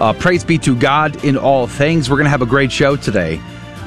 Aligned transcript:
Uh, 0.00 0.12
praise 0.12 0.44
be 0.44 0.58
to 0.58 0.74
God 0.74 1.24
in 1.24 1.36
all 1.36 1.66
things. 1.66 2.10
We're 2.10 2.16
going 2.16 2.24
to 2.24 2.30
have 2.30 2.42
a 2.42 2.46
great 2.46 2.72
show 2.72 2.96
today. 2.96 3.40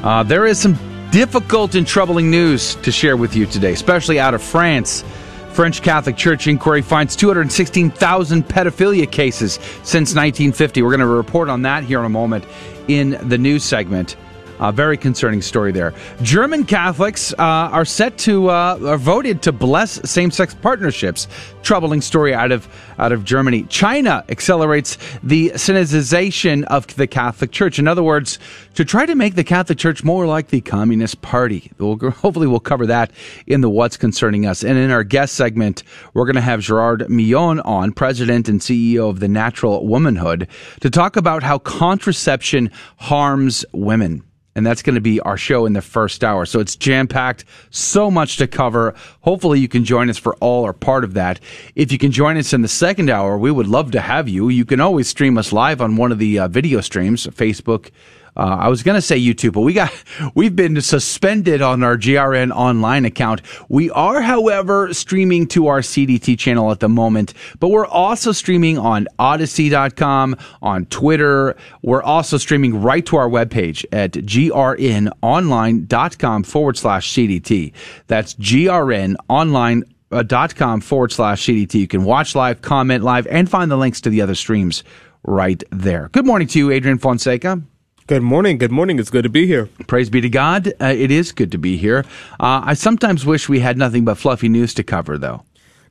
Uh, 0.04 0.24
there 0.24 0.46
is 0.46 0.60
some 0.60 0.78
difficult 1.12 1.76
and 1.76 1.86
troubling 1.86 2.32
news 2.32 2.76
to 2.76 2.92
share 2.92 3.18
with 3.18 3.36
you 3.36 3.46
today, 3.46 3.74
especially 3.74 4.20
out 4.20 4.34
of 4.34 4.42
France. 4.42 5.04
French 5.52 5.82
Catholic 5.82 6.16
Church 6.16 6.48
inquiry 6.48 6.82
finds 6.82 7.16
216,000 7.16 8.48
pedophilia 8.48 9.12
cases 9.12 9.54
since 9.84 10.14
1950. 10.14 10.82
We're 10.82 10.92
going 10.92 11.00
to 11.00 11.08
report 11.08 11.50
on 11.50 11.64
that 11.64 11.84
here 11.84 12.00
in 12.00 12.06
a 12.06 12.10
moment 12.10 12.46
in 12.88 13.18
the 13.28 13.38
news 13.38 13.64
segment. 13.64 14.16
A 14.60 14.72
very 14.72 14.98
concerning 14.98 15.42
story 15.42 15.72
there. 15.72 15.94
German 16.22 16.66
Catholics 16.66 17.34
uh, 17.34 17.36
are 17.38 17.86
set 17.86 18.18
to 18.20 18.50
uh, 18.50 18.80
are 18.84 18.98
voted 18.98 19.42
to 19.44 19.52
bless 19.52 20.10
same-sex 20.10 20.56
partnerships. 20.56 21.28
Troubling 21.62 22.02
story 22.02 22.34
out 22.34 22.52
of 22.52 22.68
out 22.98 23.12
of 23.12 23.24
Germany. 23.24 23.64
China 23.64 24.24
accelerates 24.30 24.98
the 25.22 25.50
Sinization 25.52 26.64
of 26.66 26.88
the 26.96 27.08
Catholic 27.08 27.52
Church. 27.52 27.78
In 27.78 27.88
other 27.88 28.04
words, 28.04 28.40
to 28.74 28.86
try 28.86 29.06
to 29.06 29.16
make 29.16 29.36
the 29.36 29.44
Catholic 29.44 29.78
Church 29.78 30.04
more 30.04 30.26
like 30.26 30.48
the 30.48 30.62
Communist 30.62 31.22
Party. 31.22 31.72
We'll, 31.78 31.98
hopefully, 32.12 32.48
we'll 32.48 32.60
cover 32.60 32.86
that 32.88 33.12
in 33.46 33.62
the 33.62 33.70
What's 33.70 33.98
Concerning 33.98 34.46
Us. 34.46 34.64
And 34.64 34.78
in 34.78 34.92
our 34.92 35.04
guest 35.04 35.36
segment, 35.36 35.84
we're 36.14 36.26
going 36.26 36.36
to 36.36 36.42
have 36.42 36.62
Gerard 36.62 37.10
Migeon 37.10 37.60
on, 37.62 37.92
President 37.92 38.50
and 38.50 38.60
CEO 38.60 39.10
of 39.10 39.20
the 39.20 39.28
Natural 39.28 39.86
Womanhood, 39.86 40.48
to 40.82 40.90
talk 40.90 41.16
about 41.16 41.44
how 41.44 41.60
contraception 41.60 42.72
harms 42.98 43.66
women 43.74 44.24
and 44.58 44.66
that's 44.66 44.82
going 44.82 44.96
to 44.96 45.02
be 45.02 45.20
our 45.20 45.38
show 45.38 45.68
in 45.68 45.74
the 45.74 45.84
first 45.84 46.24
hour. 46.24 46.44
So 46.48 46.60
it's 46.60 46.76
jam 46.76 47.08
packed, 47.08 47.46
so 47.70 48.10
much 48.10 48.38
to 48.38 48.48
cover. 48.48 48.96
Hopefully, 49.22 49.60
you 49.60 49.68
can 49.68 49.86
join 49.86 50.10
us 50.10 50.18
for 50.18 50.36
all 50.38 50.66
or 50.66 50.74
part 50.74 51.04
of 51.04 51.14
that. 51.14 51.40
If 51.76 51.92
you 51.92 52.00
can 52.00 52.12
join 52.12 52.38
us 52.38 52.54
in 52.54 52.64
the 52.64 52.68
second 52.68 53.12
hour, 53.12 53.38
we 53.38 53.52
would 53.52 53.68
love 53.68 53.92
to 53.92 54.02
have 54.02 54.28
you. 54.28 54.50
You 54.50 54.66
can 54.66 54.82
always 54.82 55.08
stream 55.08 55.38
us 55.38 55.54
live 55.54 55.80
on 55.80 55.96
one 55.96 56.12
of 56.12 56.18
the 56.18 56.40
uh, 56.40 56.48
video 56.48 56.82
streams, 56.82 57.28
Facebook, 57.28 57.92
uh, 58.38 58.58
I 58.60 58.70
was 58.70 58.84
going 58.84 58.96
to 58.96 59.02
say 59.02 59.20
YouTube, 59.20 59.54
but 59.54 59.62
we 59.62 59.74
got 59.74 59.92
we've 60.36 60.56
been 60.56 60.80
suspended 60.80 61.62
on 61.62 61.84
our 61.84 61.98
GRN 61.98 62.52
online 62.52 63.04
account. 63.06 63.42
We 63.68 63.90
are, 63.92 64.22
however, 64.22 64.94
streaming 64.94 65.48
to 65.48 65.68
our 65.68 65.80
CDT 65.80 66.38
channel 66.38 66.72
at 66.72 66.80
the 66.80 66.90
moment, 66.90 67.34
but 67.60 67.70
we're 67.70 67.88
also 67.88 68.32
streaming 68.32 68.78
on 68.78 69.08
Odysee.com, 69.20 70.36
on 70.62 70.86
Twitter. 70.86 71.56
We're 71.82 72.04
also 72.04 72.38
streaming 72.38 72.80
right 72.82 73.06
to 73.08 73.18
our 73.18 73.28
webpage 73.28 73.84
at 73.92 74.12
grnonline.com 74.12 76.44
forward 76.44 76.78
slash 76.78 77.12
CDT. 77.12 77.74
That's 78.06 78.36
grnonline 78.36 79.84
dot 80.28 80.56
com 80.56 80.82
forward 80.82 81.12
slash 81.12 81.46
CDT. 81.46 81.74
You 81.74 81.88
can 81.88 82.04
watch 82.04 82.36
live, 82.36 82.62
comment 82.62 83.04
live, 83.04 83.26
and 83.28 83.50
find 83.50 83.72
the 83.72 83.78
links 83.78 84.02
to 84.02 84.10
the 84.10 84.22
other 84.22 84.36
streams 84.36 84.84
right 85.24 85.64
there. 85.72 86.10
Good 86.14 86.26
morning 86.26 86.48
to 86.50 86.60
you, 86.60 86.72
Adrian 86.72 86.98
Fonseca. 86.98 87.62
Good 88.08 88.24
morning. 88.24 88.58
Good 88.58 88.72
morning. 88.72 89.00
It's 89.00 89.10
good 89.10 89.24
to 89.24 89.30
be 89.30 89.46
here. 89.48 89.66
Praise 89.86 90.10
be 90.10 90.22
to 90.22 90.30
God. 90.30 90.72
Uh, 90.80 90.86
it 90.86 91.12
is 91.12 91.34
good 91.34 91.52
to 91.52 91.58
be 91.58 91.76
here. 91.76 92.06
Uh, 92.40 92.62
I 92.64 92.74
sometimes 92.74 93.26
wish 93.26 93.50
we 93.50 93.60
had 93.60 93.78
nothing 93.78 94.06
but 94.06 94.16
fluffy 94.16 94.48
news 94.48 94.74
to 94.76 94.84
cover, 94.84 95.18
though. 95.18 95.44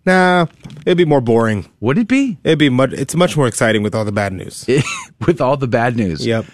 Nah, 0.06 0.46
it'd 0.86 0.96
be 0.96 1.04
more 1.04 1.20
boring. 1.20 1.70
Would 1.80 1.98
it 1.98 2.08
be? 2.08 2.38
It'd 2.42 2.58
be 2.58 2.70
much. 2.70 2.94
It's 2.94 3.14
much 3.14 3.36
more 3.36 3.46
exciting 3.46 3.82
with 3.82 3.94
all 3.94 4.06
the 4.06 4.12
bad 4.12 4.32
news. 4.32 4.64
with 5.26 5.42
all 5.42 5.58
the 5.58 5.66
bad 5.66 5.94
news. 5.94 6.24
Yep. 6.24 6.46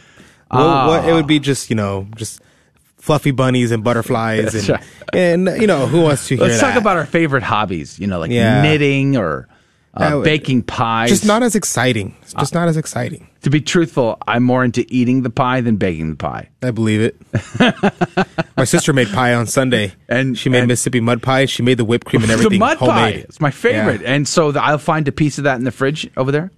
Well, 0.51 0.89
what, 0.89 1.09
it 1.09 1.13
would 1.13 1.29
be 1.29 1.39
just 1.39 1.71
you 1.71 1.77
know 1.77 2.09
just 2.17 2.41
fluffy 2.97 3.31
bunnies 3.31 3.71
and 3.71 3.85
butterflies 3.85 4.57
and, 4.57 4.69
right. 4.69 4.85
and 5.13 5.47
you 5.61 5.69
know 5.69 5.87
who 5.87 6.03
wants 6.03 6.27
to 6.27 6.37
hear 6.39 6.49
Let's 6.49 6.61
that? 6.61 6.73
talk 6.73 6.81
about 6.81 6.97
our 6.97 7.07
favorite 7.07 7.45
hobbies. 7.45 8.01
You 8.01 8.09
know, 8.09 8.19
like 8.19 8.33
yeah. 8.33 8.63
knitting 8.63 9.17
or 9.17 9.49
uh, 9.95 10.21
baking 10.21 10.63
pies. 10.63 11.11
Just 11.11 11.27
not 11.27 11.43
as 11.43 11.55
exciting. 11.55 12.17
It's 12.23 12.35
just 12.35 12.57
uh, 12.57 12.61
not 12.61 12.69
as 12.69 12.77
exciting. 12.77 13.29
To 13.43 13.51
be 13.51 13.61
truthful, 13.61 14.19
I'm 14.27 14.43
more 14.43 14.65
into 14.65 14.87
eating 14.89 15.23
the 15.23 15.31
pie 15.31 15.61
than 15.61 15.77
baking 15.77 16.11
the 16.11 16.17
pie. 16.17 16.49
I 16.63 16.71
believe 16.71 17.01
it. 17.01 17.17
my 18.57 18.65
sister 18.65 18.93
made 18.93 19.09
pie 19.09 19.35
on 19.35 19.47
Sunday, 19.47 19.93
and 20.09 20.39
she 20.39 20.49
made 20.49 20.61
and 20.61 20.69
Mississippi 20.69 21.01
mud 21.01 21.23
pie. 21.23 21.47
She 21.47 21.63
made 21.63 21.79
the 21.79 21.85
whipped 21.85 22.07
cream 22.07 22.23
and 22.23 22.31
everything. 22.31 22.53
The 22.53 22.59
mud 22.59 22.79
homemade. 22.79 23.15
pie. 23.15 23.21
It's 23.21 23.41
my 23.41 23.51
favorite, 23.51 24.03
yeah. 24.03 24.15
and 24.15 24.29
so 24.29 24.53
the, 24.53 24.63
I'll 24.63 24.79
find 24.79 25.07
a 25.09 25.13
piece 25.13 25.39
of 25.39 25.45
that 25.45 25.57
in 25.57 25.65
the 25.65 25.73
fridge 25.73 26.09
over 26.17 26.31
there. 26.31 26.51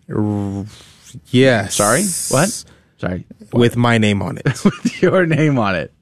Yes. 1.31 1.75
Sorry. 1.75 2.05
What? 2.31 2.65
Sorry. 3.05 3.27
What? 3.51 3.61
With 3.61 3.77
my 3.77 3.99
name 3.99 4.23
on 4.23 4.39
it. 4.39 4.45
with 4.65 5.03
your 5.03 5.27
name 5.27 5.59
on 5.59 5.75
it. 5.75 5.93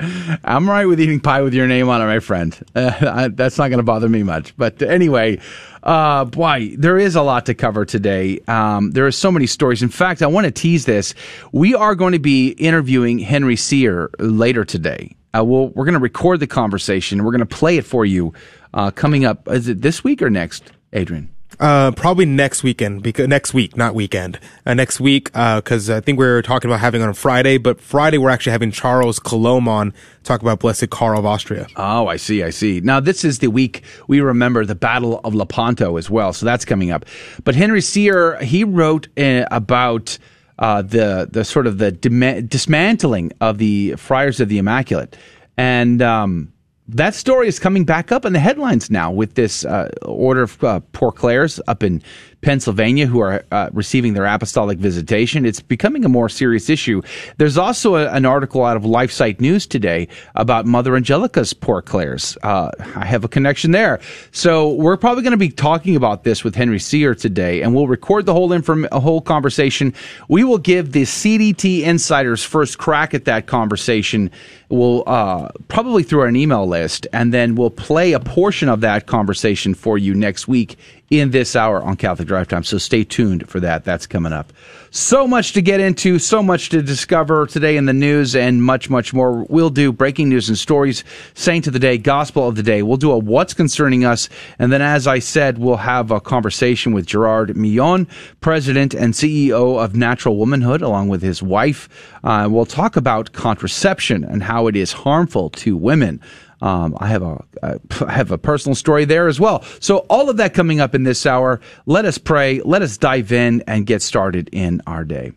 I'm 0.44 0.68
right 0.68 0.86
with 0.86 1.00
eating 1.00 1.20
pie 1.20 1.42
with 1.42 1.52
your 1.52 1.66
name 1.66 1.88
on 1.88 2.00
it, 2.00 2.06
my 2.06 2.20
friend. 2.20 2.56
Uh, 2.74 2.92
I, 3.02 3.28
that's 3.28 3.58
not 3.58 3.68
going 3.68 3.78
to 3.78 3.84
bother 3.84 4.08
me 4.08 4.22
much. 4.22 4.56
But 4.56 4.80
anyway, 4.82 5.38
uh, 5.82 6.24
boy, 6.24 6.74
there 6.76 6.98
is 6.98 7.16
a 7.16 7.22
lot 7.22 7.46
to 7.46 7.54
cover 7.54 7.84
today. 7.84 8.40
Um, 8.48 8.92
there 8.92 9.06
are 9.06 9.12
so 9.12 9.30
many 9.30 9.46
stories. 9.46 9.82
In 9.82 9.88
fact, 9.88 10.22
I 10.22 10.26
want 10.26 10.46
to 10.46 10.50
tease 10.50 10.86
this. 10.86 11.14
We 11.52 11.74
are 11.74 11.94
going 11.94 12.12
to 12.12 12.18
be 12.18 12.48
interviewing 12.52 13.19
Henry 13.19 13.56
Sire 13.56 14.10
later 14.19 14.64
today. 14.64 15.14
Uh, 15.36 15.44
we'll, 15.44 15.69
we're 15.69 15.84
going 15.84 15.94
to 15.94 16.00
record 16.00 16.40
the 16.40 16.46
conversation. 16.46 17.24
We're 17.24 17.32
going 17.32 17.46
to 17.46 17.56
play 17.56 17.76
it 17.76 17.84
for 17.84 18.04
you 18.06 18.32
uh, 18.74 18.90
coming 18.90 19.24
up. 19.24 19.48
Is 19.48 19.69
it 19.69 19.82
this 19.82 20.02
week 20.02 20.22
or 20.22 20.30
next, 20.30 20.72
Adrian? 20.92 21.31
Uh, 21.62 21.93
probably 21.93 22.25
next 22.25 22.65
weekend 22.65 23.05
because 23.05 23.28
next 23.28 23.55
week, 23.55 23.77
not 23.77 23.95
weekend. 23.95 24.37
Uh, 24.67 24.75
next 24.75 24.99
week, 24.99 25.27
because 25.27 25.89
uh, 25.89 25.99
I 25.99 26.00
think 26.00 26.19
we 26.19 26.27
are 26.27 26.43
talking 26.43 26.69
about 26.69 26.81
having 26.81 27.03
on 27.03 27.15
Friday, 27.15 27.56
but 27.56 27.81
Friday 27.81 28.19
we're 28.19 28.31
actually 28.31 28.50
having 28.50 28.73
Charles 28.73 29.21
Coulombe 29.21 29.69
on 29.69 29.95
talk 30.25 30.43
about 30.43 30.59
Blessed 30.59 30.91
Karl 30.91 31.21
of 31.21 31.25
Austria. 31.25 31.69
Oh, 31.77 32.09
I 32.09 32.17
see, 32.17 32.43
I 32.43 32.50
see. 32.50 32.81
Now 32.81 32.99
this 32.99 33.25
is 33.25 33.39
the 33.39 33.47
week 33.47 33.84
we 34.09 34.21
remember 34.21 34.65
the 34.65 34.75
Battle 34.75 35.21
of 35.23 35.37
Lepanto 35.37 35.99
as 35.99 36.11
well, 36.11 36.33
so 36.33 36.45
that's 36.45 36.65
coming 36.65 36.91
up. 36.91 37.05
But 37.45 37.55
Henry 37.55 37.81
Sire, 37.81 38.43
he 38.43 38.65
wrote 38.65 39.06
uh, 39.17 39.44
about. 39.53 40.19
Uh, 40.59 40.83
the 40.83 41.27
the 41.29 41.44
sort 41.44 41.67
of 41.67 41.79
the 41.79 41.91
dismantling 41.91 43.33
of 43.41 43.59
the 43.59 43.94
Friars 43.97 44.39
of 44.39 44.49
the 44.49 44.59
Immaculate, 44.59 45.17
and 45.56 46.00
um, 46.03 46.53
that 46.88 47.15
story 47.15 47.48
is 47.48 47.59
coming 47.59 47.84
back 47.84 48.10
up 48.10 48.25
in 48.25 48.32
the 48.32 48.41
headlines 48.41 48.91
now 48.91 49.10
with 49.10 49.34
this 49.34 49.65
uh, 49.65 49.88
order 50.03 50.43
of 50.43 50.62
uh, 50.65 50.81
Poor 50.93 51.12
Clares 51.12 51.60
up 51.66 51.82
in 51.82 52.03
Pennsylvania 52.42 53.06
who 53.06 53.20
are 53.20 53.44
uh, 53.53 53.70
receiving 53.72 54.14
their 54.14 54.26
apostolic 54.26 54.78
visitation. 54.78 55.47
It's 55.47 55.60
becoming 55.60 56.04
a 56.04 56.08
more 56.08 56.28
serious 56.28 56.69
issue. 56.69 57.00
There's 57.38 57.56
also 57.56 57.94
a, 57.94 58.08
an 58.10 58.26
article 58.26 58.64
out 58.64 58.76
of 58.76 58.82
LifeSite 58.82 59.41
News 59.41 59.64
today 59.64 60.08
about 60.34 60.66
Mother 60.66 60.97
Angelica's 60.97 61.54
Poor 61.54 61.81
Clares. 61.81 62.36
Uh, 62.42 62.70
I 62.97 63.06
have 63.06 63.25
a 63.25 63.28
connection 63.28 63.70
there. 63.70 64.00
So 64.32 64.72
we're 64.72 64.97
probably 64.97 65.22
going 65.22 65.32
to 65.32 65.36
be 65.36 65.50
talking 65.50 65.94
about 65.94 66.25
this 66.25 66.42
with 66.42 66.56
Henry 66.56 66.81
Sire 66.81 67.14
today, 67.14 67.62
and 67.62 67.75
we'll 67.75 67.86
record 67.86 68.26
the 68.26 68.34
whole 68.34 68.52
inform- 68.52 68.88
whole 68.91 69.20
conversation. 69.20 69.94
We 70.28 70.42
will 70.42 70.58
give 70.58 70.92
the 70.92 71.02
CDT 71.02 71.82
insiders 71.82 72.42
first 72.42 72.76
crack 72.78 73.14
at 73.14 73.25
that 73.26 73.47
conversation. 73.47 74.32
We'll 74.69 75.04
uh, 75.06 75.48
probably 75.69 76.02
through 76.02 76.25
an 76.25 76.34
email 76.34 76.66
list, 76.66 77.06
and 77.12 77.32
then 77.32 77.54
we'll 77.54 77.70
play 77.70 78.12
a 78.14 78.20
portion 78.20 78.69
of 78.69 78.81
that 78.81 79.06
conversation 79.06 79.75
for 79.75 79.97
you 79.97 80.14
next 80.14 80.48
week 80.48 80.76
in 81.12 81.31
this 81.31 81.55
hour 81.55 81.83
on 81.83 81.95
Catholic 81.97 82.27
Drive 82.27 82.49
Time. 82.49 82.65
So 82.65 82.78
stay 82.78 83.05
tuned 83.05 83.47
for 83.47 83.61
that. 83.61 83.84
That's 83.84 84.06
coming 84.06 84.33
up. 84.33 84.50
So 84.91 85.27
much 85.27 85.53
to 85.53 85.62
get 85.62 85.78
into, 85.78 86.19
so 86.19 86.43
much 86.43 86.71
to 86.71 86.81
discover 86.81 87.47
today 87.47 87.77
in 87.77 87.84
the 87.84 87.93
news, 87.93 88.34
and 88.34 88.62
much, 88.62 88.89
much 88.89 89.12
more. 89.12 89.45
We'll 89.50 89.71
do 89.71 89.93
breaking 89.93 90.31
news 90.31 90.49
and 90.49 90.56
stories, 90.56 91.05
saint 91.35 91.67
of 91.67 91.75
the 91.75 91.79
day, 91.79 91.99
gospel 91.99 92.49
of 92.49 92.56
the 92.56 92.62
day. 92.62 92.82
We'll 92.82 92.97
do 92.97 93.11
a 93.11 93.19
what's 93.19 93.53
concerning 93.53 94.06
us. 94.06 94.31
And 94.59 94.73
then, 94.73 94.81
as 94.81 95.06
I 95.06 95.19
said, 95.19 95.59
we'll 95.59 95.76
have 95.76 96.11
a 96.11 96.20
conversation 96.20 96.93
with 96.94 97.05
Gerard 97.05 97.56
Migeon, 97.56 98.08
president 98.41 98.94
and 98.94 99.12
CEO 99.12 99.82
of 99.82 99.94
Natural 99.94 100.37
Womanhood, 100.37 100.81
along 100.81 101.08
with 101.08 101.20
his 101.20 101.43
wife. 101.43 101.91
Uh, 102.25 102.49
we'll 102.50 102.65
talk 102.65 102.97
about 102.97 103.32
contraception 103.32 104.25
and 104.25 104.43
how 104.43 104.67
it 104.67 104.76
is 104.76 104.93
harmful 104.93 105.50
to 105.50 105.76
women. 105.76 106.20
Um, 106.62 106.97
I 107.00 107.09
have 107.09 107.23
a 107.23 107.44
I 108.06 108.12
have 108.12 108.31
a 108.31 108.38
personal 108.38 108.75
story 108.75 109.05
there 109.05 109.29
as 109.29 109.38
well. 109.38 109.62
So 109.81 109.99
all 110.09 110.31
of 110.31 110.38
that 110.38 110.55
coming 110.55 110.81
up 110.81 110.94
in 110.94 111.03
this 111.03 111.26
hour. 111.26 111.61
Let 111.85 112.05
us 112.05 112.17
pray. 112.17 112.61
Let 112.61 112.82
us 112.82 112.97
dive 112.97 113.32
in 113.32 113.62
and 113.67 113.85
get 113.85 114.00
started 114.00 114.49
in 114.53 114.81
our 114.87 115.05
day. 115.05 115.32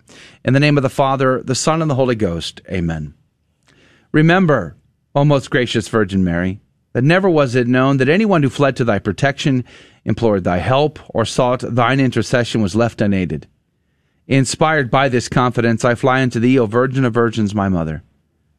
In 0.45 0.53
the 0.53 0.59
name 0.59 0.77
of 0.77 0.83
the 0.83 0.89
Father, 0.89 1.41
the 1.43 1.55
Son, 1.55 1.81
and 1.81 1.89
the 1.89 1.95
Holy 1.95 2.15
Ghost. 2.15 2.61
Amen. 2.69 3.15
Remember, 4.11 4.77
O 5.15 5.25
most 5.25 5.49
gracious 5.49 5.87
Virgin 5.87 6.23
Mary, 6.23 6.61
that 6.93 7.03
never 7.03 7.29
was 7.29 7.55
it 7.55 7.67
known 7.67 7.97
that 7.97 8.07
anyone 8.07 8.43
who 8.43 8.49
fled 8.49 8.75
to 8.77 8.85
thy 8.85 8.99
protection, 8.99 9.65
implored 10.05 10.43
thy 10.43 10.59
help, 10.59 10.99
or 11.09 11.25
sought 11.25 11.59
thine 11.61 11.99
intercession 11.99 12.61
was 12.61 12.75
left 12.75 13.01
unaided. 13.01 13.47
Inspired 14.27 14.89
by 14.89 15.09
this 15.09 15.27
confidence, 15.27 15.83
I 15.83 15.95
fly 15.95 16.21
unto 16.21 16.39
thee, 16.39 16.57
O 16.59 16.67
Virgin 16.67 17.03
of 17.03 17.13
Virgins, 17.13 17.53
my 17.53 17.67
mother. 17.67 18.03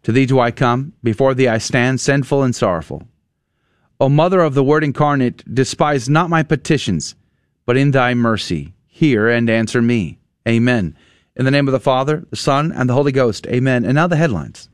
To 0.05 0.13
thee 0.13 0.27
do 0.27 0.39
I 0.39 0.51
come, 0.51 0.93
before 1.03 1.35
thee 1.35 1.49
I 1.49 1.59
stand, 1.59 2.01
sinful 2.01 2.43
and 2.43 2.55
sorrowful. 2.55 3.03
O 3.99 4.09
Mother 4.09 4.41
of 4.41 4.55
the 4.55 4.65
Word 4.65 4.85
incarnate, 4.85 5.43
despise 5.53 6.09
not 6.09 6.31
my 6.31 6.43
petitions, 6.43 7.15
but 7.65 7.77
in 7.77 7.91
thy 7.91 8.15
mercy 8.15 8.75
hear 8.87 9.29
and 9.29 9.51
answer 9.51 9.83
me. 9.83 10.19
Amen. 10.47 10.97
In 11.35 11.45
the 11.45 11.51
name 11.51 11.69
of 11.69 11.73
the 11.73 11.81
Father, 11.81 12.25
the 12.31 12.37
Son, 12.37 12.73
and 12.73 12.89
the 12.89 12.95
Holy 12.95 13.13
Ghost. 13.13 13.47
Amen. 13.47 13.85
And 13.85 13.95
now 13.95 14.07
the 14.07 14.17
headlines. 14.17 14.69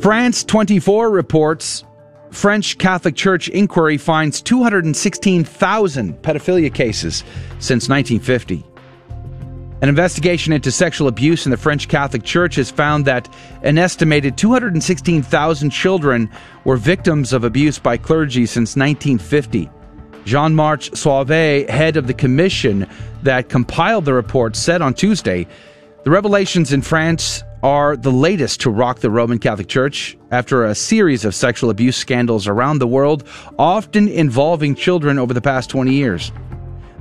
France 0.00 0.42
24 0.42 1.10
reports 1.10 1.84
French 2.32 2.78
Catholic 2.78 3.14
Church 3.14 3.48
inquiry 3.48 3.98
finds 3.98 4.42
216,000 4.42 6.14
pedophilia 6.22 6.74
cases 6.74 7.22
since 7.58 7.88
1950. 7.88 8.64
An 9.82 9.88
investigation 9.88 10.52
into 10.52 10.70
sexual 10.70 11.08
abuse 11.08 11.44
in 11.44 11.50
the 11.50 11.56
French 11.56 11.88
Catholic 11.88 12.22
Church 12.22 12.54
has 12.54 12.70
found 12.70 13.04
that 13.06 13.28
an 13.64 13.78
estimated 13.78 14.38
216,000 14.38 15.70
children 15.70 16.30
were 16.62 16.76
victims 16.76 17.32
of 17.32 17.42
abuse 17.42 17.80
by 17.80 17.96
clergy 17.96 18.46
since 18.46 18.76
1950. 18.76 19.68
Jean 20.24 20.54
Marc 20.54 20.82
Sauvé, 20.82 21.68
head 21.68 21.96
of 21.96 22.06
the 22.06 22.14
commission 22.14 22.88
that 23.24 23.48
compiled 23.48 24.04
the 24.04 24.14
report, 24.14 24.54
said 24.54 24.82
on 24.82 24.94
Tuesday 24.94 25.48
the 26.04 26.10
revelations 26.10 26.72
in 26.72 26.80
France 26.80 27.42
are 27.64 27.96
the 27.96 28.12
latest 28.12 28.60
to 28.60 28.70
rock 28.70 29.00
the 29.00 29.10
Roman 29.10 29.40
Catholic 29.40 29.66
Church 29.66 30.16
after 30.30 30.64
a 30.64 30.76
series 30.76 31.24
of 31.24 31.34
sexual 31.34 31.70
abuse 31.70 31.96
scandals 31.96 32.46
around 32.46 32.78
the 32.78 32.86
world, 32.86 33.24
often 33.58 34.06
involving 34.06 34.76
children 34.76 35.18
over 35.18 35.34
the 35.34 35.40
past 35.40 35.70
20 35.70 35.92
years. 35.92 36.30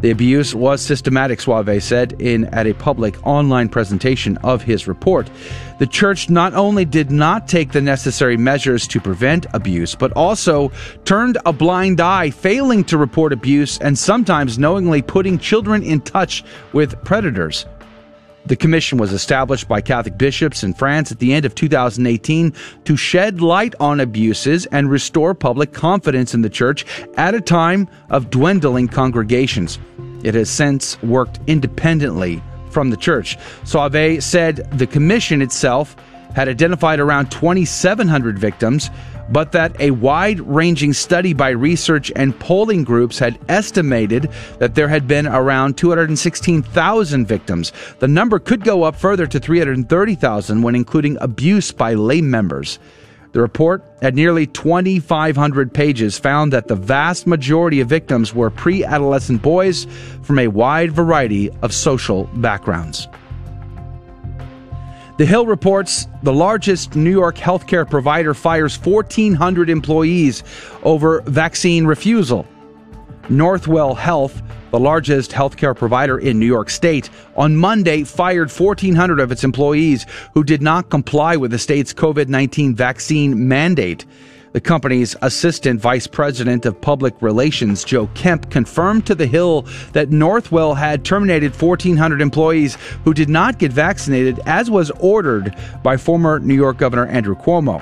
The 0.01 0.09
abuse 0.09 0.55
was 0.55 0.81
systematic, 0.81 1.39
Sauvé 1.39 1.79
said 1.81 2.19
in 2.19 2.45
at 2.45 2.65
a 2.65 2.73
public 2.73 3.15
online 3.25 3.69
presentation 3.69 4.37
of 4.37 4.63
his 4.63 4.87
report. 4.87 5.29
The 5.77 5.85
church 5.85 6.29
not 6.29 6.55
only 6.55 6.85
did 6.85 7.11
not 7.11 7.47
take 7.47 7.71
the 7.71 7.81
necessary 7.81 8.35
measures 8.35 8.87
to 8.87 8.99
prevent 8.99 9.45
abuse, 9.53 9.93
but 9.93 10.11
also 10.13 10.71
turned 11.05 11.37
a 11.45 11.53
blind 11.53 12.01
eye, 12.01 12.31
failing 12.31 12.83
to 12.85 12.97
report 12.97 13.31
abuse 13.31 13.77
and 13.77 13.97
sometimes 13.97 14.57
knowingly 14.57 15.03
putting 15.03 15.37
children 15.37 15.83
in 15.83 16.01
touch 16.01 16.43
with 16.73 17.03
predators. 17.03 17.67
The 18.45 18.55
commission 18.55 18.97
was 18.97 19.13
established 19.13 19.67
by 19.67 19.81
Catholic 19.81 20.17
bishops 20.17 20.63
in 20.63 20.73
France 20.73 21.11
at 21.11 21.19
the 21.19 21.33
end 21.33 21.45
of 21.45 21.55
2018 21.55 22.53
to 22.85 22.97
shed 22.97 23.41
light 23.41 23.75
on 23.79 23.99
abuses 23.99 24.65
and 24.67 24.89
restore 24.89 25.33
public 25.33 25.73
confidence 25.73 26.33
in 26.33 26.41
the 26.41 26.49
church 26.49 26.85
at 27.17 27.35
a 27.35 27.41
time 27.41 27.87
of 28.09 28.29
dwindling 28.29 28.87
congregations. 28.87 29.77
It 30.23 30.35
has 30.35 30.49
since 30.49 31.01
worked 31.03 31.39
independently 31.47 32.41
from 32.71 32.89
the 32.89 32.97
church. 32.97 33.37
Sauvé 33.63 34.21
said 34.21 34.57
the 34.77 34.87
commission 34.87 35.41
itself 35.41 35.95
had 36.35 36.47
identified 36.47 36.99
around 36.99 37.29
2,700 37.29 38.39
victims, 38.39 38.89
but 39.31 39.53
that 39.53 39.79
a 39.79 39.91
wide 39.91 40.39
ranging 40.41 40.93
study 40.93 41.33
by 41.33 41.49
research 41.49 42.11
and 42.15 42.37
polling 42.39 42.83
groups 42.83 43.19
had 43.19 43.39
estimated 43.49 44.29
that 44.59 44.75
there 44.75 44.87
had 44.87 45.07
been 45.07 45.27
around 45.27 45.77
216,000 45.77 47.25
victims. 47.25 47.71
The 47.99 48.07
number 48.07 48.39
could 48.39 48.63
go 48.63 48.83
up 48.83 48.95
further 48.95 49.27
to 49.27 49.39
330,000 49.39 50.61
when 50.61 50.75
including 50.75 51.17
abuse 51.21 51.71
by 51.71 51.93
lay 51.93 52.21
members. 52.21 52.79
The 53.31 53.39
report, 53.39 53.83
at 54.01 54.13
nearly 54.13 54.45
2,500 54.45 55.73
pages, 55.73 56.19
found 56.19 56.51
that 56.51 56.67
the 56.67 56.75
vast 56.75 57.25
majority 57.25 57.79
of 57.79 57.87
victims 57.87 58.35
were 58.35 58.49
pre 58.49 58.83
adolescent 58.83 59.41
boys 59.41 59.87
from 60.21 60.37
a 60.37 60.49
wide 60.49 60.91
variety 60.91 61.49
of 61.61 61.73
social 61.73 62.25
backgrounds. 62.35 63.07
The 65.21 65.27
Hill 65.27 65.45
reports 65.45 66.07
the 66.23 66.33
largest 66.33 66.95
New 66.95 67.11
York 67.11 67.35
healthcare 67.35 67.87
provider 67.87 68.33
fires 68.33 68.75
1,400 68.83 69.69
employees 69.69 70.43
over 70.81 71.21
vaccine 71.27 71.85
refusal. 71.85 72.47
Northwell 73.29 73.95
Health, 73.95 74.41
the 74.71 74.79
largest 74.79 75.29
healthcare 75.29 75.77
provider 75.77 76.17
in 76.17 76.39
New 76.39 76.47
York 76.47 76.71
State, 76.71 77.11
on 77.35 77.55
Monday 77.55 78.03
fired 78.03 78.49
1,400 78.49 79.19
of 79.19 79.31
its 79.31 79.43
employees 79.43 80.07
who 80.33 80.43
did 80.43 80.63
not 80.63 80.89
comply 80.89 81.35
with 81.35 81.51
the 81.51 81.59
state's 81.59 81.93
COVID 81.93 82.27
19 82.27 82.73
vaccine 82.73 83.47
mandate. 83.47 84.07
The 84.53 84.61
company's 84.61 85.15
assistant 85.21 85.79
vice 85.79 86.07
president 86.07 86.65
of 86.65 86.81
public 86.81 87.21
relations, 87.21 87.85
Joe 87.85 88.07
Kemp, 88.15 88.49
confirmed 88.49 89.05
to 89.05 89.15
The 89.15 89.27
Hill 89.27 89.61
that 89.93 90.09
Northwell 90.09 90.75
had 90.75 91.05
terminated 91.05 91.59
1,400 91.59 92.21
employees 92.21 92.77
who 93.05 93.13
did 93.13 93.29
not 93.29 93.59
get 93.59 93.71
vaccinated, 93.71 94.41
as 94.45 94.69
was 94.69 94.91
ordered 94.99 95.55
by 95.83 95.95
former 95.95 96.39
New 96.39 96.55
York 96.55 96.77
Governor 96.77 97.05
Andrew 97.07 97.35
Cuomo. 97.35 97.81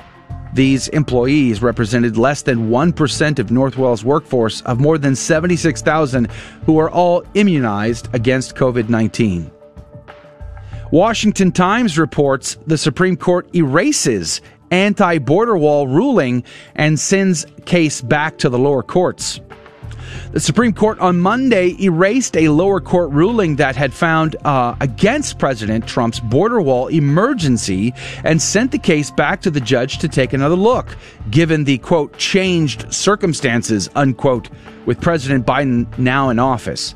These 0.52 0.88
employees 0.88 1.60
represented 1.60 2.16
less 2.16 2.42
than 2.42 2.70
1% 2.70 3.38
of 3.38 3.50
Northwell's 3.50 4.04
workforce 4.04 4.62
of 4.62 4.80
more 4.80 4.98
than 4.98 5.16
76,000 5.16 6.28
who 6.66 6.78
are 6.78 6.90
all 6.90 7.24
immunized 7.34 8.12
against 8.14 8.54
COVID 8.54 8.88
19. 8.88 9.50
Washington 10.92 11.52
Times 11.52 11.98
reports 11.98 12.58
the 12.66 12.78
Supreme 12.78 13.16
Court 13.16 13.48
erases 13.54 14.40
anti 14.70 15.18
border 15.18 15.56
wall 15.56 15.86
ruling 15.86 16.44
and 16.74 16.98
sends 16.98 17.46
case 17.64 18.00
back 18.00 18.38
to 18.38 18.48
the 18.48 18.58
lower 18.58 18.82
courts. 18.82 19.40
The 20.32 20.40
Supreme 20.40 20.72
Court 20.72 20.98
on 21.00 21.18
Monday 21.18 21.76
erased 21.80 22.36
a 22.36 22.48
lower 22.48 22.80
court 22.80 23.10
ruling 23.10 23.56
that 23.56 23.74
had 23.74 23.92
found 23.92 24.36
uh, 24.44 24.76
against 24.80 25.38
President 25.38 25.86
Trump's 25.86 26.20
border 26.20 26.60
wall 26.60 26.86
emergency 26.88 27.92
and 28.22 28.40
sent 28.40 28.70
the 28.70 28.78
case 28.78 29.10
back 29.10 29.40
to 29.42 29.50
the 29.50 29.60
judge 29.60 29.98
to 29.98 30.08
take 30.08 30.32
another 30.32 30.54
look, 30.54 30.96
given 31.30 31.64
the 31.64 31.78
quote, 31.78 32.16
changed 32.16 32.92
circumstances, 32.92 33.90
unquote, 33.96 34.50
with 34.86 35.00
President 35.00 35.46
Biden 35.46 35.86
now 35.98 36.28
in 36.28 36.38
office. 36.38 36.94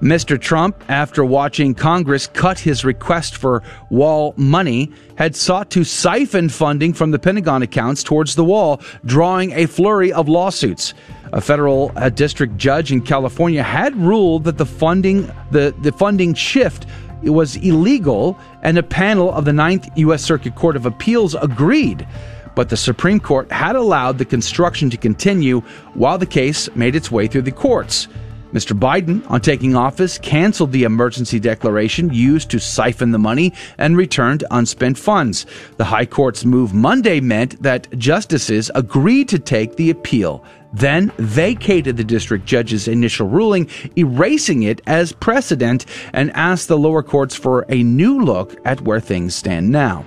Mr. 0.00 0.38
Trump, 0.38 0.84
after 0.88 1.24
watching 1.24 1.74
Congress 1.74 2.26
cut 2.26 2.58
his 2.58 2.84
request 2.84 3.36
for 3.36 3.62
wall 3.88 4.34
money, 4.36 4.92
had 5.16 5.34
sought 5.34 5.70
to 5.70 5.84
siphon 5.84 6.50
funding 6.50 6.92
from 6.92 7.10
the 7.10 7.18
Pentagon 7.18 7.62
accounts 7.62 8.02
towards 8.02 8.34
the 8.34 8.44
wall, 8.44 8.80
drawing 9.06 9.52
a 9.52 9.66
flurry 9.66 10.12
of 10.12 10.28
lawsuits. 10.28 10.92
A 11.32 11.40
federal 11.40 11.92
uh, 11.96 12.10
district 12.10 12.56
judge 12.58 12.92
in 12.92 13.00
California 13.00 13.62
had 13.62 13.96
ruled 13.96 14.44
that 14.44 14.58
the 14.58 14.66
funding 14.66 15.30
the, 15.50 15.74
the 15.80 15.92
funding 15.92 16.34
shift 16.34 16.86
was 17.22 17.56
illegal, 17.56 18.38
and 18.62 18.76
a 18.76 18.82
panel 18.82 19.32
of 19.32 19.46
the 19.46 19.52
Ninth 19.52 19.88
U.S. 19.96 20.22
Circuit 20.22 20.54
Court 20.54 20.76
of 20.76 20.84
Appeals 20.84 21.34
agreed. 21.34 22.06
But 22.54 22.68
the 22.68 22.76
Supreme 22.76 23.20
Court 23.20 23.50
had 23.50 23.76
allowed 23.76 24.18
the 24.18 24.24
construction 24.24 24.90
to 24.90 24.96
continue 24.96 25.60
while 25.94 26.18
the 26.18 26.26
case 26.26 26.68
made 26.74 26.94
its 26.94 27.10
way 27.10 27.26
through 27.26 27.42
the 27.42 27.52
courts. 27.52 28.08
Mr. 28.52 28.78
Biden, 28.78 29.28
on 29.30 29.40
taking 29.40 29.74
office, 29.74 30.18
canceled 30.18 30.72
the 30.72 30.84
emergency 30.84 31.40
declaration 31.40 32.12
used 32.12 32.50
to 32.50 32.60
siphon 32.60 33.10
the 33.10 33.18
money 33.18 33.52
and 33.76 33.96
returned 33.96 34.44
unspent 34.50 34.96
funds. 34.96 35.46
The 35.76 35.84
High 35.84 36.06
Court's 36.06 36.44
move 36.44 36.72
Monday 36.72 37.20
meant 37.20 37.60
that 37.62 37.88
justices 37.98 38.70
agreed 38.74 39.28
to 39.28 39.38
take 39.38 39.76
the 39.76 39.90
appeal, 39.90 40.44
then 40.72 41.10
vacated 41.18 41.96
the 41.96 42.04
district 42.04 42.46
judge's 42.46 42.86
initial 42.86 43.28
ruling, 43.28 43.68
erasing 43.96 44.62
it 44.62 44.80
as 44.86 45.12
precedent, 45.12 45.86
and 46.12 46.30
asked 46.32 46.68
the 46.68 46.78
lower 46.78 47.02
courts 47.02 47.34
for 47.34 47.66
a 47.68 47.82
new 47.82 48.20
look 48.20 48.56
at 48.64 48.80
where 48.82 49.00
things 49.00 49.34
stand 49.34 49.70
now. 49.70 50.04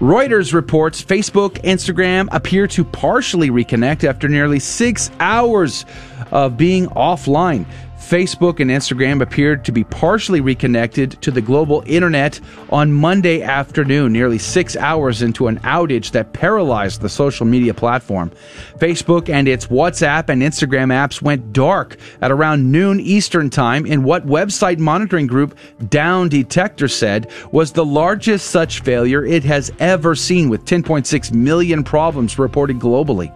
Reuters 0.00 0.54
reports 0.54 1.04
Facebook, 1.04 1.62
Instagram 1.62 2.26
appear 2.32 2.66
to 2.68 2.84
partially 2.84 3.50
reconnect 3.50 4.02
after 4.02 4.28
nearly 4.28 4.58
six 4.58 5.10
hours 5.20 5.84
of 6.30 6.56
being 6.56 6.86
offline. 6.86 7.66
Facebook 8.10 8.58
and 8.58 8.72
Instagram 8.72 9.22
appeared 9.22 9.64
to 9.64 9.70
be 9.70 9.84
partially 9.84 10.40
reconnected 10.40 11.12
to 11.22 11.30
the 11.30 11.40
global 11.40 11.84
internet 11.86 12.40
on 12.70 12.92
Monday 12.92 13.40
afternoon, 13.40 14.12
nearly 14.12 14.36
six 14.36 14.74
hours 14.74 15.22
into 15.22 15.46
an 15.46 15.60
outage 15.60 16.10
that 16.10 16.32
paralyzed 16.32 17.02
the 17.02 17.08
social 17.08 17.46
media 17.46 17.72
platform. 17.72 18.32
Facebook 18.78 19.28
and 19.28 19.46
its 19.46 19.68
WhatsApp 19.68 20.28
and 20.28 20.42
Instagram 20.42 20.92
apps 20.92 21.22
went 21.22 21.52
dark 21.52 21.98
at 22.20 22.32
around 22.32 22.72
noon 22.72 22.98
Eastern 22.98 23.48
Time 23.48 23.86
in 23.86 24.02
what 24.02 24.26
website 24.26 24.78
monitoring 24.78 25.28
group 25.28 25.56
Down 25.88 26.28
Detector 26.28 26.88
said 26.88 27.30
was 27.52 27.70
the 27.70 27.84
largest 27.84 28.50
such 28.50 28.80
failure 28.80 29.24
it 29.24 29.44
has 29.44 29.70
ever 29.78 30.16
seen, 30.16 30.48
with 30.48 30.64
10.6 30.64 31.32
million 31.32 31.84
problems 31.84 32.40
reported 32.40 32.80
globally. 32.80 33.32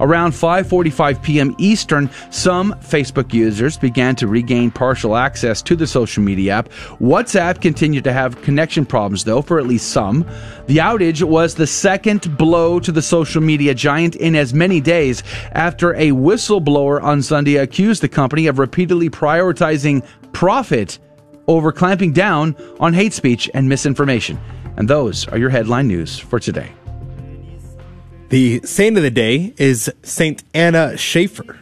Around 0.00 0.32
5:45 0.32 1.22
p.m. 1.22 1.54
Eastern, 1.58 2.10
some 2.30 2.72
Facebook 2.74 3.32
users 3.32 3.76
began 3.76 4.16
to 4.16 4.26
regain 4.26 4.70
partial 4.70 5.16
access 5.16 5.62
to 5.62 5.76
the 5.76 5.86
social 5.86 6.22
media 6.22 6.54
app. 6.54 6.68
WhatsApp 7.00 7.60
continued 7.60 8.04
to 8.04 8.12
have 8.12 8.40
connection 8.42 8.86
problems 8.86 9.24
though 9.24 9.42
for 9.42 9.58
at 9.58 9.66
least 9.66 9.90
some. 9.90 10.26
The 10.66 10.78
outage 10.78 11.22
was 11.22 11.54
the 11.54 11.66
second 11.66 12.36
blow 12.36 12.80
to 12.80 12.92
the 12.92 13.02
social 13.02 13.42
media 13.42 13.74
giant 13.74 14.16
in 14.16 14.34
as 14.34 14.52
many 14.54 14.80
days 14.80 15.22
after 15.52 15.94
a 15.94 16.10
whistleblower 16.10 17.02
on 17.02 17.22
Sunday 17.22 17.56
accused 17.56 18.02
the 18.02 18.08
company 18.08 18.46
of 18.46 18.58
repeatedly 18.58 19.10
prioritizing 19.10 20.04
profit 20.32 20.98
over 21.48 21.72
clamping 21.72 22.12
down 22.12 22.56
on 22.80 22.92
hate 22.92 23.12
speech 23.12 23.48
and 23.54 23.68
misinformation. 23.68 24.38
And 24.76 24.88
those 24.88 25.26
are 25.28 25.38
your 25.38 25.50
headline 25.50 25.88
news 25.88 26.18
for 26.18 26.38
today. 26.38 26.72
The 28.28 28.60
saint 28.64 28.96
of 28.96 29.04
the 29.04 29.10
day 29.10 29.54
is 29.56 29.88
Saint 30.02 30.42
Anna 30.52 30.96
Schaefer. 30.96 31.60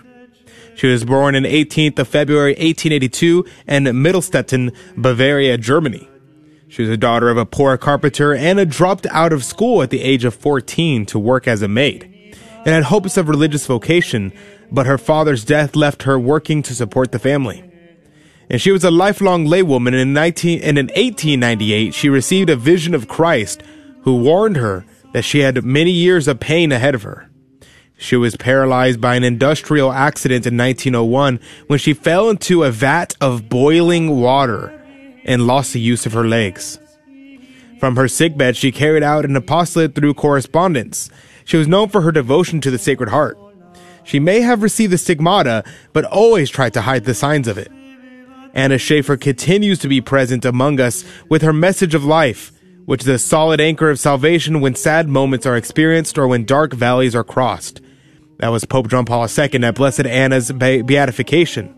She 0.75 0.87
was 0.87 1.05
born 1.05 1.35
in 1.35 1.45
18th 1.45 1.99
of 1.99 2.09
February 2.09 2.53
1882 2.53 3.45
in 3.69 3.85
Mindelstetten, 3.85 4.75
Bavaria, 4.97 5.59
Germany. 5.59 6.09
She 6.69 6.81
was 6.81 6.89
the 6.89 6.97
daughter 6.97 7.29
of 7.29 7.37
a 7.37 7.45
poor 7.45 7.77
carpenter 7.77 8.35
and 8.35 8.71
dropped 8.71 9.07
out 9.11 9.35
of 9.35 9.45
school 9.45 9.83
at 9.83 9.91
the 9.91 10.01
age 10.01 10.25
of 10.25 10.35
14 10.35 11.05
to 11.07 11.19
work 11.19 11.47
as 11.47 11.61
a 11.61 11.69
maid 11.69 12.11
and 12.65 12.69
had 12.69 12.85
hopes 12.85 13.19
of 13.19 13.29
religious 13.29 13.67
vocation, 13.67 14.33
but 14.73 14.87
her 14.87 14.97
father's 14.97 15.45
death 15.45 15.77
left 15.77 16.05
her 16.05 16.19
working 16.19 16.63
to 16.63 16.75
support 16.75 17.13
the 17.13 17.19
family. 17.19 17.63
And 18.49 18.59
she 18.59 18.73
was 18.73 18.85
a 18.85 18.91
lifelong 18.91 19.47
laywoman 19.47 19.89
and 19.89 19.97
in 19.97 20.13
19 20.15 20.63
and 20.63 20.79
in 20.79 20.87
1898 20.87 21.93
she 21.93 22.09
received 22.09 22.49
a 22.49 22.57
vision 22.57 22.95
of 22.95 23.07
Christ 23.07 23.63
who 24.03 24.17
warned 24.17 24.57
her 24.57 24.87
that 25.15 25.23
she 25.23 25.39
had 25.39 25.65
many 25.65 25.93
years 25.93 26.27
of 26.27 26.41
pain 26.41 26.73
ahead 26.73 26.93
of 26.95 27.05
her. 27.05 27.31
She 27.97 28.17
was 28.17 28.37
paralyzed 28.37 29.01
by 29.01 29.15
an 29.15 29.23
industrial 29.23 29.93
accident 29.93 30.45
in 30.45 30.57
1901 30.57 31.39
when 31.69 31.79
she 31.79 31.95
fell 31.95 32.29
into 32.29 32.65
a 32.65 32.73
vat 32.73 33.15
of 33.21 33.49
boiling 33.49 34.21
water 34.21 34.77
and 35.25 35.47
lost 35.47 35.73
the 35.73 35.81
use 35.81 36.05
of 36.05 36.15
her 36.15 36.27
legs. 36.27 36.81
From 37.79 37.95
her 37.95 38.09
sickbed, 38.09 38.57
she 38.57 38.73
carried 38.73 39.05
out 39.05 39.25
an 39.25 39.37
apostolate 39.37 39.95
through 39.95 40.15
correspondence. 40.15 41.09
She 41.45 41.57
was 41.57 41.69
known 41.69 41.91
for 41.91 42.01
her 42.01 42.11
devotion 42.11 42.61
to 42.63 42.73
the 42.73 42.79
Sacred 42.79 43.11
Heart. 43.11 43.39
She 44.03 44.19
may 44.19 44.41
have 44.41 44.63
received 44.65 44.93
the 44.93 44.99
stigmata, 44.99 45.63
but 45.93 46.05
always 46.05 46.51
tried 46.51 46.75
to 46.75 46.81
hide 46.81 47.05
the 47.05 47.15
signs 47.15 47.47
of 47.47 47.57
it. 47.57 47.71
Anna 48.53 48.79
Schaefer 48.79 49.17
continues 49.17 49.79
to 49.79 49.89
be 49.89 50.01
present 50.01 50.45
among 50.45 50.81
us 50.81 51.05
with 51.29 51.43
her 51.43 51.53
message 51.53 51.95
of 51.95 52.05
life, 52.05 52.51
which 52.87 53.03
is 53.03 53.09
a 53.09 53.19
solid 53.19 53.61
anchor 53.61 53.91
of 53.91 53.99
salvation 53.99 54.61
when 54.61 54.75
sad 54.75 55.09
moments 55.09 55.47
are 55.47 55.57
experienced 55.57 56.19
or 56.19 56.29
when 56.29 56.45
dark 56.45 56.73
valleys 56.73 57.15
are 57.15 57.25
crossed. 57.25 57.81
That 58.39 58.49
was 58.49 58.65
Pope 58.65 58.89
John 58.89 59.05
Paul 59.05 59.27
II 59.27 59.65
at 59.65 59.75
Blessed 59.75 60.07
Anna's 60.07 60.51
beatification. 60.53 61.75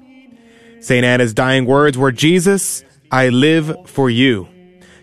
St. 0.80 1.04
Anna's 1.04 1.34
dying 1.34 1.66
words 1.66 1.96
were, 1.96 2.12
Jesus, 2.12 2.84
I 3.10 3.28
live 3.28 3.76
for 3.86 4.10
you. 4.10 4.48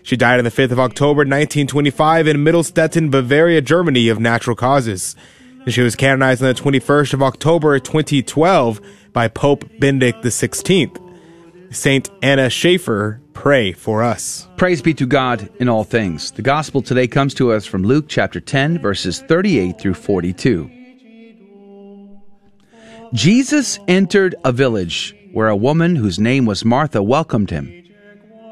She 0.02 0.16
died 0.16 0.38
on 0.38 0.44
the 0.44 0.50
5th 0.50 0.72
of 0.72 0.80
October 0.80 1.20
1925 1.20 2.28
in 2.28 2.36
Mindelstetten, 2.38 3.10
Bavaria, 3.10 3.60
Germany 3.60 4.08
of 4.08 4.20
natural 4.20 4.54
causes. 4.54 5.16
She 5.66 5.80
was 5.80 5.96
canonized 5.96 6.42
on 6.42 6.48
the 6.48 6.60
21st 6.60 7.14
of 7.14 7.22
October 7.22 7.78
2012 7.78 8.80
by 9.14 9.28
Pope 9.28 9.64
Benedict 9.78 10.22
XVI. 10.22 11.03
Saint 11.74 12.10
Anna 12.22 12.48
Schaefer, 12.48 13.20
pray 13.32 13.72
for 13.72 14.02
us. 14.02 14.48
Praise 14.56 14.80
be 14.80 14.94
to 14.94 15.06
God 15.06 15.50
in 15.60 15.68
all 15.68 15.84
things. 15.84 16.30
The 16.30 16.42
gospel 16.42 16.80
today 16.80 17.08
comes 17.08 17.34
to 17.34 17.52
us 17.52 17.66
from 17.66 17.82
Luke 17.82 18.06
chapter 18.08 18.40
10, 18.40 18.78
verses 18.78 19.20
38 19.20 19.80
through 19.80 19.94
42. 19.94 20.70
Jesus 23.12 23.78
entered 23.86 24.34
a 24.44 24.52
village 24.52 25.14
where 25.32 25.48
a 25.48 25.56
woman 25.56 25.96
whose 25.96 26.18
name 26.18 26.46
was 26.46 26.64
Martha 26.64 27.02
welcomed 27.02 27.50
him. 27.50 27.84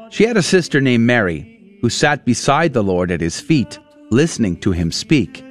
She 0.09 0.25
had 0.25 0.37
a 0.37 0.43
sister 0.43 0.79
named 0.79 1.05
Mary 1.05 1.77
who 1.81 1.89
sat 1.89 2.23
beside 2.25 2.73
the 2.73 2.83
Lord 2.83 3.09
at 3.09 3.21
his 3.21 3.39
feet, 3.39 3.79
listening 4.11 4.57
to 4.57 4.71
him 4.71 4.91
speak. 4.91 5.43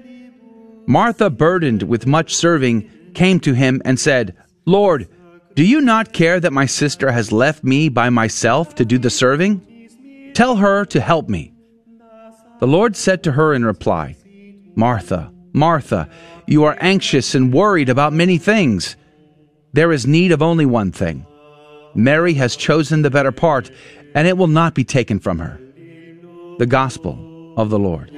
Martha, 0.86 1.30
burdened 1.30 1.82
with 1.82 2.06
much 2.06 2.34
serving, 2.34 2.88
came 3.14 3.40
to 3.40 3.54
him 3.54 3.82
and 3.84 3.98
said, 3.98 4.36
Lord, 4.66 5.08
do 5.54 5.64
you 5.64 5.80
not 5.80 6.12
care 6.12 6.40
that 6.40 6.52
my 6.52 6.66
sister 6.66 7.12
has 7.12 7.32
left 7.32 7.62
me 7.62 7.88
by 7.88 8.10
myself 8.10 8.74
to 8.76 8.84
do 8.84 8.98
the 8.98 9.10
serving? 9.10 10.32
Tell 10.34 10.56
her 10.56 10.84
to 10.86 11.00
help 11.00 11.28
me. 11.28 11.52
The 12.60 12.66
Lord 12.66 12.96
said 12.96 13.22
to 13.24 13.32
her 13.32 13.52
in 13.52 13.64
reply, 13.64 14.16
Martha, 14.74 15.32
Martha, 15.52 16.08
you 16.46 16.64
are 16.64 16.76
anxious 16.80 17.34
and 17.34 17.52
worried 17.52 17.88
about 17.88 18.12
many 18.12 18.38
things. 18.38 18.96
There 19.72 19.92
is 19.92 20.06
need 20.06 20.32
of 20.32 20.42
only 20.42 20.64
one 20.64 20.92
thing. 20.92 21.26
Mary 21.94 22.34
has 22.34 22.56
chosen 22.56 23.02
the 23.02 23.10
better 23.10 23.32
part, 23.32 23.70
and 24.14 24.26
it 24.26 24.38
will 24.38 24.46
not 24.46 24.74
be 24.74 24.84
taken 24.84 25.18
from 25.18 25.38
her. 25.38 25.60
The 26.58 26.66
Gospel 26.66 27.54
of 27.56 27.68
the 27.68 27.78
Lord. 27.78 28.10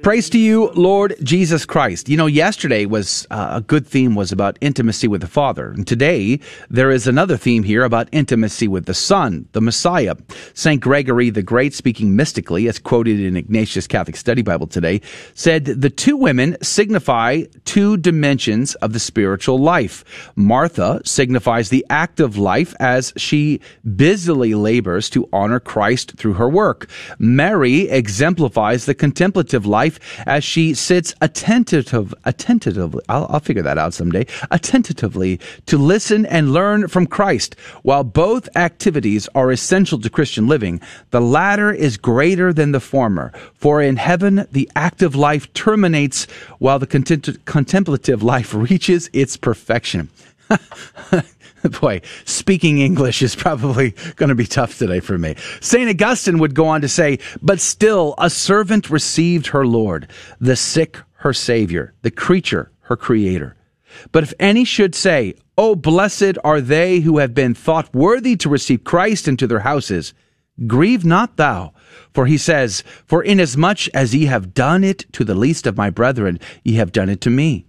Praise 0.00 0.30
to 0.30 0.38
you, 0.38 0.70
Lord 0.74 1.16
Jesus 1.24 1.66
Christ. 1.66 2.08
You 2.08 2.16
know, 2.16 2.26
yesterday 2.26 2.86
was 2.86 3.26
uh, 3.32 3.54
a 3.54 3.60
good 3.60 3.84
theme 3.84 4.14
was 4.14 4.30
about 4.30 4.56
intimacy 4.60 5.08
with 5.08 5.22
the 5.22 5.26
Father. 5.26 5.72
And 5.72 5.84
today 5.88 6.38
there 6.70 6.92
is 6.92 7.08
another 7.08 7.36
theme 7.36 7.64
here 7.64 7.82
about 7.82 8.08
intimacy 8.12 8.68
with 8.68 8.86
the 8.86 8.94
Son, 8.94 9.48
the 9.52 9.60
Messiah. 9.60 10.14
St. 10.54 10.80
Gregory 10.80 11.30
the 11.30 11.42
Great, 11.42 11.74
speaking 11.74 12.14
mystically, 12.14 12.68
as 12.68 12.78
quoted 12.78 13.18
in 13.18 13.36
Ignatius 13.36 13.88
Catholic 13.88 14.14
Study 14.14 14.40
Bible 14.40 14.68
today, 14.68 15.00
said 15.34 15.64
the 15.64 15.90
two 15.90 16.16
women 16.16 16.56
signify 16.62 17.42
two 17.64 17.96
dimensions 17.96 18.76
of 18.76 18.92
the 18.92 19.00
spiritual 19.00 19.58
life. 19.58 20.04
Martha 20.36 21.02
signifies 21.04 21.70
the 21.70 21.84
active 21.90 22.38
life 22.38 22.72
as 22.78 23.12
she 23.16 23.60
busily 23.96 24.54
labors 24.54 25.10
to 25.10 25.28
honor 25.32 25.58
Christ 25.58 26.12
through 26.16 26.34
her 26.34 26.48
work. 26.48 26.88
Mary 27.18 27.88
exemplifies 27.88 28.86
the 28.86 28.94
contemplative 28.94 29.66
life 29.66 29.87
as 30.26 30.44
she 30.44 30.74
sits 30.74 31.14
attentive, 31.20 32.14
attentively, 32.24 33.02
I'll, 33.08 33.26
I'll 33.30 33.40
figure 33.40 33.62
that 33.62 33.78
out 33.78 33.94
someday, 33.94 34.26
attentively 34.50 35.40
to 35.66 35.78
listen 35.78 36.26
and 36.26 36.52
learn 36.52 36.88
from 36.88 37.06
Christ. 37.06 37.54
While 37.82 38.04
both 38.04 38.48
activities 38.56 39.28
are 39.34 39.50
essential 39.50 40.00
to 40.00 40.10
Christian 40.10 40.46
living, 40.46 40.80
the 41.10 41.20
latter 41.20 41.72
is 41.72 41.96
greater 41.96 42.52
than 42.52 42.72
the 42.72 42.80
former. 42.80 43.32
For 43.54 43.80
in 43.80 43.96
heaven, 43.96 44.46
the 44.52 44.70
active 44.76 45.14
life 45.14 45.52
terminates 45.54 46.26
while 46.58 46.78
the 46.78 46.86
contemplative 46.86 48.22
life 48.22 48.54
reaches 48.54 49.10
its 49.12 49.36
perfection. 49.36 50.10
Boy, 51.80 52.00
speaking 52.24 52.78
English 52.78 53.22
is 53.22 53.34
probably 53.34 53.94
going 54.16 54.28
to 54.28 54.34
be 54.34 54.46
tough 54.46 54.78
today 54.78 55.00
for 55.00 55.18
me. 55.18 55.34
St. 55.60 55.88
Augustine 55.88 56.38
would 56.38 56.54
go 56.54 56.66
on 56.66 56.80
to 56.80 56.88
say, 56.88 57.18
But 57.42 57.60
still, 57.60 58.14
a 58.18 58.30
servant 58.30 58.90
received 58.90 59.48
her 59.48 59.66
Lord, 59.66 60.10
the 60.40 60.56
sick 60.56 60.98
her 61.18 61.32
Savior, 61.32 61.94
the 62.02 62.10
creature 62.10 62.70
her 62.82 62.96
Creator. 62.96 63.56
But 64.12 64.22
if 64.22 64.34
any 64.38 64.64
should 64.64 64.94
say, 64.94 65.34
Oh, 65.56 65.74
blessed 65.74 66.38
are 66.44 66.60
they 66.60 67.00
who 67.00 67.18
have 67.18 67.34
been 67.34 67.54
thought 67.54 67.92
worthy 67.92 68.36
to 68.36 68.48
receive 68.48 68.84
Christ 68.84 69.26
into 69.26 69.46
their 69.46 69.60
houses, 69.60 70.14
grieve 70.66 71.04
not 71.04 71.36
thou. 71.36 71.72
For 72.14 72.26
he 72.26 72.38
says, 72.38 72.84
For 73.06 73.22
inasmuch 73.22 73.88
as 73.92 74.14
ye 74.14 74.26
have 74.26 74.54
done 74.54 74.84
it 74.84 75.04
to 75.12 75.24
the 75.24 75.34
least 75.34 75.66
of 75.66 75.76
my 75.76 75.90
brethren, 75.90 76.38
ye 76.62 76.74
have 76.74 76.92
done 76.92 77.08
it 77.08 77.20
to 77.22 77.30
me. 77.30 77.66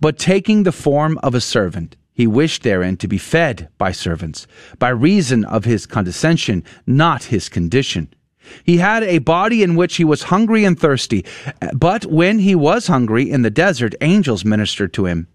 But 0.00 0.18
taking 0.18 0.64
the 0.64 0.72
form 0.72 1.18
of 1.22 1.34
a 1.34 1.40
servant, 1.40 1.96
he 2.20 2.26
wished 2.26 2.64
therein 2.64 2.98
to 2.98 3.08
be 3.08 3.16
fed 3.16 3.70
by 3.78 3.90
servants, 3.90 4.46
by 4.78 4.90
reason 4.90 5.42
of 5.46 5.64
his 5.64 5.86
condescension, 5.86 6.62
not 6.86 7.24
his 7.24 7.48
condition. 7.48 8.12
He 8.62 8.76
had 8.76 9.02
a 9.04 9.20
body 9.20 9.62
in 9.62 9.74
which 9.74 9.96
he 9.96 10.04
was 10.04 10.24
hungry 10.24 10.66
and 10.66 10.78
thirsty, 10.78 11.24
but 11.72 12.04
when 12.04 12.40
he 12.40 12.54
was 12.54 12.88
hungry 12.88 13.30
in 13.30 13.40
the 13.40 13.48
desert, 13.48 13.94
angels 14.02 14.44
ministered 14.44 14.92
to 14.92 15.06
him. 15.06 15.28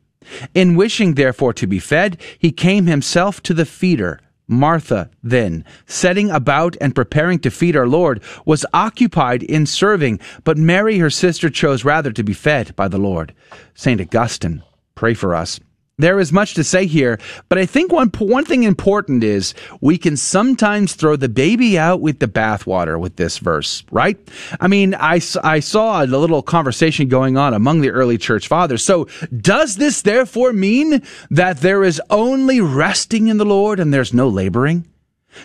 In 0.54 0.76
wishing 0.76 1.16
therefore 1.16 1.54
to 1.54 1.66
be 1.66 1.80
fed, 1.80 2.22
he 2.38 2.52
came 2.52 2.86
himself 2.86 3.42
to 3.42 3.56
the 3.56 3.66
feeder. 3.66 4.20
Martha, 4.48 5.10
then, 5.24 5.66
setting 5.88 6.30
about 6.30 6.78
and 6.80 6.94
preparing 6.94 7.40
to 7.40 7.50
feed 7.50 7.76
our 7.76 7.88
Lord, 7.88 8.22
was 8.46 8.64
occupied 8.76 9.42
in 9.42 9.66
serving, 9.66 10.20
but 10.44 10.56
Mary, 10.56 11.00
her 11.00 11.10
sister, 11.10 11.50
chose 11.50 11.84
rather 11.84 12.12
to 12.12 12.24
be 12.24 12.34
fed 12.34 12.76
by 12.76 12.88
the 12.88 13.00
Lord. 13.00 13.34
St. 13.74 14.00
Augustine, 14.00 14.62
pray 14.94 15.16
for 15.16 15.34
us. 15.34 15.60
There 15.98 16.20
is 16.20 16.34
much 16.34 16.56
to 16.56 16.64
say 16.66 16.88
here, 16.88 17.20
but 17.48 17.58
I 17.58 17.66
think 17.66 17.90
one 17.90 18.10
one 18.20 18.44
thing 18.44 18.64
important 18.64 19.24
is 19.24 19.54
we 19.80 19.98
can 19.98 20.18
sometimes 20.18 20.94
throw 20.94 21.16
the 21.16 21.30
baby 21.30 21.80
out 21.80 22.02
with 22.02 22.20
the 22.20 22.28
bathwater 22.28 23.00
with 23.00 23.16
this 23.16 23.38
verse, 23.38 23.82
right? 23.92 24.18
I 24.60 24.68
mean, 24.68 24.94
I, 24.94 25.22
I 25.42 25.62
saw 25.62 26.04
a 26.04 26.06
little 26.06 26.42
conversation 26.42 27.08
going 27.08 27.38
on 27.38 27.54
among 27.54 27.80
the 27.80 27.92
early 27.92 28.18
church 28.18 28.50
fathers. 28.50 28.84
So 28.84 29.08
does 29.40 29.78
this 29.78 30.02
therefore 30.02 30.52
mean 30.52 31.02
that 31.32 31.60
there 31.60 31.82
is 31.82 32.02
only 32.10 32.60
resting 32.60 33.30
in 33.30 33.38
the 33.38 33.46
Lord 33.46 33.80
and 33.80 33.94
there's 33.94 34.14
no 34.14 34.28
laboring? 34.28 34.86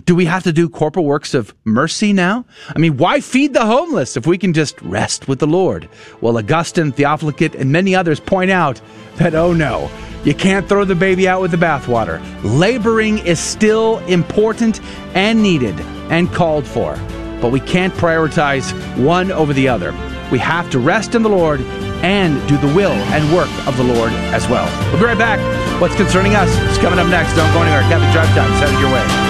Do 0.04 0.16
we 0.16 0.24
have 0.24 0.42
to 0.42 0.52
do 0.52 0.68
corporal 0.68 1.04
works 1.04 1.32
of 1.32 1.54
mercy 1.64 2.12
now? 2.12 2.44
I 2.74 2.78
mean, 2.80 2.96
why 2.96 3.20
feed 3.20 3.54
the 3.54 3.66
homeless 3.66 4.16
if 4.16 4.26
we 4.26 4.36
can 4.36 4.52
just 4.52 4.80
rest 4.82 5.28
with 5.28 5.38
the 5.38 5.46
Lord? 5.46 5.88
Well, 6.20 6.38
Augustine, 6.38 6.90
Theophilus, 6.90 7.54
and 7.54 7.70
many 7.70 7.94
others 7.94 8.18
point 8.18 8.50
out 8.50 8.80
that, 9.16 9.36
oh 9.36 9.52
no, 9.52 9.90
you 10.24 10.34
can't 10.34 10.68
throw 10.68 10.84
the 10.84 10.94
baby 10.94 11.26
out 11.26 11.40
with 11.40 11.50
the 11.50 11.56
bathwater. 11.56 12.20
Laboring 12.42 13.18
is 13.18 13.40
still 13.40 13.98
important 14.00 14.80
and 15.14 15.42
needed 15.42 15.78
and 16.10 16.30
called 16.32 16.66
for, 16.66 16.96
but 17.40 17.50
we 17.50 17.60
can't 17.60 17.94
prioritize 17.94 18.72
one 19.02 19.32
over 19.32 19.52
the 19.52 19.68
other. 19.68 19.92
We 20.30 20.38
have 20.38 20.70
to 20.70 20.78
rest 20.78 21.14
in 21.14 21.22
the 21.22 21.28
Lord 21.28 21.60
and 22.02 22.46
do 22.48 22.56
the 22.56 22.72
will 22.74 22.92
and 22.92 23.34
work 23.34 23.50
of 23.66 23.76
the 23.76 23.84
Lord 23.84 24.12
as 24.32 24.46
well. 24.48 24.66
We'll 24.90 25.00
be 25.00 25.06
right 25.06 25.18
back. 25.18 25.40
What's 25.80 25.96
concerning 25.96 26.34
us 26.34 26.50
is 26.70 26.78
coming 26.78 26.98
up 26.98 27.08
next. 27.08 27.34
Don't 27.34 27.52
go 27.52 27.62
anywhere. 27.62 27.82
Catholic 27.82 28.12
Drive 28.12 28.28
Time. 28.36 28.58
Set 28.58 28.72
it 28.72 28.80
your 28.80 28.92
way. 28.92 29.29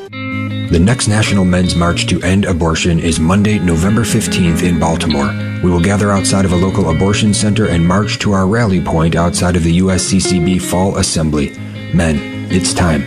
The 0.71 0.79
next 0.79 1.09
National 1.09 1.43
Men's 1.43 1.75
March 1.75 2.05
to 2.05 2.21
End 2.21 2.45
Abortion 2.45 2.97
is 2.97 3.19
Monday, 3.19 3.59
November 3.59 4.03
15th 4.03 4.63
in 4.63 4.79
Baltimore. 4.79 5.27
We 5.61 5.69
will 5.69 5.81
gather 5.81 6.13
outside 6.13 6.45
of 6.45 6.53
a 6.53 6.55
local 6.55 6.95
abortion 6.95 7.33
center 7.33 7.67
and 7.67 7.85
march 7.85 8.19
to 8.19 8.31
our 8.31 8.47
rally 8.47 8.79
point 8.79 9.13
outside 9.17 9.57
of 9.57 9.63
the 9.63 9.79
USCCB 9.79 10.61
Fall 10.61 10.95
Assembly. 10.95 11.49
Men, 11.93 12.15
it's 12.49 12.73
time. 12.73 13.01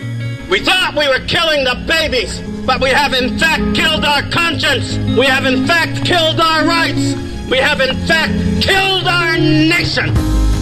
We 0.51 0.61
thought 0.61 0.95
we 0.95 1.09
were 1.09 1.27
killing 1.27 1.65
the 1.65 1.83
babies, 1.89 2.39
but 2.67 2.83
we 2.83 2.91
have 2.91 3.15
in 3.15 3.39
fact 3.39 3.75
killed 3.75 4.05
our 4.05 4.21
conscience. 4.31 4.99
We 5.19 5.25
have 5.25 5.47
in 5.47 5.67
fact 5.67 6.05
killed 6.05 6.41
our 6.41 6.67
rights. 6.67 7.15
We 7.51 7.57
have 7.57 7.81
in 7.81 7.97
fact 8.07 8.35
killed 8.63 9.07
our 9.07 9.39
nation. 9.39 10.13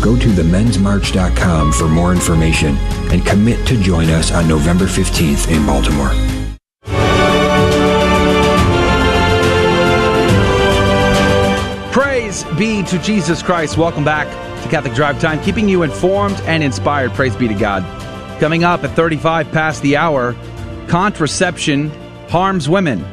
Go 0.00 0.16
to 0.16 0.28
themensmarch.com 0.28 1.72
for 1.72 1.88
more 1.88 2.12
information 2.12 2.76
and 3.10 3.26
commit 3.26 3.66
to 3.66 3.76
join 3.82 4.08
us 4.08 4.30
on 4.30 4.46
November 4.46 4.84
15th 4.84 5.50
in 5.50 5.66
Baltimore. 5.66 6.41
Praise 12.32 12.58
be 12.58 12.82
to 12.84 12.98
Jesus 13.00 13.42
Christ. 13.42 13.76
Welcome 13.76 14.04
back 14.04 14.26
to 14.62 14.68
Catholic 14.70 14.94
Drive 14.94 15.20
Time, 15.20 15.38
keeping 15.42 15.68
you 15.68 15.82
informed 15.82 16.40
and 16.46 16.64
inspired. 16.64 17.12
Praise 17.12 17.36
be 17.36 17.46
to 17.46 17.52
God. 17.52 17.82
Coming 18.40 18.64
up 18.64 18.82
at 18.84 18.96
35 18.96 19.52
past 19.52 19.82
the 19.82 19.98
hour, 19.98 20.34
contraception 20.88 21.90
harms 22.30 22.70
women. 22.70 23.04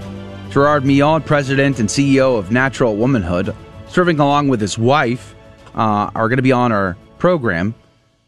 Gerard 0.52 0.86
Migeon, 0.86 1.22
president 1.22 1.82
and 1.82 1.90
CEO 1.90 2.40
of 2.40 2.50
Natural 2.54 2.96
Womanhood, 2.96 3.54
serving 3.90 4.22
along 4.22 4.48
with 4.48 4.62
his 4.62 4.78
wife, 4.78 5.36
uh, 5.76 6.10
are 6.16 6.30
going 6.30 6.38
to 6.38 6.42
be 6.42 6.54
on 6.54 6.72
our 6.72 6.96
program 7.18 7.76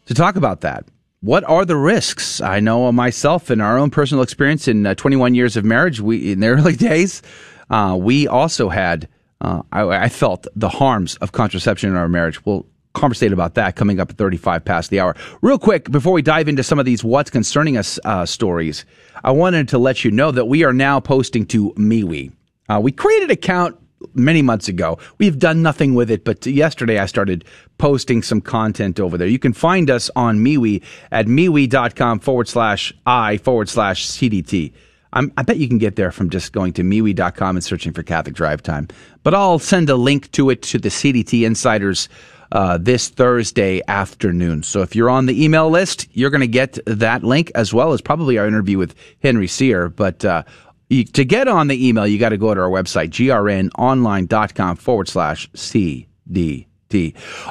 to 0.04 0.12
talk 0.12 0.36
about 0.36 0.60
that. 0.60 0.84
What 1.22 1.42
are 1.44 1.64
the 1.64 1.76
risks? 1.76 2.42
I 2.42 2.60
know 2.60 2.92
myself 2.92 3.50
in 3.50 3.62
our 3.62 3.78
own 3.78 3.88
personal 3.88 4.22
experience 4.22 4.68
in 4.68 4.84
uh, 4.84 4.94
21 4.94 5.34
years 5.34 5.56
of 5.56 5.64
marriage, 5.64 6.02
we 6.02 6.32
in 6.32 6.40
the 6.40 6.48
early 6.48 6.76
days, 6.76 7.22
uh, 7.70 7.96
we 7.98 8.28
also 8.28 8.68
had 8.68 9.08
uh, 9.42 9.62
I, 9.72 10.04
I, 10.04 10.08
felt 10.08 10.46
the 10.54 10.68
harms 10.68 11.16
of 11.16 11.32
contraception 11.32 11.90
in 11.90 11.96
our 11.96 12.08
marriage. 12.08 12.44
We'll 12.46 12.64
conversate 12.94 13.32
about 13.32 13.54
that 13.54 13.74
coming 13.74 13.98
up 13.98 14.10
at 14.10 14.16
35 14.16 14.64
past 14.64 14.90
the 14.90 15.00
hour. 15.00 15.16
Real 15.40 15.58
quick, 15.58 15.90
before 15.90 16.12
we 16.12 16.22
dive 16.22 16.48
into 16.48 16.62
some 16.62 16.78
of 16.78 16.86
these 16.86 17.02
what's 17.02 17.28
concerning 17.30 17.76
us 17.76 17.98
uh, 18.04 18.24
stories, 18.24 18.84
I 19.24 19.32
wanted 19.32 19.68
to 19.70 19.78
let 19.78 20.04
you 20.04 20.10
know 20.10 20.30
that 20.30 20.46
we 20.46 20.62
are 20.64 20.72
now 20.72 21.00
posting 21.00 21.44
to 21.46 21.72
MeWe. 21.72 22.32
Uh, 22.68 22.80
we 22.80 22.92
created 22.92 23.24
an 23.24 23.32
account 23.32 23.78
many 24.14 24.42
months 24.42 24.68
ago. 24.68 24.98
We've 25.18 25.38
done 25.38 25.62
nothing 25.62 25.94
with 25.94 26.10
it, 26.10 26.24
but 26.24 26.46
yesterday 26.46 26.98
I 26.98 27.06
started 27.06 27.44
posting 27.78 28.22
some 28.22 28.40
content 28.40 29.00
over 29.00 29.18
there. 29.18 29.28
You 29.28 29.38
can 29.38 29.52
find 29.52 29.90
us 29.90 30.10
on 30.14 30.38
MeWe 30.38 30.82
at 31.10 31.26
MeWe.com 31.26 32.20
forward 32.20 32.48
slash 32.48 32.92
I 33.06 33.38
forward 33.38 33.68
slash 33.68 34.06
CDT. 34.06 34.72
I'm, 35.12 35.32
i 35.36 35.42
bet 35.42 35.58
you 35.58 35.68
can 35.68 35.78
get 35.78 35.96
there 35.96 36.10
from 36.10 36.30
just 36.30 36.52
going 36.52 36.72
to 36.74 36.82
MeWe.com 36.82 37.56
and 37.56 37.64
searching 37.64 37.92
for 37.92 38.02
Catholic 38.02 38.34
Drive 38.34 38.62
Time. 38.62 38.88
But 39.22 39.34
I'll 39.34 39.58
send 39.58 39.90
a 39.90 39.96
link 39.96 40.30
to 40.32 40.50
it 40.50 40.62
to 40.62 40.78
the 40.78 40.88
CDT 40.88 41.44
Insiders 41.44 42.08
uh, 42.52 42.78
this 42.78 43.08
Thursday 43.08 43.80
afternoon. 43.88 44.62
So 44.62 44.82
if 44.82 44.94
you're 44.94 45.10
on 45.10 45.26
the 45.26 45.44
email 45.44 45.70
list, 45.70 46.06
you're 46.12 46.30
going 46.30 46.42
to 46.42 46.46
get 46.46 46.78
that 46.86 47.24
link 47.24 47.50
as 47.54 47.72
well 47.72 47.92
as 47.92 48.00
probably 48.00 48.38
our 48.38 48.46
interview 48.46 48.78
with 48.78 48.94
Henry 49.22 49.48
Sire. 49.48 49.88
But 49.88 50.24
uh, 50.24 50.42
you, 50.88 51.04
to 51.04 51.24
get 51.24 51.48
on 51.48 51.68
the 51.68 51.88
email, 51.88 52.06
you 52.06 52.18
got 52.18 52.30
to 52.30 52.38
go 52.38 52.54
to 52.54 52.60
our 52.60 52.68
website, 52.68 53.10
grnonline.com 53.10 54.76
forward 54.76 55.08
slash 55.08 55.48
CD. 55.54 56.68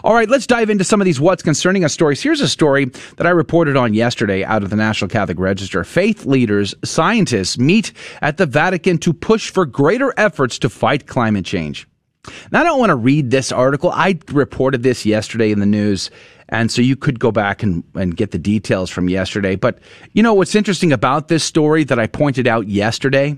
All 0.03 0.13
right, 0.13 0.29
let's 0.29 0.47
dive 0.47 0.69
into 0.69 0.83
some 0.83 1.01
of 1.01 1.05
these 1.05 1.19
what's 1.19 1.43
concerning 1.43 1.83
us 1.83 1.93
stories. 1.93 2.21
Here's 2.21 2.41
a 2.41 2.47
story 2.47 2.85
that 3.17 3.25
I 3.25 3.31
reported 3.31 3.75
on 3.75 3.93
yesterday 3.93 4.43
out 4.43 4.63
of 4.63 4.69
the 4.69 4.75
National 4.75 5.09
Catholic 5.09 5.39
Register. 5.39 5.83
Faith 5.83 6.25
leaders, 6.25 6.75
scientists 6.83 7.57
meet 7.57 7.93
at 8.21 8.37
the 8.37 8.45
Vatican 8.45 8.97
to 8.99 9.13
push 9.13 9.49
for 9.49 9.65
greater 9.65 10.13
efforts 10.17 10.59
to 10.59 10.69
fight 10.69 11.07
climate 11.07 11.45
change. 11.45 11.87
Now, 12.51 12.61
I 12.61 12.63
don't 12.63 12.79
want 12.79 12.91
to 12.91 12.95
read 12.95 13.31
this 13.31 13.51
article. 13.51 13.91
I 13.91 14.19
reported 14.31 14.83
this 14.83 15.05
yesterday 15.05 15.51
in 15.51 15.59
the 15.59 15.65
news, 15.65 16.11
and 16.49 16.71
so 16.71 16.81
you 16.81 16.95
could 16.95 17.19
go 17.19 17.31
back 17.31 17.63
and, 17.63 17.83
and 17.95 18.15
get 18.15 18.31
the 18.31 18.37
details 18.37 18.91
from 18.91 19.09
yesterday. 19.09 19.55
But 19.55 19.79
you 20.13 20.21
know 20.21 20.33
what's 20.33 20.53
interesting 20.53 20.93
about 20.93 21.29
this 21.29 21.43
story 21.43 21.83
that 21.85 21.99
I 21.99 22.07
pointed 22.07 22.47
out 22.47 22.67
yesterday? 22.67 23.37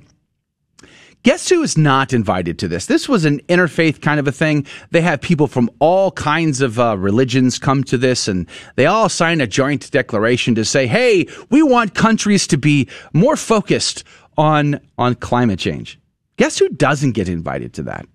Guess 1.23 1.47
who 1.47 1.63
is 1.63 1.77
not 1.77 2.11
invited 2.11 2.59
to 2.59 2.67
this? 2.67 2.85
This 2.85 3.07
was 3.07 3.23
an 3.23 3.39
interfaith 3.47 4.01
kind 4.01 4.19
of 4.19 4.27
a 4.27 4.31
thing. 4.31 4.67
They 4.91 4.99
have 4.99 5.21
people 5.21 5.47
from 5.47 5.69
all 5.79 6.11
kinds 6.11 6.59
of 6.59 6.77
uh, 6.77 6.97
religions 6.97 7.57
come 7.57 7.85
to 7.85 7.97
this, 7.97 8.27
and 8.27 8.45
they 8.75 8.87
all 8.87 9.07
sign 9.07 9.39
a 9.39 9.47
joint 9.47 9.89
declaration 9.89 10.53
to 10.55 10.65
say, 10.65 10.85
"Hey, 10.85 11.27
we 11.49 11.63
want 11.63 11.93
countries 11.93 12.45
to 12.47 12.57
be 12.57 12.89
more 13.13 13.37
focused 13.37 14.03
on 14.37 14.81
on 14.97 15.15
climate 15.15 15.59
change." 15.59 15.97
Guess 16.35 16.57
who 16.57 16.67
doesn't 16.67 17.13
get 17.13 17.29
invited 17.29 17.73
to 17.75 17.83
that? 17.83 18.05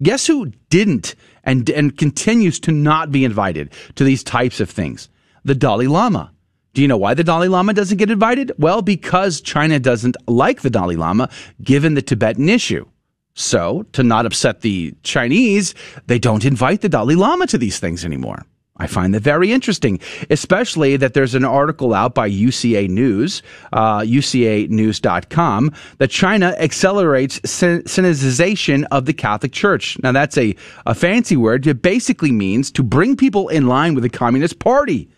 Guess 0.00 0.28
who 0.28 0.52
didn't 0.70 1.16
and 1.42 1.68
and 1.70 1.98
continues 1.98 2.60
to 2.60 2.70
not 2.70 3.10
be 3.10 3.24
invited 3.24 3.72
to 3.96 4.04
these 4.04 4.22
types 4.22 4.60
of 4.60 4.70
things? 4.70 5.08
The 5.44 5.56
Dalai 5.56 5.88
Lama. 5.88 6.30
Do 6.76 6.82
you 6.82 6.88
know 6.88 6.98
why 6.98 7.14
the 7.14 7.24
Dalai 7.24 7.48
Lama 7.48 7.72
doesn't 7.72 7.96
get 7.96 8.10
invited? 8.10 8.52
Well, 8.58 8.82
because 8.82 9.40
China 9.40 9.78
doesn't 9.78 10.14
like 10.28 10.60
the 10.60 10.68
Dalai 10.68 10.96
Lama 10.96 11.30
given 11.62 11.94
the 11.94 12.02
Tibetan 12.02 12.50
issue. 12.50 12.84
So, 13.32 13.86
to 13.92 14.02
not 14.02 14.26
upset 14.26 14.60
the 14.60 14.92
Chinese, 15.02 15.74
they 16.06 16.18
don't 16.18 16.44
invite 16.44 16.82
the 16.82 16.90
Dalai 16.90 17.14
Lama 17.14 17.46
to 17.46 17.56
these 17.56 17.78
things 17.78 18.04
anymore. 18.04 18.44
I 18.76 18.88
find 18.88 19.14
that 19.14 19.22
very 19.22 19.52
interesting, 19.52 20.00
especially 20.28 20.98
that 20.98 21.14
there's 21.14 21.34
an 21.34 21.46
article 21.46 21.94
out 21.94 22.14
by 22.14 22.28
UCA 22.28 22.90
News, 22.90 23.42
uh, 23.72 24.00
UCAnews.com, 24.00 25.72
that 25.96 26.10
China 26.10 26.54
accelerates 26.58 27.40
Sinization 27.40 28.84
of 28.90 29.06
the 29.06 29.14
Catholic 29.14 29.52
Church. 29.52 29.98
Now, 30.02 30.12
that's 30.12 30.36
a, 30.36 30.54
a 30.84 30.94
fancy 30.94 31.38
word. 31.38 31.66
It 31.66 31.80
basically 31.80 32.32
means 32.32 32.70
to 32.72 32.82
bring 32.82 33.16
people 33.16 33.48
in 33.48 33.66
line 33.66 33.94
with 33.94 34.02
the 34.02 34.10
Communist 34.10 34.58
Party. 34.58 35.08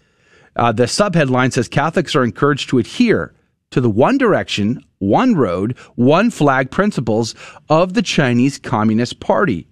Uh, 0.58 0.72
the 0.72 0.84
subheadline 0.84 1.52
says 1.52 1.68
Catholics 1.68 2.16
are 2.16 2.24
encouraged 2.24 2.68
to 2.70 2.78
adhere 2.78 3.32
to 3.70 3.80
the 3.80 3.90
one 3.90 4.18
direction, 4.18 4.84
one 4.98 5.34
road, 5.36 5.78
one 5.94 6.30
flag 6.30 6.70
principles 6.70 7.34
of 7.68 7.94
the 7.94 8.02
Chinese 8.02 8.58
Communist 8.58 9.20
Party. 9.20 9.67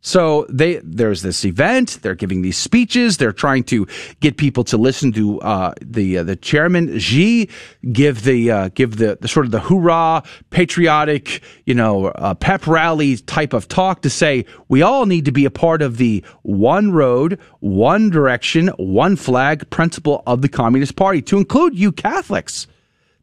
So 0.00 0.46
they 0.48 0.76
there's 0.84 1.22
this 1.22 1.44
event. 1.44 1.98
They're 2.02 2.14
giving 2.14 2.42
these 2.42 2.56
speeches. 2.56 3.16
They're 3.16 3.32
trying 3.32 3.64
to 3.64 3.86
get 4.20 4.36
people 4.36 4.62
to 4.64 4.76
listen 4.76 5.10
to 5.12 5.40
uh, 5.40 5.74
the 5.82 6.18
uh, 6.18 6.22
the 6.22 6.36
chairman 6.36 6.98
Xi 7.00 7.48
give 7.90 8.22
the 8.22 8.50
uh, 8.50 8.68
give 8.74 8.98
the, 8.98 9.18
the, 9.20 9.26
sort 9.26 9.44
of 9.44 9.52
the 9.52 9.58
hoorah 9.58 10.22
patriotic 10.50 11.42
you 11.66 11.74
know 11.74 12.06
uh, 12.06 12.34
pep 12.34 12.68
rally 12.68 13.16
type 13.16 13.52
of 13.52 13.66
talk 13.66 14.02
to 14.02 14.10
say 14.10 14.44
we 14.68 14.82
all 14.82 15.04
need 15.04 15.24
to 15.24 15.32
be 15.32 15.44
a 15.44 15.50
part 15.50 15.82
of 15.82 15.96
the 15.96 16.24
one 16.42 16.92
road, 16.92 17.40
one 17.58 18.08
direction, 18.08 18.68
one 18.76 19.16
flag 19.16 19.68
principle 19.70 20.22
of 20.26 20.42
the 20.42 20.48
Communist 20.48 20.94
Party 20.94 21.22
to 21.22 21.38
include 21.38 21.76
you 21.76 21.90
Catholics, 21.90 22.68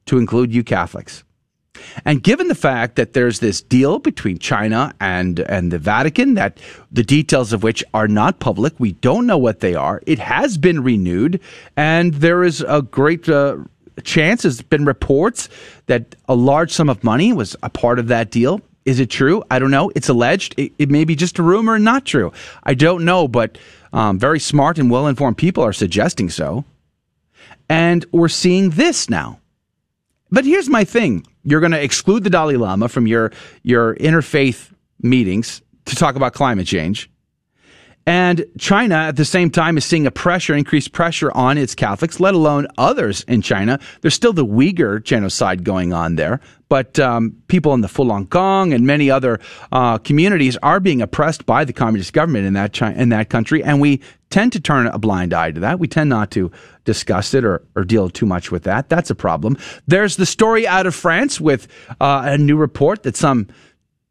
to 0.08 0.18
include 0.18 0.54
you 0.54 0.64
Catholics. 0.64 1.24
And 2.04 2.22
given 2.24 2.48
the 2.48 2.56
fact 2.56 2.96
that 2.96 3.14
there's 3.14 3.40
this 3.40 3.62
deal 3.62 4.00
between 4.00 4.38
China 4.38 4.94
and, 5.00 5.40
and 5.40 5.72
the 5.72 5.80
Vatican, 5.80 6.34
that 6.36 6.60
the 6.92 7.04
details 7.04 7.54
of 7.54 7.64
which 7.64 7.84
are 7.94 8.08
not 8.08 8.40
public, 8.40 8.74
we 8.80 8.94
don't 8.94 9.26
know 9.26 9.38
what 9.38 9.60
they 9.60 9.76
are. 9.76 10.02
It 10.06 10.20
has 10.20 10.58
been 10.58 10.84
renewed, 10.84 11.40
and 11.76 12.14
there 12.16 12.44
is 12.44 12.62
a 12.68 12.82
great 12.82 13.28
uh, 13.28 13.58
chance. 14.04 14.44
There's 14.44 14.62
been 14.62 14.86
reports 14.86 15.50
that 15.88 16.16
a 16.28 16.36
large 16.36 16.72
sum 16.72 16.90
of 16.90 17.04
money 17.04 17.34
was 17.34 17.56
a 17.64 17.70
part 17.70 18.00
of 18.00 18.08
that 18.08 18.32
deal. 18.32 18.62
Is 18.86 19.00
it 19.00 19.10
true? 19.10 19.44
I 19.50 19.58
don't 19.58 19.72
know. 19.72 19.92
It's 19.96 20.10
alleged. 20.10 20.54
It, 20.58 20.72
it 20.78 20.90
may 20.92 21.06
be 21.06 21.16
just 21.16 21.40
a 21.40 21.44
rumor 21.44 21.76
and 21.76 21.84
not 21.84 22.06
true. 22.06 22.32
I 22.64 22.76
don't 22.76 23.04
know, 23.04 23.28
but 23.28 23.58
um, 23.92 24.20
very 24.20 24.40
smart 24.40 24.78
and 24.78 24.92
well 24.92 25.08
informed 25.08 25.38
people 25.38 25.64
are 25.64 25.74
suggesting 25.74 26.30
so. 26.30 26.66
And 27.68 28.06
we're 28.12 28.28
seeing 28.28 28.72
this 28.72 29.10
now. 29.10 29.40
But 30.32 30.46
here's 30.46 30.70
my 30.70 30.84
thing 30.84 31.26
you're 31.44 31.60
going 31.60 31.72
to 31.72 31.82
exclude 31.82 32.24
the 32.24 32.30
Dalai 32.30 32.58
Lama 32.58 32.90
from 32.90 33.08
your, 33.08 33.32
your 33.64 33.96
interfaith 33.96 34.72
meetings 35.02 35.62
to 35.86 35.96
talk 35.96 36.16
about 36.16 36.34
climate 36.34 36.68
change. 36.68 37.10
And 38.08 38.46
China, 38.60 38.96
at 38.96 39.16
the 39.16 39.26
same 39.26 39.50
time, 39.50 39.78
is 39.78 39.86
seeing 39.86 40.06
a 40.06 40.12
pressure, 40.12 40.54
increased 40.54 40.92
pressure 40.92 41.32
on 41.32 41.58
its 41.58 41.74
Catholics, 41.74 42.20
let 42.20 42.36
alone 42.36 42.68
others 42.78 43.24
in 43.28 43.42
China. 43.42 43.80
There's 44.02 44.14
still 44.14 44.34
the 44.34 44.46
Uyghur 44.46 45.04
genocide 45.04 45.64
going 45.64 45.92
on 45.92 46.16
there, 46.16 46.40
but 46.70 47.00
um, 47.00 47.36
people 47.48 47.74
in 47.74 47.82
the 47.82 47.88
Falun 47.88 48.30
Gong 48.30 48.74
and 48.74 48.86
many 48.86 49.10
other 49.10 49.40
uh, 49.72 49.98
communities 49.98 50.56
are 50.58 50.80
being 50.80 51.02
oppressed 51.02 51.48
by 51.48 51.66
the 51.66 51.74
communist 51.74 52.14
government 52.14 52.46
in 52.46 52.54
that 52.54 52.74
China, 52.74 52.96
in 52.96 53.10
that 53.10 53.30
country, 53.30 53.64
and 53.64 53.82
we 53.82 54.02
tend 54.30 54.52
to 54.54 54.60
turn 54.60 54.86
a 54.86 55.00
blind 55.00 55.34
eye 55.34 55.50
to 55.50 55.60
that. 55.62 55.80
We 55.80 55.88
tend 55.88 56.10
not 56.12 56.30
to 56.32 56.52
discuss 56.84 57.34
it 57.34 57.44
or, 57.44 57.66
or 57.76 57.84
deal 57.84 58.10
too 58.10 58.28
much 58.28 58.52
with 58.52 58.64
that. 58.64 58.88
That's 58.88 59.10
a 59.10 59.16
problem. 59.16 59.58
There's 59.88 60.18
the 60.18 60.26
story 60.28 60.68
out 60.68 60.86
of 60.86 60.94
France 60.94 61.42
with 61.42 61.68
uh, 62.00 62.24
a 62.26 62.38
new 62.38 62.58
report 62.58 63.04
that 63.04 63.16
some 63.16 63.48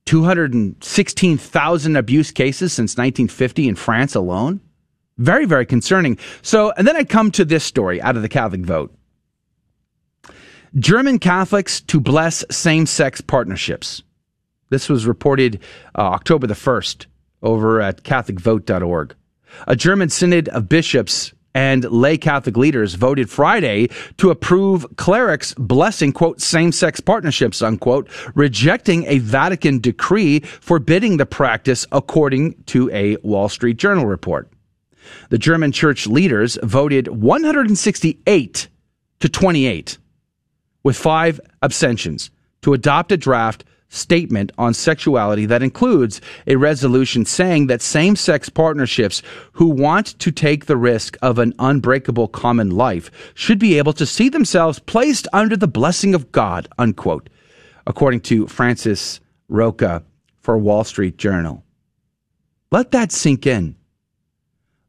216,000 0.06 1.96
abuse 1.96 2.30
cases 2.30 2.72
since 2.72 2.92
1950 2.92 3.68
in 3.68 3.74
France 3.74 4.14
alone. 4.14 4.60
Very, 5.18 5.44
very 5.44 5.66
concerning. 5.66 6.18
So, 6.42 6.72
and 6.76 6.86
then 6.86 6.96
I 6.96 7.04
come 7.04 7.30
to 7.32 7.44
this 7.44 7.64
story 7.64 8.02
out 8.02 8.16
of 8.16 8.22
the 8.22 8.28
Catholic 8.28 8.62
vote. 8.62 8.94
German 10.76 11.18
Catholics 11.20 11.80
to 11.82 12.00
bless 12.00 12.44
same 12.50 12.86
sex 12.86 13.20
partnerships. 13.20 14.02
This 14.70 14.88
was 14.88 15.06
reported 15.06 15.60
uh, 15.96 16.02
October 16.02 16.46
the 16.46 16.54
1st 16.54 17.06
over 17.42 17.80
at 17.80 18.02
CatholicVote.org. 18.02 19.14
A 19.68 19.76
German 19.76 20.08
synod 20.08 20.48
of 20.48 20.68
bishops 20.68 21.32
and 21.54 21.84
lay 21.84 22.18
Catholic 22.18 22.56
leaders 22.56 22.94
voted 22.94 23.30
Friday 23.30 23.88
to 24.18 24.30
approve 24.30 24.86
clerics 24.96 25.54
blessing, 25.54 26.12
quote, 26.12 26.40
same 26.40 26.72
sex 26.72 27.00
partnerships, 27.00 27.62
unquote, 27.62 28.08
rejecting 28.34 29.04
a 29.06 29.18
Vatican 29.18 29.78
decree 29.78 30.40
forbidding 30.40 31.16
the 31.16 31.26
practice, 31.26 31.86
according 31.92 32.54
to 32.64 32.90
a 32.90 33.16
Wall 33.22 33.48
Street 33.48 33.76
Journal 33.76 34.06
report. 34.06 34.50
The 35.30 35.38
German 35.38 35.70
church 35.72 36.06
leaders 36.06 36.58
voted 36.62 37.08
168 37.08 38.68
to 39.20 39.28
28, 39.28 39.98
with 40.82 40.96
five 40.96 41.40
abstentions, 41.62 42.30
to 42.62 42.72
adopt 42.72 43.12
a 43.12 43.16
draft 43.16 43.64
statement 43.94 44.52
on 44.58 44.74
sexuality 44.74 45.46
that 45.46 45.62
includes 45.62 46.20
a 46.46 46.56
resolution 46.56 47.24
saying 47.24 47.68
that 47.68 47.80
same 47.80 48.16
sex 48.16 48.48
partnerships 48.48 49.22
who 49.52 49.66
want 49.66 50.18
to 50.18 50.30
take 50.30 50.66
the 50.66 50.76
risk 50.76 51.16
of 51.22 51.38
an 51.38 51.54
unbreakable 51.58 52.28
common 52.28 52.70
life 52.70 53.10
should 53.34 53.58
be 53.58 53.78
able 53.78 53.92
to 53.92 54.06
see 54.06 54.28
themselves 54.28 54.78
placed 54.80 55.28
under 55.32 55.56
the 55.56 55.68
blessing 55.68 56.14
of 56.14 56.32
God, 56.32 56.68
unquote, 56.78 57.28
according 57.86 58.20
to 58.20 58.46
Francis 58.46 59.20
Rocca 59.48 60.02
for 60.40 60.58
Wall 60.58 60.84
Street 60.84 61.16
Journal. 61.16 61.64
Let 62.70 62.90
that 62.90 63.12
sink 63.12 63.46
in. 63.46 63.76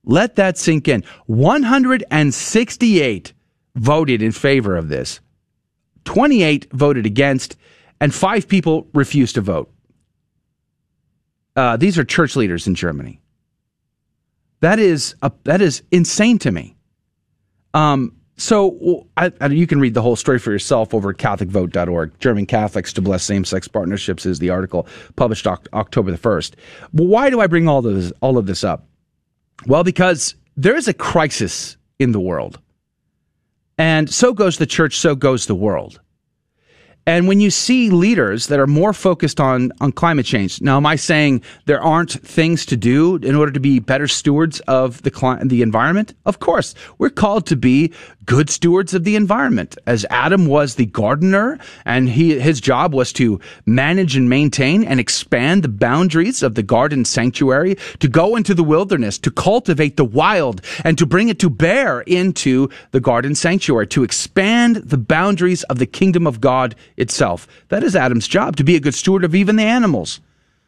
Let 0.04 0.36
that 0.36 0.58
sink 0.58 0.88
in. 0.88 1.04
168 1.28 3.34
voted 3.76 4.22
in 4.22 4.32
favor 4.32 4.76
of 4.76 4.90
this. 4.90 5.20
28 6.06 6.72
voted 6.72 7.06
against 7.06 7.58
and 8.00 8.14
five 8.14 8.48
people 8.48 8.88
refused 8.94 9.36
to 9.36 9.42
vote. 9.42 9.72
Uh, 11.56 11.78
these 11.78 11.98
are 11.98 12.04
church 12.04 12.36
leaders 12.36 12.68
in 12.68 12.76
Germany. 12.76 13.22
That 14.60 14.80
is 14.80 15.16
a, 15.22 15.32
that 15.44 15.62
is 15.62 15.84
insane 15.92 16.40
to 16.40 16.52
me. 16.52 16.76
Um, 17.74 18.16
so 18.38 19.08
I, 19.16 19.32
I, 19.40 19.48
you 19.48 19.68
can 19.68 19.80
read 19.80 19.94
the 19.94 20.02
whole 20.02 20.18
story 20.18 20.40
for 20.40 20.52
yourself 20.52 20.94
over 20.94 21.12
at 21.12 21.18
CatholicVote.org. 21.18 22.20
German 22.20 22.46
Catholics 22.46 22.92
to 22.94 23.02
bless 23.02 23.24
same-sex 23.24 23.68
partnerships 23.68 24.26
is 24.26 24.40
the 24.40 24.50
article 24.50 24.88
published 25.16 25.48
October 25.48 26.12
the 26.12 26.18
first. 26.18 26.58
Why 26.92 27.30
do 27.30 27.40
I 27.40 27.48
bring 27.48 27.68
all 27.70 27.82
this 27.82 28.12
all 28.22 28.38
of 28.38 28.46
this 28.46 28.64
up? 28.64 28.88
Well, 29.68 29.84
because 29.84 30.36
there 30.58 30.76
is 30.76 30.88
a 30.88 30.94
crisis 30.94 31.78
in 31.98 32.12
the 32.12 32.20
world, 32.20 32.60
and 33.78 34.10
so 34.14 34.34
goes 34.34 34.58
the 34.58 34.66
church, 34.66 34.98
so 34.98 35.16
goes 35.16 35.46
the 35.46 35.56
world. 35.56 36.02
And 37.08 37.28
when 37.28 37.40
you 37.40 37.52
see 37.52 37.92
leaders 37.92 38.48
that 38.48 38.60
are 38.60 38.66
more 38.66 38.92
focused 38.92 39.40
on, 39.40 39.72
on 39.80 39.92
climate 39.92 40.26
change, 40.26 40.60
now 40.60 40.78
am 40.78 40.88
I 40.88 40.96
saying 40.96 41.44
there 41.66 41.80
aren't 41.80 42.14
things 42.14 42.66
to 42.66 42.76
do 42.76 43.18
in 43.18 43.36
order 43.36 43.52
to 43.52 43.60
be 43.60 43.78
better 43.78 44.08
stewards 44.08 44.60
of 44.62 45.04
the 45.04 45.12
cli- 45.12 45.38
the 45.44 45.62
environment? 45.62 46.16
Of 46.26 46.40
course, 46.40 46.74
we're 46.98 47.12
called 47.12 47.46
to 47.48 47.56
be 47.56 47.94
good 48.26 48.50
stewards 48.50 48.96
of 48.96 49.04
the 49.04 49.16
environment. 49.16 49.78
As 49.86 50.04
Adam 50.10 50.48
was 50.48 50.76
the 50.76 50.88
gardener, 50.88 51.60
and 51.86 52.10
he 52.10 52.40
his 52.40 52.60
job 52.60 52.94
was 52.94 53.14
to 53.14 53.40
manage 53.68 54.16
and 54.16 54.28
maintain 54.28 54.84
and 54.84 55.00
expand 55.00 55.62
the 55.62 55.70
boundaries 55.70 56.42
of 56.42 56.56
the 56.56 56.64
garden 56.64 57.06
sanctuary, 57.06 57.76
to 58.00 58.08
go 58.08 58.36
into 58.36 58.56
the 58.56 58.64
wilderness, 58.64 59.20
to 59.20 59.30
cultivate 59.30 59.96
the 59.96 60.06
wild, 60.06 60.62
and 60.84 60.98
to 60.98 61.06
bring 61.06 61.30
it 61.30 61.38
to 61.38 61.52
bear 61.52 62.02
into 62.02 62.68
the 62.92 63.00
garden 63.00 63.36
sanctuary, 63.36 63.86
to 63.88 64.04
expand 64.04 64.78
the 64.78 64.98
boundaries 64.98 65.62
of 65.64 65.78
the 65.78 65.86
kingdom 65.86 66.26
of 66.26 66.42
God 66.42 66.74
itself. 66.98 67.48
That 67.70 67.84
is 67.84 67.96
Adam's 67.96 68.28
job, 68.28 68.56
to 68.58 68.64
be 68.64 68.76
a 68.76 68.80
good 68.80 68.94
steward 68.94 69.24
of 69.24 69.36
even 69.36 69.56
the 69.56 69.64
animals, 69.64 70.20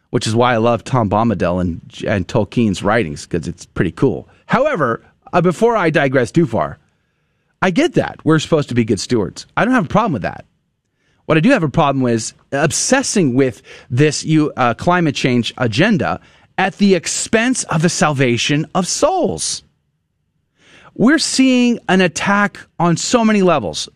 which 0.10 0.28
is 0.28 0.36
why 0.36 0.54
I 0.54 0.58
love 0.58 0.84
Tom 0.84 1.10
Bombadil 1.10 1.62
and, 1.62 1.82
and 2.06 2.28
Tolkien's 2.28 2.84
writings, 2.84 3.26
because 3.26 3.48
it's 3.48 3.66
pretty 3.66 3.92
cool. 3.92 4.28
However, 4.46 5.04
uh, 5.34 5.42
before 5.42 5.76
I 5.76 5.90
digress 5.90 6.32
too 6.32 6.46
far, 6.46 6.78
I 7.62 7.72
get 7.72 7.94
that. 7.94 8.24
We're 8.24 8.40
supposed 8.40 8.70
to 8.70 8.76
be 8.76 8.86
good 8.86 9.00
stewards. 9.00 9.46
I 9.56 9.66
don't 9.66 9.74
have 9.74 9.86
a 9.86 9.90
problem 9.90 10.14
with 10.14 10.22
that. 10.22 10.46
What 11.26 11.38
I 11.38 11.42
do 11.42 11.50
have 11.50 11.64
a 11.64 11.70
problem 11.70 12.02
with 12.02 12.14
is 12.14 12.34
obsessing 12.52 13.34
with 13.34 13.62
this 13.90 14.26
uh, 14.56 14.74
climate 14.76 15.16
change 15.16 15.54
agenda 15.58 16.22
at 16.58 16.78
the 16.78 16.96
expense 16.96 17.64
of 17.66 17.82
the 17.82 17.90
salvation 17.90 18.66
of 18.74 18.88
souls. 18.88 19.64
We're 20.96 21.20
seeing 21.20 21.80
an 21.90 22.02
attack 22.02 22.60
on 22.80 22.98
so 22.98 23.26
many 23.26 23.42
levels 23.42 23.90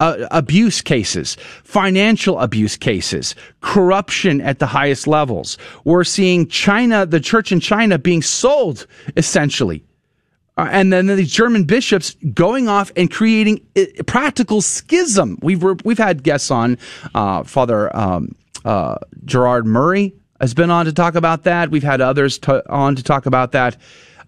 uh, 0.00 0.26
abuse 0.30 0.80
cases, 0.80 1.36
financial 1.64 2.38
abuse 2.38 2.76
cases, 2.76 3.34
corruption 3.60 4.40
at 4.40 4.58
the 4.58 4.66
highest 4.66 5.06
levels. 5.06 5.58
We're 5.84 6.04
seeing 6.04 6.46
China, 6.48 7.04
the 7.06 7.20
church 7.20 7.52
in 7.52 7.60
China 7.60 7.98
being 7.98 8.22
sold 8.22 8.86
essentially. 9.16 9.84
Uh, 10.56 10.68
and 10.72 10.92
then 10.92 11.06
these 11.06 11.32
German 11.32 11.64
bishops 11.64 12.16
going 12.34 12.68
off 12.68 12.90
and 12.96 13.10
creating 13.10 13.64
a 13.76 14.02
practical 14.04 14.60
schism. 14.60 15.38
We've 15.40 15.62
we've 15.84 15.98
had 15.98 16.24
guests 16.24 16.50
on, 16.50 16.78
uh, 17.14 17.44
Father 17.44 17.94
um, 17.96 18.34
uh, 18.64 18.96
Gerard 19.24 19.66
Murray 19.66 20.14
has 20.40 20.54
been 20.54 20.70
on 20.70 20.86
to 20.86 20.92
talk 20.92 21.14
about 21.14 21.44
that. 21.44 21.70
We've 21.70 21.82
had 21.82 22.00
others 22.00 22.40
on 22.68 22.96
to 22.96 23.02
talk 23.02 23.26
about 23.26 23.52
that. 23.52 23.76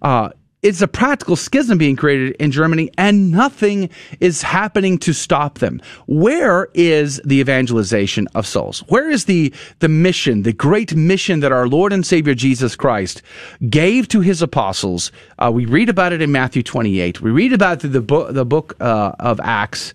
Uh, 0.03 0.31
it's 0.63 0.83
a 0.83 0.89
practical 0.89 1.37
schism 1.37 1.79
being 1.79 1.97
created 1.97 2.37
in 2.37 2.51
Germany, 2.51 2.91
and 2.99 3.31
nothing 3.31 3.89
is 4.21 4.43
happening 4.43 4.99
to 4.99 5.13
stop 5.13 5.59
them. 5.59 5.81
Where 6.07 6.69
is 6.75 7.21
the 7.25 7.37
evangelization 7.37 8.29
of 8.35 8.47
souls? 8.47 8.81
Where 8.89 9.09
is 9.09 9.25
the, 9.25 9.55
the 9.79 9.89
mission, 9.89 10.43
the 10.43 10.53
great 10.53 10.95
mission 10.95 11.41
that 11.41 11.53
our 11.53 11.67
Lord 11.67 11.93
and 11.93 12.05
Savior 12.05 12.35
Jesus 12.35 12.77
Christ 12.77 13.23
gave 13.71 14.09
to 14.09 14.21
his 14.21 14.43
apostles? 14.43 15.13
Uh, 15.39 15.51
we 15.53 15.65
read 15.65 15.89
about 15.89 16.13
it 16.13 16.21
in 16.21 16.31
Matthew 16.31 16.63
28. 16.63 17.23
We 17.23 17.31
read 17.31 17.55
about 17.55 17.79
it 17.79 17.81
through 17.81 17.91
the 17.91 18.01
book, 18.03 18.35
the 18.35 18.45
book 18.45 18.77
uh, 18.81 19.13
of 19.19 19.41
Acts 19.41 19.95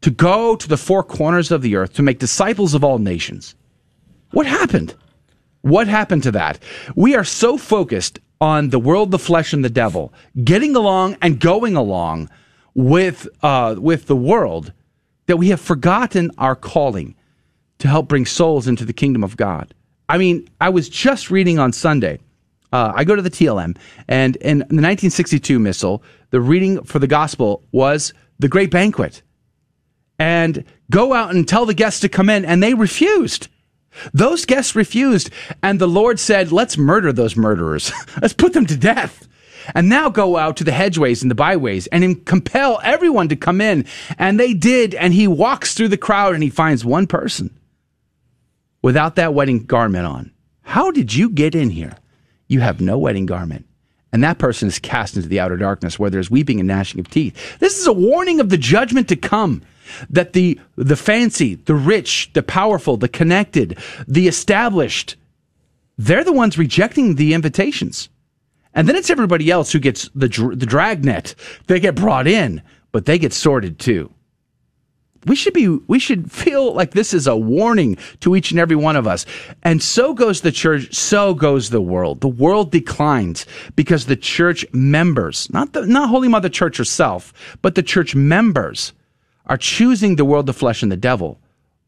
to 0.00 0.10
go 0.10 0.56
to 0.56 0.68
the 0.68 0.76
four 0.76 1.02
corners 1.02 1.50
of 1.50 1.62
the 1.62 1.76
earth 1.76 1.94
to 1.94 2.02
make 2.02 2.18
disciples 2.18 2.74
of 2.74 2.84
all 2.84 2.98
nations. 2.98 3.54
What 4.32 4.46
happened? 4.46 4.94
What 5.62 5.88
happened 5.88 6.22
to 6.24 6.32
that? 6.32 6.58
We 6.94 7.14
are 7.14 7.24
so 7.24 7.56
focused 7.56 8.18
on 8.44 8.68
the 8.68 8.78
world, 8.78 9.10
the 9.10 9.18
flesh, 9.18 9.54
and 9.54 9.64
the 9.64 9.70
devil, 9.70 10.12
getting 10.44 10.76
along 10.76 11.16
and 11.22 11.40
going 11.40 11.74
along 11.74 12.28
with 12.74 13.26
uh, 13.42 13.74
with 13.78 14.06
the 14.06 14.14
world, 14.14 14.70
that 15.24 15.38
we 15.38 15.48
have 15.48 15.60
forgotten 15.60 16.30
our 16.36 16.54
calling 16.54 17.14
to 17.78 17.88
help 17.88 18.06
bring 18.06 18.26
souls 18.26 18.68
into 18.68 18.84
the 18.84 18.92
kingdom 18.92 19.24
of 19.24 19.38
God. 19.38 19.72
I 20.10 20.18
mean, 20.18 20.46
I 20.60 20.68
was 20.68 20.90
just 20.90 21.30
reading 21.30 21.58
on 21.58 21.72
Sunday. 21.72 22.20
Uh, 22.70 22.92
I 22.94 23.04
go 23.04 23.16
to 23.16 23.22
the 23.22 23.30
TLM, 23.30 23.78
and 24.08 24.36
in 24.36 24.58
the 24.58 24.82
1962 24.84 25.58
missal, 25.58 26.02
the 26.28 26.40
reading 26.40 26.84
for 26.84 26.98
the 26.98 27.06
gospel 27.06 27.62
was 27.72 28.12
the 28.40 28.48
great 28.48 28.70
banquet. 28.70 29.22
And 30.18 30.64
go 30.90 31.14
out 31.14 31.34
and 31.34 31.48
tell 31.48 31.64
the 31.64 31.72
guests 31.72 32.00
to 32.00 32.10
come 32.10 32.28
in, 32.28 32.44
and 32.44 32.62
they 32.62 32.74
refused. 32.74 33.48
Those 34.12 34.44
guests 34.44 34.74
refused, 34.74 35.30
and 35.62 35.80
the 35.80 35.88
Lord 35.88 36.18
said, 36.18 36.52
Let's 36.52 36.76
murder 36.76 37.12
those 37.12 37.36
murderers. 37.36 37.92
Let's 38.20 38.34
put 38.34 38.52
them 38.52 38.66
to 38.66 38.76
death. 38.76 39.28
And 39.74 39.88
now 39.88 40.10
go 40.10 40.36
out 40.36 40.58
to 40.58 40.64
the 40.64 40.72
hedgeways 40.72 41.22
and 41.22 41.30
the 41.30 41.34
byways 41.34 41.86
and 41.86 42.26
compel 42.26 42.80
everyone 42.82 43.28
to 43.30 43.36
come 43.36 43.60
in. 43.60 43.86
And 44.18 44.38
they 44.38 44.52
did. 44.52 44.94
And 44.94 45.14
he 45.14 45.26
walks 45.26 45.72
through 45.72 45.88
the 45.88 45.96
crowd 45.96 46.34
and 46.34 46.42
he 46.42 46.50
finds 46.50 46.84
one 46.84 47.06
person 47.06 47.56
without 48.82 49.16
that 49.16 49.32
wedding 49.32 49.64
garment 49.64 50.06
on. 50.06 50.32
How 50.62 50.90
did 50.90 51.14
you 51.14 51.30
get 51.30 51.54
in 51.54 51.70
here? 51.70 51.96
You 52.46 52.60
have 52.60 52.80
no 52.80 52.98
wedding 52.98 53.26
garment. 53.26 53.66
And 54.12 54.22
that 54.22 54.38
person 54.38 54.68
is 54.68 54.78
cast 54.78 55.16
into 55.16 55.28
the 55.28 55.40
outer 55.40 55.56
darkness 55.56 55.98
where 55.98 56.10
there's 56.10 56.30
weeping 56.30 56.60
and 56.60 56.68
gnashing 56.68 57.00
of 57.00 57.08
teeth. 57.08 57.58
This 57.58 57.78
is 57.78 57.86
a 57.86 57.92
warning 57.92 58.40
of 58.40 58.48
the 58.48 58.58
judgment 58.58 59.08
to 59.08 59.16
come 59.16 59.62
that 60.10 60.32
the 60.32 60.60
the 60.76 60.96
fancy, 60.96 61.56
the 61.56 61.74
rich, 61.74 62.30
the 62.32 62.42
powerful, 62.42 62.96
the 62.96 63.08
connected, 63.08 63.78
the 64.06 64.28
established, 64.28 65.16
they're 65.98 66.24
the 66.24 66.32
ones 66.32 66.58
rejecting 66.58 67.14
the 67.14 67.34
invitations. 67.34 68.08
And 68.74 68.88
then 68.88 68.96
it's 68.96 69.10
everybody 69.10 69.50
else 69.50 69.72
who 69.72 69.78
gets 69.78 70.08
the 70.14 70.28
the 70.28 70.66
dragnet. 70.66 71.34
They 71.66 71.80
get 71.80 71.94
brought 71.94 72.26
in, 72.26 72.62
but 72.92 73.06
they 73.06 73.18
get 73.18 73.32
sorted 73.32 73.78
too. 73.78 74.12
We 75.26 75.36
should 75.36 75.54
be 75.54 75.68
we 75.68 75.98
should 75.98 76.30
feel 76.30 76.74
like 76.74 76.90
this 76.90 77.14
is 77.14 77.26
a 77.26 77.36
warning 77.36 77.96
to 78.20 78.36
each 78.36 78.50
and 78.50 78.60
every 78.60 78.76
one 78.76 78.96
of 78.96 79.06
us. 79.06 79.24
And 79.62 79.82
so 79.82 80.12
goes 80.12 80.40
the 80.40 80.52
church, 80.52 80.94
so 80.94 81.34
goes 81.34 81.70
the 81.70 81.80
world. 81.80 82.20
The 82.20 82.28
world 82.28 82.70
declines 82.70 83.46
because 83.74 84.06
the 84.06 84.16
church 84.16 84.66
members, 84.72 85.48
not 85.52 85.72
the 85.72 85.86
not 85.86 86.10
Holy 86.10 86.28
Mother 86.28 86.48
Church 86.48 86.76
herself, 86.76 87.32
but 87.62 87.74
the 87.74 87.82
church 87.82 88.14
members 88.14 88.92
are 89.46 89.56
choosing 89.56 90.16
the 90.16 90.24
world, 90.24 90.46
the 90.46 90.52
flesh, 90.52 90.82
and 90.82 90.90
the 90.90 90.96
devil 90.96 91.40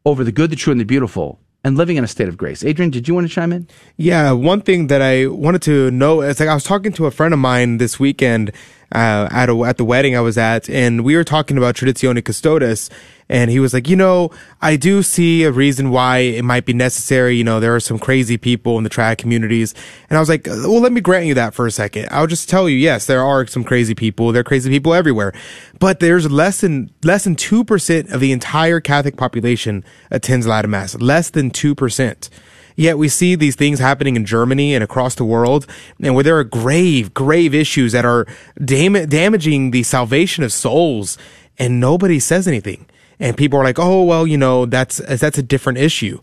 over 0.04 0.22
the 0.24 0.32
good, 0.32 0.50
the 0.50 0.56
true, 0.56 0.70
and 0.70 0.80
the 0.80 0.84
beautiful, 0.84 1.40
and 1.64 1.76
living 1.76 1.96
in 1.96 2.04
a 2.04 2.08
state 2.08 2.28
of 2.28 2.36
grace. 2.36 2.64
Adrian, 2.64 2.90
did 2.90 3.08
you 3.08 3.14
want 3.14 3.26
to 3.26 3.32
chime 3.32 3.52
in? 3.52 3.66
Yeah, 3.96 4.32
one 4.32 4.60
thing 4.60 4.86
that 4.86 5.02
I 5.02 5.26
wanted 5.26 5.62
to 5.62 5.90
know 5.90 6.22
is 6.22 6.38
like 6.38 6.48
I 6.48 6.54
was 6.54 6.64
talking 6.64 6.92
to 6.92 7.06
a 7.06 7.10
friend 7.10 7.34
of 7.34 7.40
mine 7.40 7.78
this 7.78 7.98
weekend 7.98 8.52
uh, 8.94 9.28
at 9.30 9.48
a, 9.48 9.64
at 9.64 9.76
the 9.76 9.84
wedding 9.84 10.16
I 10.16 10.20
was 10.20 10.38
at, 10.38 10.68
and 10.70 11.04
we 11.04 11.16
were 11.16 11.24
talking 11.24 11.56
about 11.58 11.74
Traditionis 11.74 12.24
Custodes, 12.24 12.90
and 13.28 13.50
he 13.50 13.58
was 13.58 13.74
like, 13.74 13.88
you 13.88 13.96
know, 13.96 14.30
I 14.62 14.76
do 14.76 15.02
see 15.02 15.42
a 15.42 15.50
reason 15.50 15.90
why 15.90 16.18
it 16.18 16.44
might 16.44 16.64
be 16.64 16.72
necessary. 16.72 17.36
You 17.36 17.44
know, 17.44 17.58
there 17.58 17.74
are 17.74 17.80
some 17.80 17.98
crazy 17.98 18.36
people 18.36 18.78
in 18.78 18.84
the 18.84 18.90
trad 18.90 19.18
communities. 19.18 19.74
And 20.08 20.16
I 20.16 20.20
was 20.20 20.28
like, 20.28 20.46
well, 20.46 20.80
let 20.80 20.92
me 20.92 21.00
grant 21.00 21.26
you 21.26 21.34
that 21.34 21.52
for 21.52 21.66
a 21.66 21.70
second. 21.70 22.08
I'll 22.12 22.28
just 22.28 22.48
tell 22.48 22.68
you, 22.68 22.76
yes, 22.76 23.06
there 23.06 23.24
are 23.24 23.46
some 23.46 23.64
crazy 23.64 23.94
people. 23.94 24.30
There 24.30 24.40
are 24.40 24.44
crazy 24.44 24.70
people 24.70 24.94
everywhere, 24.94 25.32
but 25.80 25.98
there's 25.98 26.30
less 26.30 26.60
than, 26.60 26.90
less 27.02 27.24
than 27.24 27.34
2% 27.34 28.12
of 28.12 28.20
the 28.20 28.30
entire 28.30 28.80
Catholic 28.80 29.16
population 29.16 29.84
attends 30.10 30.46
Latin 30.46 30.70
Mass. 30.70 30.94
Less 30.94 31.30
than 31.30 31.50
2%. 31.50 32.30
Yet 32.76 32.98
we 32.98 33.08
see 33.08 33.34
these 33.34 33.56
things 33.56 33.80
happening 33.80 34.14
in 34.14 34.24
Germany 34.24 34.74
and 34.74 34.84
across 34.84 35.16
the 35.16 35.24
world, 35.24 35.66
and 36.00 36.14
where 36.14 36.22
there 36.22 36.38
are 36.38 36.44
grave, 36.44 37.12
grave 37.12 37.54
issues 37.54 37.92
that 37.92 38.04
are 38.04 38.26
dam- 38.64 39.08
damaging 39.08 39.72
the 39.72 39.82
salvation 39.82 40.44
of 40.44 40.52
souls, 40.52 41.18
and 41.58 41.80
nobody 41.80 42.20
says 42.20 42.46
anything 42.46 42.86
and 43.18 43.36
people 43.36 43.58
are 43.58 43.64
like, 43.64 43.78
"Oh, 43.78 44.02
well, 44.02 44.26
you 44.26 44.36
know, 44.36 44.66
that's 44.66 44.98
that's 44.98 45.38
a 45.38 45.42
different 45.42 45.78
issue." 45.78 46.20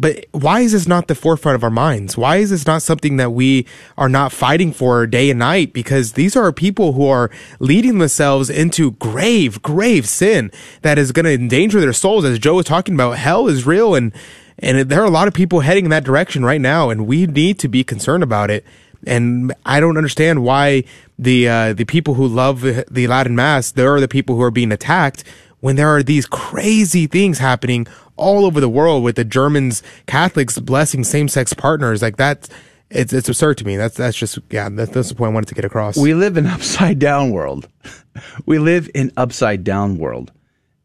But 0.00 0.26
why 0.30 0.60
is 0.60 0.70
this 0.70 0.86
not 0.86 1.08
the 1.08 1.16
forefront 1.16 1.56
of 1.56 1.64
our 1.64 1.70
minds? 1.70 2.16
Why 2.16 2.36
is 2.36 2.50
this 2.50 2.68
not 2.68 2.82
something 2.82 3.16
that 3.16 3.32
we 3.32 3.66
are 3.96 4.08
not 4.08 4.30
fighting 4.30 4.72
for 4.72 5.08
day 5.08 5.28
and 5.28 5.40
night? 5.40 5.72
Because 5.72 6.12
these 6.12 6.36
are 6.36 6.52
people 6.52 6.92
who 6.92 7.08
are 7.08 7.32
leading 7.58 7.98
themselves 7.98 8.48
into 8.48 8.92
grave, 8.92 9.60
grave 9.60 10.08
sin 10.08 10.52
that 10.82 10.98
is 10.98 11.10
going 11.10 11.24
to 11.24 11.32
endanger 11.32 11.80
their 11.80 11.92
souls. 11.92 12.24
As 12.24 12.38
Joe 12.38 12.54
was 12.54 12.66
talking 12.66 12.94
about, 12.94 13.18
hell 13.18 13.48
is 13.48 13.66
real 13.66 13.96
and, 13.96 14.12
and 14.60 14.88
there 14.90 15.00
are 15.00 15.06
a 15.06 15.10
lot 15.10 15.28
of 15.28 15.34
people 15.34 15.60
heading 15.60 15.84
in 15.84 15.90
that 15.90 16.04
direction 16.04 16.44
right 16.44 16.60
now 16.60 16.90
and 16.90 17.06
we 17.06 17.26
need 17.26 17.58
to 17.60 17.68
be 17.68 17.84
concerned 17.84 18.22
about 18.22 18.50
it. 18.50 18.64
And 19.06 19.52
I 19.64 19.78
don't 19.78 19.96
understand 19.96 20.42
why 20.42 20.84
the, 21.18 21.48
uh, 21.48 21.72
the 21.72 21.84
people 21.84 22.14
who 22.14 22.26
love 22.26 22.62
the 22.62 23.06
Latin 23.06 23.36
mass, 23.36 23.70
they're 23.70 24.00
the 24.00 24.08
people 24.08 24.34
who 24.36 24.42
are 24.42 24.50
being 24.50 24.72
attacked 24.72 25.22
when 25.60 25.76
there 25.76 25.88
are 25.88 26.02
these 26.02 26.26
crazy 26.26 27.06
things 27.06 27.38
happening 27.38 27.86
all 28.16 28.44
over 28.44 28.60
the 28.60 28.68
world 28.68 29.04
with 29.04 29.16
the 29.16 29.24
Germans, 29.24 29.82
Catholics 30.06 30.58
blessing 30.58 31.04
same-sex 31.04 31.52
partners 31.54 32.02
like 32.02 32.16
that. 32.16 32.48
It's, 32.90 33.12
it's 33.12 33.28
absurd 33.28 33.58
to 33.58 33.64
me. 33.64 33.76
That's, 33.76 33.96
that's 33.96 34.16
just, 34.16 34.38
yeah, 34.50 34.68
that's, 34.70 34.90
that's 34.90 35.08
the 35.10 35.14
point 35.14 35.30
I 35.30 35.34
wanted 35.34 35.48
to 35.48 35.54
get 35.54 35.64
across. 35.64 35.96
We 35.96 36.14
live 36.14 36.36
in 36.36 36.46
upside 36.46 36.98
down 36.98 37.30
world. 37.30 37.68
we 38.46 38.58
live 38.58 38.90
in 38.94 39.12
upside 39.16 39.62
down 39.62 39.98
world. 39.98 40.32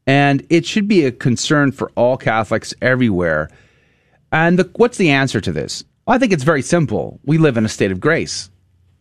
And 0.05 0.45
it 0.49 0.65
should 0.65 0.87
be 0.87 1.05
a 1.05 1.11
concern 1.11 1.71
for 1.71 1.91
all 1.95 2.17
Catholics 2.17 2.73
everywhere. 2.81 3.49
And 4.33 4.59
the, 4.59 4.69
what's 4.75 4.97
the 4.97 5.11
answer 5.11 5.39
to 5.39 5.51
this? 5.51 5.83
Well, 6.05 6.15
I 6.15 6.19
think 6.19 6.33
it's 6.33 6.43
very 6.43 6.63
simple. 6.63 7.19
We 7.23 7.37
live 7.37 7.55
in 7.55 7.65
a 7.65 7.69
state 7.69 7.91
of 7.91 8.01
grace. 8.01 8.49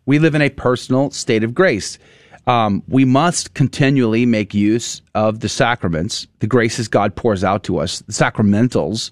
We 0.06 0.18
live 0.18 0.34
in 0.34 0.42
a 0.42 0.50
personal 0.50 1.10
state 1.10 1.42
of 1.42 1.54
grace. 1.54 1.98
Um, 2.46 2.82
we 2.86 3.04
must 3.04 3.54
continually 3.54 4.26
make 4.26 4.52
use 4.52 5.00
of 5.14 5.40
the 5.40 5.48
sacraments, 5.48 6.26
the 6.40 6.46
graces 6.46 6.86
God 6.86 7.16
pours 7.16 7.42
out 7.42 7.64
to 7.64 7.78
us, 7.78 8.00
the 8.00 8.12
sacramentals, 8.12 9.10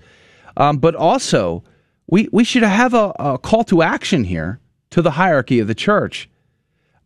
um, 0.57 0.79
but 0.79 0.95
also 0.95 1.63
we, 2.09 2.29
we 2.33 2.45
should 2.45 2.65
have 2.65 2.93
a, 2.93 3.13
a, 3.19 3.39
call 3.39 3.63
to 3.65 3.83
action 3.83 4.25
here 4.25 4.61
to 4.91 5.01
the 5.01 5.13
hierarchy 5.13 5.61
of 5.61 5.69
the 5.69 5.77
church. 5.77 6.29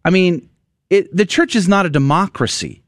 I 0.05 0.11
mean, 0.11 0.49
it, 0.89 1.15
the 1.15 1.27
church 1.27 1.55
is 1.55 1.69
not 1.69 1.85
a 1.85 1.91
democracy. 1.91 2.83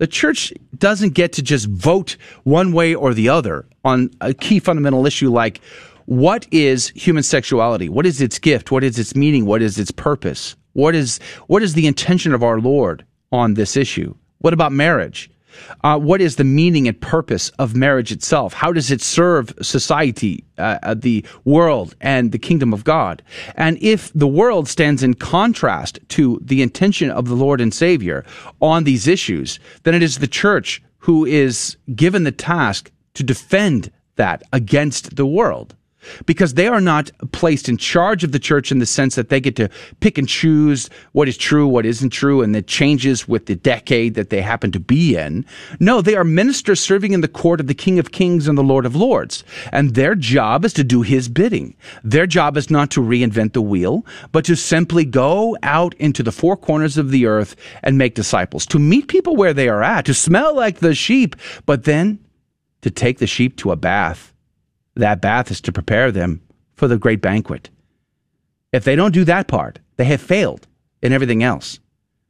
The 0.00 0.06
church 0.06 0.50
doesn't 0.78 1.12
get 1.12 1.34
to 1.34 1.42
just 1.42 1.66
vote 1.66 2.16
one 2.44 2.72
way 2.72 2.94
or 2.94 3.12
the 3.12 3.28
other 3.28 3.66
on 3.84 4.10
a 4.22 4.32
key 4.32 4.58
fundamental 4.58 5.04
issue 5.04 5.30
like 5.30 5.60
what 6.06 6.46
is 6.50 6.88
human 6.96 7.22
sexuality? 7.22 7.90
What 7.90 8.06
is 8.06 8.22
its 8.22 8.38
gift? 8.38 8.70
What 8.70 8.82
is 8.82 8.98
its 8.98 9.14
meaning? 9.14 9.44
What 9.44 9.60
is 9.60 9.78
its 9.78 9.90
purpose? 9.90 10.56
What 10.72 10.94
is 10.94 11.20
what 11.48 11.62
is 11.62 11.74
the 11.74 11.86
intention 11.86 12.32
of 12.32 12.42
our 12.42 12.60
Lord 12.60 13.04
on 13.30 13.54
this 13.54 13.76
issue? 13.76 14.14
What 14.38 14.54
about 14.54 14.72
marriage? 14.72 15.30
Uh, 15.82 15.98
what 15.98 16.20
is 16.20 16.36
the 16.36 16.44
meaning 16.44 16.86
and 16.88 17.00
purpose 17.00 17.50
of 17.58 17.74
marriage 17.74 18.12
itself? 18.12 18.52
How 18.52 18.72
does 18.72 18.90
it 18.90 19.00
serve 19.00 19.52
society, 19.62 20.44
uh, 20.58 20.78
uh, 20.82 20.94
the 20.94 21.24
world, 21.44 21.94
and 22.00 22.32
the 22.32 22.38
kingdom 22.38 22.72
of 22.72 22.84
God? 22.84 23.22
And 23.54 23.78
if 23.80 24.12
the 24.12 24.26
world 24.26 24.68
stands 24.68 25.02
in 25.02 25.14
contrast 25.14 25.98
to 26.10 26.40
the 26.42 26.62
intention 26.62 27.10
of 27.10 27.28
the 27.28 27.34
Lord 27.34 27.60
and 27.60 27.72
Savior 27.72 28.24
on 28.60 28.84
these 28.84 29.06
issues, 29.06 29.58
then 29.82 29.94
it 29.94 30.02
is 30.02 30.18
the 30.18 30.26
church 30.26 30.82
who 30.98 31.24
is 31.24 31.76
given 31.94 32.24
the 32.24 32.32
task 32.32 32.90
to 33.14 33.22
defend 33.22 33.90
that 34.16 34.42
against 34.52 35.16
the 35.16 35.26
world 35.26 35.74
because 36.26 36.54
they 36.54 36.66
are 36.66 36.80
not 36.80 37.10
placed 37.32 37.68
in 37.68 37.76
charge 37.76 38.24
of 38.24 38.32
the 38.32 38.38
church 38.38 38.72
in 38.72 38.78
the 38.78 38.86
sense 38.86 39.14
that 39.14 39.28
they 39.28 39.40
get 39.40 39.56
to 39.56 39.68
pick 40.00 40.18
and 40.18 40.28
choose 40.28 40.88
what 41.12 41.28
is 41.28 41.36
true, 41.36 41.66
what 41.66 41.86
isn't 41.86 42.10
true, 42.10 42.42
and 42.42 42.54
it 42.56 42.66
changes 42.66 43.28
with 43.28 43.46
the 43.46 43.54
decade 43.54 44.14
that 44.14 44.30
they 44.30 44.40
happen 44.40 44.72
to 44.72 44.80
be 44.80 45.16
in. 45.16 45.44
No, 45.78 46.00
they 46.00 46.16
are 46.16 46.24
ministers 46.24 46.80
serving 46.80 47.12
in 47.12 47.20
the 47.20 47.28
court 47.28 47.60
of 47.60 47.66
the 47.66 47.74
King 47.74 47.98
of 47.98 48.12
Kings 48.12 48.48
and 48.48 48.56
the 48.56 48.62
Lord 48.62 48.86
of 48.86 48.96
Lords. 48.96 49.44
And 49.72 49.94
their 49.94 50.14
job 50.14 50.64
is 50.64 50.72
to 50.74 50.84
do 50.84 51.02
his 51.02 51.28
bidding. 51.28 51.76
Their 52.02 52.26
job 52.26 52.56
is 52.56 52.70
not 52.70 52.90
to 52.92 53.00
reinvent 53.00 53.52
the 53.52 53.62
wheel, 53.62 54.04
but 54.32 54.44
to 54.46 54.56
simply 54.56 55.04
go 55.04 55.56
out 55.62 55.94
into 55.94 56.22
the 56.22 56.32
four 56.32 56.56
corners 56.56 56.96
of 56.96 57.10
the 57.10 57.26
earth 57.26 57.56
and 57.82 57.98
make 57.98 58.14
disciples, 58.14 58.66
to 58.66 58.78
meet 58.78 59.08
people 59.08 59.36
where 59.36 59.54
they 59.54 59.68
are 59.68 59.82
at, 59.82 60.04
to 60.06 60.14
smell 60.14 60.54
like 60.54 60.78
the 60.78 60.94
sheep, 60.94 61.36
but 61.66 61.84
then 61.84 62.18
to 62.82 62.90
take 62.90 63.18
the 63.18 63.26
sheep 63.26 63.56
to 63.56 63.70
a 63.70 63.76
bath 63.76 64.32
that 64.96 65.20
bath 65.20 65.50
is 65.50 65.60
to 65.62 65.72
prepare 65.72 66.10
them 66.10 66.40
for 66.74 66.88
the 66.88 66.98
great 66.98 67.20
banquet. 67.20 67.70
If 68.72 68.84
they 68.84 68.96
don't 68.96 69.12
do 69.12 69.24
that 69.24 69.48
part, 69.48 69.78
they 69.96 70.04
have 70.04 70.20
failed 70.20 70.66
in 71.02 71.12
everything 71.12 71.42
else. 71.42 71.80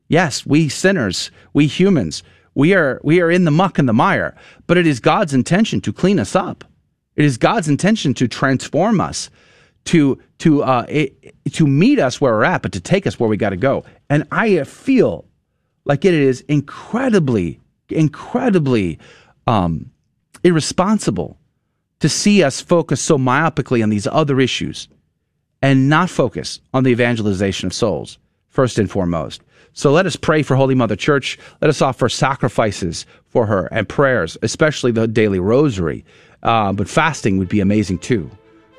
Yes, 0.08 0.44
we 0.44 0.68
sinners, 0.68 1.30
we 1.52 1.66
humans, 1.66 2.22
we 2.54 2.74
are, 2.74 3.00
we 3.04 3.20
are 3.20 3.30
in 3.30 3.44
the 3.44 3.50
muck 3.50 3.78
and 3.78 3.88
the 3.88 3.92
mire, 3.92 4.34
but 4.66 4.76
it 4.76 4.86
is 4.86 5.00
God's 5.00 5.34
intention 5.34 5.80
to 5.82 5.92
clean 5.92 6.18
us 6.18 6.34
up. 6.34 6.64
It 7.16 7.24
is 7.24 7.38
God's 7.38 7.68
intention 7.68 8.14
to 8.14 8.26
transform 8.26 9.00
us, 9.00 9.30
to, 9.86 10.20
to, 10.38 10.62
uh, 10.62 10.86
it, 10.88 11.34
to 11.52 11.66
meet 11.66 11.98
us 11.98 12.20
where 12.20 12.32
we're 12.32 12.44
at, 12.44 12.62
but 12.62 12.72
to 12.72 12.80
take 12.80 13.06
us 13.06 13.20
where 13.20 13.28
we 13.28 13.36
got 13.36 13.50
to 13.50 13.56
go. 13.56 13.84
And 14.08 14.26
I 14.32 14.64
feel 14.64 15.26
like 15.84 16.04
it 16.04 16.14
is 16.14 16.40
incredibly, 16.42 17.60
incredibly 17.88 18.98
um, 19.46 19.90
irresponsible 20.42 21.38
to 22.00 22.08
see 22.08 22.42
us 22.42 22.60
focus 22.60 23.00
so 23.00 23.16
myopically 23.16 23.82
on 23.82 23.90
these 23.90 24.06
other 24.06 24.40
issues 24.40 24.88
and 25.62 25.88
not 25.88 26.10
focus 26.10 26.60
on 26.72 26.84
the 26.84 26.90
evangelization 26.90 27.66
of 27.66 27.74
souls, 27.74 28.18
first 28.48 28.78
and 28.78 28.90
foremost. 28.90 29.42
So 29.72 29.92
let 29.92 30.06
us 30.06 30.16
pray 30.16 30.42
for 30.42 30.56
Holy 30.56 30.74
Mother 30.74 30.96
Church. 30.96 31.38
Let 31.60 31.68
us 31.68 31.80
offer 31.80 32.08
sacrifices 32.08 33.06
for 33.26 33.46
her 33.46 33.66
and 33.66 33.88
prayers, 33.88 34.36
especially 34.42 34.92
the 34.92 35.06
daily 35.06 35.38
rosary. 35.38 36.04
Uh, 36.42 36.72
but 36.72 36.88
fasting 36.88 37.38
would 37.38 37.48
be 37.48 37.60
amazing 37.60 37.98
too. 37.98 38.30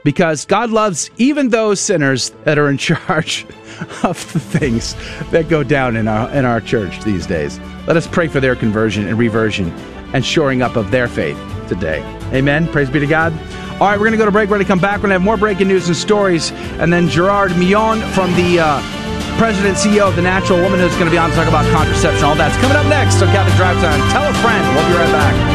Because 0.04 0.46
God 0.46 0.72
loves 0.72 1.12
even 1.18 1.50
those 1.50 1.80
sinners 1.80 2.32
that 2.44 2.58
are 2.58 2.70
in 2.70 2.78
charge 2.78 3.46
of 4.04 4.34
the 4.34 4.40
things 4.40 4.96
that 5.30 5.48
go 5.48 5.64
down 5.64 5.96
in 5.96 6.08
our, 6.08 6.30
in 6.32 6.44
our 6.44 6.60
church 6.60 7.04
these 7.04 7.28
days. 7.28 7.60
Let 7.86 7.98
us 7.98 8.08
pray 8.08 8.28
for 8.28 8.40
their 8.40 8.56
conversion 8.56 9.08
and 9.08 9.18
reversion 9.18 9.72
and 10.14 10.26
shoring 10.26 10.62
up 10.62 10.76
of 10.76 10.92
their 10.92 11.08
faith 11.08 11.38
today. 11.68 12.02
Amen. 12.34 12.68
Praise 12.68 12.90
be 12.90 13.00
to 13.00 13.08
God. 13.08 13.34
All 13.82 13.88
right, 13.88 13.98
we're 13.98 14.06
going 14.06 14.12
to 14.12 14.18
go 14.18 14.26
to 14.26 14.32
break. 14.32 14.50
We're 14.50 14.58
going 14.58 14.66
to 14.66 14.72
come 14.72 14.80
back. 14.80 14.98
We're 14.98 15.10
going 15.10 15.10
to 15.10 15.16
have 15.16 15.24
more 15.24 15.38
breaking 15.38 15.68
news 15.68 15.88
and 15.88 15.98
stories. 15.98 16.52
And 16.80 16.94
then 16.94 17.10
Gerard 17.10 17.58
Migeon 17.58 18.00
from 18.14 18.32
the 18.36 18.60
uh, 18.60 18.82
President 19.38 19.76
CEO 19.76 20.08
of 20.08 20.16
The 20.16 20.22
Natural 20.22 20.62
Woman, 20.62 20.80
who's 20.80 20.94
going 20.94 21.06
to 21.06 21.12
be 21.12 21.18
on 21.18 21.32
to 21.32 21.36
talk 21.36 21.48
about 21.48 21.66
contraception. 21.74 22.24
All 22.24 22.36
that's 22.36 22.56
coming 22.58 22.78
up 22.78 22.86
next 22.86 23.22
on 23.22 23.28
Catholic 23.30 23.56
Drive 23.56 23.82
Time. 23.82 24.00
Tell 24.12 24.30
a 24.30 24.34
friend. 24.36 24.76
We'll 24.76 24.88
be 24.88 24.96
right 24.96 25.12
back. 25.12 25.51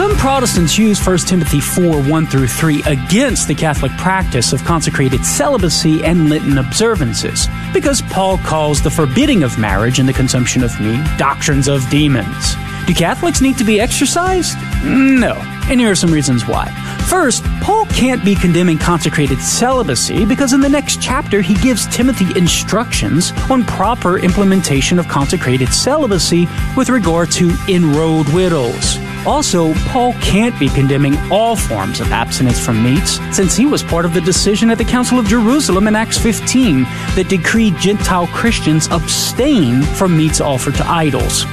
Some 0.00 0.16
Protestants 0.16 0.78
use 0.78 1.06
1 1.06 1.18
Timothy 1.18 1.60
4 1.60 2.02
1 2.02 2.26
through 2.26 2.46
3 2.46 2.84
against 2.84 3.46
the 3.46 3.54
Catholic 3.54 3.92
practice 3.98 4.54
of 4.54 4.64
consecrated 4.64 5.26
celibacy 5.26 6.02
and 6.02 6.30
Lenten 6.30 6.56
observances, 6.56 7.48
because 7.74 8.00
Paul 8.00 8.38
calls 8.38 8.80
the 8.80 8.88
forbidding 8.88 9.42
of 9.42 9.58
marriage 9.58 9.98
and 9.98 10.08
the 10.08 10.14
consumption 10.14 10.64
of 10.64 10.80
meat 10.80 11.06
doctrines 11.18 11.68
of 11.68 11.86
demons. 11.90 12.54
Do 12.86 12.94
Catholics 12.94 13.42
need 13.42 13.58
to 13.58 13.64
be 13.64 13.78
exorcised? 13.78 14.56
Mm, 14.80 15.20
no. 15.20 15.34
And 15.70 15.78
here 15.78 15.90
are 15.90 15.94
some 15.94 16.10
reasons 16.10 16.46
why. 16.46 16.70
First, 17.10 17.44
Paul 17.60 17.84
can't 17.84 18.24
be 18.24 18.34
condemning 18.34 18.78
consecrated 18.78 19.38
celibacy 19.38 20.24
because 20.24 20.54
in 20.54 20.62
the 20.62 20.68
next 20.70 21.02
chapter 21.02 21.42
he 21.42 21.56
gives 21.56 21.86
Timothy 21.94 22.38
instructions 22.38 23.32
on 23.50 23.64
proper 23.64 24.18
implementation 24.18 24.98
of 24.98 25.08
consecrated 25.08 25.68
celibacy 25.68 26.48
with 26.74 26.88
regard 26.88 27.30
to 27.32 27.54
enrolled 27.68 28.32
widows. 28.32 28.98
Also, 29.26 29.74
Paul 29.88 30.14
can't 30.14 30.58
be 30.58 30.68
condemning 30.68 31.14
all 31.30 31.54
forms 31.54 32.00
of 32.00 32.10
abstinence 32.10 32.58
from 32.64 32.82
meats, 32.82 33.20
since 33.36 33.54
he 33.54 33.66
was 33.66 33.82
part 33.82 34.04
of 34.04 34.14
the 34.14 34.20
decision 34.20 34.70
at 34.70 34.78
the 34.78 34.84
Council 34.84 35.18
of 35.18 35.26
Jerusalem 35.26 35.86
in 35.88 35.94
Acts 35.94 36.16
15 36.16 36.84
that 37.14 37.28
decreed 37.28 37.76
Gentile 37.76 38.26
Christians 38.28 38.88
abstain 38.88 39.82
from 39.82 40.16
meats 40.16 40.40
offered 40.40 40.74
to 40.76 40.86
idols. 40.86 41.44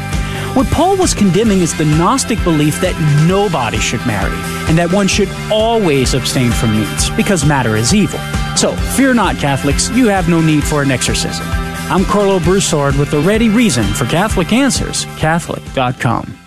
What 0.55 0.67
Paul 0.67 0.97
was 0.97 1.13
condemning 1.13 1.59
is 1.59 1.77
the 1.77 1.85
Gnostic 1.85 2.41
belief 2.43 2.79
that 2.81 2.95
nobody 3.27 3.77
should 3.77 4.05
marry, 4.07 4.37
and 4.69 4.77
that 4.77 4.91
one 4.91 5.07
should 5.07 5.29
always 5.51 6.13
abstain 6.13 6.51
from 6.51 6.79
meats, 6.79 7.09
because 7.11 7.45
matter 7.45 7.75
is 7.75 7.93
evil. 7.93 8.19
So, 8.55 8.75
fear 8.95 9.13
not, 9.13 9.35
Catholics, 9.35 9.89
you 9.89 10.07
have 10.07 10.29
no 10.29 10.41
need 10.41 10.63
for 10.63 10.81
an 10.81 10.89
exorcism. 10.89 11.45
I'm 11.89 12.03
Karlo 12.03 12.43
Broussard 12.43 12.95
with 12.95 13.11
the 13.11 13.19
ready 13.19 13.49
reason 13.49 13.83
for 13.83 14.05
Catholic 14.05 14.51
Answers, 14.51 15.05
Catholic.com. 15.17 16.46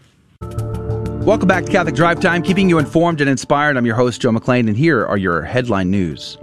Welcome 1.21 1.47
back 1.47 1.65
to 1.65 1.71
Catholic 1.71 1.93
Drive 1.93 2.19
Time, 2.19 2.41
keeping 2.41 2.67
you 2.67 2.79
informed 2.79 3.21
and 3.21 3.29
inspired. 3.29 3.77
I'm 3.77 3.85
your 3.85 3.95
host, 3.95 4.21
Joe 4.21 4.31
McClane, 4.31 4.67
and 4.67 4.75
here 4.75 5.05
are 5.05 5.17
your 5.17 5.43
headline 5.43 5.91
news. 5.91 6.35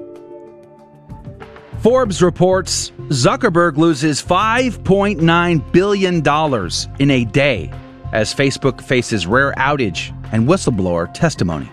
Forbes 1.81 2.23
reports 2.23 2.91
Zuckerberg 3.09 3.77
loses 3.77 4.23
$5.9 4.23 5.73
billion 5.73 6.17
in 7.01 7.11
a 7.11 7.25
day 7.25 7.73
as 8.13 8.33
Facebook 8.33 8.81
faces 8.81 9.27
rare 9.27 9.53
outage 9.55 10.15
and 10.33 10.47
whistleblower 10.47 11.13
testimony. 11.13 11.69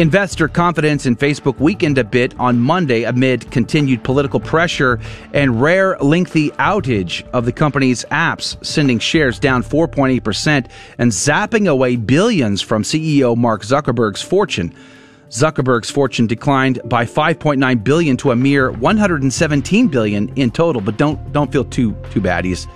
Investor 0.00 0.48
confidence 0.48 1.04
in 1.04 1.14
Facebook 1.14 1.60
weakened 1.60 1.98
a 1.98 2.04
bit 2.04 2.34
on 2.40 2.58
Monday 2.58 3.02
amid 3.02 3.50
continued 3.50 4.02
political 4.02 4.40
pressure 4.40 4.98
and 5.34 5.60
rare 5.60 5.98
lengthy 5.98 6.48
outage 6.52 7.28
of 7.32 7.44
the 7.44 7.52
company's 7.52 8.06
apps, 8.06 8.56
sending 8.64 8.98
shares 8.98 9.38
down 9.38 9.62
4.8% 9.62 10.70
and 10.96 11.12
zapping 11.12 11.68
away 11.68 11.96
billions 11.96 12.62
from 12.62 12.82
CEO 12.82 13.36
Mark 13.36 13.60
Zuckerberg's 13.60 14.22
fortune. 14.22 14.74
Zuckerberg's 15.28 15.90
fortune 15.90 16.26
declined 16.26 16.80
by 16.86 17.04
5.9 17.04 17.84
billion 17.84 18.16
to 18.16 18.30
a 18.30 18.36
mere 18.36 18.70
117 18.70 19.88
billion 19.88 20.30
in 20.30 20.50
total, 20.50 20.80
but 20.80 20.96
don't 20.96 21.30
don't 21.34 21.52
feel 21.52 21.66
too 21.66 21.94
too 22.10 22.22
bad. 22.22 22.46
He's 22.46 22.66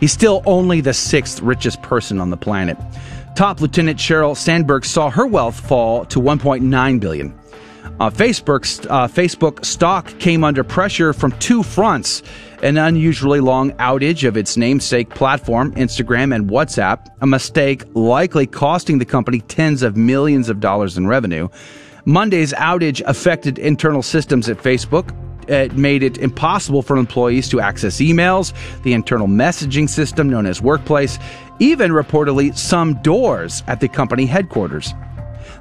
he's 0.00 0.12
still 0.12 0.42
only 0.46 0.80
the 0.80 0.94
sixth 0.94 1.42
richest 1.42 1.82
person 1.82 2.22
on 2.22 2.30
the 2.30 2.38
planet. 2.38 2.78
Top 3.34 3.60
Lieutenant 3.60 3.98
Sheryl 3.98 4.36
Sandberg 4.36 4.84
saw 4.84 5.10
her 5.10 5.26
wealth 5.26 5.58
fall 5.58 6.04
to 6.06 6.20
1.9 6.20 7.00
billion. 7.00 7.36
Uh, 7.98 8.08
Facebook, 8.08 8.86
uh, 8.88 9.08
Facebook 9.08 9.64
stock 9.64 10.06
came 10.20 10.44
under 10.44 10.62
pressure 10.62 11.12
from 11.12 11.32
two 11.38 11.62
fronts 11.62 12.22
an 12.62 12.78
unusually 12.78 13.40
long 13.40 13.72
outage 13.72 14.26
of 14.26 14.36
its 14.36 14.56
namesake 14.56 15.10
platform, 15.10 15.74
Instagram 15.74 16.34
and 16.34 16.48
WhatsApp, 16.48 17.06
a 17.20 17.26
mistake 17.26 17.82
likely 17.94 18.46
costing 18.46 18.98
the 18.98 19.04
company 19.04 19.40
tens 19.40 19.82
of 19.82 19.96
millions 19.98 20.48
of 20.48 20.60
dollars 20.60 20.96
in 20.96 21.06
revenue. 21.06 21.46
Monday's 22.06 22.54
outage 22.54 23.02
affected 23.04 23.58
internal 23.58 24.02
systems 24.02 24.48
at 24.48 24.56
Facebook, 24.56 25.14
it 25.48 25.76
made 25.76 26.02
it 26.02 26.18
impossible 26.18 26.82
for 26.82 26.96
employees 26.96 27.48
to 27.50 27.60
access 27.60 27.96
emails, 27.98 28.52
the 28.82 28.92
internal 28.92 29.26
messaging 29.26 29.88
system 29.88 30.30
known 30.30 30.46
as 30.46 30.62
Workplace, 30.62 31.18
even 31.58 31.90
reportedly 31.90 32.56
some 32.56 32.94
doors 33.02 33.62
at 33.66 33.80
the 33.80 33.88
company 33.88 34.26
headquarters. 34.26 34.94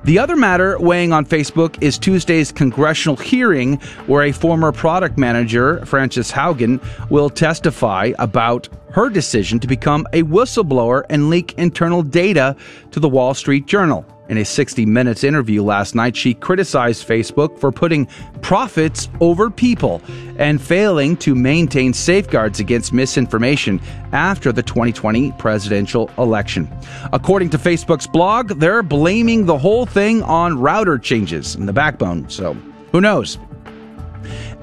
The 0.06 0.20
other 0.20 0.36
matter 0.36 0.78
weighing 0.80 1.14
on 1.14 1.26
Facebook 1.26 1.82
is 1.82 1.98
Tuesday's 1.98 2.52
congressional 2.52 3.16
hearing, 3.16 3.76
where 4.08 4.24
a 4.24 4.32
former 4.34 4.72
product 4.72 5.18
manager, 5.18 5.86
Frances 5.86 6.32
Haugen, 6.32 6.82
will 7.10 7.30
testify 7.30 8.12
about 8.20 8.68
her 8.92 9.10
decision 9.10 9.60
to 9.60 9.68
become 9.68 10.06
a 10.12 10.24
whistleblower 10.24 11.06
and 11.10 11.30
leak 11.30 11.54
internal 11.58 12.04
data 12.04 12.56
to 12.92 13.00
the 13.00 13.10
Wall 13.10 13.34
Street 13.34 13.66
Journal. 13.66 14.06
In 14.30 14.38
a 14.38 14.46
60 14.46 14.86
Minutes 14.86 15.24
interview 15.24 15.62
last 15.62 15.96
night, 15.96 16.16
she 16.16 16.34
criticized 16.34 17.06
Facebook 17.06 17.60
for 17.60 17.72
putting 17.72 18.06
profits 18.42 19.10
over 19.20 19.50
people 19.50 20.02
and 20.38 20.62
failing 20.62 21.18
to 21.18 21.36
maintain 21.36 21.94
safeguards 21.94 22.62
against 22.62 22.94
misinformation 22.94 23.82
after 24.14 24.54
the 24.54 24.64
2020 24.64 25.34
presidential 25.34 26.10
election. 26.18 26.72
According 27.12 27.50
to 27.50 27.58
Facebook's 27.58 28.08
blog, 28.08 28.60
they're 28.60 28.82
blaming 28.82 29.46
the 29.46 29.58
whole 29.58 29.86
thing 29.86 30.24
on 30.24 30.58
router 30.58 30.98
changes 30.98 31.56
in 31.56 31.66
the 31.66 31.74
backbone, 31.74 32.30
so 32.30 32.54
who 32.94 33.02
knows? 33.02 33.38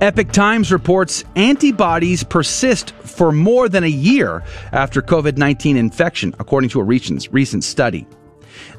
Epoch 0.01 0.33
Times 0.33 0.73
reports 0.73 1.25
antibodies 1.37 2.25
persist 2.25 2.93
for 2.93 3.31
more 3.31 3.69
than 3.69 3.85
a 3.85 3.89
year 3.89 4.43
after 4.73 5.03
COVID 5.03 5.37
19 5.37 5.77
infection, 5.77 6.35
according 6.39 6.71
to 6.71 6.81
a 6.81 6.85
recent, 6.85 7.29
recent 7.31 7.63
study. 7.63 8.07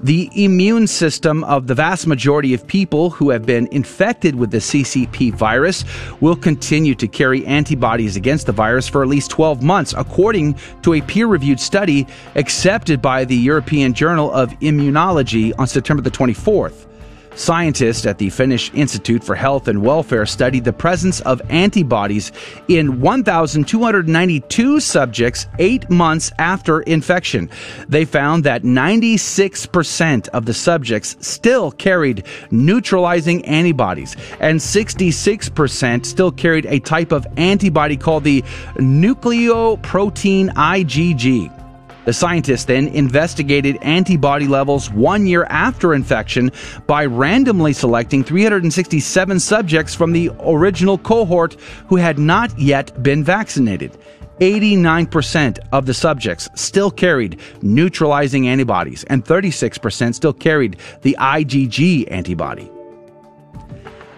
The 0.03 0.31
immune 0.33 0.87
system 0.87 1.43
of 1.43 1.67
the 1.67 1.75
vast 1.75 2.07
majority 2.07 2.55
of 2.55 2.65
people 2.65 3.11
who 3.11 3.29
have 3.29 3.45
been 3.45 3.67
infected 3.67 4.33
with 4.33 4.49
the 4.49 4.57
CCP 4.57 5.31
virus 5.31 5.85
will 6.21 6.35
continue 6.35 6.95
to 6.95 7.07
carry 7.07 7.45
antibodies 7.45 8.15
against 8.15 8.47
the 8.47 8.51
virus 8.51 8.87
for 8.87 9.03
at 9.03 9.09
least 9.09 9.29
12 9.29 9.61
months, 9.61 9.93
according 9.95 10.55
to 10.81 10.95
a 10.95 11.01
peer 11.01 11.27
reviewed 11.27 11.59
study 11.59 12.07
accepted 12.33 12.99
by 12.99 13.25
the 13.25 13.35
European 13.35 13.93
Journal 13.93 14.31
of 14.31 14.49
Immunology 14.59 15.53
on 15.59 15.67
September 15.67 16.01
the 16.01 16.09
24th. 16.09 16.87
Scientists 17.35 18.05
at 18.05 18.17
the 18.17 18.29
Finnish 18.29 18.71
Institute 18.73 19.23
for 19.23 19.35
Health 19.35 19.67
and 19.67 19.81
Welfare 19.81 20.25
studied 20.25 20.63
the 20.65 20.73
presence 20.73 21.21
of 21.21 21.41
antibodies 21.49 22.31
in 22.67 22.99
1,292 22.99 24.79
subjects 24.79 25.47
eight 25.57 25.89
months 25.89 26.31
after 26.37 26.81
infection. 26.81 27.49
They 27.87 28.05
found 28.05 28.43
that 28.43 28.63
96% 28.63 30.27
of 30.29 30.45
the 30.45 30.53
subjects 30.53 31.15
still 31.21 31.71
carried 31.71 32.25
neutralizing 32.51 33.45
antibodies, 33.45 34.15
and 34.39 34.59
66% 34.59 36.05
still 36.05 36.31
carried 36.31 36.65
a 36.65 36.79
type 36.79 37.11
of 37.11 37.25
antibody 37.37 37.97
called 37.97 38.23
the 38.23 38.41
nucleoprotein 38.77 40.49
IgG. 40.53 41.60
The 42.03 42.13
scientists 42.13 42.65
then 42.65 42.87
investigated 42.87 43.77
antibody 43.81 44.47
levels 44.47 44.89
one 44.89 45.27
year 45.27 45.45
after 45.49 45.93
infection 45.93 46.51
by 46.87 47.05
randomly 47.05 47.73
selecting 47.73 48.23
367 48.23 49.39
subjects 49.39 49.93
from 49.93 50.11
the 50.11 50.31
original 50.39 50.97
cohort 50.97 51.57
who 51.87 51.97
had 51.97 52.17
not 52.17 52.57
yet 52.57 53.03
been 53.03 53.23
vaccinated. 53.23 53.97
89% 54.39 55.59
of 55.71 55.85
the 55.85 55.93
subjects 55.93 56.49
still 56.55 56.89
carried 56.89 57.39
neutralizing 57.61 58.47
antibodies, 58.47 59.03
and 59.03 59.23
36% 59.23 60.15
still 60.15 60.33
carried 60.33 60.77
the 61.03 61.15
IgG 61.19 62.11
antibody. 62.11 62.71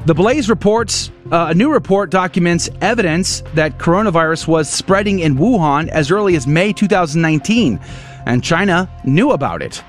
The 0.05 0.13
Blaze 0.13 0.49
reports 0.49 1.11
uh, 1.31 1.47
a 1.51 1.53
new 1.53 1.71
report 1.71 2.09
documents 2.09 2.69
evidence 2.81 3.41
that 3.53 3.79
coronavirus 3.79 4.49
was 4.49 4.67
spreading 4.67 5.19
in 5.19 5.37
Wuhan 5.37 5.87
as 5.87 6.11
early 6.11 6.35
as 6.35 6.45
May 6.45 6.73
2019, 6.73 7.79
and 8.25 8.43
China 8.43 8.89
knew 9.05 9.31
about 9.31 9.61
it. 9.61 9.81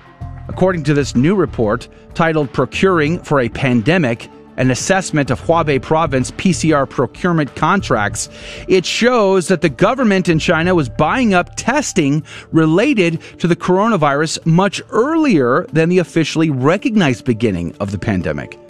According 0.47 0.85
to 0.85 0.95
this 0.95 1.17
new 1.17 1.35
report, 1.35 1.89
titled 2.15 2.53
Procuring 2.53 3.19
for 3.25 3.41
a 3.41 3.49
Pandemic, 3.49 4.31
an 4.57 4.71
assessment 4.71 5.33
of 5.33 5.41
Hubei 5.41 5.83
province 5.83 6.31
PCR 6.31 6.89
procurement 6.89 7.57
contracts. 7.57 8.29
It 8.69 8.87
shows 8.87 9.49
that 9.49 9.62
the 9.62 9.69
government 9.69 10.29
in 10.29 10.39
China 10.39 10.77
was 10.77 10.89
buying 10.89 11.35
up 11.35 11.57
testing 11.57 12.23
related 12.53 13.21
to 13.41 13.49
the 13.49 13.57
coronavirus 13.57 14.47
much 14.47 14.81
earlier 14.91 15.67
than 15.73 15.89
the 15.89 15.99
officially 15.99 16.51
recognized 16.51 17.25
beginning 17.25 17.75
of 17.81 17.91
the 17.91 17.99
pandemic. 17.99 18.61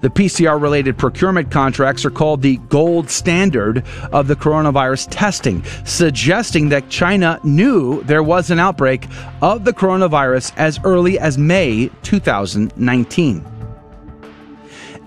The 0.00 0.10
PCR 0.10 0.60
related 0.60 0.98
procurement 0.98 1.50
contracts 1.50 2.04
are 2.04 2.10
called 2.10 2.42
the 2.42 2.56
gold 2.68 3.10
standard 3.10 3.84
of 4.12 4.28
the 4.28 4.36
coronavirus 4.36 5.08
testing, 5.10 5.62
suggesting 5.84 6.68
that 6.70 6.88
China 6.88 7.38
knew 7.44 8.02
there 8.04 8.22
was 8.22 8.50
an 8.50 8.58
outbreak 8.58 9.06
of 9.40 9.64
the 9.64 9.72
coronavirus 9.72 10.52
as 10.56 10.78
early 10.84 11.18
as 11.18 11.38
May 11.38 11.90
2019. 12.02 13.46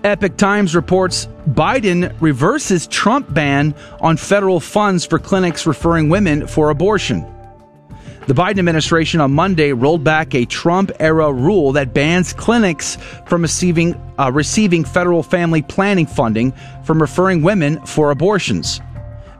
Epoch 0.04 0.36
Times 0.36 0.76
reports 0.76 1.26
Biden 1.48 2.14
reverses 2.20 2.86
Trump 2.86 3.32
ban 3.34 3.74
on 4.00 4.16
federal 4.16 4.60
funds 4.60 5.04
for 5.04 5.18
clinics 5.18 5.66
referring 5.66 6.08
women 6.08 6.46
for 6.46 6.70
abortion. 6.70 7.26
The 8.26 8.34
Biden 8.34 8.58
administration 8.58 9.20
on 9.20 9.32
Monday 9.32 9.72
rolled 9.72 10.02
back 10.02 10.34
a 10.34 10.44
Trump 10.46 10.90
era 10.98 11.32
rule 11.32 11.70
that 11.72 11.94
bans 11.94 12.32
clinics 12.32 12.96
from 13.24 13.40
receiving, 13.40 13.94
uh, 14.18 14.32
receiving 14.32 14.84
federal 14.84 15.22
family 15.22 15.62
planning 15.62 16.06
funding 16.06 16.52
from 16.82 17.00
referring 17.00 17.42
women 17.42 17.78
for 17.86 18.10
abortions. 18.10 18.80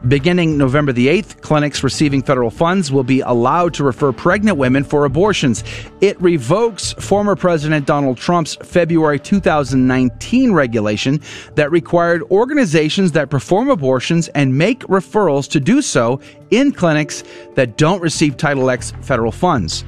Beginning 0.07 0.59
November 0.59 0.93
the 0.93 1.07
8th, 1.07 1.41
clinics 1.41 1.83
receiving 1.83 2.21
federal 2.21 2.51
funds 2.51 2.91
will 2.91 3.03
be 3.03 3.21
allowed 3.21 3.73
to 3.73 3.83
refer 3.83 4.11
pregnant 4.11 4.57
women 4.57 4.83
for 4.83 5.05
abortions. 5.05 5.63
It 6.01 6.21
revokes 6.21 6.93
former 6.93 7.35
President 7.35 7.87
Donald 7.87 8.17
Trump's 8.17 8.55
February 8.57 9.19
2019 9.19 10.53
regulation 10.53 11.19
that 11.55 11.71
required 11.71 12.21
organizations 12.29 13.11
that 13.13 13.31
perform 13.31 13.69
abortions 13.69 14.27
and 14.29 14.55
make 14.55 14.81
referrals 14.81 15.49
to 15.49 15.59
do 15.59 15.81
so 15.81 16.21
in 16.51 16.71
clinics 16.71 17.23
that 17.55 17.75
don't 17.77 18.01
receive 18.01 18.37
Title 18.37 18.69
X 18.69 18.93
federal 19.01 19.31
funds. 19.31 19.83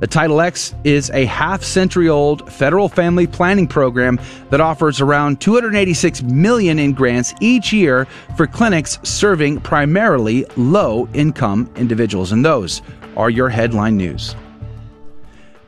The 0.00 0.06
Title 0.06 0.40
X 0.40 0.76
is 0.84 1.10
a 1.10 1.24
half 1.24 1.64
century 1.64 2.08
old 2.08 2.52
federal 2.52 2.88
family 2.88 3.26
planning 3.26 3.66
program 3.66 4.20
that 4.50 4.60
offers 4.60 5.00
around 5.00 5.40
286 5.40 6.22
million 6.22 6.78
in 6.78 6.92
grants 6.92 7.34
each 7.40 7.72
year 7.72 8.06
for 8.36 8.46
clinics 8.46 9.00
serving 9.02 9.60
primarily 9.60 10.44
low 10.56 11.08
income 11.14 11.68
individuals. 11.74 12.30
And 12.30 12.44
those 12.44 12.80
are 13.16 13.28
your 13.28 13.48
headline 13.48 13.96
news. 13.96 14.36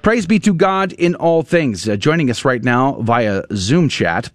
Praise 0.02 0.26
be 0.26 0.38
to 0.38 0.54
God 0.54 0.92
in 0.92 1.16
all 1.16 1.42
things. 1.42 1.88
Uh, 1.88 1.96
joining 1.96 2.30
us 2.30 2.44
right 2.44 2.62
now 2.62 3.00
via 3.00 3.42
Zoom 3.54 3.88
chat 3.88 4.30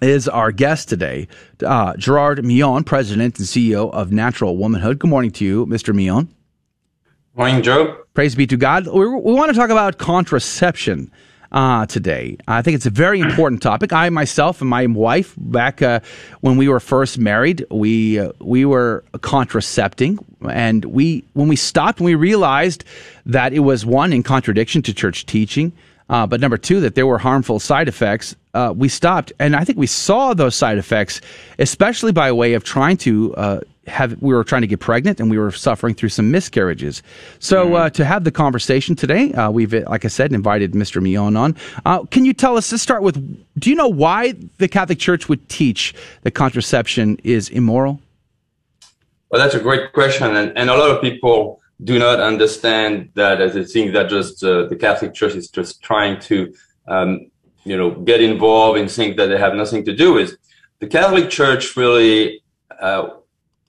is 0.00 0.28
our 0.28 0.50
guest 0.50 0.88
today, 0.88 1.28
uh, 1.62 1.94
Gerard 1.96 2.42
Migeon, 2.42 2.84
President 2.84 3.38
and 3.38 3.46
CEO 3.46 3.92
of 3.92 4.12
Natural 4.12 4.56
Womanhood. 4.56 4.98
Good 4.98 5.10
morning 5.10 5.30
to 5.32 5.44
you, 5.44 5.66
Mr. 5.66 5.94
Migeon. 5.94 6.34
Morning, 7.36 7.62
Joe. 7.62 7.98
Praise 8.14 8.34
be 8.34 8.46
to 8.46 8.56
God. 8.56 8.86
We, 8.86 9.06
we 9.06 9.34
want 9.34 9.50
to 9.50 9.54
talk 9.54 9.68
about 9.68 9.98
contraception 9.98 11.12
uh, 11.52 11.84
today. 11.84 12.38
I 12.48 12.62
think 12.62 12.76
it's 12.76 12.86
a 12.86 12.90
very 12.90 13.20
important 13.20 13.60
topic. 13.60 13.92
I 13.92 14.08
myself 14.08 14.62
and 14.62 14.70
my 14.70 14.86
wife, 14.86 15.34
back 15.36 15.82
uh, 15.82 16.00
when 16.40 16.56
we 16.56 16.66
were 16.66 16.80
first 16.80 17.18
married, 17.18 17.62
we 17.70 18.18
uh, 18.18 18.32
we 18.40 18.64
were 18.64 19.04
contracepting, 19.20 20.18
and 20.48 20.86
we 20.86 21.24
when 21.34 21.46
we 21.46 21.56
stopped, 21.56 22.00
we 22.00 22.14
realized 22.14 22.84
that 23.26 23.52
it 23.52 23.60
was 23.60 23.84
one 23.84 24.14
in 24.14 24.22
contradiction 24.22 24.80
to 24.80 24.94
church 24.94 25.26
teaching. 25.26 25.72
Uh, 26.08 26.26
but 26.26 26.40
number 26.40 26.56
two, 26.56 26.80
that 26.80 26.94
there 26.94 27.06
were 27.06 27.18
harmful 27.18 27.60
side 27.60 27.86
effects. 27.86 28.34
Uh, 28.54 28.72
we 28.74 28.88
stopped, 28.88 29.30
and 29.38 29.54
I 29.54 29.62
think 29.62 29.76
we 29.76 29.88
saw 29.88 30.32
those 30.32 30.54
side 30.54 30.78
effects, 30.78 31.20
especially 31.58 32.12
by 32.12 32.32
way 32.32 32.54
of 32.54 32.64
trying 32.64 32.96
to 32.98 33.34
uh, 33.34 33.60
have 33.86 34.20
we 34.20 34.34
were 34.34 34.44
trying 34.44 34.62
to 34.62 34.66
get 34.66 34.80
pregnant 34.80 35.20
and 35.20 35.30
we 35.30 35.38
were 35.38 35.50
suffering 35.50 35.94
through 35.94 36.08
some 36.08 36.30
miscarriages. 36.30 37.02
So 37.38 37.74
uh, 37.74 37.90
to 37.90 38.04
have 38.04 38.24
the 38.24 38.30
conversation 38.30 38.96
today, 38.96 39.32
uh, 39.32 39.50
we've 39.50 39.72
like 39.72 40.04
I 40.04 40.08
said 40.08 40.32
invited 40.32 40.72
Mr. 40.72 41.02
Migeon 41.02 41.36
on. 41.36 41.56
Uh, 41.84 42.04
can 42.04 42.24
you 42.24 42.32
tell 42.32 42.56
us? 42.56 42.70
Let's 42.72 42.82
start 42.82 43.02
with. 43.02 43.16
Do 43.58 43.70
you 43.70 43.76
know 43.76 43.88
why 43.88 44.34
the 44.58 44.68
Catholic 44.68 44.98
Church 44.98 45.28
would 45.28 45.48
teach 45.48 45.94
that 46.22 46.32
contraception 46.32 47.18
is 47.24 47.48
immoral? 47.48 48.00
Well, 49.30 49.40
that's 49.40 49.54
a 49.54 49.60
great 49.60 49.92
question, 49.92 50.36
and, 50.36 50.56
and 50.56 50.70
a 50.70 50.76
lot 50.76 50.90
of 50.90 51.02
people 51.02 51.60
do 51.84 51.98
not 51.98 52.20
understand 52.20 53.10
that 53.14 53.40
as 53.40 53.56
a 53.56 53.64
thing 53.64 53.92
that 53.92 54.08
just 54.08 54.42
uh, 54.42 54.66
the 54.66 54.76
Catholic 54.76 55.14
Church 55.14 55.34
is 55.34 55.48
just 55.48 55.82
trying 55.82 56.20
to, 56.20 56.54
um, 56.88 57.30
you 57.64 57.76
know, 57.76 57.90
get 57.90 58.22
involved 58.22 58.78
in 58.78 58.88
things 58.88 59.16
that 59.16 59.26
they 59.26 59.38
have 59.38 59.54
nothing 59.54 59.84
to 59.84 59.94
do 59.94 60.14
with. 60.14 60.36
The 60.78 60.86
Catholic 60.86 61.28
Church 61.28 61.76
really 61.76 62.42
uh, 62.80 63.08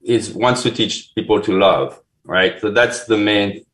is 0.08 0.34
wants 0.34 0.64
to 0.64 0.72
teach 0.72 1.14
people 1.14 1.42
to 1.42 1.58
love, 1.58 2.02
right? 2.24 2.60
So 2.62 2.72
that's 2.72 3.06
the 3.06 3.18
main 3.18 3.66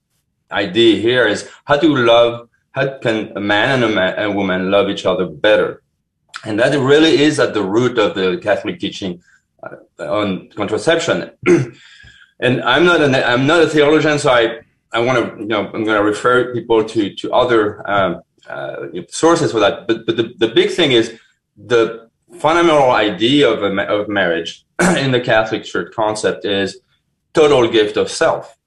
idea 0.52 1.00
here 1.00 1.28
is 1.28 1.50
how 1.66 1.78
to 1.78 1.96
love, 1.96 2.50
how 2.72 2.98
can 3.00 3.32
a 3.38 3.40
man 3.40 3.84
and 3.84 3.92
a, 3.92 3.96
man, 3.96 4.20
a 4.20 4.32
woman 4.32 4.72
love 4.72 4.90
each 4.90 5.06
other 5.06 5.26
better? 5.28 5.84
And 6.44 6.60
that 6.60 6.78
really 6.78 7.22
is 7.22 7.40
at 7.40 7.54
the 7.54 7.64
root 7.64 7.98
of 7.98 8.16
the 8.16 8.38
Catholic 8.38 8.80
teaching 8.80 9.22
uh, 9.62 9.78
on 10.00 10.50
contraception. 10.50 11.32
and 12.40 12.62
I'm 12.64 12.84
not 12.84 13.02
an, 13.02 13.16
I'm 13.16 13.48
not 13.48 13.62
a 13.62 13.70
theologian, 13.70 14.20
so 14.20 14.32
I, 14.32 14.60
I 14.92 15.00
want 15.00 15.18
to, 15.20 15.40
you 15.40 15.48
know, 15.48 15.66
I'm 15.68 15.84
going 15.84 15.98
to 15.98 16.04
refer 16.04 16.54
people 16.54 16.84
to, 16.84 17.16
to 17.16 17.34
other 17.34 17.90
um, 17.90 18.22
uh, 18.50 18.88
sources 19.10 19.52
for 19.52 19.60
that. 19.60 19.88
But, 19.88 20.06
but 20.06 20.18
the, 20.18 20.34
the 20.38 20.50
big 20.50 20.72
thing 20.72 20.92
is 20.92 21.18
the 21.56 22.10
fundamental 22.40 22.92
idea 22.92 23.50
of, 23.50 23.64
a, 23.64 23.82
of 23.88 24.10
marriage 24.10 24.66
in 24.98 25.12
the 25.12 25.22
Catholic 25.22 25.64
Church 25.64 25.94
concept 25.94 26.46
is 26.46 26.80
total 27.34 27.70
gift 27.70 27.98
of 27.98 28.10
self, 28.10 28.58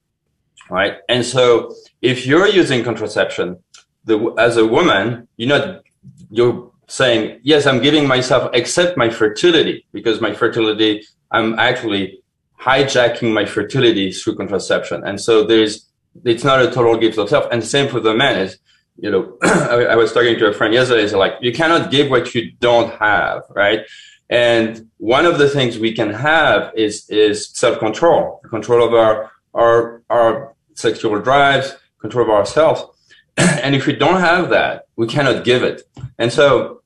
right? 0.69 0.97
And 1.09 1.25
so 1.25 1.73
if 2.01 2.25
you're 2.25 2.47
using 2.47 2.83
contraception, 2.83 3.57
the, 4.05 4.33
as 4.37 4.57
a 4.57 4.65
woman, 4.65 5.27
you're 5.37 5.49
not, 5.49 5.83
you're 6.29 6.71
saying, 6.87 7.39
yes, 7.43 7.65
I'm 7.65 7.81
giving 7.81 8.07
myself, 8.07 8.49
except 8.53 8.97
my 8.97 9.09
fertility, 9.09 9.85
because 9.91 10.21
my 10.21 10.33
fertility, 10.33 11.05
I'm 11.31 11.59
actually 11.59 12.21
hijacking 12.59 13.33
my 13.33 13.45
fertility 13.45 14.11
through 14.11 14.35
contraception. 14.35 15.03
And 15.05 15.19
so 15.19 15.43
there's, 15.43 15.85
it's 16.23 16.43
not 16.43 16.61
a 16.61 16.71
total 16.71 16.97
gift 16.97 17.17
of 17.17 17.29
self. 17.29 17.47
And 17.51 17.63
same 17.63 17.89
for 17.89 17.99
the 17.99 18.13
man 18.13 18.39
is, 18.39 18.57
you 18.97 19.11
know, 19.11 19.37
I, 19.43 19.85
I, 19.91 19.95
was 19.95 20.11
talking 20.11 20.39
to 20.39 20.47
a 20.47 20.53
friend 20.53 20.73
yesterday. 20.73 21.03
It's 21.03 21.13
like, 21.13 21.33
you 21.41 21.53
cannot 21.53 21.91
give 21.91 22.09
what 22.09 22.33
you 22.33 22.51
don't 22.59 22.91
have, 22.95 23.43
right? 23.49 23.81
And 24.29 24.89
one 24.97 25.25
of 25.25 25.37
the 25.37 25.49
things 25.49 25.79
we 25.79 25.93
can 25.93 26.13
have 26.13 26.73
is, 26.75 27.09
is 27.09 27.49
self-control, 27.49 28.41
control 28.49 28.85
of 28.85 28.93
our, 28.93 29.31
our, 29.53 30.03
our 30.09 30.53
sexual 30.73 31.19
drives, 31.19 31.75
control 31.99 32.25
of 32.25 32.31
ourselves. 32.31 32.83
and 33.37 33.75
if 33.75 33.85
we 33.85 33.93
don't 33.93 34.19
have 34.19 34.49
that, 34.49 34.87
we 34.95 35.07
cannot 35.07 35.45
give 35.45 35.63
it. 35.63 35.83
And 36.17 36.31
so, 36.31 36.81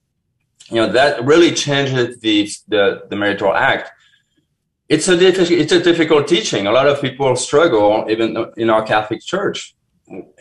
you 0.69 0.75
know, 0.75 0.91
that 0.91 1.25
really 1.25 1.51
changes 1.53 2.19
the, 2.19 2.49
the, 2.67 3.03
the 3.09 3.15
marital 3.15 3.53
act. 3.53 3.91
It's 4.87 5.07
a, 5.07 5.17
it's 5.17 5.71
a 5.71 5.81
difficult 5.81 6.27
teaching. 6.27 6.67
A 6.67 6.71
lot 6.71 6.87
of 6.87 7.01
people 7.01 7.35
struggle, 7.37 8.05
even 8.09 8.51
in 8.57 8.69
our 8.69 8.83
Catholic 8.83 9.21
Church, 9.21 9.73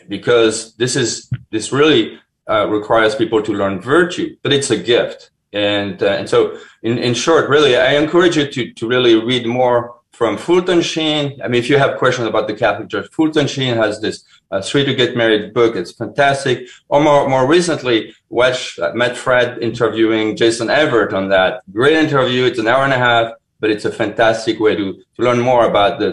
because 0.09 0.75
this 0.75 0.97
is 0.97 1.31
this 1.51 1.71
really 1.71 2.19
uh, 2.49 2.67
requires 2.67 3.15
people 3.15 3.41
to 3.41 3.53
learn 3.53 3.79
virtue, 3.79 4.35
but 4.43 4.51
it's 4.51 4.69
a 4.69 4.77
gift. 4.77 5.31
And 5.53 6.01
uh, 6.01 6.07
and 6.07 6.29
so, 6.29 6.57
in, 6.81 6.97
in 6.97 7.13
short, 7.13 7.49
really, 7.49 7.75
I 7.75 7.93
encourage 7.95 8.37
you 8.37 8.49
to 8.49 8.73
to 8.73 8.87
really 8.87 9.15
read 9.15 9.45
more 9.45 9.95
from 10.11 10.37
Fulton 10.37 10.81
Sheen. 10.81 11.41
I 11.43 11.47
mean, 11.47 11.59
if 11.59 11.69
you 11.69 11.77
have 11.77 11.97
questions 11.97 12.27
about 12.27 12.47
the 12.47 12.53
Catholic 12.53 12.89
Church, 12.89 13.09
Fulton 13.11 13.47
Sheen 13.47 13.75
has 13.75 13.99
this 13.99 14.23
uh, 14.51 14.61
"Three 14.61 14.85
to 14.85 14.93
Get 14.95 15.17
Married" 15.17 15.53
book. 15.53 15.75
It's 15.75 15.91
fantastic. 15.91 16.67
Or 16.87 17.01
more 17.01 17.27
more 17.27 17.47
recently, 17.47 18.15
watch 18.29 18.79
uh, 18.79 18.91
Matt 18.93 19.15
Fradd 19.15 19.61
interviewing 19.61 20.37
Jason 20.37 20.69
Evert 20.69 21.11
on 21.11 21.29
that. 21.29 21.63
Great 21.71 21.97
interview. 21.97 22.45
It's 22.45 22.59
an 22.59 22.67
hour 22.67 22.85
and 22.85 22.93
a 22.93 22.97
half, 22.97 23.33
but 23.59 23.71
it's 23.71 23.85
a 23.85 23.91
fantastic 23.91 24.59
way 24.59 24.75
to 24.75 24.93
to 25.15 25.19
learn 25.21 25.39
more 25.39 25.65
about 25.65 25.99
the, 25.99 26.09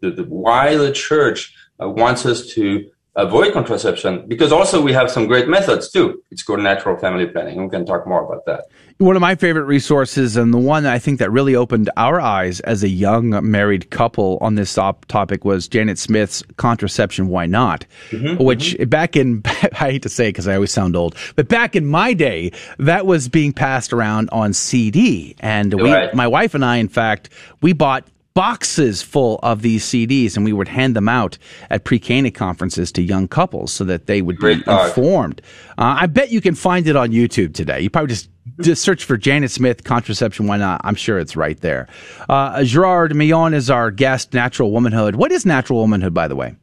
the, 0.00 0.10
the 0.10 0.24
why 0.24 0.76
the 0.76 0.90
Church 0.90 1.54
uh, 1.80 1.88
wants 1.88 2.26
us 2.26 2.46
to 2.54 2.90
avoid 3.16 3.52
contraception 3.52 4.26
because 4.28 4.52
also 4.52 4.80
we 4.80 4.92
have 4.92 5.10
some 5.10 5.26
great 5.26 5.48
methods 5.48 5.90
too. 5.90 6.22
It's 6.30 6.42
called 6.42 6.60
natural 6.60 6.96
family 6.96 7.26
planning. 7.26 7.62
We 7.62 7.68
can 7.68 7.84
talk 7.84 8.06
more 8.06 8.24
about 8.24 8.46
that. 8.46 8.64
One 9.00 9.16
of 9.16 9.22
my 9.22 9.34
favorite 9.34 9.64
resources, 9.64 10.36
and 10.36 10.52
the 10.52 10.58
one 10.58 10.84
I 10.84 10.98
think 10.98 11.20
that 11.20 11.30
really 11.30 11.56
opened 11.56 11.88
our 11.96 12.20
eyes 12.20 12.60
as 12.60 12.82
a 12.82 12.88
young 12.88 13.30
married 13.50 13.88
couple 13.88 14.36
on 14.42 14.56
this 14.56 14.74
topic, 14.74 15.42
was 15.42 15.68
Janet 15.68 15.98
Smith's 15.98 16.42
"Contraception 16.58 17.28
Why 17.28 17.46
Not," 17.46 17.86
mm-hmm, 18.10 18.44
which 18.44 18.74
mm-hmm. 18.74 18.90
back 18.90 19.16
in 19.16 19.40
I 19.46 19.92
hate 19.92 20.02
to 20.02 20.10
say 20.10 20.28
because 20.28 20.46
I 20.46 20.56
always 20.56 20.70
sound 20.70 20.96
old, 20.96 21.16
but 21.34 21.48
back 21.48 21.74
in 21.74 21.86
my 21.86 22.12
day, 22.12 22.52
that 22.78 23.06
was 23.06 23.30
being 23.30 23.54
passed 23.54 23.94
around 23.94 24.28
on 24.32 24.52
CD, 24.52 25.34
and 25.40 25.72
we, 25.72 25.90
right. 25.90 26.12
my 26.12 26.26
wife 26.26 26.52
and 26.52 26.62
I, 26.62 26.76
in 26.76 26.88
fact, 26.88 27.30
we 27.62 27.72
bought 27.72 28.06
boxes 28.34 29.02
full 29.02 29.38
of 29.42 29.62
these 29.62 29.82
CDs, 29.82 30.36
and 30.36 30.44
we 30.44 30.52
would 30.52 30.68
hand 30.68 30.94
them 30.94 31.08
out 31.08 31.38
at 31.70 31.84
pre-Cana 31.84 32.30
conferences 32.30 32.92
to 32.92 33.02
young 33.02 33.28
couples 33.28 33.72
so 33.72 33.82
that 33.84 34.06
they 34.06 34.20
would 34.22 34.38
be 34.38 34.62
informed. 34.66 35.40
Uh, 35.78 35.96
I 36.00 36.06
bet 36.06 36.30
you 36.30 36.40
can 36.40 36.54
find 36.54 36.86
it 36.86 36.96
on 36.96 37.10
YouTube 37.10 37.54
today. 37.54 37.80
You 37.80 37.90
probably 37.90 38.08
just 38.08 38.28
just 38.62 38.82
search 38.82 39.04
for 39.04 39.16
Janet 39.16 39.50
Smith 39.50 39.84
contraception. 39.84 40.46
Why 40.46 40.56
not? 40.56 40.80
I'm 40.84 40.94
sure 40.94 41.18
it's 41.18 41.36
right 41.36 41.60
there. 41.60 41.88
Uh, 42.28 42.64
Gerard 42.64 43.14
Migeon 43.14 43.54
is 43.54 43.70
our 43.70 43.90
guest. 43.90 44.34
Natural 44.34 44.70
Womanhood. 44.70 45.16
What 45.16 45.32
is 45.32 45.44
Natural 45.46 45.80
Womanhood, 45.80 46.14
by 46.14 46.28
the 46.28 46.36
way? 46.36 46.56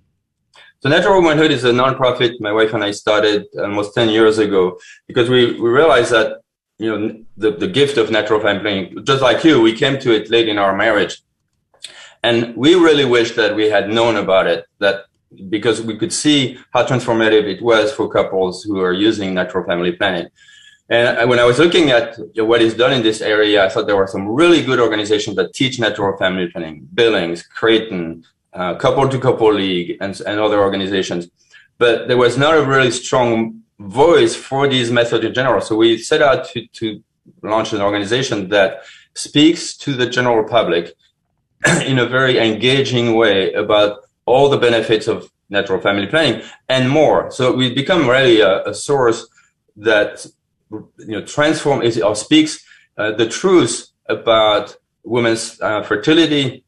So 0.80 0.90
Natural 0.90 1.22
Womanhood 1.22 1.52
is 1.52 1.64
a 1.64 1.72
nonprofit 1.72 2.40
my 2.40 2.52
wife 2.52 2.74
and 2.74 2.84
I 2.84 2.92
started 2.92 3.46
almost 3.58 3.96
10 3.96 4.10
years 4.10 4.38
ago 4.38 4.80
because 5.08 5.28
we, 5.30 5.60
we 5.60 5.70
realized 5.70 6.12
that, 6.12 6.42
you 6.78 6.96
know, 6.96 7.24
the, 7.36 7.52
the 7.52 7.68
gift 7.68 7.98
of 7.98 8.12
natural 8.12 8.40
family 8.40 8.62
planning, 8.62 9.06
just 9.06 9.24
like 9.24 9.44
you, 9.44 9.60
we 9.60 9.74
came 9.74 10.00
to 10.00 10.14
it 10.14 10.30
late 10.30 10.48
in 10.48 10.60
our 10.60 10.76
marriage. 10.76 11.22
And 12.24 12.56
we 12.56 12.76
really 12.76 13.06
wish 13.06 13.36
that 13.36 13.56
we 13.56 13.70
had 13.70 13.90
known 13.90 14.18
about 14.18 14.46
it, 14.48 14.66
that 14.80 15.06
because 15.50 15.82
we 15.82 15.98
could 15.98 16.14
see 16.14 16.58
how 16.72 16.86
transformative 16.86 17.44
it 17.44 17.62
was 17.62 17.92
for 17.92 18.08
couples 18.08 18.64
who 18.64 18.80
are 18.80 18.94
using 18.94 19.34
natural 19.34 19.66
family 19.66 19.92
planning. 19.94 20.28
And 20.90 21.30
when 21.30 21.40
I 21.40 21.44
was 21.44 21.60
looking 21.60 21.92
at 21.92 22.18
what 22.38 22.62
is 22.62 22.74
done 22.74 22.94
in 22.94 23.04
this 23.04 23.22
area, 23.22 23.66
I 23.66 23.70
thought 23.70 23.88
there 23.88 23.98
were 23.98 24.08
some 24.08 24.28
really 24.28 24.64
good 24.64 24.80
organizations 24.80 25.36
that 25.36 25.54
teach 25.54 25.80
natural 25.80 26.16
family 26.18 26.48
planning, 26.48 26.88
Billings, 26.94 27.44
Creighton, 27.44 28.24
uh, 28.54 28.76
couple 28.76 29.08
to 29.10 29.20
couple 29.20 29.54
league 29.54 29.98
and, 30.00 30.20
and 30.22 30.40
other 30.40 30.62
organizations. 30.62 31.28
But 31.78 32.08
there 32.08 32.18
was 32.18 32.38
not 32.38 32.58
a 32.58 32.66
really 32.66 32.92
strong 32.92 33.62
voice 33.80 34.36
for 34.36 34.68
these 34.68 34.90
methods 34.90 35.26
in 35.26 35.34
general. 35.34 35.62
So 35.62 35.76
we 35.76 35.98
set 35.98 36.22
out 36.22 36.48
to, 36.50 36.66
to 36.68 37.04
launch 37.42 37.74
an 37.74 37.82
organization 37.82 38.50
that 38.50 38.82
speaks 39.14 39.76
to 39.78 39.94
the 39.94 40.08
general 40.08 40.48
public 40.48 40.94
in 41.86 42.00
a 42.00 42.06
very 42.06 42.40
engaging 42.40 43.16
way 43.16 43.52
about 43.54 44.06
all 44.26 44.50
the 44.50 44.58
benefits 44.58 45.08
of 45.08 45.30
natural 45.50 45.82
family 45.82 46.08
planning 46.08 46.42
and 46.70 46.90
more. 46.90 47.30
So 47.32 47.54
we 47.54 47.74
become 47.74 48.08
really 48.08 48.42
a, 48.42 48.64
a 48.66 48.74
source 48.74 49.28
that 49.76 50.26
you 50.72 50.92
know 51.08 51.22
transforms 51.22 51.98
or 52.00 52.16
speaks 52.16 52.64
uh, 52.98 53.12
the 53.12 53.28
truth 53.28 53.90
about 54.08 54.76
women's 55.04 55.60
uh, 55.62 55.84
fertility 55.84 56.64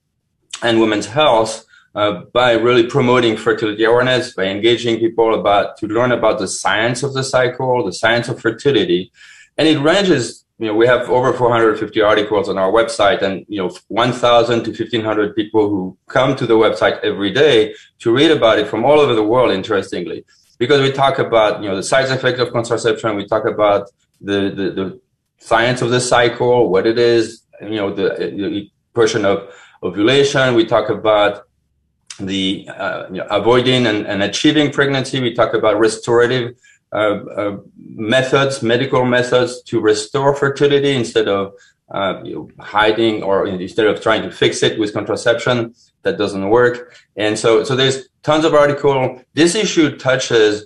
and 0.61 0.79
women's 0.79 1.07
health 1.07 1.65
uh, 1.95 2.21
by 2.33 2.51
really 2.51 2.85
promoting 2.85 3.35
fertility 3.35 3.83
awareness, 3.83 4.33
by 4.33 4.45
engaging 4.45 4.99
people 4.99 5.33
about 5.33 5.77
to 5.77 5.87
learn 5.87 6.11
about 6.11 6.39
the 6.39 6.47
science 6.47 7.03
of 7.03 7.13
the 7.13 7.23
cycle, 7.23 7.83
the 7.83 7.93
science 7.93 8.29
of 8.29 8.39
fertility, 8.39 9.11
and 9.57 9.67
it 9.67 9.79
ranges 9.79 10.45
you 10.59 10.67
know, 10.67 10.75
we 10.75 10.85
have 10.87 11.09
over 11.09 11.31
450 11.31 12.01
articles 12.01 12.49
on 12.49 12.57
our 12.57 12.69
website 12.69 13.21
and, 13.21 13.45
you 13.47 13.61
know, 13.61 13.73
1,000 13.87 14.63
to 14.65 14.71
1,500 14.71 15.33
people 15.33 15.69
who 15.69 15.97
come 16.07 16.35
to 16.35 16.45
the 16.45 16.55
website 16.55 16.99
every 16.99 17.31
day 17.31 17.73
to 17.99 18.13
read 18.13 18.29
about 18.29 18.59
it 18.59 18.67
from 18.67 18.83
all 18.83 18.99
over 18.99 19.15
the 19.15 19.23
world, 19.23 19.51
interestingly. 19.51 20.25
Because 20.60 20.82
we 20.82 20.91
talk 20.91 21.18
about, 21.18 21.64
you 21.64 21.70
know, 21.70 21.76
the 21.76 21.84
side 21.84 22.10
effects 22.12 22.39
of 22.39 22.51
contraception. 22.51 23.16
We 23.16 23.26
talk 23.26 23.45
about 23.45 23.89
the, 24.22 24.39
the, 24.60 24.72
the 24.80 25.01
science 25.39 25.82
of 25.82 25.89
the 25.89 26.01
cycle, 26.01 26.70
what 26.70 26.86
it 26.86 26.99
is, 26.99 27.43
you 27.62 27.78
know, 27.78 27.93
the, 27.93 28.10
the 28.20 28.70
portion 28.93 29.26
of 29.26 29.53
ovulation. 29.82 30.55
We 30.55 30.66
talk 30.66 30.89
about 30.89 31.47
the 32.20 32.68
uh, 32.70 33.07
you 33.07 33.20
know, 33.20 33.28
avoiding 33.32 33.88
and, 33.88 34.05
and 34.05 34.22
achieving 34.22 34.72
pregnancy. 34.72 35.22
We 35.22 35.34
talk 35.34 35.53
about 35.53 35.80
restorative 35.80 36.57
uh, 36.91 36.95
uh, 36.95 37.57
methods, 37.78 38.62
medical 38.62 39.05
methods 39.05 39.62
to 39.64 39.80
restore 39.80 40.36
fertility 40.36 40.93
instead 40.93 41.30
of 41.30 41.53
uh, 41.91 42.22
you 42.24 42.36
know, 42.36 42.49
hiding 42.64 43.24
or 43.24 43.47
instead 43.47 43.88
of 43.88 44.01
trying 44.01 44.24
to 44.24 44.32
fix 44.32 44.62
it 44.64 44.78
with 44.78 44.93
contraception 44.93 45.74
that 46.03 46.18
doesn't 46.18 46.49
work. 46.49 46.95
And 47.16 47.39
so, 47.39 47.64
so 47.64 47.76
there's 47.76 48.09
tons 48.24 48.45
of 48.45 48.53
article. 48.53 49.22
This 49.34 49.55
issue 49.55 49.97
touches 49.97 50.65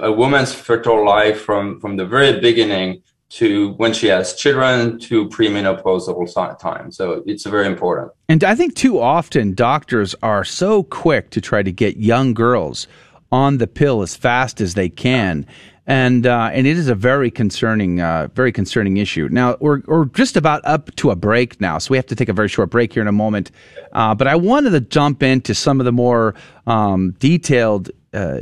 a 0.00 0.10
woman's 0.10 0.54
fertile 0.54 1.04
life 1.04 1.40
from, 1.40 1.80
from 1.80 1.96
the 1.96 2.06
very 2.06 2.40
beginning 2.40 3.02
to 3.30 3.72
when 3.72 3.92
she 3.92 4.06
has 4.06 4.34
children 4.34 4.98
to 5.00 5.28
premenopausal 5.28 6.58
time. 6.58 6.92
So 6.92 7.22
it's 7.26 7.44
very 7.44 7.66
important. 7.66 8.12
And 8.28 8.44
I 8.44 8.54
think 8.54 8.74
too 8.74 9.00
often 9.00 9.54
doctors 9.54 10.14
are 10.22 10.44
so 10.44 10.84
quick 10.84 11.30
to 11.30 11.40
try 11.40 11.62
to 11.62 11.72
get 11.72 11.96
young 11.96 12.32
girls 12.32 12.86
on 13.32 13.58
the 13.58 13.66
pill 13.66 14.02
as 14.02 14.14
fast 14.14 14.60
as 14.60 14.74
they 14.74 14.88
can. 14.88 15.46
And 15.86 16.26
uh, 16.26 16.48
and 16.52 16.66
it 16.66 16.78
is 16.78 16.88
a 16.88 16.94
very 16.94 17.30
concerning, 17.30 18.00
uh, 18.00 18.28
very 18.34 18.52
concerning 18.52 18.96
issue. 18.96 19.28
Now 19.30 19.58
we're 19.60 19.82
we're 19.84 20.06
just 20.06 20.34
about 20.34 20.62
up 20.64 20.94
to 20.96 21.10
a 21.10 21.16
break 21.16 21.60
now, 21.60 21.76
so 21.76 21.90
we 21.90 21.98
have 21.98 22.06
to 22.06 22.14
take 22.14 22.30
a 22.30 22.32
very 22.32 22.48
short 22.48 22.70
break 22.70 22.94
here 22.94 23.02
in 23.02 23.08
a 23.08 23.12
moment. 23.12 23.50
Uh, 23.92 24.14
but 24.14 24.26
I 24.26 24.34
wanted 24.34 24.70
to 24.70 24.80
jump 24.80 25.22
into 25.22 25.54
some 25.54 25.80
of 25.80 25.84
the 25.84 25.92
more 25.92 26.34
um, 26.66 27.10
detailed 27.18 27.90
uh, 28.14 28.40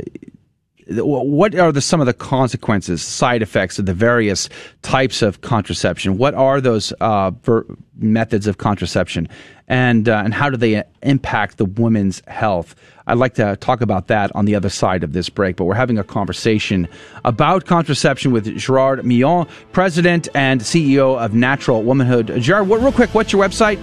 what 0.87 1.55
are 1.55 1.71
the 1.71 1.81
some 1.81 1.99
of 2.01 2.07
the 2.07 2.13
consequences, 2.13 3.01
side 3.01 3.41
effects 3.41 3.79
of 3.79 3.85
the 3.85 3.93
various 3.93 4.49
types 4.81 5.21
of 5.21 5.41
contraception? 5.41 6.17
What 6.17 6.33
are 6.33 6.59
those 6.59 6.91
uh, 6.99 7.31
ver- 7.43 7.65
methods 7.97 8.47
of 8.47 8.57
contraception, 8.57 9.29
and 9.73 10.07
uh, 10.07 10.21
and 10.23 10.35
how 10.35 10.51
do 10.51 10.57
they 10.57 10.83
impact 11.01 11.57
the 11.57 11.65
women's 11.65 12.21
health? 12.27 12.75
I'd 13.07 13.17
like 13.17 13.33
to 13.33 13.55
talk 13.55 13.81
about 13.81 14.07
that 14.07 14.33
on 14.35 14.45
the 14.45 14.53
other 14.53 14.69
side 14.69 15.03
of 15.03 15.13
this 15.13 15.29
break. 15.29 15.55
But 15.55 15.65
we're 15.65 15.73
having 15.73 15.97
a 15.97 16.03
conversation 16.03 16.87
about 17.25 17.65
contraception 17.65 18.31
with 18.31 18.55
Gerard 18.55 19.03
Migeon, 19.03 19.47
president 19.71 20.27
and 20.35 20.61
CEO 20.61 21.19
of 21.19 21.33
Natural 21.33 21.81
Womanhood. 21.81 22.39
Gerard, 22.39 22.67
what, 22.67 22.81
real 22.81 22.91
quick, 22.91 23.15
what's 23.15 23.33
your 23.33 23.43
website? 23.43 23.79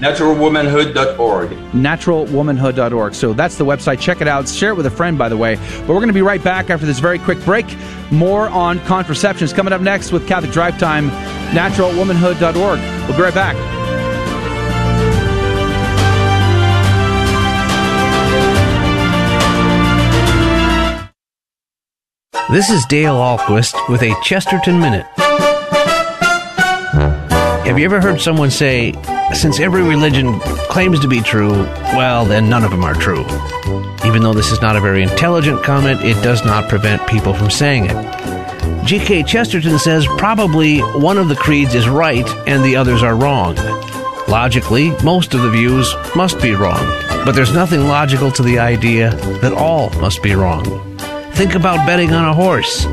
naturalwomanhood.org. 0.00 1.50
Naturalwomanhood.org. 1.50 3.14
So 3.14 3.32
that's 3.34 3.56
the 3.56 3.66
website. 3.66 4.00
Check 4.00 4.22
it 4.22 4.28
out. 4.28 4.48
Share 4.48 4.70
it 4.70 4.76
with 4.76 4.86
a 4.86 4.90
friend, 4.90 5.18
by 5.18 5.28
the 5.28 5.36
way. 5.36 5.56
But 5.56 5.90
we're 5.90 5.96
going 5.96 6.08
to 6.08 6.14
be 6.14 6.22
right 6.22 6.42
back 6.42 6.70
after 6.70 6.86
this 6.86 6.98
very 6.98 7.18
quick 7.18 7.38
break. 7.44 7.66
More 8.10 8.48
on 8.48 8.80
contraceptions 8.86 9.52
coming 9.52 9.74
up 9.74 9.82
next 9.82 10.10
with 10.10 10.26
Catholic 10.26 10.52
Drive 10.52 10.78
Time. 10.78 11.10
Naturalwomanhood.org. 11.50 12.80
We'll 13.08 13.16
be 13.16 13.22
right 13.22 13.34
back. 13.34 13.89
This 22.52 22.68
is 22.68 22.84
Dale 22.84 23.14
Ahlquist 23.14 23.88
with 23.88 24.02
a 24.02 24.12
Chesterton 24.24 24.80
Minute. 24.80 25.06
Have 27.64 27.78
you 27.78 27.84
ever 27.84 28.00
heard 28.00 28.20
someone 28.20 28.50
say, 28.50 28.92
since 29.32 29.60
every 29.60 29.84
religion 29.84 30.40
claims 30.68 30.98
to 30.98 31.06
be 31.06 31.20
true, 31.20 31.52
well, 31.94 32.24
then 32.24 32.50
none 32.50 32.64
of 32.64 32.72
them 32.72 32.82
are 32.82 32.94
true? 32.94 33.24
Even 34.04 34.22
though 34.22 34.34
this 34.34 34.50
is 34.50 34.60
not 34.60 34.74
a 34.74 34.80
very 34.80 35.04
intelligent 35.04 35.62
comment, 35.62 36.02
it 36.02 36.20
does 36.24 36.44
not 36.44 36.68
prevent 36.68 37.06
people 37.06 37.34
from 37.34 37.50
saying 37.50 37.86
it. 37.88 38.84
G.K. 38.84 39.22
Chesterton 39.22 39.78
says 39.78 40.08
probably 40.18 40.80
one 40.80 41.18
of 41.18 41.28
the 41.28 41.36
creeds 41.36 41.76
is 41.76 41.88
right 41.88 42.28
and 42.48 42.64
the 42.64 42.74
others 42.74 43.04
are 43.04 43.14
wrong. 43.14 43.54
Logically, 44.26 44.90
most 45.04 45.34
of 45.34 45.42
the 45.42 45.50
views 45.50 45.94
must 46.16 46.42
be 46.42 46.56
wrong, 46.56 46.84
but 47.24 47.30
there's 47.30 47.54
nothing 47.54 47.86
logical 47.86 48.32
to 48.32 48.42
the 48.42 48.58
idea 48.58 49.14
that 49.40 49.52
all 49.52 49.90
must 50.00 50.20
be 50.20 50.34
wrong. 50.34 50.89
Think 51.32 51.54
about 51.54 51.86
betting 51.86 52.12
on 52.12 52.28
a 52.28 52.34
horse. 52.34 52.86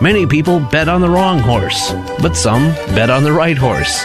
Many 0.00 0.26
people 0.26 0.58
bet 0.58 0.88
on 0.88 1.00
the 1.00 1.08
wrong 1.08 1.38
horse, 1.38 1.92
but 2.20 2.36
some 2.36 2.72
bet 2.94 3.10
on 3.10 3.22
the 3.22 3.32
right 3.32 3.56
horse. 3.56 4.04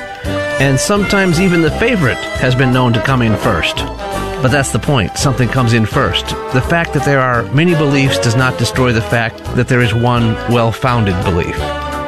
And 0.59 0.79
sometimes 0.79 1.39
even 1.39 1.61
the 1.61 1.71
favorite 1.71 2.17
has 2.39 2.55
been 2.55 2.71
known 2.73 2.93
to 2.93 3.01
come 3.01 3.21
in 3.21 3.35
first. 3.37 3.77
But 3.77 4.49
that's 4.49 4.71
the 4.71 4.79
point. 4.79 5.17
Something 5.17 5.49
comes 5.49 5.73
in 5.73 5.85
first. 5.85 6.27
The 6.53 6.61
fact 6.61 6.93
that 6.93 7.05
there 7.05 7.21
are 7.21 7.43
many 7.51 7.73
beliefs 7.73 8.19
does 8.19 8.35
not 8.35 8.59
destroy 8.59 8.93
the 8.93 9.01
fact 9.01 9.43
that 9.55 9.67
there 9.67 9.81
is 9.81 9.93
one 9.93 10.33
well 10.53 10.71
founded 10.71 11.15
belief. 11.23 11.55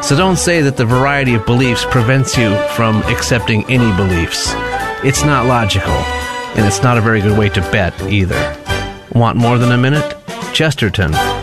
So 0.04 0.16
don't 0.16 0.38
say 0.38 0.62
that 0.62 0.78
the 0.78 0.86
variety 0.86 1.34
of 1.34 1.46
beliefs 1.46 1.86
prevents 1.90 2.38
you 2.38 2.56
from 2.76 2.98
accepting 3.04 3.70
any 3.70 3.96
beliefs. 3.98 4.52
It's 5.04 5.24
not 5.24 5.48
logical, 5.48 5.92
and 6.56 6.66
it's 6.66 6.84
not 6.84 6.98
a 6.98 7.02
very 7.02 7.22
good 7.22 7.38
way 7.38 7.50
to 7.50 7.62
bet 7.72 8.00
either. 8.04 8.56
Want 9.14 9.38
more 9.38 9.58
than 9.58 9.72
a 9.72 9.78
minute? 9.78 10.16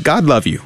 God 0.00 0.24
love 0.24 0.46
you. 0.46 0.62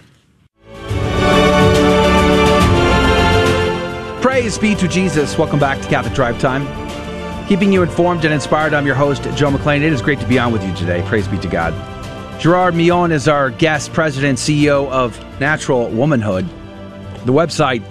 Praise 4.21 4.59
be 4.59 4.75
to 4.77 4.87
Jesus. 4.87 5.37
Welcome 5.37 5.59
back 5.59 5.81
to 5.81 5.89
Catholic 5.89 6.15
Drive 6.15 6.39
Time. 6.39 6.67
Keeping 7.49 7.73
you 7.73 7.83
informed 7.83 8.25
and 8.25 8.35
inspired, 8.35 8.75
I'm 8.75 8.87
your 8.87 8.95
host, 8.95 9.23
Joe 9.35 9.51
McClane. 9.51 9.83
It 9.83 9.93
is 9.93 10.03
great 10.03 10.21
to 10.21 10.27
be 10.27 10.39
on 10.39 10.53
with 10.53 10.65
you 10.65 10.75
today. 10.75 11.03
Praise 11.07 11.27
be 11.29 11.39
to 11.39 11.49
God. 11.49 11.73
Gerard 12.41 12.75
Migeon 12.75 13.13
is 13.13 13.29
our 13.29 13.51
guest, 13.51 13.93
president, 13.93 14.39
CEO 14.39 14.89
of 14.91 15.19
Natural 15.41 15.89
Womanhood. 15.89 16.45
The 17.25 17.33
website 17.33 17.83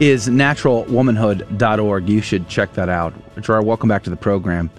is 0.00 0.28
naturalwomanhood.org. 0.28 2.08
You 2.08 2.20
should 2.20 2.48
check 2.48 2.72
that 2.72 2.88
out. 2.88 3.12
Gerard, 3.40 3.66
welcome 3.66 3.88
back 3.88 4.02
to 4.04 4.10
the 4.10 4.16
program. 4.16 4.70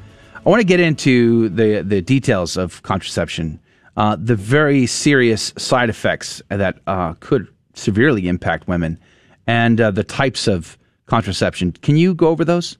I 0.45 0.49
want 0.49 0.59
to 0.59 0.65
get 0.65 0.79
into 0.79 1.49
the, 1.49 1.81
the 1.81 2.01
details 2.01 2.57
of 2.57 2.81
contraception, 2.83 3.59
uh, 3.97 4.15
the 4.19 4.35
very 4.35 4.85
serious 4.85 5.53
side 5.57 5.89
effects 5.89 6.41
that 6.49 6.79
uh, 6.87 7.13
could 7.19 7.47
severely 7.73 8.27
impact 8.27 8.67
women, 8.67 8.99
and 9.47 9.79
uh, 9.81 9.91
the 9.91 10.03
types 10.03 10.47
of 10.47 10.77
contraception. 11.05 11.71
Can 11.71 11.97
you 11.97 12.13
go 12.13 12.29
over 12.29 12.45
those? 12.45 12.77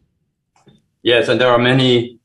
Yes, 1.02 1.28
and 1.28 1.40
there 1.40 1.52
are 1.52 1.60
many 1.60 2.20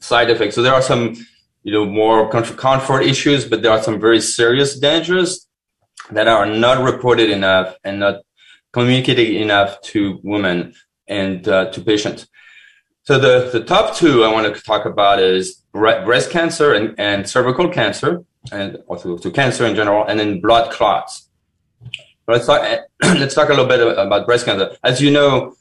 side 0.00 0.30
effects. 0.30 0.54
So 0.54 0.62
there 0.62 0.74
are 0.74 0.82
some, 0.82 1.14
you 1.62 1.72
know, 1.72 1.84
more 1.84 2.28
comfort 2.30 3.02
issues, 3.02 3.44
but 3.44 3.62
there 3.62 3.72
are 3.72 3.82
some 3.82 4.00
very 4.00 4.20
serious 4.20 4.78
dangers 4.78 5.48
that 6.10 6.28
are 6.28 6.46
not 6.46 6.82
reported 6.82 7.30
enough 7.30 7.76
and 7.84 8.00
not 8.00 8.22
communicated 8.72 9.28
enough 9.30 9.80
to 9.82 10.18
women 10.22 10.74
and 11.06 11.48
uh, 11.48 11.70
to 11.70 11.80
patients. 11.80 12.26
So 13.04 13.18
the, 13.18 13.50
the 13.52 13.64
top 13.64 13.96
two 13.96 14.22
I 14.22 14.32
want 14.32 14.54
to 14.54 14.62
talk 14.62 14.84
about 14.84 15.18
is 15.18 15.62
breast 15.72 16.30
cancer 16.30 16.74
and, 16.74 16.94
and 16.98 17.28
cervical 17.28 17.68
cancer 17.68 18.24
and 18.52 18.78
also 18.86 19.16
to 19.18 19.30
cancer 19.30 19.66
in 19.66 19.74
general, 19.74 20.04
and 20.06 20.18
then 20.18 20.40
blood 20.40 20.72
clots. 20.72 21.28
Let's 22.26 22.46
talk, 22.46 22.62
let's 23.02 23.34
talk 23.34 23.48
a 23.48 23.52
little 23.52 23.66
bit 23.66 23.80
about 23.80 24.26
breast 24.26 24.46
cancer. 24.46 24.76
As 24.82 25.00
you 25.00 25.10
know, 25.10 25.54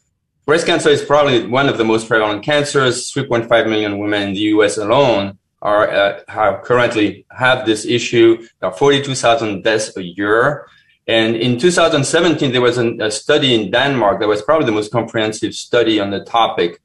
breast 0.46 0.66
cancer 0.66 0.90
is 0.90 1.04
probably 1.04 1.48
one 1.48 1.68
of 1.68 1.78
the 1.78 1.84
most 1.84 2.08
prevalent 2.08 2.44
cancers. 2.44 3.12
3.5 3.12 3.50
million 3.68 3.98
women 3.98 4.30
in 4.30 4.34
the 4.34 4.40
U.S. 4.56 4.78
alone 4.78 5.38
are 5.62 5.90
uh, 5.90 6.20
have 6.28 6.64
currently 6.64 7.26
have 7.32 7.66
this 7.66 7.86
issue. 7.86 8.38
There 8.60 8.70
are 8.70 8.76
42,000 8.76 9.64
deaths 9.64 9.96
a 9.98 10.04
year. 10.04 10.68
And 11.08 11.36
in 11.36 11.60
2017, 11.60 12.52
there 12.52 12.62
was 12.62 12.78
an, 12.78 13.02
a 13.02 13.12
study 13.12 13.54
in 13.60 13.72
Denmark 13.72 14.20
that 14.20 14.28
was 14.28 14.42
probably 14.42 14.68
the 14.68 14.72
most 14.72 14.92
comprehensive 14.92 15.54
study 15.54 16.00
on 16.00 16.12
the 16.12 16.24
topic 16.24 16.80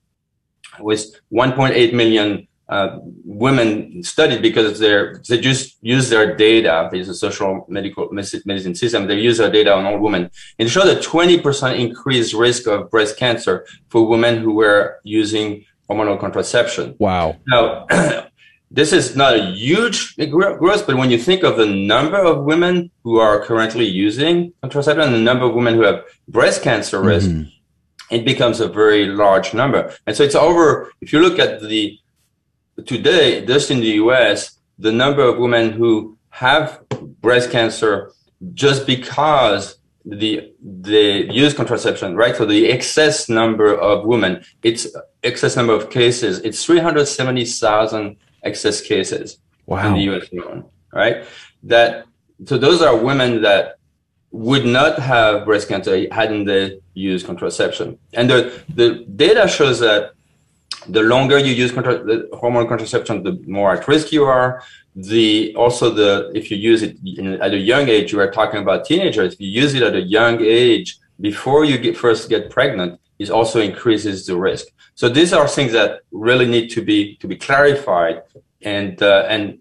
with 0.81 1.05
1.8 1.33 1.93
million 1.93 2.47
uh, 2.69 2.99
women 3.25 4.03
studied 4.03 4.43
because 4.43 4.79
they're, 4.81 5.23
they 5.29 5.39
just 5.39 5.77
use 5.83 6.11
their 6.11 6.35
data. 6.35 6.89
There's 6.91 7.09
a 7.09 7.15
social 7.15 7.65
medical 7.69 8.09
medicine 8.11 8.75
system. 8.75 9.07
They 9.07 9.21
use 9.21 9.39
their 9.39 9.51
data 9.51 9.73
on 9.73 9.85
all 9.85 9.99
women 9.99 10.31
and 10.59 10.69
showed 10.69 10.89
a 10.89 11.01
20% 11.01 11.79
increased 11.79 12.35
risk 12.35 12.67
of 12.67 12.91
breast 12.91 13.17
cancer 13.17 13.67
for 13.89 14.07
women 14.07 14.39
who 14.39 14.55
were 14.55 14.99
using 15.05 15.65
hormonal 15.89 16.19
contraception. 16.19 16.97
Wow. 16.99 17.37
Now, 17.47 17.87
this 18.71 18.93
is 18.93 19.15
not 19.15 19.35
a 19.35 19.53
huge 19.53 20.17
growth, 20.17 20.87
but 20.87 20.97
when 20.97 21.11
you 21.11 21.19
think 21.19 21.45
of 21.45 21.57
the 21.57 21.67
number 21.67 22.19
of 22.19 22.45
women 22.45 22.91
who 23.05 23.19
are 23.19 23.45
currently 23.45 23.85
using 23.85 24.53
contraception 24.61 25.03
and 25.03 25.15
the 25.15 25.21
number 25.21 25.45
of 25.45 25.55
women 25.55 25.75
who 25.75 25.83
have 25.83 26.03
breast 26.27 26.63
cancer 26.63 27.01
risk, 27.01 27.29
mm-hmm. 27.29 27.49
It 28.11 28.25
becomes 28.25 28.61
a 28.61 28.69
very 28.69 29.07
large 29.07 29.55
number. 29.55 29.95
And 30.07 30.17
so 30.17 30.23
it's 30.23 30.35
over, 30.35 30.93
if 31.01 31.13
you 31.13 31.21
look 31.21 31.39
at 31.39 31.61
the 31.61 31.99
today, 32.85 33.45
just 33.45 33.71
in 33.71 33.81
the 33.81 33.93
US, 34.05 34.59
the 34.79 34.93
number 34.93 35.23
of 35.23 35.39
women 35.39 35.73
who 35.73 36.17
have 36.31 36.83
breast 37.21 37.51
cancer 37.51 38.13
just 38.53 38.87
because 38.87 39.79
the 40.05 40.53
they 40.63 41.25
use 41.33 41.53
contraception, 41.53 42.15
right? 42.15 42.37
So 42.37 42.45
the 42.45 42.71
excess 42.71 43.29
number 43.29 43.75
of 43.75 44.05
women, 44.05 44.45
it's 44.63 44.87
excess 45.23 45.57
number 45.57 45.73
of 45.73 45.91
cases, 45.91 46.39
it's 46.41 46.65
370,000 46.65 48.17
excess 48.45 48.81
cases 48.81 49.39
wow. 49.67 49.89
in 49.89 49.95
the 49.95 50.15
US 50.15 50.29
alone, 50.33 50.67
right? 50.93 51.25
That 51.65 52.07
so 52.45 52.59
those 52.59 52.83
are 52.83 52.97
women 52.97 53.43
that 53.43 53.79
would 54.31 54.67
not 54.67 54.99
have 54.99 55.45
breast 55.45 55.69
cancer 55.69 56.07
hadn't 56.13 56.45
they 56.45 56.81
used 56.95 57.27
contraception. 57.27 57.99
And 58.13 58.29
the 58.31 58.63
the 58.75 59.05
data 59.25 59.49
shows 59.49 59.79
that 59.81 60.13
the 60.89 61.03
longer 61.03 61.39
you 61.39 61.53
use 61.53 61.73
contra- 61.73 62.25
hormone 62.37 62.69
contraception, 62.69 63.23
the 63.23 63.33
more 63.47 63.73
at 63.75 63.87
risk 63.89 64.13
you 64.13 64.25
are. 64.25 64.63
The 64.95 65.55
also 65.57 65.91
the 65.91 66.31
if 66.35 66.51
you 66.51 66.57
use 66.57 66.83
it 66.83 66.97
in, 67.05 67.41
at 67.41 67.53
a 67.53 67.59
young 67.59 67.89
age, 67.89 68.13
you 68.13 68.21
are 68.21 68.31
talking 68.31 68.61
about 68.61 68.85
teenagers. 68.87 69.35
If 69.35 69.41
you 69.41 69.51
use 69.63 69.75
it 69.75 69.83
at 69.83 69.95
a 69.95 70.01
young 70.01 70.41
age 70.41 70.99
before 71.21 71.65
you 71.65 71.77
get 71.79 71.97
first 71.97 72.29
get 72.29 72.51
pregnant, 72.51 72.99
it 73.19 73.31
also 73.31 73.61
increases 73.61 74.27
the 74.27 74.37
risk. 74.37 74.67
So 74.95 75.09
these 75.09 75.33
are 75.35 75.47
things 75.47 75.73
that 75.73 76.01
really 76.13 76.47
need 76.47 76.69
to 76.71 76.83
be 76.83 77.17
to 77.17 77.29
be 77.29 77.37
clarified, 77.37 78.23
and 78.63 79.03
uh, 79.03 79.27
and 79.29 79.59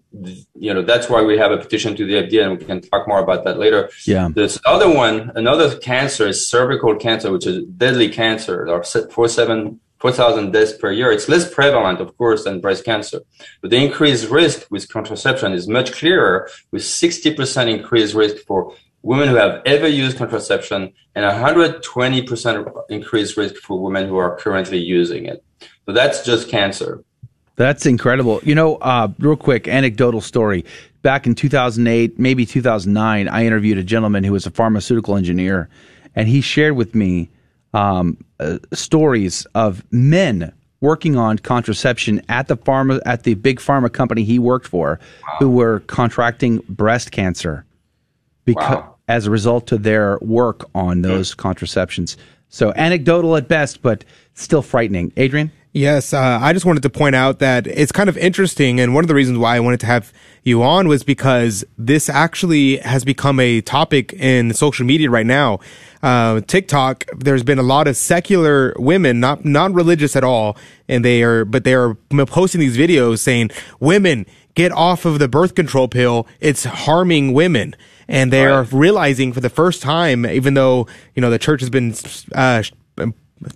you 0.54 0.72
know 0.72 0.82
that's 0.82 1.08
why 1.08 1.22
we 1.22 1.36
have 1.38 1.52
a 1.52 1.58
petition 1.58 1.96
to 1.96 2.06
the 2.06 2.14
FDA, 2.14 2.42
and 2.42 2.58
we 2.58 2.64
can 2.64 2.80
talk 2.80 3.06
more 3.06 3.20
about 3.20 3.44
that 3.44 3.58
later. 3.58 3.90
Yeah. 4.06 4.28
This 4.34 4.58
other 4.64 4.92
one, 4.92 5.32
another 5.34 5.76
cancer 5.78 6.26
is 6.28 6.48
cervical 6.48 6.96
cancer, 6.96 7.30
which 7.32 7.46
is 7.46 7.64
deadly 7.64 8.08
cancer. 8.08 8.64
There 8.66 8.74
are 8.74 8.84
four 9.10 9.28
seven 9.28 9.80
4,000 9.98 10.52
deaths 10.52 10.74
per 10.74 10.92
year. 10.92 11.10
It's 11.10 11.28
less 11.28 11.52
prevalent, 11.52 12.00
of 12.00 12.16
course, 12.18 12.44
than 12.44 12.60
breast 12.60 12.84
cancer. 12.84 13.20
But 13.62 13.70
the 13.70 13.82
increased 13.82 14.30
risk 14.30 14.66
with 14.70 14.88
contraception 14.88 15.52
is 15.52 15.68
much 15.68 15.92
clearer 15.92 16.50
with 16.70 16.82
60% 16.82 17.70
increased 17.70 18.14
risk 18.14 18.36
for 18.46 18.74
women 19.02 19.28
who 19.28 19.36
have 19.36 19.62
ever 19.64 19.88
used 19.88 20.18
contraception 20.18 20.92
and 21.14 21.24
120% 21.24 22.72
increased 22.90 23.36
risk 23.36 23.54
for 23.56 23.80
women 23.80 24.08
who 24.08 24.16
are 24.16 24.36
currently 24.36 24.78
using 24.78 25.26
it. 25.26 25.42
So 25.86 25.92
that's 25.92 26.24
just 26.24 26.48
cancer. 26.48 27.02
That's 27.56 27.86
incredible. 27.86 28.40
You 28.42 28.54
know, 28.54 28.76
uh, 28.76 29.08
real 29.18 29.36
quick 29.36 29.66
anecdotal 29.66 30.20
story. 30.20 30.64
Back 31.02 31.26
in 31.26 31.34
2008, 31.34 32.18
maybe 32.18 32.44
2009, 32.44 33.28
I 33.28 33.46
interviewed 33.46 33.78
a 33.78 33.84
gentleman 33.84 34.24
who 34.24 34.32
was 34.32 34.46
a 34.46 34.50
pharmaceutical 34.50 35.16
engineer, 35.16 35.68
and 36.14 36.28
he 36.28 36.40
shared 36.40 36.76
with 36.76 36.94
me 36.94 37.30
um, 37.72 38.18
uh, 38.40 38.58
stories 38.72 39.46
of 39.54 39.84
men 39.90 40.52
working 40.80 41.16
on 41.16 41.38
contraception 41.38 42.20
at 42.28 42.48
the 42.48 42.56
pharma 42.56 43.00
at 43.06 43.22
the 43.22 43.34
big 43.34 43.58
pharma 43.58 43.90
company 43.90 44.24
he 44.24 44.38
worked 44.38 44.66
for, 44.66 45.00
wow. 45.26 45.36
who 45.38 45.50
were 45.50 45.80
contracting 45.80 46.58
breast 46.68 47.10
cancer 47.10 47.64
because 48.44 48.76
wow. 48.76 48.96
as 49.08 49.26
a 49.26 49.30
result 49.30 49.72
of 49.72 49.82
their 49.82 50.18
work 50.20 50.68
on 50.74 51.02
those 51.02 51.34
contraceptions. 51.34 52.16
So 52.48 52.72
anecdotal 52.76 53.36
at 53.36 53.48
best, 53.48 53.82
but 53.82 54.04
still 54.34 54.62
frightening. 54.62 55.12
Adrian. 55.16 55.50
Yes, 55.76 56.14
uh, 56.14 56.38
I 56.40 56.54
just 56.54 56.64
wanted 56.64 56.84
to 56.84 56.88
point 56.88 57.14
out 57.14 57.38
that 57.40 57.66
it's 57.66 57.92
kind 57.92 58.08
of 58.08 58.16
interesting, 58.16 58.80
and 58.80 58.94
one 58.94 59.04
of 59.04 59.08
the 59.08 59.14
reasons 59.14 59.36
why 59.36 59.56
I 59.56 59.60
wanted 59.60 59.80
to 59.80 59.86
have 59.86 60.10
you 60.42 60.62
on 60.62 60.88
was 60.88 61.04
because 61.04 61.66
this 61.76 62.08
actually 62.08 62.78
has 62.78 63.04
become 63.04 63.38
a 63.38 63.60
topic 63.60 64.14
in 64.14 64.54
social 64.54 64.86
media 64.86 65.10
right 65.10 65.26
now. 65.26 65.60
Uh, 66.02 66.40
TikTok, 66.40 67.04
there's 67.18 67.42
been 67.42 67.58
a 67.58 67.62
lot 67.62 67.88
of 67.88 67.96
secular 67.98 68.74
women, 68.78 69.20
not 69.20 69.44
not 69.44 69.74
religious 69.74 70.16
at 70.16 70.24
all, 70.24 70.56
and 70.88 71.04
they 71.04 71.22
are, 71.22 71.44
but 71.44 71.64
they 71.64 71.74
are 71.74 71.92
posting 72.26 72.58
these 72.58 72.78
videos 72.78 73.18
saying, 73.18 73.50
"Women, 73.78 74.24
get 74.54 74.72
off 74.72 75.04
of 75.04 75.18
the 75.18 75.28
birth 75.28 75.54
control 75.54 75.88
pill; 75.88 76.26
it's 76.40 76.64
harming 76.64 77.34
women." 77.34 77.76
And 78.08 78.32
they 78.32 78.46
are 78.46 78.62
realizing 78.62 79.34
for 79.34 79.40
the 79.40 79.50
first 79.50 79.82
time, 79.82 80.24
even 80.24 80.54
though 80.54 80.86
you 81.14 81.20
know 81.20 81.28
the 81.28 81.38
church 81.38 81.60
has 81.60 81.68
been 81.68 81.94
uh, 82.34 82.62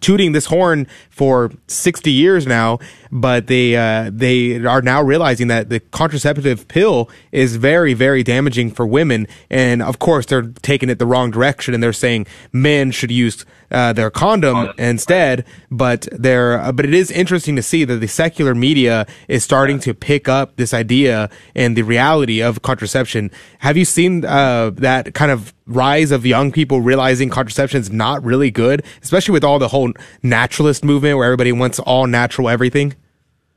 tooting 0.01 0.33
this 0.33 0.47
horn 0.47 0.87
for 1.11 1.51
60 1.67 2.11
years 2.11 2.47
now, 2.47 2.79
but 3.13 3.47
they 3.47 3.77
uh, 3.77 4.11
they 4.13 4.65
are 4.65 4.83
now 4.83 5.03
realizing 5.03 5.49
that 5.49 5.69
the 5.69 5.81
contraceptive 5.81 6.69
pill 6.69 7.11
is 7.33 7.57
very 7.57 7.95
very 7.95 8.23
damaging 8.23 8.71
for 8.71 8.87
women, 8.87 9.27
and 9.49 9.83
of 9.83 9.99
course 9.99 10.27
they're 10.27 10.53
taking 10.63 10.89
it 10.89 10.99
the 10.99 11.07
wrong 11.07 11.31
direction, 11.31 11.75
and 11.75 11.83
they're 11.83 11.93
saying 11.93 12.27
men 12.53 12.91
should 12.91 13.11
use 13.11 13.45
uh, 13.71 13.93
their 13.93 14.11
condom 14.11 14.73
instead. 14.79 15.45
But 15.71 16.09
they're 16.13 16.61
uh, 16.61 16.73
but 16.73 16.85
it 16.85 16.95
is 16.95 17.11
interesting 17.11 17.57
to 17.57 17.63
see 17.63 17.85
that 17.85 17.97
the 17.97 18.09
secular 18.09 18.55
media 18.55 19.07
is 19.29 19.45
starting 19.45 19.79
to 19.81 19.95
pick 19.95 20.29
up 20.29 20.57
this 20.57 20.73
idea 20.73 21.31
and 21.55 21.77
the 21.77 21.83
reality 21.83 22.41
of 22.41 22.63
contraception. 22.63 23.31
Have 23.61 23.77
you 23.77 23.85
seen 23.85 24.25
uh, 24.25 24.71
that 24.75 25.15
kind 25.15 25.31
of 25.31 25.55
rise 25.67 26.11
of 26.11 26.27
young 26.27 26.51
people 26.51 26.81
realizing 26.81 27.31
contraception 27.31 27.81
is 27.81 27.91
not 27.91 28.23
really 28.25 28.51
good, 28.51 28.85
especially 29.03 29.33
with 29.33 29.45
all 29.45 29.59
the 29.59 29.69
whole 29.69 29.93
naturalist 30.23 30.85
movement 30.85 31.17
where 31.17 31.27
everybody 31.27 31.53
wants 31.53 31.79
all 31.79 32.07
natural 32.07 32.49
everything? 32.49 32.95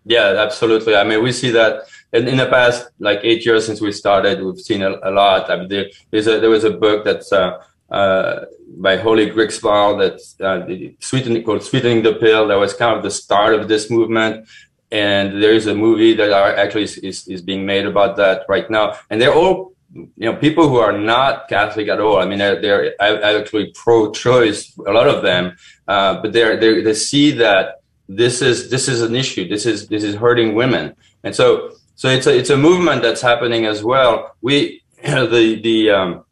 Yeah, 0.05 0.35
absolutely. 0.37 0.95
I 0.95 1.03
mean, 1.03 1.23
we 1.23 1.31
see 1.31 1.51
that 1.51 1.83
in, 2.11 2.27
in 2.27 2.37
the 2.37 2.47
past, 2.47 2.89
like 2.99 3.21
eight 3.23 3.45
years 3.45 3.65
since 3.65 3.79
we 3.79 3.91
started, 3.91 4.43
we've 4.43 4.59
seen 4.59 4.81
a, 4.81 4.91
a 5.03 5.11
lot. 5.11 5.49
I 5.49 5.57
mean, 5.57 5.69
there, 5.69 5.85
a, 6.11 6.21
there 6.21 6.49
was 6.49 6.63
a 6.63 6.71
book 6.71 7.05
that's 7.05 7.31
uh, 7.31 7.63
uh, 7.89 8.45
by 8.77 8.97
Holly 8.97 9.29
Grigg-Spall 9.29 9.97
that's 9.97 10.39
uh, 10.41 10.67
sweetening, 10.99 11.43
called 11.43 11.63
Sweetening 11.63 12.03
the 12.03 12.15
Pill. 12.15 12.47
That 12.47 12.57
was 12.57 12.73
kind 12.73 12.97
of 12.97 13.03
the 13.03 13.11
start 13.11 13.53
of 13.53 13.67
this 13.67 13.89
movement. 13.89 14.47
And 14.91 15.41
there 15.41 15.53
is 15.53 15.67
a 15.67 15.73
movie 15.73 16.13
that 16.13 16.31
are 16.31 16.55
actually 16.55 16.83
is, 16.83 16.97
is, 16.97 17.27
is 17.27 17.41
being 17.41 17.65
made 17.65 17.85
about 17.85 18.17
that 18.17 18.45
right 18.49 18.69
now. 18.69 18.97
And 19.09 19.21
they're 19.21 19.33
all 19.33 19.73
you 19.93 20.09
know, 20.17 20.35
people 20.35 20.67
who 20.67 20.77
are 20.77 20.97
not 20.97 21.47
Catholic 21.47 21.87
at 21.87 21.99
all. 21.99 22.17
I 22.17 22.25
mean, 22.25 22.39
they're, 22.39 22.59
they're 22.59 23.01
actually 23.01 23.71
pro-choice, 23.75 24.75
a 24.87 24.91
lot 24.91 25.07
of 25.07 25.21
them, 25.21 25.55
uh, 25.87 26.21
but 26.21 26.33
they're, 26.33 26.57
they 26.59 26.93
see 26.95 27.31
that 27.31 27.82
this 28.07 28.41
is 28.41 28.69
this 28.69 28.87
is 28.87 29.01
an 29.01 29.15
issue. 29.15 29.47
This 29.47 29.65
is 29.65 29.87
this 29.87 30.03
is 30.03 30.15
hurting 30.15 30.55
women, 30.55 30.95
and 31.23 31.35
so 31.35 31.71
so 31.95 32.09
it's 32.09 32.27
a 32.27 32.37
it's 32.37 32.49
a 32.49 32.57
movement 32.57 33.01
that's 33.01 33.21
happening 33.21 33.65
as 33.65 33.83
well. 33.83 34.35
We 34.41 34.83
the 35.03 35.59
the 35.61 35.89
um, 35.91 36.25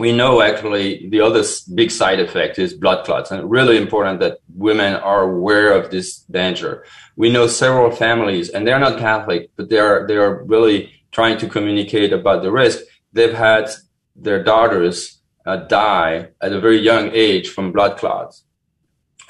we 0.00 0.12
know 0.12 0.40
actually 0.40 1.08
the 1.10 1.20
other 1.20 1.44
big 1.74 1.90
side 1.90 2.20
effect 2.20 2.58
is 2.58 2.72
blood 2.72 3.04
clots 3.04 3.30
and 3.30 3.50
really 3.50 3.76
important 3.76 4.18
that 4.20 4.38
women 4.56 4.94
are 4.94 5.22
aware 5.30 5.72
of 5.72 5.90
this 5.90 6.20
danger. 6.30 6.86
We 7.16 7.30
know 7.30 7.46
several 7.46 7.90
families 7.90 8.48
and 8.48 8.66
they're 8.66 8.78
not 8.78 8.98
Catholic, 8.98 9.50
but 9.56 9.68
they 9.68 9.78
are, 9.78 10.06
they 10.06 10.16
are 10.16 10.42
really 10.44 10.90
trying 11.12 11.36
to 11.38 11.48
communicate 11.48 12.14
about 12.14 12.42
the 12.42 12.50
risk. 12.50 12.78
They've 13.12 13.34
had 13.34 13.68
their 14.16 14.42
daughters 14.42 15.20
uh, 15.44 15.56
die 15.56 16.28
at 16.40 16.52
a 16.54 16.60
very 16.60 16.78
young 16.78 17.10
age 17.12 17.50
from 17.50 17.70
blood 17.70 17.98
clots. 17.98 18.44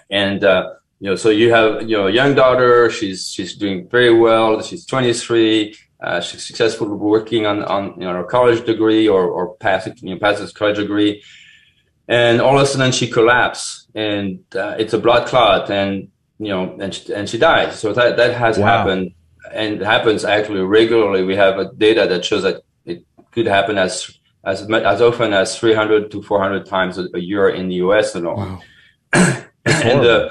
And, 0.09 0.45
uh, 0.45 0.75
you 1.01 1.11
know, 1.11 1.17
so 1.17 1.31
you 1.31 1.53
have, 1.53 1.89
you 1.89 1.97
know, 1.97 2.07
a 2.07 2.13
young 2.13 2.35
daughter, 2.35 2.91
she's, 2.91 3.29
she's 3.29 3.57
doing 3.57 3.89
very 3.89 4.15
well. 4.15 4.63
She's 4.63 4.85
23 4.87 5.75
uh, 6.03 6.21
she's 6.21 6.47
successfully 6.47 6.93
working 6.93 7.47
on, 7.47 7.63
on 7.65 7.95
you 8.01 8.07
know, 8.07 8.21
a 8.21 8.25
college 8.25 8.65
degree 8.65 9.07
or, 9.07 9.25
or 9.25 9.55
passing, 9.57 9.95
you 10.01 10.15
know, 10.15 10.19
passes 10.19 10.53
college 10.53 10.77
degree. 10.77 11.23
And 12.09 12.41
all 12.41 12.57
of 12.57 12.63
a 12.63 12.67
sudden 12.67 12.93
she 12.93 13.09
collapses 13.09 13.87
and 13.95 14.41
uh, 14.55 14.77
it's 14.79 14.95
a 14.95 14.99
blood 14.99 15.29
clot 15.29 15.71
and, 15.71 16.09
you 16.39 16.49
know, 16.49 16.77
and 16.81 16.95
she, 16.95 17.13
and 17.13 17.29
she 17.29 17.39
dies. 17.39 17.79
So 17.79 17.93
that, 17.93 18.17
that 18.17 18.35
has 18.35 18.59
wow. 18.59 18.67
happened 18.67 19.13
and 19.53 19.81
happens 19.83 20.25
actually 20.25 20.63
regularly. 20.63 21.23
We 21.23 21.37
have 21.37 21.59
a 21.59 21.71
data 21.75 22.07
that 22.09 22.25
shows 22.25 22.45
that 22.45 22.63
it 22.87 23.05
could 23.31 23.47
happen 23.47 23.77
as, 23.77 24.19
as, 24.43 24.63
as 24.71 25.03
often 25.03 25.35
as 25.35 25.59
300 25.59 26.11
to 26.13 26.23
400 26.23 26.65
times 26.65 26.97
a, 26.97 27.09
a 27.15 27.19
year 27.19 27.51
in 27.51 27.69
the 27.69 27.75
US 27.77 28.15
alone. 28.15 28.61
Wow. 29.13 29.43
and 29.67 30.01
uh, 30.01 30.31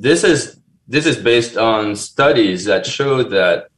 this 0.00 0.24
is, 0.24 0.60
this 0.86 1.06
is 1.06 1.16
based 1.16 1.56
on 1.56 1.96
studies 1.96 2.64
that 2.64 2.86
show 2.86 3.22
that 3.22 3.68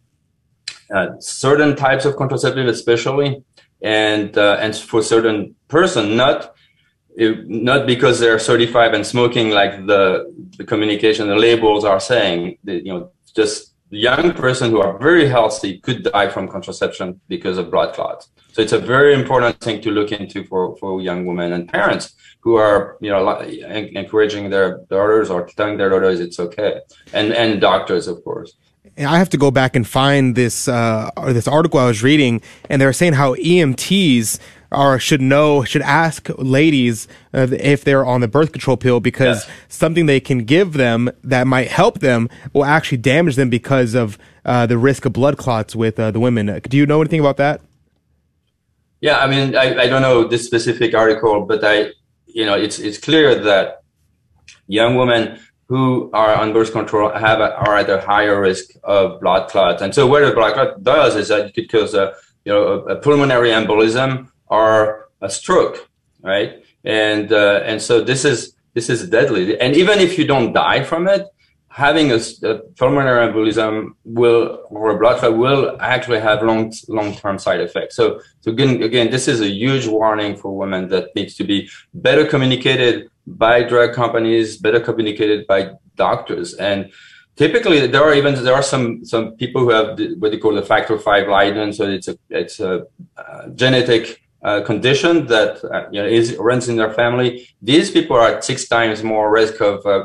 uh, 0.94 1.08
certain 1.20 1.76
types 1.76 2.04
of 2.04 2.16
contraceptive, 2.16 2.66
especially, 2.66 3.42
and 3.82 4.36
uh, 4.36 4.58
and 4.60 4.76
for 4.76 5.02
certain 5.02 5.54
person, 5.68 6.16
not 6.16 6.54
not 7.16 7.86
because 7.86 8.18
they're 8.20 8.38
35 8.38 8.94
and 8.94 9.06
smoking, 9.06 9.50
like 9.50 9.86
the 9.86 10.32
the 10.56 10.64
communication, 10.64 11.28
the 11.28 11.36
labels 11.36 11.84
are 11.84 12.00
saying. 12.00 12.58
you 12.64 12.92
know, 12.92 13.12
just 13.34 13.74
young 13.90 14.32
person 14.32 14.70
who 14.70 14.80
are 14.80 14.98
very 14.98 15.26
healthy 15.28 15.78
could 15.78 16.04
die 16.04 16.28
from 16.28 16.48
contraception 16.48 17.20
because 17.28 17.58
of 17.58 17.70
blood 17.70 17.94
clots. 17.94 18.30
So 18.52 18.62
it's 18.62 18.72
a 18.72 18.78
very 18.78 19.14
important 19.14 19.58
thing 19.60 19.80
to 19.82 19.90
look 19.90 20.12
into 20.12 20.44
for, 20.44 20.76
for 20.76 21.00
young 21.00 21.26
women 21.26 21.52
and 21.52 21.68
parents 21.68 22.14
who 22.40 22.54
are, 22.56 22.96
you 23.00 23.10
know, 23.10 23.40
encouraging 23.40 24.50
their 24.50 24.78
daughters 24.88 25.30
or 25.30 25.46
telling 25.46 25.76
their 25.76 25.90
daughters 25.90 26.20
it's 26.20 26.40
okay. 26.40 26.80
And, 27.12 27.32
and 27.32 27.60
doctors, 27.60 28.08
of 28.08 28.22
course. 28.24 28.54
I 28.98 29.18
have 29.18 29.28
to 29.30 29.36
go 29.36 29.50
back 29.50 29.76
and 29.76 29.86
find 29.86 30.34
this 30.34 30.66
uh, 30.66 31.10
this 31.26 31.46
article 31.46 31.78
I 31.78 31.86
was 31.86 32.02
reading, 32.02 32.42
and 32.68 32.80
they 32.80 32.86
were 32.86 32.92
saying 32.92 33.12
how 33.12 33.34
EMTs 33.34 34.38
are 34.72 34.98
should 34.98 35.20
know 35.20 35.64
should 35.64 35.82
ask 35.82 36.28
ladies 36.38 37.08
uh, 37.34 37.48
if 37.50 37.82
they're 37.84 38.04
on 38.04 38.20
the 38.20 38.28
birth 38.28 38.52
control 38.52 38.76
pill 38.76 39.00
because 39.00 39.46
yes. 39.46 39.56
something 39.68 40.06
they 40.06 40.20
can 40.20 40.44
give 40.44 40.74
them 40.74 41.10
that 41.24 41.46
might 41.46 41.68
help 41.68 42.00
them 42.00 42.28
will 42.52 42.64
actually 42.64 42.98
damage 42.98 43.36
them 43.36 43.50
because 43.50 43.94
of 43.94 44.18
uh, 44.44 44.66
the 44.66 44.78
risk 44.78 45.04
of 45.04 45.12
blood 45.12 45.36
clots 45.36 45.74
with 45.74 45.98
uh, 45.98 46.10
the 46.10 46.20
women. 46.20 46.60
Do 46.68 46.76
you 46.76 46.86
know 46.86 47.00
anything 47.00 47.20
about 47.20 47.36
that? 47.38 47.60
Yeah, 49.00 49.18
I 49.18 49.26
mean, 49.26 49.56
I, 49.56 49.82
I 49.82 49.86
don't 49.86 50.02
know 50.02 50.24
this 50.24 50.44
specific 50.44 50.94
article, 50.94 51.46
but 51.46 51.64
I, 51.64 51.92
you 52.26 52.44
know, 52.44 52.54
it's 52.54 52.78
it's 52.78 52.98
clear 52.98 53.34
that 53.34 53.82
young 54.66 54.94
women 54.96 55.40
who 55.68 56.10
are 56.12 56.34
on 56.34 56.52
birth 56.52 56.72
control 56.72 57.10
have 57.10 57.40
a, 57.40 57.54
are 57.56 57.76
at 57.76 57.88
a 57.88 58.00
higher 58.00 58.40
risk 58.40 58.70
of 58.84 59.20
blood 59.20 59.48
clots. 59.48 59.82
And 59.82 59.94
so 59.94 60.06
what 60.06 60.24
a 60.24 60.32
blood 60.32 60.54
clot 60.54 60.82
does 60.82 61.16
is 61.16 61.28
that 61.28 61.46
it 61.46 61.54
could 61.54 61.70
cause 61.70 61.94
a, 61.94 62.14
you 62.44 62.52
know, 62.52 62.62
a, 62.62 62.94
a 62.94 62.96
pulmonary 62.96 63.50
embolism 63.50 64.28
or 64.50 65.08
a 65.22 65.30
stroke, 65.30 65.88
right? 66.22 66.64
And, 66.84 67.32
uh, 67.32 67.60
and 67.64 67.80
so 67.80 68.00
this 68.10 68.24
is, 68.24 68.54
this 68.74 68.88
is 68.90 69.08
deadly. 69.08 69.58
And 69.60 69.76
even 69.76 69.98
if 69.98 70.18
you 70.18 70.26
don't 70.26 70.52
die 70.52 70.82
from 70.84 71.08
it, 71.08 71.26
having 71.68 72.10
a, 72.10 72.18
a 72.42 72.58
pulmonary 72.76 73.26
embolism 73.28 73.90
will, 74.04 74.64
or 74.70 74.90
a 74.90 74.98
blood 74.98 75.18
clot 75.20 75.36
will 75.36 75.76
actually 75.80 76.20
have 76.20 76.42
long, 76.42 76.72
long-term 76.88 77.38
side 77.38 77.60
effects. 77.60 77.94
So, 77.94 78.20
so 78.40 78.50
again, 78.50 78.82
again, 78.82 79.10
this 79.10 79.28
is 79.28 79.40
a 79.40 79.48
huge 79.48 79.86
warning 79.86 80.36
for 80.36 80.56
women 80.56 80.88
that 80.88 81.14
needs 81.14 81.36
to 81.36 81.44
be 81.44 81.70
better 81.94 82.26
communicated 82.26 83.08
by 83.26 83.62
drug 83.62 83.94
companies, 83.94 84.56
better 84.56 84.80
communicated 84.80 85.46
by 85.46 85.70
doctors. 85.94 86.54
And 86.54 86.90
typically 87.36 87.86
there 87.86 88.02
are 88.02 88.14
even, 88.14 88.42
there 88.42 88.54
are 88.54 88.62
some, 88.62 89.04
some 89.04 89.36
people 89.36 89.62
who 89.62 89.70
have 89.70 89.96
the, 89.96 90.16
what 90.18 90.32
they 90.32 90.38
call 90.38 90.54
the 90.54 90.62
factor 90.62 90.98
five 90.98 91.28
Leiden. 91.28 91.72
So 91.72 91.88
it's 91.88 92.08
a, 92.08 92.18
it's 92.30 92.58
a 92.58 92.86
uh, 93.16 93.48
genetic 93.54 94.20
uh, 94.42 94.62
condition 94.62 95.26
that 95.26 95.62
uh, 95.64 95.88
you 95.90 96.00
know, 96.02 96.08
is 96.08 96.36
runs 96.36 96.68
in 96.68 96.76
their 96.76 96.92
family. 96.92 97.48
These 97.62 97.90
people 97.90 98.16
are 98.16 98.28
at 98.28 98.44
six 98.44 98.68
times 98.68 99.02
more 99.02 99.30
risk 99.30 99.60
of, 99.60 99.84
uh, 99.86 100.04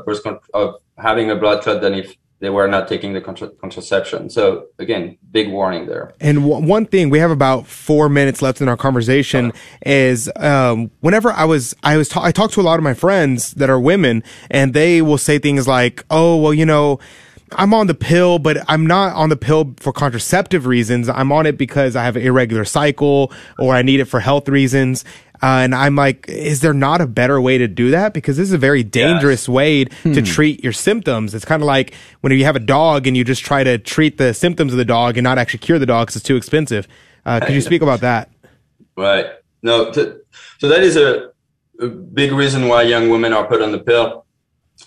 of 0.53 0.75
having 0.97 1.31
a 1.31 1.35
blood 1.35 1.63
clot 1.63 1.81
than 1.81 1.93
if 1.93 2.15
they 2.39 2.49
were 2.49 2.67
not 2.67 2.87
taking 2.87 3.13
the 3.13 3.21
contra- 3.21 3.49
contraception. 3.49 4.29
So 4.29 4.65
again, 4.77 5.17
big 5.31 5.49
warning 5.49 5.85
there. 5.87 6.13
And 6.19 6.39
w- 6.39 6.65
one 6.65 6.85
thing 6.85 7.09
we 7.09 7.19
have 7.19 7.31
about 7.31 7.65
four 7.65 8.09
minutes 8.09 8.41
left 8.41 8.61
in 8.61 8.67
our 8.67 8.77
conversation 8.77 9.53
is 9.85 10.29
um, 10.35 10.91
whenever 10.99 11.31
I 11.31 11.45
was 11.45 11.73
I 11.83 11.97
was 11.97 12.09
ta- 12.09 12.23
I 12.23 12.31
talked 12.31 12.53
to 12.55 12.61
a 12.61 12.63
lot 12.63 12.77
of 12.77 12.83
my 12.83 12.93
friends 12.93 13.51
that 13.53 13.69
are 13.69 13.79
women, 13.79 14.23
and 14.51 14.73
they 14.73 15.01
will 15.01 15.17
say 15.17 15.39
things 15.39 15.67
like, 15.67 16.03
"Oh, 16.09 16.37
well, 16.37 16.53
you 16.53 16.65
know." 16.65 16.99
I'm 17.51 17.73
on 17.73 17.87
the 17.87 17.93
pill, 17.93 18.39
but 18.39 18.57
I'm 18.67 18.87
not 18.87 19.15
on 19.15 19.29
the 19.29 19.35
pill 19.35 19.75
for 19.77 19.93
contraceptive 19.93 20.65
reasons. 20.65 21.09
I'm 21.09 21.31
on 21.31 21.45
it 21.45 21.57
because 21.57 21.95
I 21.95 22.03
have 22.03 22.15
an 22.15 22.23
irregular 22.23 22.65
cycle 22.65 23.31
or 23.59 23.73
I 23.73 23.81
need 23.81 23.99
it 23.99 24.05
for 24.05 24.19
health 24.19 24.49
reasons. 24.49 25.05
Uh, 25.43 25.61
and 25.61 25.75
I'm 25.75 25.95
like, 25.95 26.27
is 26.27 26.61
there 26.61 26.73
not 26.73 27.01
a 27.01 27.07
better 27.07 27.39
way 27.39 27.57
to 27.57 27.67
do 27.67 27.91
that? 27.91 28.13
Because 28.13 28.37
this 28.37 28.47
is 28.47 28.53
a 28.53 28.57
very 28.57 28.83
dangerous 28.83 29.43
yes. 29.43 29.49
way 29.49 29.85
to 29.85 29.91
hmm. 30.01 30.23
treat 30.23 30.63
your 30.63 30.73
symptoms. 30.73 31.35
It's 31.35 31.45
kind 31.45 31.61
of 31.61 31.67
like 31.67 31.93
when 32.21 32.31
you 32.33 32.45
have 32.45 32.55
a 32.55 32.59
dog 32.59 33.05
and 33.05 33.15
you 33.15 33.23
just 33.23 33.43
try 33.43 33.63
to 33.63 33.77
treat 33.77 34.17
the 34.17 34.33
symptoms 34.33 34.73
of 34.73 34.77
the 34.77 34.85
dog 34.85 35.17
and 35.17 35.23
not 35.23 35.37
actually 35.37 35.59
cure 35.59 35.77
the 35.77 35.85
dog 35.85 36.07
because 36.07 36.15
it's 36.15 36.25
too 36.25 36.35
expensive. 36.35 36.87
Uh, 37.25 37.39
could 37.41 37.53
you 37.53 37.61
speak 37.61 37.81
about 37.81 38.01
that? 38.01 38.29
Right. 38.95 39.27
No. 39.61 39.91
T- 39.91 40.13
so 40.57 40.69
that 40.69 40.81
is 40.81 40.95
a, 40.95 41.31
a, 41.79 41.87
big 41.87 42.31
reason 42.31 42.67
why 42.67 42.83
young 42.83 43.09
women 43.09 43.33
are 43.33 43.45
put 43.45 43.61
on 43.61 43.71
the 43.71 43.79
pill. 43.79 44.24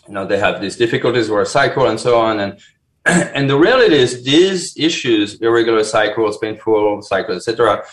You 0.07 0.15
know, 0.15 0.27
they 0.27 0.39
have 0.39 0.61
these 0.61 0.77
difficulties 0.77 1.31
with 1.31 1.43
a 1.43 1.47
cycle 1.47 1.87
and 1.87 1.99
so 1.99 2.19
on. 2.19 2.41
And 2.41 2.61
and 3.07 3.49
the 3.49 3.59
reality 3.59 3.97
is 3.97 4.25
these 4.25 4.77
issues, 4.77 5.41
irregular 5.41 5.85
cycles, 5.85 6.39
painful 6.39 7.03
cycles, 7.03 7.49
etc., 7.49 7.85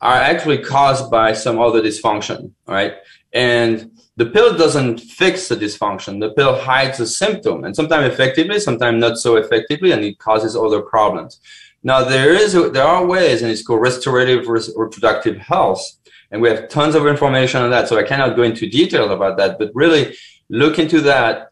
are 0.00 0.14
actually 0.14 0.58
caused 0.58 1.10
by 1.10 1.32
some 1.32 1.58
other 1.58 1.82
dysfunction, 1.82 2.52
right? 2.66 2.94
And 3.32 3.90
the 4.16 4.26
pill 4.26 4.56
doesn't 4.56 5.00
fix 5.00 5.48
the 5.48 5.56
dysfunction. 5.56 6.20
The 6.20 6.32
pill 6.32 6.56
hides 6.56 6.98
the 6.98 7.06
symptom 7.06 7.64
and 7.64 7.74
sometimes 7.74 8.12
effectively, 8.12 8.60
sometimes 8.60 9.00
not 9.00 9.18
so 9.18 9.36
effectively, 9.36 9.92
and 9.92 10.04
it 10.04 10.18
causes 10.18 10.56
other 10.56 10.82
problems. 10.82 11.40
Now 11.82 12.04
there 12.04 12.32
is, 12.32 12.52
there 12.52 12.84
are 12.84 13.06
ways 13.06 13.42
and 13.42 13.50
it's 13.50 13.62
called 13.62 13.80
restorative 13.80 14.48
reproductive 14.48 15.38
health. 15.38 15.82
And 16.30 16.42
we 16.42 16.48
have 16.48 16.68
tons 16.68 16.94
of 16.94 17.06
information 17.06 17.62
on 17.62 17.70
that. 17.70 17.88
So 17.88 17.96
I 17.96 18.02
cannot 18.02 18.36
go 18.36 18.42
into 18.42 18.68
detail 18.68 19.10
about 19.12 19.38
that, 19.38 19.58
but 19.58 19.70
really 19.74 20.14
look 20.48 20.78
into 20.78 21.00
that 21.02 21.50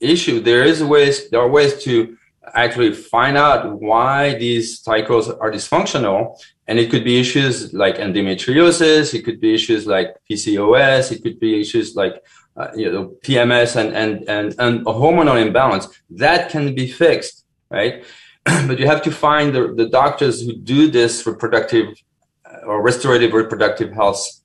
issue. 0.00 0.40
There 0.40 0.64
is 0.64 0.82
ways, 0.82 1.30
there 1.30 1.40
are 1.40 1.48
ways 1.48 1.82
to 1.84 2.16
actually 2.54 2.92
find 2.92 3.36
out 3.36 3.80
why 3.80 4.34
these 4.34 4.80
cycles 4.80 5.30
are 5.30 5.50
dysfunctional 5.50 6.38
and 6.66 6.78
it 6.78 6.90
could 6.90 7.04
be 7.04 7.18
issues 7.18 7.72
like 7.72 7.96
endometriosis. 7.96 9.14
It 9.14 9.22
could 9.22 9.40
be 9.40 9.54
issues 9.54 9.86
like 9.86 10.16
PCOS. 10.30 11.12
It 11.12 11.22
could 11.22 11.38
be 11.40 11.60
issues 11.60 11.94
like, 11.94 12.22
uh, 12.56 12.68
you 12.74 12.90
know, 12.90 13.14
PMS 13.22 13.76
and, 13.76 13.94
and, 13.94 14.28
and, 14.28 14.54
and 14.58 14.86
hormonal 14.86 15.40
imbalance 15.40 15.88
that 16.10 16.50
can 16.50 16.74
be 16.74 16.86
fixed, 16.86 17.44
right? 17.70 18.04
but 18.44 18.78
you 18.78 18.86
have 18.86 19.02
to 19.02 19.10
find 19.10 19.54
the, 19.54 19.74
the 19.74 19.88
doctors 19.88 20.42
who 20.42 20.54
do 20.54 20.90
this 20.90 21.26
reproductive 21.26 21.94
uh, 22.46 22.66
or 22.66 22.82
restorative 22.82 23.32
reproductive 23.32 23.92
health 23.92 24.40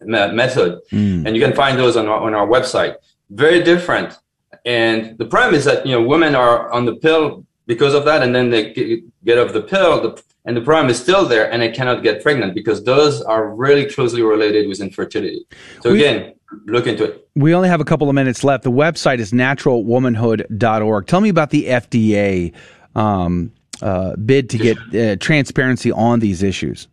method. 0.00 0.80
Mm. 0.92 1.26
And 1.26 1.36
you 1.36 1.42
can 1.42 1.54
find 1.54 1.78
those 1.78 1.96
on 1.96 2.06
our, 2.08 2.20
on 2.20 2.34
our 2.34 2.46
website. 2.46 2.96
Very 3.30 3.62
different. 3.62 4.16
And 4.64 5.16
the 5.18 5.26
problem 5.26 5.54
is 5.54 5.64
that, 5.64 5.86
you 5.86 5.92
know, 5.92 6.02
women 6.02 6.34
are 6.34 6.70
on 6.72 6.84
the 6.84 6.96
pill 6.96 7.44
because 7.66 7.94
of 7.94 8.04
that. 8.04 8.22
And 8.22 8.34
then 8.34 8.50
they 8.50 8.72
get, 8.72 9.24
get 9.24 9.38
off 9.38 9.52
the 9.52 9.62
pill. 9.62 10.02
The, 10.02 10.22
and 10.44 10.56
the 10.56 10.60
problem 10.60 10.90
is 10.90 11.00
still 11.00 11.26
there 11.26 11.50
and 11.50 11.60
they 11.60 11.70
cannot 11.70 12.02
get 12.02 12.22
pregnant 12.22 12.54
because 12.54 12.84
those 12.84 13.20
are 13.22 13.54
really 13.54 13.86
closely 13.86 14.22
related 14.22 14.68
with 14.68 14.80
infertility. 14.80 15.44
So 15.82 15.92
we, 15.92 16.04
again, 16.04 16.34
look 16.66 16.86
into 16.86 17.04
it. 17.04 17.28
We 17.34 17.54
only 17.54 17.68
have 17.68 17.80
a 17.80 17.84
couple 17.84 18.08
of 18.08 18.14
minutes 18.14 18.44
left. 18.44 18.62
The 18.62 18.70
website 18.70 19.18
is 19.18 19.32
naturalwomanhood.org. 19.32 21.06
Tell 21.06 21.20
me 21.20 21.28
about 21.28 21.50
the 21.50 21.66
FDA 21.66 22.54
um, 22.94 23.52
uh, 23.82 24.14
bid 24.16 24.48
to 24.50 24.58
get 24.58 24.78
uh, 24.94 25.16
transparency 25.16 25.90
on 25.90 26.20
these 26.20 26.42
issues. 26.42 26.86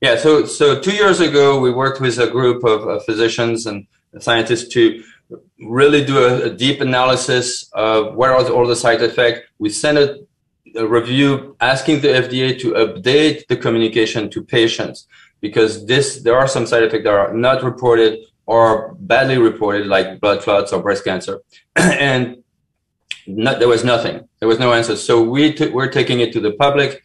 Yeah, 0.00 0.16
so 0.16 0.46
so 0.46 0.80
two 0.80 0.94
years 0.94 1.18
ago, 1.20 1.58
we 1.58 1.72
worked 1.72 2.00
with 2.00 2.18
a 2.18 2.30
group 2.30 2.62
of, 2.64 2.86
of 2.86 3.04
physicians 3.04 3.66
and 3.66 3.86
scientists 4.20 4.68
to 4.74 5.02
really 5.60 6.04
do 6.04 6.18
a, 6.18 6.46
a, 6.46 6.50
deep 6.50 6.80
analysis 6.80 7.68
of 7.72 8.14
where 8.14 8.32
are 8.32 8.48
all 8.48 8.66
the 8.66 8.76
side 8.76 9.02
effects. 9.02 9.40
We 9.58 9.70
sent 9.70 9.98
it 9.98 10.28
a 10.76 10.86
review 10.86 11.56
asking 11.60 12.00
the 12.00 12.08
FDA 12.08 12.58
to 12.60 12.72
update 12.72 13.46
the 13.48 13.56
communication 13.56 14.30
to 14.30 14.42
patients 14.42 15.06
because 15.40 15.84
this 15.86 16.22
there 16.22 16.36
are 16.36 16.48
some 16.48 16.66
side 16.66 16.84
effects 16.84 17.04
that 17.04 17.12
are 17.12 17.34
not 17.34 17.62
reported 17.62 18.20
or 18.46 18.94
badly 19.00 19.36
reported, 19.36 19.86
like 19.88 20.20
blood 20.20 20.40
clots 20.42 20.72
or 20.72 20.80
breast 20.80 21.04
cancer, 21.04 21.42
and 21.76 22.42
not, 23.26 23.58
there 23.58 23.68
was 23.68 23.84
nothing. 23.84 24.26
There 24.38 24.48
was 24.48 24.58
no 24.58 24.72
answer. 24.72 24.96
So 24.96 25.22
we 25.22 25.52
t- 25.52 25.68
we're 25.68 25.90
taking 25.90 26.20
it 26.20 26.32
to 26.32 26.40
the 26.40 26.52
public, 26.52 27.02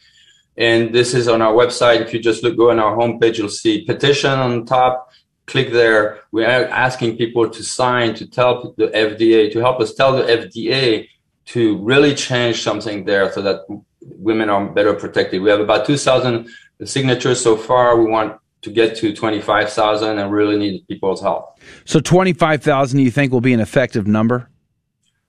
and 0.57 0.93
this 0.93 1.13
is 1.13 1.27
on 1.27 1.41
our 1.41 1.53
website. 1.53 2.01
If 2.01 2.13
you 2.13 2.19
just 2.19 2.43
look, 2.43 2.57
go 2.57 2.69
on 2.71 2.79
our 2.79 2.95
homepage, 2.95 3.37
you'll 3.37 3.49
see 3.49 3.85
petition 3.85 4.31
on 4.31 4.65
top. 4.65 5.11
Click 5.45 5.71
there. 5.71 6.21
We 6.31 6.45
are 6.45 6.65
asking 6.65 7.17
people 7.17 7.49
to 7.49 7.63
sign 7.63 8.13
to 8.15 8.27
tell 8.27 8.73
the 8.77 8.87
FDA 8.87 9.51
to 9.51 9.59
help 9.59 9.81
us 9.81 9.93
tell 9.93 10.15
the 10.15 10.23
FDA 10.23 11.07
to 11.45 11.77
really 11.79 12.15
change 12.15 12.61
something 12.61 13.03
there 13.03 13.31
so 13.31 13.41
that 13.41 13.65
women 14.01 14.49
are 14.49 14.65
better 14.65 14.93
protected. 14.93 15.41
We 15.41 15.49
have 15.49 15.59
about 15.59 15.85
2,000 15.85 16.47
signatures 16.85 17.41
so 17.41 17.57
far. 17.57 17.97
We 17.97 18.09
want 18.09 18.37
to 18.61 18.71
get 18.71 18.95
to 18.97 19.13
25,000 19.13 20.17
and 20.17 20.31
really 20.31 20.57
need 20.57 20.87
people's 20.87 21.21
help. 21.21 21.59
So 21.85 21.99
25,000 21.99 22.99
you 22.99 23.11
think 23.11 23.31
will 23.31 23.41
be 23.41 23.53
an 23.53 23.59
effective 23.59 24.07
number? 24.07 24.49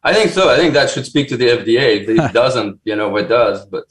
I 0.04 0.12
think 0.12 0.30
so. 0.30 0.50
I 0.50 0.56
think 0.56 0.74
that 0.74 0.90
should 0.90 1.06
speak 1.06 1.28
to 1.28 1.36
the 1.36 1.46
FDA. 1.46 2.02
If 2.02 2.08
it 2.08 2.32
doesn't, 2.32 2.80
you 2.84 2.94
know, 2.94 3.16
it 3.16 3.28
does, 3.28 3.66
but 3.66 3.84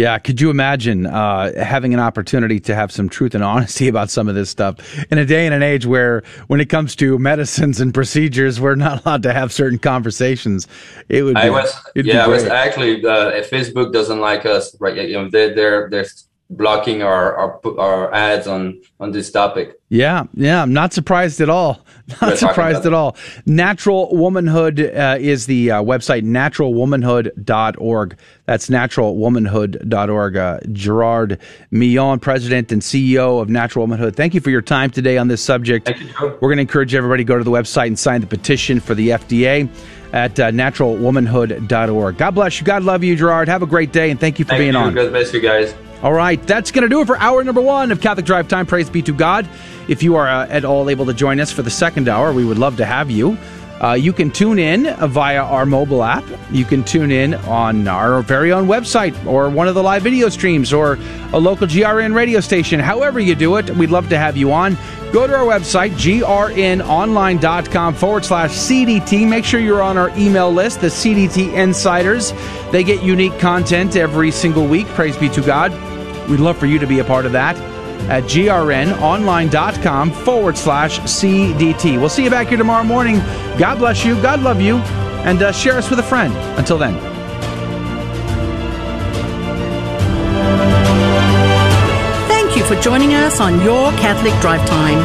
yeah, 0.00 0.18
could 0.18 0.40
you 0.40 0.48
imagine 0.48 1.04
uh, 1.04 1.52
having 1.62 1.92
an 1.92 2.00
opportunity 2.00 2.58
to 2.60 2.74
have 2.74 2.90
some 2.90 3.10
truth 3.10 3.34
and 3.34 3.44
honesty 3.44 3.86
about 3.94 4.08
some 4.08 4.28
of 4.28 4.34
this 4.34 4.48
stuff 4.48 4.76
in 5.12 5.18
a 5.18 5.26
day 5.26 5.44
and 5.44 5.54
an 5.54 5.62
age 5.62 5.84
where, 5.84 6.22
when 6.46 6.58
it 6.58 6.70
comes 6.70 6.96
to 6.96 7.18
medicines 7.18 7.82
and 7.82 7.92
procedures, 7.92 8.58
we're 8.58 8.76
not 8.76 9.04
allowed 9.04 9.22
to 9.24 9.34
have 9.34 9.52
certain 9.52 9.78
conversations? 9.78 10.66
It 11.10 11.22
would. 11.22 11.34
Be, 11.34 11.40
I 11.42 11.50
was, 11.50 11.74
yeah, 11.94 12.24
I 12.24 12.28
was 12.28 12.44
actually. 12.44 13.04
Uh, 13.04 13.42
Facebook 13.42 13.92
doesn't 13.92 14.20
like 14.20 14.46
us, 14.46 14.74
right? 14.80 14.96
You 14.96 15.12
know, 15.12 15.28
they, 15.28 15.52
they're 15.52 15.90
they're 15.90 16.06
blocking 16.50 17.02
our, 17.02 17.36
our 17.36 17.60
our 17.78 18.14
ads 18.14 18.46
on 18.46 18.80
on 18.98 19.12
this 19.12 19.30
topic. 19.30 19.80
Yeah, 19.88 20.24
yeah, 20.34 20.62
I'm 20.62 20.72
not 20.72 20.92
surprised 20.92 21.40
at 21.40 21.48
all. 21.48 21.84
Not 22.20 22.38
surprised 22.38 22.86
at 22.86 22.92
all. 22.92 23.16
Natural 23.46 24.08
Womanhood 24.16 24.80
uh, 24.80 25.16
is 25.20 25.46
the 25.46 25.70
uh, 25.70 25.82
website 25.82 26.24
naturalwomanhood.org. 26.24 28.16
That's 28.46 28.68
naturalwomanhood.org. 28.68 30.36
Uh, 30.36 30.58
Gerard 30.72 31.38
Migeon, 31.70 32.18
president 32.18 32.72
and 32.72 32.82
CEO 32.82 33.40
of 33.40 33.48
Natural 33.48 33.84
Womanhood. 33.84 34.16
Thank 34.16 34.34
you 34.34 34.40
for 34.40 34.50
your 34.50 34.62
time 34.62 34.90
today 34.90 35.18
on 35.18 35.28
this 35.28 35.40
subject. 35.40 35.88
You, 35.88 36.12
We're 36.20 36.48
going 36.48 36.56
to 36.56 36.62
encourage 36.62 36.96
everybody 36.96 37.22
to 37.22 37.28
go 37.28 37.38
to 37.38 37.44
the 37.44 37.52
website 37.52 37.86
and 37.86 37.98
sign 37.98 38.22
the 38.22 38.26
petition 38.26 38.80
for 38.80 38.96
the 38.96 39.10
FDA 39.10 39.68
at 40.12 40.38
uh, 40.40 40.50
naturalwomanhood.org. 40.50 42.16
God 42.16 42.30
bless 42.32 42.60
you. 42.60 42.66
God 42.66 42.82
love 42.82 43.04
you, 43.04 43.16
Gerard. 43.16 43.48
Have 43.48 43.62
a 43.62 43.66
great 43.66 43.92
day, 43.92 44.10
and 44.10 44.18
thank 44.18 44.38
you 44.38 44.44
for 44.44 44.50
thank 44.50 44.60
being 44.60 44.72
you. 44.72 44.78
on. 44.78 44.94
God 44.94 45.10
bless 45.10 45.32
you 45.32 45.40
guys. 45.40 45.74
All 46.02 46.12
right, 46.12 46.42
that's 46.46 46.70
going 46.70 46.82
to 46.82 46.88
do 46.88 47.02
it 47.02 47.06
for 47.06 47.18
hour 47.18 47.44
number 47.44 47.60
one 47.60 47.92
of 47.92 48.00
Catholic 48.00 48.24
Drive 48.24 48.48
Time. 48.48 48.64
Praise 48.66 48.88
be 48.88 49.02
to 49.02 49.12
God. 49.12 49.46
If 49.86 50.02
you 50.02 50.16
are 50.16 50.28
uh, 50.28 50.46
at 50.48 50.64
all 50.64 50.88
able 50.88 51.04
to 51.06 51.14
join 51.14 51.40
us 51.40 51.52
for 51.52 51.62
the 51.62 51.70
second 51.70 52.08
hour, 52.08 52.32
we 52.32 52.44
would 52.44 52.58
love 52.58 52.78
to 52.78 52.86
have 52.86 53.10
you. 53.10 53.36
Uh, 53.80 53.94
you 53.94 54.12
can 54.12 54.30
tune 54.30 54.58
in 54.58 54.94
via 55.08 55.42
our 55.42 55.64
mobile 55.64 56.04
app. 56.04 56.24
You 56.50 56.66
can 56.66 56.84
tune 56.84 57.10
in 57.10 57.34
on 57.34 57.88
our 57.88 58.20
very 58.20 58.52
own 58.52 58.66
website 58.66 59.24
or 59.24 59.48
one 59.48 59.68
of 59.68 59.74
the 59.74 59.82
live 59.82 60.02
video 60.02 60.28
streams 60.28 60.72
or 60.72 60.98
a 61.32 61.38
local 61.38 61.66
GRN 61.66 62.14
radio 62.14 62.40
station. 62.40 62.78
However, 62.78 63.20
you 63.20 63.34
do 63.34 63.56
it, 63.56 63.70
we'd 63.70 63.90
love 63.90 64.10
to 64.10 64.18
have 64.18 64.36
you 64.36 64.52
on. 64.52 64.76
Go 65.12 65.26
to 65.26 65.34
our 65.34 65.44
website, 65.44 65.92
grnonline.com 65.92 67.94
forward 67.94 68.24
slash 68.24 68.50
CDT. 68.50 69.26
Make 69.26 69.46
sure 69.46 69.60
you're 69.60 69.82
on 69.82 69.96
our 69.96 70.10
email 70.10 70.52
list, 70.52 70.82
the 70.82 70.88
CDT 70.88 71.54
Insiders. 71.54 72.32
They 72.70 72.84
get 72.84 73.02
unique 73.02 73.38
content 73.38 73.96
every 73.96 74.30
single 74.30 74.66
week. 74.66 74.86
Praise 74.88 75.16
be 75.16 75.30
to 75.30 75.40
God. 75.40 75.72
We'd 76.28 76.38
love 76.38 76.58
for 76.58 76.66
you 76.66 76.78
to 76.78 76.86
be 76.86 76.98
a 76.98 77.04
part 77.04 77.24
of 77.24 77.32
that 77.32 77.56
at 78.08 78.24
grnonline.com 78.24 80.10
forward 80.12 80.56
slash 80.56 81.00
CDT. 81.00 81.98
We'll 81.98 82.08
see 82.08 82.24
you 82.24 82.30
back 82.30 82.48
here 82.48 82.58
tomorrow 82.58 82.84
morning. 82.84 83.18
God 83.58 83.78
bless 83.78 84.04
you. 84.04 84.20
God 84.22 84.40
love 84.40 84.60
you. 84.60 84.76
And 85.26 85.42
uh, 85.42 85.52
share 85.52 85.76
us 85.76 85.90
with 85.90 85.98
a 85.98 86.02
friend. 86.02 86.34
Until 86.58 86.78
then. 86.78 86.98
Thank 92.28 92.56
you 92.56 92.64
for 92.64 92.80
joining 92.82 93.14
us 93.14 93.40
on 93.40 93.60
Your 93.62 93.90
Catholic 93.92 94.32
Drive 94.40 94.66
Time, 94.68 94.98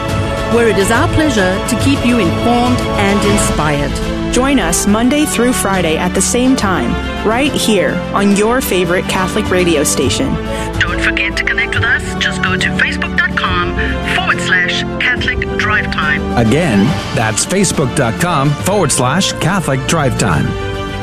where 0.56 0.68
it 0.68 0.78
is 0.78 0.89
our 0.89 1.08
pleasure 1.10 1.54
to 1.68 1.84
keep 1.84 2.04
you 2.06 2.20
informed 2.20 2.80
and 2.80 3.32
inspired. 3.32 4.34
Join 4.34 4.60
us 4.60 4.86
Monday 4.86 5.26
through 5.26 5.54
Friday 5.54 5.96
at 5.96 6.14
the 6.14 6.22
same 6.22 6.58
time, 6.58 6.91
right 7.26 7.54
here 7.54 7.91
on 8.14 8.36
your 8.36 8.60
favorite 8.60 9.06
Catholic 9.06 9.50
radio 9.50 9.84
station. 9.84 10.34
Don't 10.80 11.00
forget 11.00 11.38
to 11.38 11.43
connect 11.46 11.76
with 11.76 11.86
us. 11.86 11.95
Just 12.20 12.41
go 12.41 12.57
to 12.57 12.70
facebook.com 12.70 13.76
forward 14.16 14.39
slash 14.41 14.82
Catholic 15.01 15.39
Drive 15.57 15.86
Time. 15.93 16.22
Again, 16.38 16.86
that's 17.16 17.45
facebook.com 17.45 18.49
forward 18.49 18.91
slash 18.91 19.34
Catholic 19.34 19.80
Drive 19.88 20.18
Time. 20.18 20.45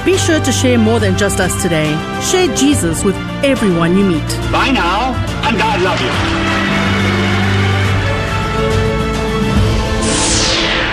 Be 0.04 0.16
sure 0.18 0.40
to 0.40 0.52
share 0.52 0.78
more 0.78 0.98
than 0.98 1.16
just 1.16 1.38
us 1.38 1.62
today. 1.62 1.90
Share 2.22 2.54
Jesus 2.56 3.04
with 3.04 3.14
everyone 3.44 3.96
you 3.96 4.04
meet. 4.04 4.28
Bye 4.50 4.70
now, 4.72 5.12
and 5.46 5.56
God 5.56 5.80
love 5.82 6.00
you. 6.00 6.12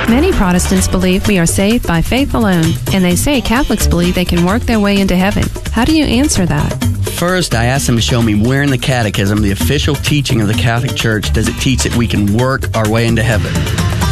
Many 0.09 0.31
Protestants 0.31 0.87
believe 0.87 1.27
we 1.27 1.37
are 1.37 1.45
saved 1.45 1.87
by 1.87 2.01
faith 2.01 2.33
alone, 2.33 2.65
and 2.93 3.03
they 3.03 3.15
say 3.15 3.41
Catholics 3.41 3.87
believe 3.87 4.15
they 4.15 4.25
can 4.25 4.43
work 4.45 4.63
their 4.63 4.79
way 4.79 4.99
into 4.99 5.15
heaven. 5.15 5.43
How 5.71 5.85
do 5.85 5.95
you 5.95 6.03
answer 6.03 6.47
that? 6.47 6.88
First, 7.19 7.53
I 7.53 7.65
asked 7.65 7.85
them 7.85 7.97
to 7.97 8.01
show 8.01 8.21
me 8.21 8.33
where 8.33 8.63
in 8.63 8.69
the 8.69 8.77
Catechism, 8.77 9.41
the 9.41 9.51
official 9.51 9.93
teaching 9.93 10.39
of 10.39 10.47
the 10.47 10.53
Catholic 10.53 10.95
Church, 10.95 11.33
does 11.33 11.49
it 11.49 11.59
teach 11.59 11.83
that 11.83 11.93
we 11.97 12.07
can 12.07 12.37
work 12.37 12.73
our 12.77 12.89
way 12.89 13.07
into 13.07 13.21
heaven. 13.21 13.51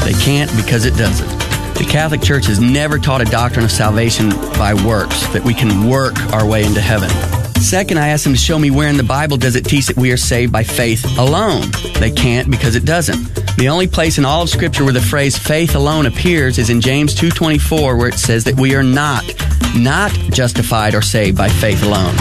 They 0.03 0.11
can't 0.21 0.53
because 0.57 0.83
it 0.83 0.93
doesn't. 0.97 1.25
The 1.77 1.87
Catholic 1.89 2.21
Church 2.21 2.47
has 2.47 2.59
never 2.59 2.99
taught 2.99 3.21
a 3.21 3.25
doctrine 3.31 3.63
of 3.63 3.71
salvation 3.71 4.31
by 4.59 4.73
works, 4.73 5.25
that 5.27 5.41
we 5.41 5.53
can 5.53 5.89
work 5.89 6.19
our 6.33 6.45
way 6.45 6.65
into 6.65 6.81
heaven. 6.81 7.09
Second, 7.61 7.97
I 7.97 8.09
asked 8.09 8.25
them 8.25 8.33
to 8.33 8.39
show 8.39 8.59
me 8.59 8.71
where 8.71 8.89
in 8.89 8.97
the 8.97 9.03
Bible 9.03 9.37
does 9.37 9.55
it 9.55 9.63
teach 9.63 9.87
that 9.87 9.95
we 9.95 10.11
are 10.11 10.17
saved 10.17 10.51
by 10.51 10.63
faith 10.63 11.17
alone. 11.17 11.71
They 12.01 12.11
can't 12.11 12.51
because 12.51 12.75
it 12.75 12.83
doesn't. 12.83 13.23
The 13.55 13.69
only 13.69 13.87
place 13.87 14.17
in 14.17 14.25
all 14.25 14.41
of 14.41 14.49
Scripture 14.49 14.83
where 14.83 14.91
the 14.91 14.99
phrase 14.99 15.37
faith 15.37 15.75
alone 15.75 16.07
appears 16.07 16.57
is 16.57 16.69
in 16.69 16.81
James 16.81 17.15
2.24 17.15 17.97
where 17.97 18.09
it 18.09 18.15
says 18.15 18.43
that 18.43 18.59
we 18.59 18.75
are 18.75 18.83
not, 18.83 19.23
not 19.77 20.11
justified 20.11 20.93
or 20.93 21.01
saved 21.01 21.37
by 21.37 21.47
faith 21.47 21.81
alone. 21.83 22.13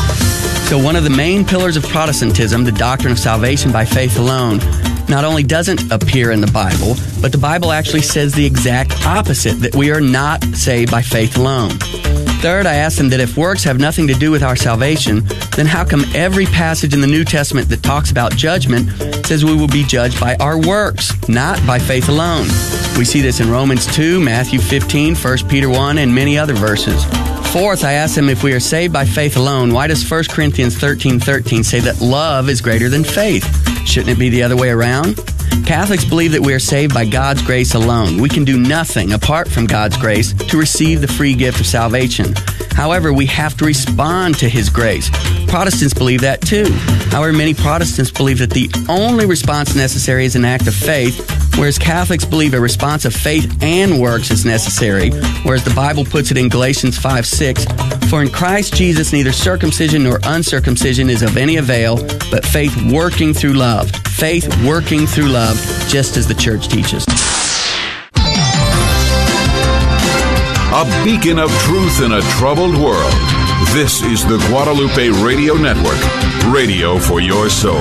So 0.66 0.76
one 0.82 0.96
of 0.96 1.04
the 1.04 1.10
main 1.10 1.44
pillars 1.44 1.76
of 1.76 1.84
Protestantism, 1.84 2.64
the 2.64 2.72
doctrine 2.72 3.12
of 3.12 3.20
salvation 3.20 3.70
by 3.70 3.84
faith 3.84 4.18
alone, 4.18 4.58
not 5.08 5.24
only 5.24 5.44
doesn't 5.44 5.92
appear 5.92 6.32
in 6.32 6.40
the 6.40 6.50
Bible, 6.50 6.96
but 7.22 7.30
the 7.30 7.38
Bible 7.38 7.70
actually 7.70 8.02
says 8.02 8.34
the 8.34 8.44
exact 8.44 9.06
opposite, 9.06 9.60
that 9.60 9.76
we 9.76 9.92
are 9.92 10.00
not 10.00 10.42
saved 10.56 10.90
by 10.90 11.02
faith 11.02 11.36
alone. 11.36 11.70
Third, 12.40 12.66
I 12.66 12.74
asked 12.74 12.98
them 12.98 13.08
that 13.10 13.20
if 13.20 13.36
works 13.36 13.62
have 13.62 13.78
nothing 13.78 14.08
to 14.08 14.14
do 14.14 14.32
with 14.32 14.42
our 14.42 14.56
salvation, 14.56 15.22
then 15.54 15.66
how 15.66 15.84
come 15.84 16.04
every 16.16 16.46
passage 16.46 16.92
in 16.92 17.00
the 17.00 17.06
New 17.06 17.24
Testament 17.24 17.68
that 17.68 17.84
talks 17.84 18.10
about 18.10 18.34
judgment 18.34 18.90
says 19.24 19.44
we 19.44 19.54
will 19.54 19.68
be 19.68 19.84
judged 19.84 20.18
by 20.20 20.34
our 20.40 20.58
works, 20.58 21.12
not 21.28 21.64
by 21.64 21.78
faith 21.78 22.08
alone? 22.08 22.48
We 22.98 23.04
see 23.04 23.20
this 23.20 23.38
in 23.38 23.48
Romans 23.48 23.86
2, 23.94 24.18
Matthew 24.18 24.58
15, 24.58 25.14
1 25.14 25.38
Peter 25.48 25.68
1, 25.68 25.98
and 25.98 26.12
many 26.12 26.36
other 26.36 26.54
verses. 26.54 27.04
Fourth, 27.52 27.84
I 27.84 27.92
asked 27.94 28.18
him 28.18 28.28
if 28.28 28.42
we 28.42 28.52
are 28.52 28.60
saved 28.60 28.92
by 28.92 29.04
faith 29.06 29.36
alone, 29.36 29.72
why 29.72 29.86
does 29.86 30.08
1 30.08 30.24
Corinthians 30.30 30.76
13, 30.76 31.18
13 31.18 31.64
say 31.64 31.80
that 31.80 32.00
love 32.00 32.48
is 32.48 32.60
greater 32.60 32.88
than 32.88 33.02
faith? 33.02 33.44
Shouldn't 33.86 34.10
it 34.10 34.18
be 34.18 34.28
the 34.28 34.42
other 34.42 34.56
way 34.56 34.68
around? 34.68 35.16
Catholics 35.64 36.04
believe 36.04 36.32
that 36.32 36.42
we 36.42 36.52
are 36.52 36.58
saved 36.58 36.92
by 36.92 37.04
God's 37.06 37.42
grace 37.42 37.74
alone. 37.74 38.20
We 38.20 38.28
can 38.28 38.44
do 38.44 38.58
nothing 38.58 39.12
apart 39.12 39.48
from 39.48 39.66
God's 39.66 39.96
grace 39.96 40.32
to 40.34 40.58
receive 40.58 41.00
the 41.00 41.08
free 41.08 41.34
gift 41.34 41.60
of 41.60 41.66
salvation. 41.66 42.34
However, 42.76 43.10
we 43.10 43.24
have 43.26 43.56
to 43.56 43.64
respond 43.64 44.38
to 44.38 44.48
His 44.50 44.68
grace. 44.68 45.08
Protestants 45.48 45.94
believe 45.94 46.20
that 46.20 46.42
too. 46.42 46.66
However, 47.10 47.32
many 47.32 47.54
Protestants 47.54 48.10
believe 48.10 48.38
that 48.40 48.50
the 48.50 48.68
only 48.90 49.24
response 49.24 49.74
necessary 49.74 50.26
is 50.26 50.36
an 50.36 50.44
act 50.44 50.66
of 50.66 50.74
faith, 50.74 51.18
whereas 51.56 51.78
Catholics 51.78 52.26
believe 52.26 52.52
a 52.52 52.60
response 52.60 53.06
of 53.06 53.14
faith 53.14 53.50
and 53.62 53.98
works 53.98 54.30
is 54.30 54.44
necessary, 54.44 55.08
whereas 55.42 55.64
the 55.64 55.72
Bible 55.74 56.04
puts 56.04 56.30
it 56.30 56.36
in 56.36 56.50
Galatians 56.50 56.98
5 56.98 57.26
6 57.26 57.64
For 58.10 58.20
in 58.20 58.28
Christ 58.28 58.74
Jesus 58.74 59.10
neither 59.10 59.32
circumcision 59.32 60.02
nor 60.02 60.20
uncircumcision 60.24 61.08
is 61.08 61.22
of 61.22 61.38
any 61.38 61.56
avail, 61.56 61.96
but 62.30 62.44
faith 62.44 62.76
working 62.92 63.32
through 63.32 63.54
love. 63.54 63.90
Faith 63.90 64.46
working 64.66 65.06
through 65.06 65.28
love, 65.28 65.56
just 65.88 66.18
as 66.18 66.28
the 66.28 66.34
church 66.34 66.68
teaches. 66.68 67.06
A 70.72 71.04
beacon 71.04 71.38
of 71.38 71.50
truth 71.60 72.02
in 72.02 72.12
a 72.12 72.20
troubled 72.38 72.76
world. 72.76 73.12
This 73.72 74.02
is 74.02 74.26
the 74.26 74.36
Guadalupe 74.48 75.10
Radio 75.24 75.54
Network, 75.54 75.96
radio 76.52 76.98
for 76.98 77.20
your 77.20 77.48
soul. 77.48 77.76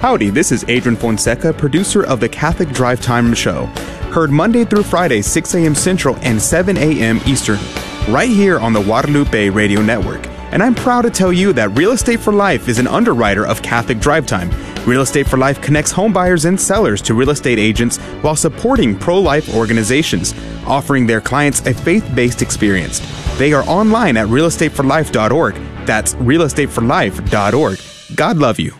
Howdy, 0.00 0.30
this 0.30 0.50
is 0.50 0.64
Adrian 0.66 0.96
Fonseca, 0.96 1.52
producer 1.52 2.04
of 2.04 2.18
the 2.18 2.28
Catholic 2.28 2.70
Drive 2.70 3.00
Time 3.00 3.32
Show. 3.32 3.66
Heard 4.12 4.30
Monday 4.30 4.64
through 4.64 4.82
Friday, 4.82 5.22
6 5.22 5.54
a.m. 5.54 5.74
Central 5.74 6.16
and 6.22 6.42
7 6.42 6.76
a.m. 6.76 7.20
Eastern, 7.26 7.60
right 8.08 8.28
here 8.28 8.58
on 8.58 8.72
the 8.72 8.82
Guadalupe 8.82 9.50
Radio 9.50 9.80
Network. 9.80 10.29
And 10.52 10.62
I'm 10.62 10.74
proud 10.74 11.02
to 11.02 11.10
tell 11.10 11.32
you 11.32 11.52
that 11.52 11.76
Real 11.76 11.92
Estate 11.92 12.20
for 12.20 12.32
Life 12.32 12.68
is 12.68 12.78
an 12.78 12.86
underwriter 12.86 13.46
of 13.46 13.62
Catholic 13.62 14.00
Drive 14.00 14.26
Time. 14.26 14.50
Real 14.86 15.02
Estate 15.02 15.28
for 15.28 15.36
Life 15.36 15.60
connects 15.60 15.92
home 15.92 16.12
buyers 16.12 16.44
and 16.44 16.60
sellers 16.60 17.00
to 17.02 17.14
real 17.14 17.30
estate 17.30 17.58
agents 17.58 17.98
while 18.22 18.36
supporting 18.36 18.98
pro 18.98 19.20
life 19.20 19.54
organizations, 19.54 20.34
offering 20.66 21.06
their 21.06 21.20
clients 21.20 21.64
a 21.66 21.74
faith 21.74 22.08
based 22.14 22.42
experience. 22.42 23.00
They 23.38 23.52
are 23.52 23.64
online 23.64 24.16
at 24.16 24.28
realestateforlife.org. 24.28 25.54
That's 25.86 26.14
realestateforlife.org. 26.14 28.16
God 28.16 28.38
love 28.38 28.58
you. 28.58 28.79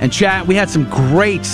and 0.00 0.12
chat. 0.12 0.46
We 0.46 0.54
had 0.54 0.70
some 0.70 0.88
great 0.88 1.46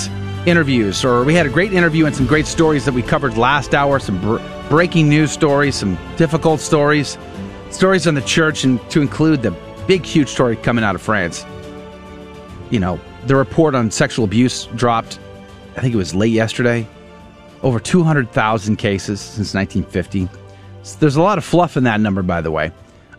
interviews, 0.45 1.03
or 1.03 1.23
we 1.23 1.33
had 1.33 1.45
a 1.45 1.49
great 1.49 1.73
interview 1.73 2.05
and 2.05 2.15
some 2.15 2.27
great 2.27 2.45
stories 2.45 2.85
that 2.85 2.93
we 2.93 3.01
covered 3.01 3.37
last 3.37 3.73
hour. 3.73 3.99
Some 3.99 4.19
br- 4.21 4.39
breaking 4.69 5.09
news 5.09 5.31
stories, 5.31 5.75
some 5.75 5.97
difficult 6.17 6.59
stories, 6.59 7.17
stories 7.71 8.07
on 8.07 8.15
the 8.15 8.21
church, 8.21 8.63
and 8.63 8.79
to 8.91 9.01
include 9.01 9.41
the 9.41 9.51
big, 9.87 10.05
huge 10.05 10.29
story 10.29 10.55
coming 10.55 10.83
out 10.83 10.95
of 10.95 11.01
France. 11.01 11.45
You 12.69 12.79
know, 12.79 12.99
the 13.25 13.35
report 13.35 13.75
on 13.75 13.91
sexual 13.91 14.25
abuse 14.25 14.65
dropped. 14.75 15.19
I 15.77 15.81
think 15.81 15.93
it 15.93 15.97
was 15.97 16.15
late 16.15 16.31
yesterday. 16.31 16.87
Over 17.63 17.79
200,000 17.79 18.75
cases 18.75 19.19
since 19.19 19.53
1950. 19.53 20.29
So 20.83 20.97
there's 20.99 21.15
a 21.15 21.21
lot 21.21 21.37
of 21.37 21.43
fluff 21.43 21.77
in 21.77 21.83
that 21.85 21.99
number, 21.99 22.21
by 22.21 22.41
the 22.41 22.51
way, 22.51 22.71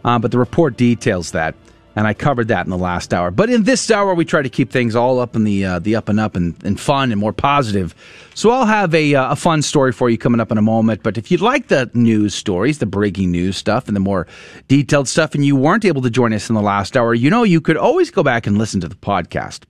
uh, 0.04 0.18
but 0.18 0.30
the 0.30 0.38
report 0.38 0.76
details 0.76 1.32
that 1.32 1.54
and 1.96 2.06
I 2.06 2.12
covered 2.12 2.48
that 2.48 2.66
in 2.66 2.70
the 2.70 2.76
last 2.76 3.14
hour. 3.14 3.30
But 3.30 3.48
in 3.48 3.64
this 3.64 3.90
hour, 3.90 4.14
we 4.14 4.26
try 4.26 4.42
to 4.42 4.50
keep 4.50 4.70
things 4.70 4.94
all 4.94 5.18
up 5.18 5.34
in 5.34 5.44
the 5.44 5.64
uh, 5.64 5.78
the 5.78 5.96
up 5.96 6.10
and 6.10 6.20
up 6.20 6.36
and, 6.36 6.54
and 6.62 6.78
fun 6.78 7.10
and 7.10 7.18
more 7.18 7.32
positive. 7.32 7.94
So 8.34 8.50
I'll 8.50 8.66
have 8.66 8.94
a 8.94 9.14
uh, 9.14 9.32
a 9.32 9.36
fun 9.36 9.62
story 9.62 9.92
for 9.92 10.10
you 10.10 10.18
coming 10.18 10.38
up 10.38 10.52
in 10.52 10.58
a 10.58 10.62
moment. 10.62 11.02
But 11.02 11.16
if 11.16 11.30
you'd 11.30 11.40
like 11.40 11.68
the 11.68 11.90
news 11.94 12.34
stories, 12.34 12.78
the 12.78 12.86
breaking 12.86 13.32
news 13.32 13.56
stuff, 13.56 13.88
and 13.88 13.96
the 13.96 14.00
more 14.00 14.26
detailed 14.68 15.08
stuff, 15.08 15.34
and 15.34 15.44
you 15.44 15.56
weren't 15.56 15.86
able 15.86 16.02
to 16.02 16.10
join 16.10 16.34
us 16.34 16.50
in 16.50 16.54
the 16.54 16.60
last 16.60 16.98
hour, 16.98 17.14
you 17.14 17.30
know 17.30 17.44
you 17.44 17.62
could 17.62 17.78
always 17.78 18.10
go 18.10 18.22
back 18.22 18.46
and 18.46 18.58
listen 18.58 18.78
to 18.82 18.88
the 18.88 18.94
podcast. 18.94 19.62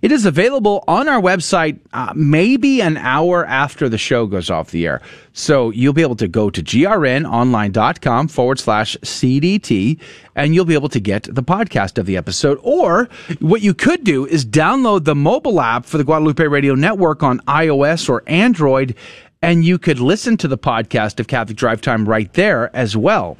It 0.00 0.10
is 0.10 0.24
available 0.24 0.84
on 0.88 1.06
our 1.06 1.20
website, 1.20 1.78
uh, 1.92 2.14
maybe 2.16 2.80
an 2.80 2.96
hour 2.96 3.44
after 3.44 3.90
the 3.90 3.98
show 3.98 4.26
goes 4.26 4.48
off 4.48 4.70
the 4.70 4.86
air. 4.86 5.02
So 5.34 5.70
you'll 5.70 5.92
be 5.92 6.02
able 6.02 6.16
to 6.16 6.28
go 6.28 6.48
to 6.48 6.62
grnonline.com 6.62 8.28
forward 8.28 8.58
slash 8.58 8.96
CDT 9.02 10.00
and 10.34 10.54
you'll 10.54 10.64
be 10.64 10.74
able 10.74 10.88
to 10.88 11.00
get 11.00 11.24
the 11.24 11.42
podcast 11.42 11.98
of 11.98 12.06
the 12.06 12.16
episode. 12.16 12.58
Or 12.62 13.08
what 13.40 13.62
you 13.62 13.74
could 13.74 14.04
do 14.04 14.26
is 14.26 14.44
download 14.44 15.04
the 15.04 15.14
mobile 15.14 15.60
app 15.60 15.86
for 15.86 15.98
the 15.98 16.04
Guadalupe 16.04 16.44
Radio 16.44 16.74
Network 16.74 17.22
on 17.22 17.40
iOS 17.40 18.08
or 18.08 18.22
Android, 18.26 18.94
and 19.42 19.64
you 19.64 19.78
could 19.78 20.00
listen 20.00 20.36
to 20.38 20.48
the 20.48 20.58
podcast 20.58 21.20
of 21.20 21.26
Catholic 21.26 21.56
Drive 21.56 21.80
Time 21.80 22.08
right 22.08 22.32
there 22.32 22.74
as 22.74 22.96
well. 22.96 23.36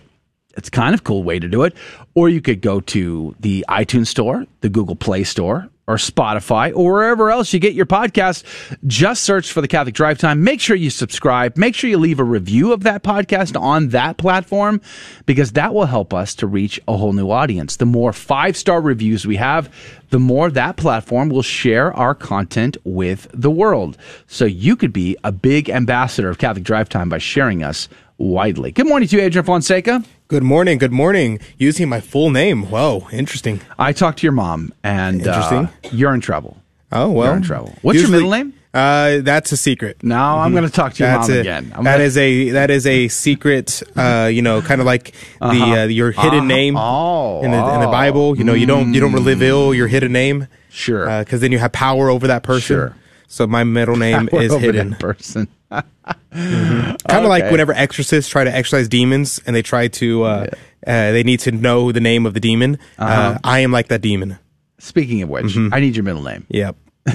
It's 0.57 0.71
kind 0.71 0.95
of 0.95 1.03
cool 1.05 1.23
way 1.25 1.39
to 1.39 1.49
do 1.49 1.63
it. 1.65 1.75
Or 2.15 2.29
you 2.29 2.41
could 2.41 2.61
go 2.61 2.81
to 2.81 3.35
the 3.41 3.65
iTunes 3.69 4.07
store, 4.07 4.47
the 4.61 4.69
Google 4.69 4.97
Play 4.97 5.25
Store, 5.25 5.69
or 5.87 5.97
Spotify 5.97 6.73
or 6.75 6.93
wherever 6.93 7.31
else 7.31 7.53
you 7.53 7.61
get 7.61 7.75
your 7.75 7.87
podcast. 7.87 8.45
Just 8.87 9.23
search 9.23 9.53
for 9.53 9.61
the 9.61 9.69
Catholic 9.69 9.95
Drive 9.95 10.19
Time. 10.19 10.43
Make 10.43 10.61
sure 10.61 10.77
you 10.77 10.91
subscribe. 10.91 11.57
Make 11.57 11.75
sure 11.75 11.91
you 11.91 11.99
leave 11.99 12.21
a 12.21 12.25
review 12.25 12.73
of 12.73 12.83
that 12.85 13.03
podcast 13.03 13.61
on 13.61 13.89
that 13.89 14.17
platform 14.17 14.81
because 15.27 15.53
that 15.53 15.75
will 15.75 15.87
help 15.87 16.15
us 16.15 16.35
to 16.37 16.47
reach 16.47 16.81
a 16.89 16.97
whole 16.97 17.13
new 17.13 17.31
audience. 17.31 17.77
The 17.77 17.87
more 17.87 18.13
five 18.13 18.57
star 18.57 18.81
reviews 18.81 19.27
we 19.27 19.37
have, 19.37 19.73
the 20.11 20.19
more 20.19 20.51
that 20.51 20.77
platform 20.77 21.29
will 21.29 21.43
share 21.43 21.93
our 21.93 22.15
content 22.15 22.77
with 22.85 23.27
the 23.33 23.51
world. 23.51 23.99
So 24.27 24.45
you 24.45 24.77
could 24.77 24.93
be 24.93 25.17
a 25.25 25.33
big 25.33 25.69
ambassador 25.69 26.31
of 26.31 26.39
Catholic 26.39 26.65
Drive 26.65 26.89
Time 26.89 27.09
by 27.09 27.19
sharing 27.19 27.63
us 27.63 27.89
widely. 28.17 28.71
Good 28.71 28.87
morning 28.87 29.09
to 29.09 29.17
you, 29.17 29.23
Adrian 29.23 29.45
Fonseca. 29.45 30.05
Good 30.29 30.43
morning. 30.43 30.79
Good 30.79 30.93
morning. 30.93 31.39
Using 31.59 31.89
my 31.89 32.01
full 32.01 32.31
name. 32.31 32.65
Whoa, 32.71 33.07
interesting. 33.13 33.61
I 33.79 33.93
talked 33.93 34.21
to 34.21 34.23
your 34.27 34.33
mom, 34.33 34.73
and 34.83 35.19
interesting. 35.21 35.67
Uh, 35.67 35.71
you're 35.93 36.15
in 36.15 36.21
trouble. 36.23 36.57
Oh 36.91 37.11
well, 37.11 37.27
you're 37.29 37.37
in 37.37 37.43
trouble. 37.43 37.75
What's 37.83 37.99
Usually, 37.99 38.21
your 38.21 38.29
middle 38.31 38.45
name? 38.47 38.55
Uh, 38.73 39.19
that's 39.21 39.53
a 39.53 39.57
secret. 39.57 40.03
Now 40.03 40.39
I'm 40.39 40.53
going 40.53 40.65
to 40.65 40.71
talk 40.71 40.95
to 40.95 41.03
your 41.05 41.13
that's 41.13 41.29
mom 41.29 41.37
a, 41.37 41.41
again. 41.41 41.73
I'm 41.77 41.85
that 41.85 41.93
gonna... 41.95 42.05
is 42.05 42.17
a 42.17 42.51
that 42.51 42.71
is 42.71 42.87
a 42.87 43.09
secret. 43.09 43.83
Uh, 43.95 44.31
you 44.33 44.41
know, 44.41 44.63
kind 44.63 44.81
of 44.81 44.87
like 44.87 45.15
Uh-huh. 45.43 45.53
the 45.53 45.81
uh, 45.83 45.85
your 45.89 46.11
hidden 46.13 46.39
Uh-huh. 46.39 46.47
name 46.47 46.77
Oh, 46.79 47.43
in 47.43 47.51
the 47.51 47.59
in 47.59 47.81
the 47.81 47.89
oh. 47.89 47.93
Bible. 47.93 48.37
You 48.39 48.45
know, 48.45 48.55
you 48.55 48.67
don't 48.67 48.95
you 48.95 49.01
don't 49.01 49.13
reveal 49.13 49.75
your 49.75 49.89
hidden 49.89 50.13
name. 50.13 50.49
Sure, 50.71 51.19
because 51.23 51.43
then 51.43 51.53
you 51.53 51.59
have 51.59 51.73
power 51.73 52.09
over 52.09 52.27
that 52.29 52.43
person. 52.43 52.77
Sure. 52.77 52.97
So 53.27 53.47
my 53.47 53.65
middle 53.65 53.97
name 54.09 54.29
is 54.33 54.55
hidden. 54.55 54.91
that 54.91 54.99
person. 55.01 55.49
Kind 55.71 56.97
of 57.11 57.25
like 57.25 57.51
whenever 57.51 57.73
exorcists 57.73 58.31
try 58.31 58.45
to 58.45 58.55
exorcise 58.55 58.89
demons 58.89 59.41
and 59.47 59.55
they 59.55 59.63
try 59.63 59.89
to, 59.89 60.23
uh, 60.25 60.47
uh, 60.87 61.13
they 61.13 61.23
need 61.23 61.41
to 61.41 61.53
know 61.53 61.93
the 61.93 62.01
name 62.01 62.27
of 62.27 62.35
the 62.35 62.41
demon. 62.41 62.79
uh 62.99 63.03
Uh-huh. 63.05 63.39
I 63.45 63.61
am 63.61 63.73
like 63.73 63.89
that 63.89 64.01
demon. 64.03 64.39
Speaking 64.79 65.23
of 65.23 65.29
which, 65.29 65.47
Mhm. 65.47 65.71
I 65.73 65.81
need 65.81 65.97
your 65.97 66.05
middle 66.05 66.23
name. 66.23 66.45
Yep. 66.49 66.77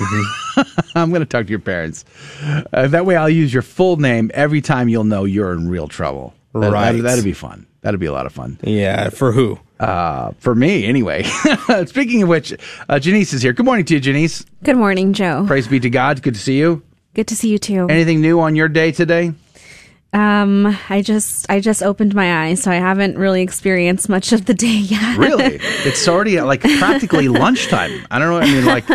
I'm 0.95 1.09
going 1.09 1.21
to 1.21 1.25
talk 1.25 1.45
to 1.45 1.49
your 1.49 1.59
parents. 1.59 2.05
Uh, 2.73 2.87
that 2.87 3.05
way, 3.05 3.15
I'll 3.15 3.29
use 3.29 3.53
your 3.53 3.63
full 3.63 3.97
name 3.97 4.29
every 4.33 4.61
time 4.61 4.87
you'll 4.89 5.03
know 5.03 5.23
you're 5.23 5.51
in 5.53 5.67
real 5.69 5.87
trouble. 5.87 6.33
That, 6.53 6.71
Right. 6.71 6.85
That'd, 6.91 7.01
that'd 7.05 7.23
be 7.23 7.33
fun. 7.33 7.65
That'd 7.81 7.99
be 7.99 8.05
a 8.07 8.11
lot 8.11 8.25
of 8.25 8.33
fun. 8.33 8.57
Yeah. 8.63 9.09
For 9.09 9.31
who? 9.31 9.59
Uh, 9.79 10.31
for 10.39 10.53
me, 10.55 10.85
anyway. 10.85 11.23
Speaking 11.85 12.23
of 12.23 12.29
which, 12.29 12.53
uh, 12.89 12.99
Janice 12.99 13.33
is 13.33 13.41
here. 13.41 13.53
Good 13.53 13.65
morning 13.65 13.85
to 13.85 13.93
you, 13.93 13.99
Janice. 13.99 14.45
Good 14.63 14.75
morning, 14.75 15.13
Joe. 15.13 15.45
Praise 15.47 15.67
be 15.67 15.79
to 15.79 15.89
God. 15.89 16.21
Good 16.21 16.33
to 16.33 16.39
see 16.39 16.57
you. 16.57 16.83
Good 17.13 17.27
to 17.27 17.35
see 17.35 17.49
you 17.49 17.57
too. 17.57 17.87
Anything 17.89 18.21
new 18.21 18.39
on 18.41 18.55
your 18.55 18.67
day 18.67 18.91
today? 18.91 19.33
Um, 20.11 20.75
I 20.89 21.03
just 21.03 21.45
I 21.51 21.59
just 21.59 21.83
opened 21.83 22.15
my 22.15 22.45
eyes, 22.47 22.63
so 22.63 22.71
I 22.71 22.75
haven't 22.75 23.15
really 23.15 23.43
experienced 23.43 24.09
much 24.09 24.33
of 24.33 24.45
the 24.45 24.55
day 24.55 24.67
yet. 24.77 25.17
Really? 25.19 25.59
it's 25.61 26.07
already 26.07 26.41
like 26.41 26.61
practically 26.61 27.27
lunchtime. 27.27 27.91
I 28.09 28.17
don't 28.17 28.29
know. 28.29 28.39
I 28.39 28.45
mean, 28.45 28.65
like 28.65 28.85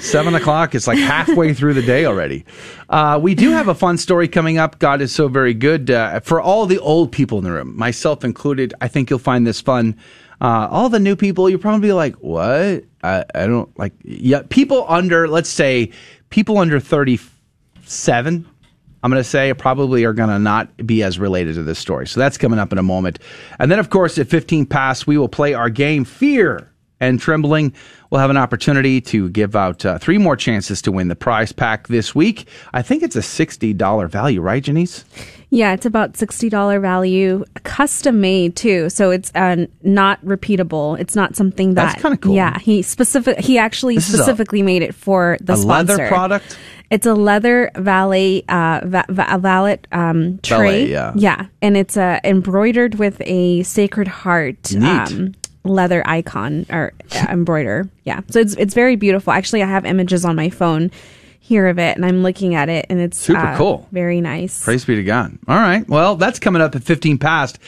seven 0.00 0.34
o'clock. 0.34 0.74
It's 0.74 0.88
like 0.88 0.98
halfway 0.98 1.54
through 1.54 1.74
the 1.74 1.82
day 1.82 2.06
already. 2.06 2.44
Uh, 2.88 3.20
we 3.22 3.36
do 3.36 3.50
have 3.52 3.68
a 3.68 3.74
fun 3.74 3.98
story 3.98 4.26
coming 4.26 4.58
up. 4.58 4.80
God 4.80 5.00
is 5.00 5.14
so 5.14 5.28
very 5.28 5.54
good 5.54 5.92
uh, 5.92 6.18
for 6.20 6.40
all 6.40 6.66
the 6.66 6.80
old 6.80 7.12
people 7.12 7.38
in 7.38 7.44
the 7.44 7.52
room, 7.52 7.76
myself 7.76 8.24
included. 8.24 8.74
I 8.80 8.88
think 8.88 9.10
you'll 9.10 9.20
find 9.20 9.46
this 9.46 9.60
fun. 9.60 9.96
Uh, 10.40 10.68
all 10.70 10.88
the 10.88 11.00
new 11.00 11.16
people, 11.16 11.48
you're 11.48 11.58
probably 11.58 11.88
be 11.88 11.92
like, 11.92 12.16
what? 12.16 12.84
I, 13.02 13.24
I 13.34 13.46
don't 13.46 13.76
like. 13.78 13.92
Yeah, 14.02 14.42
people 14.48 14.84
under, 14.88 15.28
let's 15.28 15.48
say, 15.48 15.92
people 16.30 16.58
under 16.58 16.80
thirty-seven. 16.80 18.46
I'm 19.02 19.10
going 19.10 19.22
to 19.22 19.28
say 19.28 19.52
probably 19.52 20.04
are 20.04 20.14
going 20.14 20.30
to 20.30 20.38
not 20.38 20.74
be 20.86 21.02
as 21.02 21.18
related 21.18 21.56
to 21.56 21.62
this 21.62 21.78
story. 21.78 22.06
So 22.06 22.20
that's 22.20 22.38
coming 22.38 22.58
up 22.58 22.72
in 22.72 22.78
a 22.78 22.82
moment. 22.82 23.18
And 23.58 23.70
then, 23.70 23.78
of 23.78 23.90
course, 23.90 24.16
at 24.16 24.28
15 24.28 24.64
past, 24.64 25.06
we 25.06 25.18
will 25.18 25.28
play 25.28 25.52
our 25.52 25.68
game 25.68 26.06
Fear 26.06 26.70
and 27.08 27.20
Trembling. 27.20 27.72
We'll 28.10 28.20
have 28.20 28.30
an 28.30 28.36
opportunity 28.36 29.00
to 29.02 29.28
give 29.30 29.56
out 29.56 29.84
uh, 29.84 29.98
three 29.98 30.18
more 30.18 30.36
chances 30.36 30.80
to 30.82 30.92
win 30.92 31.08
the 31.08 31.16
prize 31.16 31.50
pack 31.52 31.88
this 31.88 32.14
week. 32.14 32.46
I 32.72 32.80
think 32.82 33.02
it's 33.02 33.16
a 33.16 33.20
$60 33.20 34.08
value, 34.08 34.40
right, 34.40 34.62
Janice? 34.62 35.04
Yeah, 35.50 35.72
it's 35.72 35.86
about 35.86 36.16
sixty 36.16 36.48
dollar 36.48 36.80
value, 36.80 37.44
custom 37.62 38.20
made 38.20 38.56
too. 38.56 38.90
So 38.90 39.12
it's 39.12 39.30
uh, 39.36 39.66
not 39.84 40.24
repeatable. 40.24 40.98
It's 40.98 41.14
not 41.14 41.36
something 41.36 41.74
that 41.74 41.90
That's 41.90 42.02
kinda 42.02 42.16
cool. 42.16 42.34
Yeah, 42.34 42.58
he 42.58 42.82
specific. 42.82 43.38
He 43.38 43.56
actually 43.56 43.94
This 43.94 44.08
is 44.08 44.14
a- 44.14 44.16
specifically 44.18 44.62
made 44.62 44.82
it 44.82 44.96
for 44.96 45.36
the 45.40 45.52
a 45.52 45.56
sponsor. 45.56 45.92
leather 45.94 46.08
product? 46.08 46.58
It's 46.90 47.06
a 47.06 47.14
leather 47.14 47.70
valet, 47.76 48.42
uh, 48.48 48.80
va- 48.84 49.04
va- 49.08 49.38
valet 49.40 49.78
um, 49.92 50.38
tray. 50.42 50.56
Valet, 50.56 50.90
yeah. 50.90 51.12
yeah, 51.14 51.46
and 51.62 51.76
it's 51.76 51.96
uh, 51.96 52.18
embroidered 52.24 52.96
with 52.96 53.20
a 53.24 53.62
Sacred 53.62 54.08
Heart 54.08 54.74
um, 54.76 55.34
leather 55.64 56.02
icon 56.06 56.66
or 56.70 56.92
uh, 57.14 57.26
embroider. 57.30 57.88
Yeah, 58.04 58.20
so 58.30 58.40
it's 58.40 58.54
it's 58.54 58.74
very 58.74 58.96
beautiful. 58.96 59.32
Actually, 59.32 59.62
I 59.62 59.66
have 59.66 59.84
images 59.84 60.24
on 60.24 60.36
my 60.36 60.50
phone 60.50 60.90
here 61.40 61.66
of 61.66 61.78
it, 61.78 61.96
and 61.96 62.06
I'm 62.06 62.22
looking 62.22 62.54
at 62.54 62.68
it, 62.68 62.86
and 62.88 63.00
it's 63.00 63.18
Super 63.18 63.40
uh, 63.40 63.56
cool. 63.56 63.88
very 63.92 64.20
nice. 64.20 64.64
Praise 64.64 64.84
be 64.84 64.94
to 64.96 65.02
God. 65.02 65.38
All 65.46 65.56
right. 65.56 65.86
Well, 65.88 66.16
that's 66.16 66.38
coming 66.38 66.62
up 66.62 66.74
at 66.74 66.82
15 66.82 67.18
past. 67.18 67.58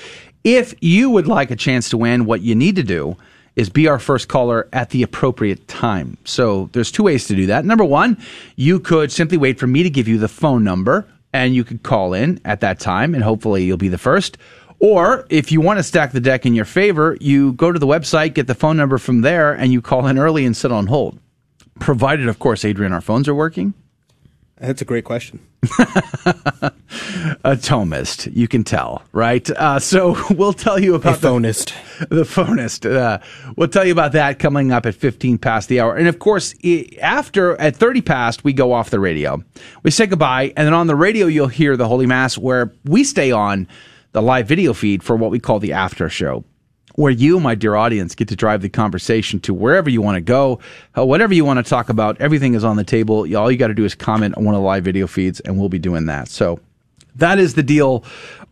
If 0.44 0.74
you 0.80 1.10
would 1.10 1.26
like 1.26 1.50
a 1.50 1.56
chance 1.56 1.90
to 1.90 1.98
win, 1.98 2.24
what 2.24 2.40
you 2.40 2.54
need 2.54 2.76
to 2.76 2.82
do 2.82 3.16
is 3.56 3.68
be 3.68 3.88
our 3.88 3.98
first 3.98 4.28
caller 4.28 4.68
at 4.72 4.90
the 4.90 5.02
appropriate 5.02 5.66
time. 5.66 6.16
So 6.24 6.68
there's 6.72 6.92
two 6.92 7.02
ways 7.02 7.26
to 7.26 7.34
do 7.34 7.46
that. 7.46 7.64
Number 7.64 7.84
one, 7.84 8.16
you 8.54 8.78
could 8.78 9.10
simply 9.10 9.38
wait 9.38 9.58
for 9.58 9.66
me 9.66 9.82
to 9.82 9.90
give 9.90 10.06
you 10.06 10.18
the 10.18 10.28
phone 10.28 10.62
number 10.62 11.06
and 11.32 11.54
you 11.54 11.64
could 11.64 11.82
call 11.82 12.12
in 12.12 12.38
at 12.44 12.60
that 12.60 12.78
time 12.78 13.14
and 13.14 13.24
hopefully 13.24 13.64
you'll 13.64 13.76
be 13.76 13.88
the 13.88 13.98
first. 13.98 14.38
Or 14.78 15.26
if 15.30 15.50
you 15.50 15.60
want 15.60 15.78
to 15.78 15.82
stack 15.82 16.12
the 16.12 16.20
deck 16.20 16.44
in 16.44 16.54
your 16.54 16.64
favor, 16.64 17.16
you 17.20 17.54
go 17.54 17.72
to 17.72 17.78
the 17.78 17.86
website, 17.86 18.34
get 18.34 18.46
the 18.46 18.54
phone 18.54 18.76
number 18.76 18.98
from 18.98 19.22
there, 19.22 19.52
and 19.52 19.72
you 19.72 19.80
call 19.80 20.06
in 20.06 20.18
early 20.18 20.44
and 20.44 20.56
sit 20.56 20.70
on 20.70 20.86
hold. 20.86 21.18
Provided, 21.80 22.28
of 22.28 22.38
course, 22.38 22.64
Adrian, 22.64 22.92
our 22.92 23.00
phones 23.00 23.28
are 23.28 23.34
working. 23.34 23.74
That's 24.58 24.80
a 24.80 24.86
great 24.86 25.04
question. 25.04 25.46
a 25.78 27.56
Thomist, 27.56 28.34
you 28.34 28.48
can 28.48 28.64
tell, 28.64 29.02
right? 29.12 29.48
Uh, 29.50 29.78
so 29.78 30.16
we'll 30.30 30.54
tell 30.54 30.78
you 30.78 30.94
about 30.94 31.16
a 31.16 31.18
phonist. 31.18 31.74
The, 31.98 32.16
the 32.16 32.24
phonist. 32.24 32.86
Uh, 32.86 33.18
we'll 33.56 33.68
tell 33.68 33.84
you 33.84 33.92
about 33.92 34.12
that 34.12 34.38
coming 34.38 34.72
up 34.72 34.86
at 34.86 34.94
15 34.94 35.36
past 35.38 35.68
the 35.68 35.80
hour. 35.80 35.94
And 35.94 36.08
of 36.08 36.18
course, 36.18 36.54
after 37.02 37.60
at 37.60 37.76
30 37.76 38.00
past, 38.00 38.44
we 38.44 38.54
go 38.54 38.72
off 38.72 38.88
the 38.88 39.00
radio. 39.00 39.42
We 39.82 39.90
say 39.90 40.06
goodbye, 40.06 40.54
and 40.56 40.66
then 40.66 40.74
on 40.74 40.86
the 40.86 40.96
radio, 40.96 41.26
you'll 41.26 41.48
hear 41.48 41.76
the 41.76 41.88
Holy 41.88 42.06
Mass, 42.06 42.38
where 42.38 42.72
we 42.84 43.04
stay 43.04 43.32
on 43.32 43.68
the 44.16 44.22
live 44.22 44.48
video 44.48 44.72
feed 44.72 45.02
for 45.02 45.14
what 45.14 45.30
we 45.30 45.38
call 45.38 45.58
the 45.58 45.74
after 45.74 46.08
show 46.08 46.42
where 46.94 47.12
you, 47.12 47.38
my 47.38 47.54
dear 47.54 47.76
audience, 47.76 48.14
get 48.14 48.28
to 48.28 48.34
drive 48.34 48.62
the 48.62 48.70
conversation 48.70 49.38
to 49.40 49.52
wherever 49.52 49.90
you 49.90 50.00
want 50.00 50.16
to 50.16 50.22
go, 50.22 50.58
uh, 50.96 51.04
whatever 51.04 51.34
you 51.34 51.44
want 51.44 51.62
to 51.62 51.68
talk 51.68 51.90
about. 51.90 52.18
Everything 52.18 52.54
is 52.54 52.64
on 52.64 52.76
the 52.76 52.84
table. 52.84 53.26
All 53.36 53.50
you 53.50 53.58
got 53.58 53.66
to 53.66 53.74
do 53.74 53.84
is 53.84 53.94
comment 53.94 54.34
on 54.38 54.46
one 54.46 54.54
of 54.54 54.62
the 54.62 54.66
live 54.66 54.84
video 54.84 55.06
feeds, 55.06 55.40
and 55.40 55.58
we'll 55.58 55.68
be 55.68 55.78
doing 55.78 56.06
that. 56.06 56.28
So 56.28 56.60
that 57.16 57.38
is 57.38 57.52
the 57.52 57.62
deal. 57.62 58.04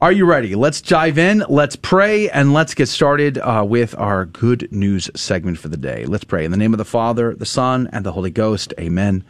Are 0.03 0.13
you 0.13 0.27
ready? 0.27 0.55
Let's 0.55 0.83
dive 0.83 1.17
in. 1.17 1.43
Let's 1.49 1.77
pray, 1.77 2.29
and 2.29 2.53
let's 2.53 2.75
get 2.75 2.89
started 2.91 3.39
uh, 3.39 3.65
with 3.67 3.97
our 3.97 4.27
good 4.27 4.71
news 4.71 5.11
segment 5.17 5.57
for 5.57 5.69
the 5.69 5.79
day. 5.79 6.05
Let's 6.05 6.25
pray 6.25 6.45
in 6.45 6.51
the 6.51 6.59
name 6.59 6.75
of 6.75 6.79
the 6.79 6.85
Father, 6.85 7.35
the 7.35 7.47
Son, 7.47 7.89
and 7.91 8.05
the 8.05 8.13
Holy 8.13 8.31
Ghost. 8.31 8.75
Amen. 8.79 9.25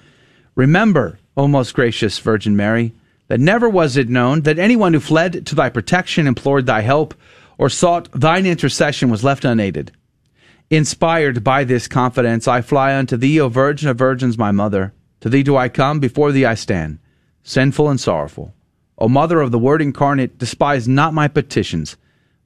Remember, 0.56 1.20
O 1.36 1.46
most 1.46 1.72
gracious 1.74 2.18
Virgin 2.18 2.56
Mary, 2.56 2.92
that 3.28 3.40
never 3.40 3.68
was 3.68 3.96
it 3.96 4.08
known 4.08 4.42
that 4.42 4.58
anyone 4.58 4.92
who 4.92 5.00
fled 5.00 5.46
to 5.46 5.54
thy 5.54 5.70
protection 5.70 6.26
implored 6.26 6.66
thy 6.66 6.80
help 6.82 7.14
or 7.58 7.68
sought 7.68 8.10
thine 8.12 8.46
intercession 8.46 9.10
was 9.10 9.24
left 9.24 9.44
unaided. 9.44 9.92
Inspired 10.70 11.44
by 11.44 11.64
this 11.64 11.88
confidence, 11.88 12.48
I 12.48 12.60
fly 12.60 12.96
unto 12.96 13.16
thee, 13.16 13.40
O 13.40 13.48
Virgin 13.48 13.88
of 13.88 13.98
Virgins, 13.98 14.38
my 14.38 14.50
mother. 14.50 14.92
To 15.20 15.28
thee 15.28 15.42
do 15.42 15.56
I 15.56 15.68
come, 15.68 16.00
before 16.00 16.32
thee 16.32 16.44
I 16.44 16.54
stand, 16.54 16.98
sinful 17.42 17.88
and 17.88 18.00
sorrowful. 18.00 18.54
O 18.98 19.08
Mother 19.08 19.40
of 19.40 19.50
the 19.50 19.58
Word 19.58 19.82
incarnate, 19.82 20.38
despise 20.38 20.88
not 20.88 21.14
my 21.14 21.28
petitions, 21.28 21.96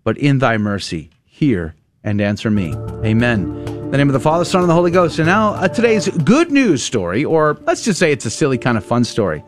but 0.04 0.18
in 0.18 0.38
thy 0.38 0.58
mercy 0.58 1.10
hear 1.24 1.74
and 2.02 2.20
answer 2.20 2.50
me. 2.50 2.74
Amen. 3.04 3.64
In 3.66 3.90
the 3.90 3.98
name 3.98 4.08
of 4.08 4.12
the 4.12 4.20
Father, 4.20 4.44
Son, 4.44 4.60
and 4.60 4.70
the 4.70 4.74
Holy 4.74 4.90
Ghost. 4.90 5.18
And 5.18 5.26
now, 5.26 5.54
uh, 5.54 5.68
today's 5.68 6.08
good 6.08 6.50
news 6.50 6.82
story, 6.82 7.24
or 7.24 7.58
let's 7.62 7.84
just 7.84 7.98
say 7.98 8.12
it's 8.12 8.26
a 8.26 8.30
silly 8.30 8.58
kind 8.58 8.76
of 8.76 8.84
fun 8.84 9.04
story. 9.04 9.42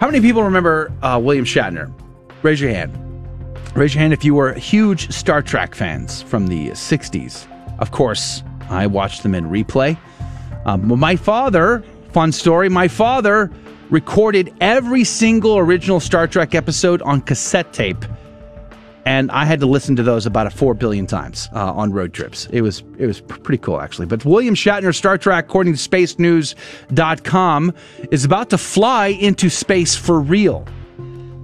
How 0.00 0.06
many 0.06 0.20
people 0.20 0.44
remember 0.44 0.92
uh, 1.02 1.18
William 1.20 1.44
Shatner? 1.44 1.92
Raise 2.42 2.60
your 2.60 2.70
hand. 2.70 2.96
Raise 3.74 3.94
your 3.94 4.00
hand 4.00 4.12
if 4.12 4.24
you 4.24 4.32
were 4.32 4.52
huge 4.54 5.10
Star 5.10 5.42
Trek 5.42 5.74
fans 5.74 6.22
from 6.22 6.46
the 6.46 6.68
60s. 6.70 7.46
Of 7.80 7.90
course, 7.90 8.44
I 8.70 8.86
watched 8.86 9.24
them 9.24 9.34
in 9.34 9.46
replay. 9.46 9.98
Um, 10.66 10.98
my 11.00 11.16
father, 11.16 11.82
fun 12.12 12.30
story, 12.30 12.68
my 12.68 12.86
father 12.86 13.50
recorded 13.90 14.54
every 14.60 15.02
single 15.02 15.58
original 15.58 15.98
Star 15.98 16.28
Trek 16.28 16.54
episode 16.54 17.02
on 17.02 17.20
cassette 17.20 17.72
tape. 17.72 18.04
And 19.08 19.30
I 19.30 19.46
had 19.46 19.60
to 19.60 19.66
listen 19.66 19.96
to 19.96 20.02
those 20.02 20.26
about 20.26 20.46
a 20.46 20.50
four 20.50 20.74
billion 20.74 21.06
times 21.06 21.48
uh, 21.54 21.72
on 21.72 21.92
road 21.92 22.12
trips. 22.12 22.46
It 22.52 22.60
was 22.60 22.82
it 22.98 23.06
was 23.06 23.22
pretty 23.22 23.56
cool 23.56 23.80
actually. 23.80 24.04
But 24.04 24.22
William 24.26 24.54
Shatner, 24.54 24.94
Star 24.94 25.16
Trek, 25.16 25.46
according 25.46 25.72
to 25.74 25.78
SpaceNews.com, 25.78 27.74
is 28.10 28.26
about 28.26 28.50
to 28.50 28.58
fly 28.58 29.06
into 29.06 29.48
space 29.48 29.96
for 29.96 30.20
real 30.20 30.66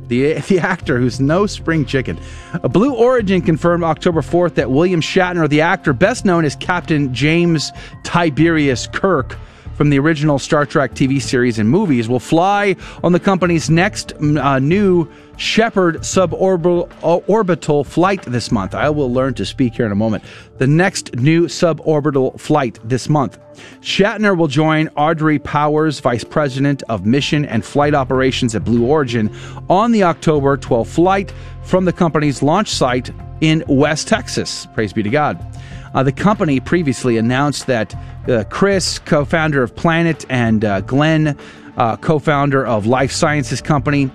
the, 0.08 0.34
the 0.48 0.58
actor 0.58 0.98
who's 0.98 1.20
no 1.20 1.46
spring 1.46 1.86
chicken. 1.86 2.20
A 2.52 2.68
Blue 2.68 2.94
Origin 2.94 3.40
confirmed 3.40 3.82
October 3.82 4.20
4th 4.20 4.56
that 4.56 4.70
William 4.70 5.00
Shatner, 5.00 5.48
the 5.48 5.62
actor 5.62 5.94
best 5.94 6.26
known 6.26 6.44
as 6.44 6.54
Captain 6.56 7.14
James 7.14 7.72
Tiberius 8.02 8.86
Kirk 8.88 9.38
from 9.74 9.90
the 9.90 9.98
original 9.98 10.38
Star 10.38 10.66
Trek 10.66 10.94
TV 10.94 11.20
series 11.20 11.58
and 11.58 11.68
movies, 11.68 12.08
will 12.08 12.20
fly 12.20 12.76
on 13.02 13.12
the 13.12 13.20
company's 13.20 13.68
next 13.70 14.12
uh, 14.14 14.58
New 14.58 15.08
Shepard 15.36 15.96
suborbital 15.98 17.86
flight 17.86 18.22
this 18.22 18.52
month. 18.52 18.74
I 18.74 18.88
will 18.90 19.12
learn 19.12 19.34
to 19.34 19.44
speak 19.44 19.74
here 19.74 19.86
in 19.86 19.92
a 19.92 19.96
moment. 19.96 20.24
The 20.58 20.66
next 20.66 21.16
new 21.16 21.46
suborbital 21.46 22.38
flight 22.40 22.78
this 22.84 23.08
month. 23.08 23.38
Shatner 23.80 24.36
will 24.36 24.48
join 24.48 24.88
Audrey 24.96 25.38
Powers, 25.38 26.00
Vice 26.00 26.24
President 26.24 26.82
of 26.88 27.06
Mission 27.06 27.44
and 27.44 27.64
Flight 27.64 27.94
Operations 27.94 28.54
at 28.54 28.64
Blue 28.64 28.84
Origin, 28.84 29.34
on 29.68 29.92
the 29.92 30.02
October 30.04 30.56
12 30.56 30.88
flight 30.88 31.32
from 31.62 31.84
the 31.84 31.92
company's 31.92 32.42
launch 32.42 32.68
site 32.68 33.10
in 33.40 33.64
West 33.68 34.08
Texas. 34.08 34.66
Praise 34.74 34.92
be 34.92 35.02
to 35.02 35.10
God. 35.10 35.38
Uh, 35.94 36.02
the 36.02 36.12
company 36.12 36.60
previously 36.60 37.16
announced 37.16 37.66
that 37.68 37.94
uh, 38.28 38.44
Chris, 38.50 38.98
co 38.98 39.24
founder 39.24 39.62
of 39.62 39.74
Planet, 39.76 40.26
and 40.28 40.64
uh, 40.64 40.80
Glenn, 40.80 41.38
uh, 41.76 41.96
co 41.96 42.18
founder 42.18 42.66
of 42.66 42.86
Life 42.86 43.12
Sciences 43.12 43.60
Company, 43.60 44.10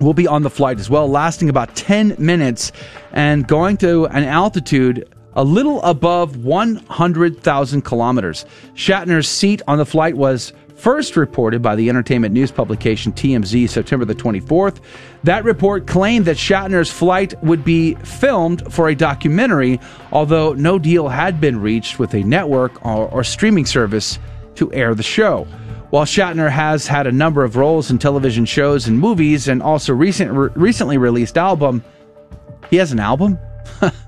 will 0.00 0.14
be 0.14 0.26
on 0.26 0.42
the 0.42 0.50
flight 0.50 0.78
as 0.78 0.88
well, 0.88 1.08
lasting 1.08 1.48
about 1.48 1.74
10 1.74 2.14
minutes 2.18 2.70
and 3.12 3.48
going 3.48 3.76
to 3.78 4.06
an 4.06 4.24
altitude 4.24 5.12
a 5.34 5.44
little 5.44 5.82
above 5.82 6.36
100,000 6.36 7.82
kilometers. 7.82 8.44
Shatner's 8.74 9.28
seat 9.28 9.62
on 9.66 9.78
the 9.78 9.86
flight 9.86 10.16
was 10.16 10.52
first 10.78 11.16
reported 11.16 11.60
by 11.60 11.74
the 11.74 11.88
entertainment 11.88 12.32
news 12.32 12.52
publication 12.52 13.12
TMZ 13.12 13.68
September 13.68 14.04
the 14.04 14.14
24th. 14.14 14.80
That 15.24 15.44
report 15.44 15.86
claimed 15.86 16.26
that 16.26 16.36
Shatner's 16.36 16.90
flight 16.90 17.34
would 17.42 17.64
be 17.64 17.94
filmed 17.96 18.72
for 18.72 18.88
a 18.88 18.94
documentary, 18.94 19.80
although 20.12 20.52
no 20.52 20.78
deal 20.78 21.08
had 21.08 21.40
been 21.40 21.60
reached 21.60 21.98
with 21.98 22.14
a 22.14 22.22
network 22.22 22.84
or, 22.86 23.08
or 23.08 23.24
streaming 23.24 23.66
service 23.66 24.18
to 24.54 24.72
air 24.72 24.94
the 24.94 25.02
show. 25.02 25.46
While 25.90 26.04
Shatner 26.04 26.50
has 26.50 26.86
had 26.86 27.06
a 27.06 27.12
number 27.12 27.42
of 27.42 27.56
roles 27.56 27.90
in 27.90 27.98
television 27.98 28.44
shows 28.44 28.86
and 28.86 28.98
movies 28.98 29.48
and 29.48 29.62
also 29.62 29.94
recent, 29.94 30.30
re- 30.32 30.50
recently 30.54 30.98
released 30.98 31.36
album, 31.36 31.82
he 32.70 32.76
has 32.76 32.92
an 32.92 33.00
album? 33.00 33.38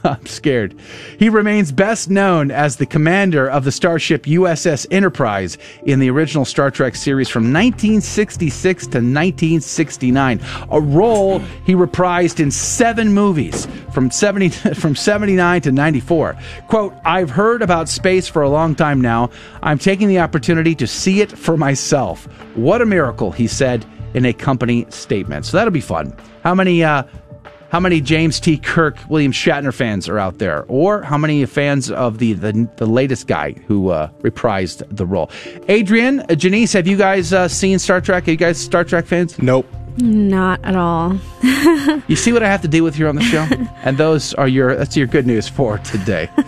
I'm 0.04 0.24
scared. 0.26 0.74
He 1.18 1.28
remains 1.28 1.72
best 1.72 2.10
known 2.10 2.50
as 2.50 2.76
the 2.76 2.86
commander 2.86 3.48
of 3.48 3.64
the 3.64 3.72
starship 3.72 4.24
USS 4.24 4.86
Enterprise 4.90 5.58
in 5.84 6.00
the 6.00 6.10
original 6.10 6.44
Star 6.44 6.70
Trek 6.70 6.96
series 6.96 7.28
from 7.28 7.44
1966 7.44 8.84
to 8.84 8.98
1969, 8.98 10.40
a 10.70 10.80
role 10.80 11.38
he 11.66 11.74
reprised 11.74 12.40
in 12.40 12.50
seven 12.50 13.12
movies 13.12 13.66
from 13.92 14.10
70 14.10 14.48
from 14.74 14.96
79 14.96 15.60
to 15.62 15.72
94. 15.72 16.36
Quote, 16.68 16.94
"I've 17.04 17.30
heard 17.30 17.62
about 17.62 17.88
space 17.88 18.28
for 18.28 18.42
a 18.42 18.48
long 18.48 18.74
time 18.74 19.00
now. 19.00 19.30
I'm 19.62 19.78
taking 19.78 20.08
the 20.08 20.20
opportunity 20.20 20.74
to 20.76 20.86
see 20.86 21.20
it 21.20 21.30
for 21.30 21.56
myself. 21.56 22.26
What 22.54 22.80
a 22.80 22.86
miracle," 22.86 23.32
he 23.32 23.46
said 23.46 23.84
in 24.14 24.24
a 24.24 24.32
company 24.32 24.86
statement. 24.88 25.46
So 25.46 25.56
that'll 25.56 25.70
be 25.70 25.80
fun. 25.80 26.16
How 26.42 26.54
many 26.54 26.82
uh, 26.82 27.04
how 27.70 27.80
many 27.80 28.00
James 28.00 28.40
T. 28.40 28.58
Kirk, 28.58 28.96
William 29.08 29.32
Shatner 29.32 29.72
fans 29.72 30.08
are 30.08 30.18
out 30.18 30.38
there, 30.38 30.64
or 30.68 31.02
how 31.02 31.16
many 31.16 31.46
fans 31.46 31.90
of 31.90 32.18
the 32.18 32.34
the, 32.34 32.68
the 32.76 32.86
latest 32.86 33.26
guy 33.26 33.52
who 33.66 33.90
uh, 33.90 34.10
reprised 34.22 34.84
the 34.94 35.06
role. 35.06 35.30
Adrian, 35.68 36.20
uh, 36.20 36.34
Janice, 36.34 36.72
have 36.72 36.86
you 36.86 36.96
guys 36.96 37.32
uh, 37.32 37.48
seen 37.48 37.78
Star 37.78 38.00
Trek? 38.00 38.26
Are 38.26 38.30
you 38.30 38.36
guys 38.36 38.58
Star 38.58 38.84
Trek 38.84 39.06
fans? 39.06 39.38
Nope. 39.40 39.66
Not 39.96 40.64
at 40.64 40.76
all. 40.76 41.18
you 42.08 42.16
see 42.16 42.32
what 42.32 42.42
I 42.42 42.48
have 42.48 42.62
to 42.62 42.68
deal 42.68 42.84
with 42.84 42.94
here 42.94 43.08
on 43.08 43.16
the 43.16 43.22
show, 43.22 43.46
and 43.82 43.98
those 43.98 44.34
are 44.34 44.48
your 44.48 44.74
that's 44.76 44.96
your 44.96 45.06
good 45.06 45.26
news 45.26 45.48
for 45.48 45.78
today. 45.78 46.28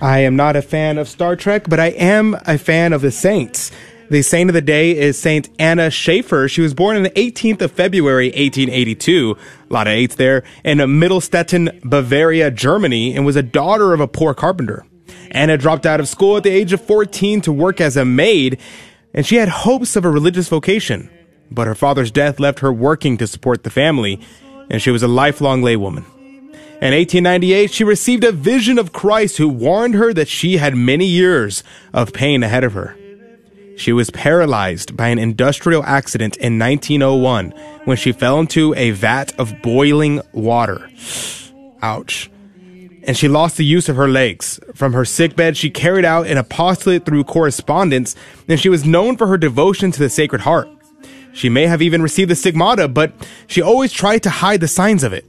I 0.00 0.20
am 0.20 0.36
not 0.36 0.56
a 0.56 0.62
fan 0.62 0.98
of 0.98 1.08
Star 1.08 1.36
Trek, 1.36 1.68
but 1.68 1.80
I 1.80 1.88
am 1.88 2.36
a 2.46 2.58
fan 2.58 2.92
of 2.92 3.02
the 3.02 3.10
Saints. 3.10 3.72
The 4.10 4.22
saint 4.22 4.48
of 4.48 4.54
the 4.54 4.62
day 4.62 4.96
is 4.96 5.18
Saint 5.18 5.50
Anna 5.58 5.90
Schaefer. 5.90 6.48
She 6.48 6.62
was 6.62 6.72
born 6.72 6.96
on 6.96 7.02
the 7.02 7.10
18th 7.10 7.60
of 7.60 7.72
February, 7.72 8.28
1882. 8.28 9.36
A 9.68 9.72
lot 9.72 9.86
of 9.86 9.92
eights 9.92 10.14
there. 10.14 10.44
In 10.64 10.78
Mindelstetten, 10.78 11.82
Bavaria, 11.82 12.50
Germany, 12.50 13.14
and 13.14 13.26
was 13.26 13.36
a 13.36 13.42
daughter 13.42 13.92
of 13.92 14.00
a 14.00 14.08
poor 14.08 14.32
carpenter. 14.32 14.86
Anna 15.30 15.58
dropped 15.58 15.84
out 15.84 16.00
of 16.00 16.08
school 16.08 16.38
at 16.38 16.42
the 16.42 16.48
age 16.48 16.72
of 16.72 16.80
14 16.80 17.42
to 17.42 17.52
work 17.52 17.82
as 17.82 17.98
a 17.98 18.04
maid, 18.06 18.58
and 19.12 19.26
she 19.26 19.36
had 19.36 19.50
hopes 19.50 19.94
of 19.94 20.06
a 20.06 20.10
religious 20.10 20.48
vocation. 20.48 21.10
But 21.50 21.66
her 21.66 21.74
father's 21.74 22.10
death 22.10 22.40
left 22.40 22.60
her 22.60 22.72
working 22.72 23.18
to 23.18 23.26
support 23.26 23.62
the 23.62 23.70
family, 23.70 24.20
and 24.70 24.80
she 24.80 24.90
was 24.90 25.02
a 25.02 25.08
lifelong 25.08 25.60
laywoman. 25.60 26.06
In 26.80 26.94
1898, 26.94 27.70
she 27.70 27.84
received 27.84 28.24
a 28.24 28.32
vision 28.32 28.78
of 28.78 28.90
Christ 28.90 29.36
who 29.36 29.50
warned 29.50 29.96
her 29.96 30.14
that 30.14 30.28
she 30.28 30.56
had 30.56 30.74
many 30.74 31.04
years 31.04 31.62
of 31.92 32.14
pain 32.14 32.42
ahead 32.42 32.64
of 32.64 32.72
her. 32.72 32.96
She 33.78 33.92
was 33.92 34.10
paralyzed 34.10 34.96
by 34.96 35.08
an 35.08 35.20
industrial 35.20 35.84
accident 35.84 36.36
in 36.36 36.58
1901 36.58 37.52
when 37.84 37.96
she 37.96 38.10
fell 38.10 38.40
into 38.40 38.74
a 38.74 38.90
vat 38.90 39.32
of 39.38 39.62
boiling 39.62 40.20
water. 40.32 40.90
Ouch. 41.80 42.28
And 43.04 43.16
she 43.16 43.28
lost 43.28 43.56
the 43.56 43.64
use 43.64 43.88
of 43.88 43.94
her 43.94 44.08
legs. 44.08 44.58
From 44.74 44.94
her 44.94 45.04
sickbed, 45.04 45.56
she 45.56 45.70
carried 45.70 46.04
out 46.04 46.26
an 46.26 46.38
apostolate 46.38 47.06
through 47.06 47.22
correspondence, 47.22 48.16
and 48.48 48.58
she 48.58 48.68
was 48.68 48.84
known 48.84 49.16
for 49.16 49.28
her 49.28 49.38
devotion 49.38 49.92
to 49.92 50.00
the 50.00 50.10
Sacred 50.10 50.40
Heart. 50.40 50.68
She 51.32 51.48
may 51.48 51.68
have 51.68 51.80
even 51.80 52.02
received 52.02 52.32
the 52.32 52.34
stigmata, 52.34 52.88
but 52.88 53.12
she 53.46 53.62
always 53.62 53.92
tried 53.92 54.24
to 54.24 54.30
hide 54.30 54.60
the 54.60 54.66
signs 54.66 55.04
of 55.04 55.12
it. 55.12 55.24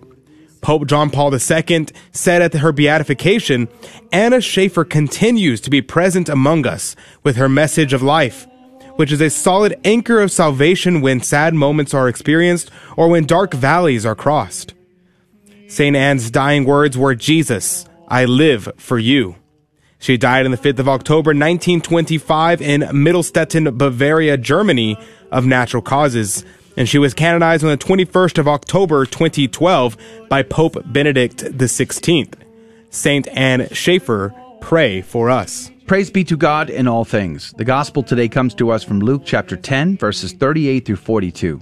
Pope 0.61 0.87
John 0.87 1.09
Paul 1.09 1.33
II 1.33 1.87
said 2.11 2.41
at 2.41 2.53
her 2.53 2.71
beatification, 2.71 3.67
Anna 4.11 4.41
Schaefer 4.41 4.83
continues 4.83 5.61
to 5.61 5.69
be 5.69 5.81
present 5.81 6.29
among 6.29 6.67
us 6.67 6.95
with 7.23 7.37
her 7.37 7.49
message 7.49 7.93
of 7.93 8.03
life, 8.03 8.47
which 8.95 9.11
is 9.11 9.21
a 9.21 9.29
solid 9.29 9.79
anchor 9.85 10.19
of 10.19 10.31
salvation 10.31 11.01
when 11.01 11.21
sad 11.21 11.53
moments 11.53 11.93
are 11.93 12.09
experienced 12.09 12.69
or 12.97 13.07
when 13.07 13.25
dark 13.25 13.53
valleys 13.53 14.05
are 14.05 14.15
crossed. 14.15 14.73
St. 15.67 15.95
Anne's 15.95 16.31
dying 16.31 16.65
words 16.65 16.97
were, 16.97 17.15
Jesus, 17.15 17.85
I 18.07 18.25
live 18.25 18.69
for 18.77 18.97
you. 18.97 19.35
She 19.99 20.17
died 20.17 20.45
on 20.45 20.51
the 20.51 20.57
5th 20.57 20.79
of 20.79 20.89
October 20.89 21.29
1925 21.29 22.61
in 22.61 22.81
Mindelstetten, 22.81 23.77
Bavaria, 23.77 24.37
Germany, 24.37 24.97
of 25.31 25.45
natural 25.45 25.83
causes, 25.83 26.43
and 26.77 26.87
she 26.87 26.97
was 26.97 27.13
canonized 27.13 27.63
on 27.63 27.69
the 27.69 27.77
21st 27.77 28.37
of 28.37 28.47
October 28.47 29.05
2012 29.05 29.97
by 30.29 30.43
Pope 30.43 30.77
Benedict 30.85 31.37
XVI. 31.37 32.33
Saint 32.89 33.27
Anne 33.29 33.67
Schaefer, 33.71 34.33
pray 34.61 35.01
for 35.01 35.29
us. 35.29 35.71
Praise 35.87 36.09
be 36.11 36.23
to 36.23 36.37
God 36.37 36.69
in 36.69 36.87
all 36.87 37.05
things. 37.05 37.53
The 37.57 37.65
gospel 37.65 38.03
today 38.03 38.27
comes 38.27 38.53
to 38.55 38.69
us 38.69 38.83
from 38.83 38.99
Luke 38.99 39.23
chapter 39.25 39.55
10, 39.55 39.97
verses 39.97 40.33
38 40.33 40.85
through 40.85 40.95
42. 40.97 41.61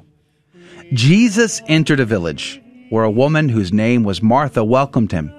Jesus 0.93 1.61
entered 1.67 1.99
a 1.99 2.05
village 2.05 2.61
where 2.89 3.03
a 3.03 3.11
woman 3.11 3.49
whose 3.49 3.73
name 3.73 4.03
was 4.03 4.21
Martha 4.21 4.63
welcomed 4.63 5.11
him. 5.11 5.33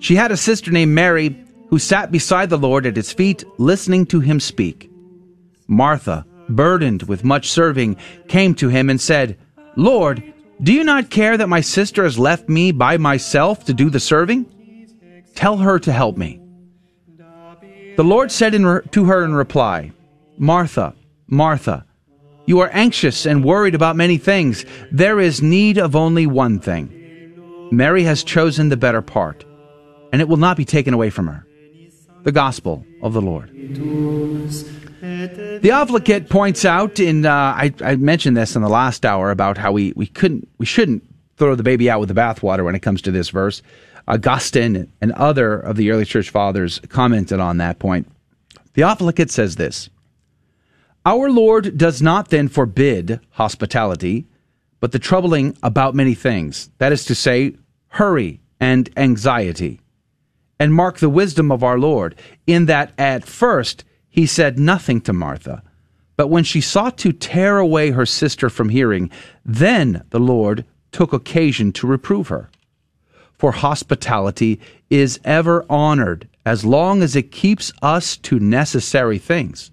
She 0.00 0.16
had 0.16 0.32
a 0.32 0.36
sister 0.36 0.70
named 0.70 0.92
Mary 0.92 1.36
who 1.68 1.78
sat 1.78 2.10
beside 2.10 2.50
the 2.50 2.58
Lord 2.58 2.86
at 2.86 2.96
his 2.96 3.12
feet, 3.12 3.44
listening 3.58 4.06
to 4.06 4.20
him 4.20 4.40
speak. 4.40 4.90
Martha, 5.66 6.26
burdened 6.54 7.04
with 7.04 7.24
much 7.24 7.50
serving, 7.50 7.96
came 8.28 8.54
to 8.56 8.68
him 8.68 8.90
and 8.90 9.00
said, 9.00 9.38
Lord, 9.76 10.22
do 10.62 10.72
you 10.72 10.84
not 10.84 11.10
care 11.10 11.36
that 11.36 11.48
my 11.48 11.60
sister 11.60 12.04
has 12.04 12.18
left 12.18 12.48
me 12.48 12.72
by 12.72 12.96
myself 12.98 13.64
to 13.64 13.74
do 13.74 13.88
the 13.88 14.00
serving? 14.00 14.46
Tell 15.34 15.56
her 15.58 15.78
to 15.78 15.92
help 15.92 16.16
me. 16.16 16.40
The 17.96 18.04
Lord 18.04 18.30
said 18.30 18.54
re- 18.54 18.80
to 18.92 19.04
her 19.04 19.24
in 19.24 19.34
reply, 19.34 19.92
Martha, 20.38 20.94
Martha, 21.26 21.84
you 22.46 22.60
are 22.60 22.70
anxious 22.72 23.26
and 23.26 23.44
worried 23.44 23.74
about 23.74 23.96
many 23.96 24.18
things. 24.18 24.64
There 24.90 25.20
is 25.20 25.42
need 25.42 25.78
of 25.78 25.94
only 25.94 26.26
one 26.26 26.58
thing. 26.58 27.68
Mary 27.70 28.02
has 28.02 28.24
chosen 28.24 28.68
the 28.68 28.76
better 28.76 29.02
part, 29.02 29.44
and 30.12 30.20
it 30.20 30.28
will 30.28 30.36
not 30.36 30.56
be 30.56 30.64
taken 30.64 30.92
away 30.92 31.10
from 31.10 31.28
her. 31.28 31.46
The 32.24 32.32
Gospel 32.32 32.84
of 33.02 33.12
the 33.12 33.22
Lord. 33.22 33.50
The 35.00 35.70
Advocate 35.72 36.28
points 36.28 36.64
out 36.66 37.00
in 37.00 37.24
uh, 37.24 37.32
I, 37.32 37.72
I, 37.82 37.96
mentioned 37.96 38.36
this 38.36 38.54
in 38.54 38.60
the 38.60 38.68
last 38.68 39.06
hour 39.06 39.30
about 39.30 39.56
how 39.56 39.72
we, 39.72 39.94
we 39.96 40.06
couldn't 40.06 40.46
we 40.58 40.66
shouldn't 40.66 41.02
throw 41.36 41.54
the 41.54 41.62
baby 41.62 41.88
out 41.88 42.00
with 42.00 42.10
the 42.10 42.14
bathwater 42.14 42.64
when 42.64 42.74
it 42.74 42.80
comes 42.80 43.00
to 43.02 43.10
this 43.10 43.30
verse. 43.30 43.62
Augustine 44.06 44.92
and 45.00 45.12
other 45.12 45.58
of 45.58 45.76
the 45.76 45.90
early 45.90 46.04
church 46.04 46.28
fathers 46.28 46.80
commented 46.88 47.40
on 47.40 47.56
that 47.56 47.78
point. 47.78 48.10
The 48.74 48.82
Advocate 48.82 49.30
says 49.30 49.56
this 49.56 49.88
Our 51.06 51.30
Lord 51.30 51.78
does 51.78 52.02
not 52.02 52.28
then 52.28 52.48
forbid 52.48 53.20
hospitality, 53.30 54.26
but 54.80 54.92
the 54.92 54.98
troubling 54.98 55.56
about 55.62 55.94
many 55.94 56.14
things, 56.14 56.70
that 56.78 56.92
is 56.92 57.06
to 57.06 57.14
say, 57.14 57.54
hurry 57.88 58.40
and 58.60 58.90
anxiety. 58.96 59.80
And 60.58 60.74
mark 60.74 60.98
the 60.98 61.08
wisdom 61.08 61.50
of 61.50 61.64
our 61.64 61.78
Lord, 61.78 62.16
in 62.46 62.66
that 62.66 62.92
at 62.98 63.24
first 63.24 63.84
he 64.10 64.26
said 64.26 64.58
nothing 64.58 65.00
to 65.02 65.12
Martha. 65.12 65.62
But 66.16 66.28
when 66.28 66.44
she 66.44 66.60
sought 66.60 66.98
to 66.98 67.12
tear 67.12 67.58
away 67.58 67.92
her 67.92 68.04
sister 68.04 68.50
from 68.50 68.68
hearing, 68.68 69.10
then 69.44 70.04
the 70.10 70.20
Lord 70.20 70.66
took 70.92 71.12
occasion 71.12 71.72
to 71.72 71.86
reprove 71.86 72.28
her. 72.28 72.50
For 73.32 73.52
hospitality 73.52 74.60
is 74.90 75.18
ever 75.24 75.64
honored 75.70 76.28
as 76.44 76.64
long 76.64 77.02
as 77.02 77.16
it 77.16 77.32
keeps 77.32 77.72
us 77.80 78.16
to 78.18 78.38
necessary 78.38 79.16
things. 79.16 79.70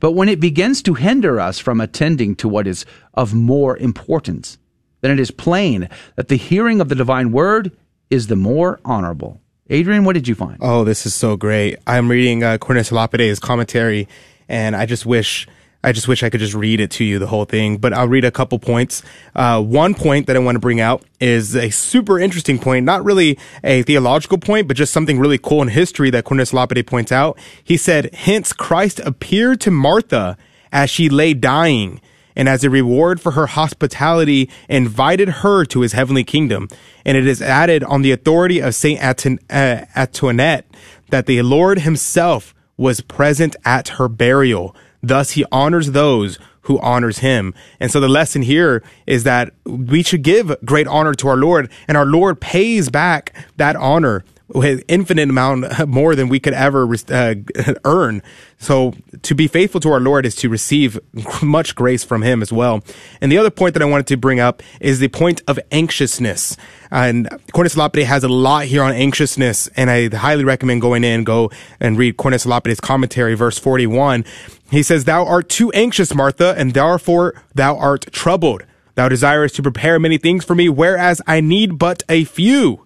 But 0.00 0.12
when 0.12 0.28
it 0.28 0.40
begins 0.40 0.80
to 0.82 0.94
hinder 0.94 1.38
us 1.38 1.58
from 1.58 1.80
attending 1.80 2.34
to 2.36 2.48
what 2.48 2.66
is 2.66 2.86
of 3.12 3.34
more 3.34 3.76
importance, 3.76 4.58
then 5.02 5.10
it 5.10 5.20
is 5.20 5.30
plain 5.30 5.88
that 6.16 6.28
the 6.28 6.36
hearing 6.36 6.80
of 6.80 6.88
the 6.88 6.94
divine 6.94 7.30
word 7.30 7.72
is 8.08 8.28
the 8.28 8.36
more 8.36 8.80
honorable. 8.84 9.40
Adrian, 9.70 10.04
what 10.04 10.12
did 10.12 10.28
you 10.28 10.34
find? 10.34 10.58
Oh, 10.60 10.84
this 10.84 11.06
is 11.06 11.14
so 11.14 11.36
great. 11.36 11.78
I'm 11.86 12.10
reading 12.10 12.42
uh, 12.42 12.58
Cornelius 12.58 12.92
Lapide's 12.92 13.38
commentary, 13.38 14.08
and 14.46 14.76
I 14.76 14.84
just 14.84 15.06
wish 15.06 15.48
I 15.82 15.92
just 15.92 16.08
wish 16.08 16.22
I 16.22 16.30
could 16.30 16.40
just 16.40 16.54
read 16.54 16.80
it 16.80 16.90
to 16.92 17.04
you, 17.04 17.18
the 17.18 17.26
whole 17.26 17.44
thing. 17.44 17.76
But 17.78 17.92
I'll 17.92 18.08
read 18.08 18.24
a 18.24 18.30
couple 18.30 18.58
points. 18.58 19.02
Uh, 19.34 19.62
one 19.62 19.94
point 19.94 20.26
that 20.26 20.36
I 20.36 20.38
want 20.38 20.56
to 20.56 20.60
bring 20.60 20.80
out 20.80 21.02
is 21.20 21.54
a 21.54 21.70
super 21.70 22.18
interesting 22.18 22.58
point, 22.58 22.84
not 22.84 23.04
really 23.04 23.38
a 23.62 23.82
theological 23.82 24.38
point, 24.38 24.68
but 24.68 24.76
just 24.76 24.92
something 24.92 25.18
really 25.18 25.38
cool 25.38 25.60
in 25.62 25.68
history 25.68 26.10
that 26.10 26.24
Cornelius 26.24 26.52
Lapide 26.54 26.86
points 26.86 27.12
out. 27.12 27.38
He 27.62 27.76
said, 27.76 28.14
hence 28.14 28.52
Christ 28.52 28.98
appeared 29.00 29.60
to 29.62 29.70
Martha 29.70 30.38
as 30.72 30.88
she 30.90 31.08
lay 31.08 31.34
dying 31.34 32.00
and 32.36 32.48
as 32.48 32.64
a 32.64 32.70
reward 32.70 33.20
for 33.20 33.32
her 33.32 33.46
hospitality, 33.46 34.50
invited 34.68 35.28
her 35.28 35.64
to 35.66 35.80
his 35.80 35.92
heavenly 35.92 36.24
kingdom. 36.24 36.68
And 37.04 37.16
it 37.16 37.26
is 37.26 37.42
added 37.42 37.84
on 37.84 38.02
the 38.02 38.12
authority 38.12 38.60
of 38.60 38.74
Saint 38.74 39.00
uh, 39.00 39.84
Antoinette 39.96 40.66
that 41.10 41.26
the 41.26 41.42
Lord 41.42 41.80
himself 41.80 42.54
was 42.76 43.00
present 43.00 43.56
at 43.64 43.88
her 43.88 44.08
burial. 44.08 44.74
Thus 45.02 45.32
he 45.32 45.44
honors 45.52 45.92
those 45.92 46.38
who 46.62 46.78
honors 46.80 47.18
him. 47.18 47.54
And 47.78 47.90
so 47.90 48.00
the 48.00 48.08
lesson 48.08 48.42
here 48.42 48.82
is 49.06 49.24
that 49.24 49.52
we 49.64 50.02
should 50.02 50.22
give 50.22 50.56
great 50.64 50.86
honor 50.86 51.14
to 51.14 51.28
our 51.28 51.36
Lord 51.36 51.70
and 51.86 51.96
our 51.96 52.06
Lord 52.06 52.40
pays 52.40 52.88
back 52.88 53.34
that 53.56 53.76
honor 53.76 54.24
with 54.48 54.82
infinite 54.88 55.30
amount 55.30 55.88
more 55.88 56.14
than 56.14 56.28
we 56.28 56.38
could 56.38 56.52
ever 56.52 56.88
uh, 57.10 57.34
earn. 57.84 58.22
So 58.58 58.94
to 59.22 59.34
be 59.34 59.48
faithful 59.48 59.80
to 59.80 59.90
our 59.90 60.00
Lord 60.00 60.26
is 60.26 60.34
to 60.36 60.48
receive 60.48 60.98
much 61.42 61.74
grace 61.74 62.04
from 62.04 62.22
Him 62.22 62.42
as 62.42 62.52
well. 62.52 62.82
And 63.20 63.30
the 63.32 63.38
other 63.38 63.50
point 63.50 63.74
that 63.74 63.82
I 63.82 63.86
wanted 63.86 64.06
to 64.08 64.16
bring 64.16 64.40
up 64.40 64.62
is 64.80 64.98
the 64.98 65.08
point 65.08 65.42
of 65.48 65.58
anxiousness. 65.72 66.56
And 66.90 67.28
Cornelius 67.52 67.76
Lapide 67.76 68.04
has 68.04 68.22
a 68.22 68.28
lot 68.28 68.66
here 68.66 68.82
on 68.82 68.92
anxiousness, 68.92 69.68
and 69.76 69.90
I 69.90 70.14
highly 70.14 70.44
recommend 70.44 70.80
going 70.80 71.02
in, 71.02 71.24
go 71.24 71.50
and 71.80 71.98
read 71.98 72.16
Cornelius 72.16 72.46
Lapide's 72.46 72.80
commentary, 72.80 73.34
verse 73.34 73.58
41. 73.58 74.24
He 74.70 74.82
says, 74.82 75.04
Thou 75.04 75.24
art 75.24 75.48
too 75.48 75.72
anxious, 75.72 76.14
Martha, 76.14 76.54
and 76.56 76.72
therefore 76.72 77.34
thou 77.54 77.76
art 77.76 78.06
troubled. 78.12 78.62
Thou 78.94 79.08
desirest 79.08 79.56
to 79.56 79.62
prepare 79.62 79.98
many 79.98 80.18
things 80.18 80.44
for 80.44 80.54
me, 80.54 80.68
whereas 80.68 81.20
I 81.26 81.40
need 81.40 81.78
but 81.78 82.04
a 82.08 82.24
few. 82.24 82.83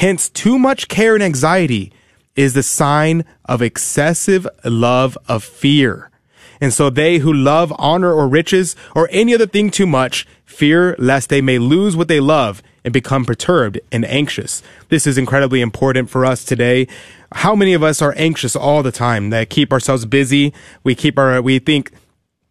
Hence, 0.00 0.30
too 0.30 0.58
much 0.58 0.88
care 0.88 1.12
and 1.12 1.22
anxiety 1.22 1.92
is 2.34 2.54
the 2.54 2.62
sign 2.62 3.22
of 3.44 3.60
excessive 3.60 4.48
love 4.64 5.18
of 5.28 5.44
fear. 5.44 6.10
And 6.58 6.72
so 6.72 6.88
they 6.88 7.18
who 7.18 7.30
love 7.30 7.70
honor 7.76 8.10
or 8.10 8.26
riches 8.26 8.74
or 8.96 9.10
any 9.12 9.34
other 9.34 9.46
thing 9.46 9.70
too 9.70 9.86
much 9.86 10.26
fear 10.46 10.96
lest 10.98 11.28
they 11.28 11.42
may 11.42 11.58
lose 11.58 11.96
what 11.96 12.08
they 12.08 12.18
love 12.18 12.62
and 12.82 12.94
become 12.94 13.26
perturbed 13.26 13.78
and 13.92 14.06
anxious. 14.06 14.62
This 14.88 15.06
is 15.06 15.18
incredibly 15.18 15.60
important 15.60 16.08
for 16.08 16.24
us 16.24 16.46
today. 16.46 16.88
How 17.32 17.54
many 17.54 17.74
of 17.74 17.82
us 17.82 18.00
are 18.00 18.14
anxious 18.16 18.56
all 18.56 18.82
the 18.82 18.90
time 18.90 19.28
that 19.28 19.50
keep 19.50 19.70
ourselves 19.70 20.06
busy? 20.06 20.54
We 20.82 20.94
keep 20.94 21.18
our, 21.18 21.42
we 21.42 21.58
think 21.58 21.92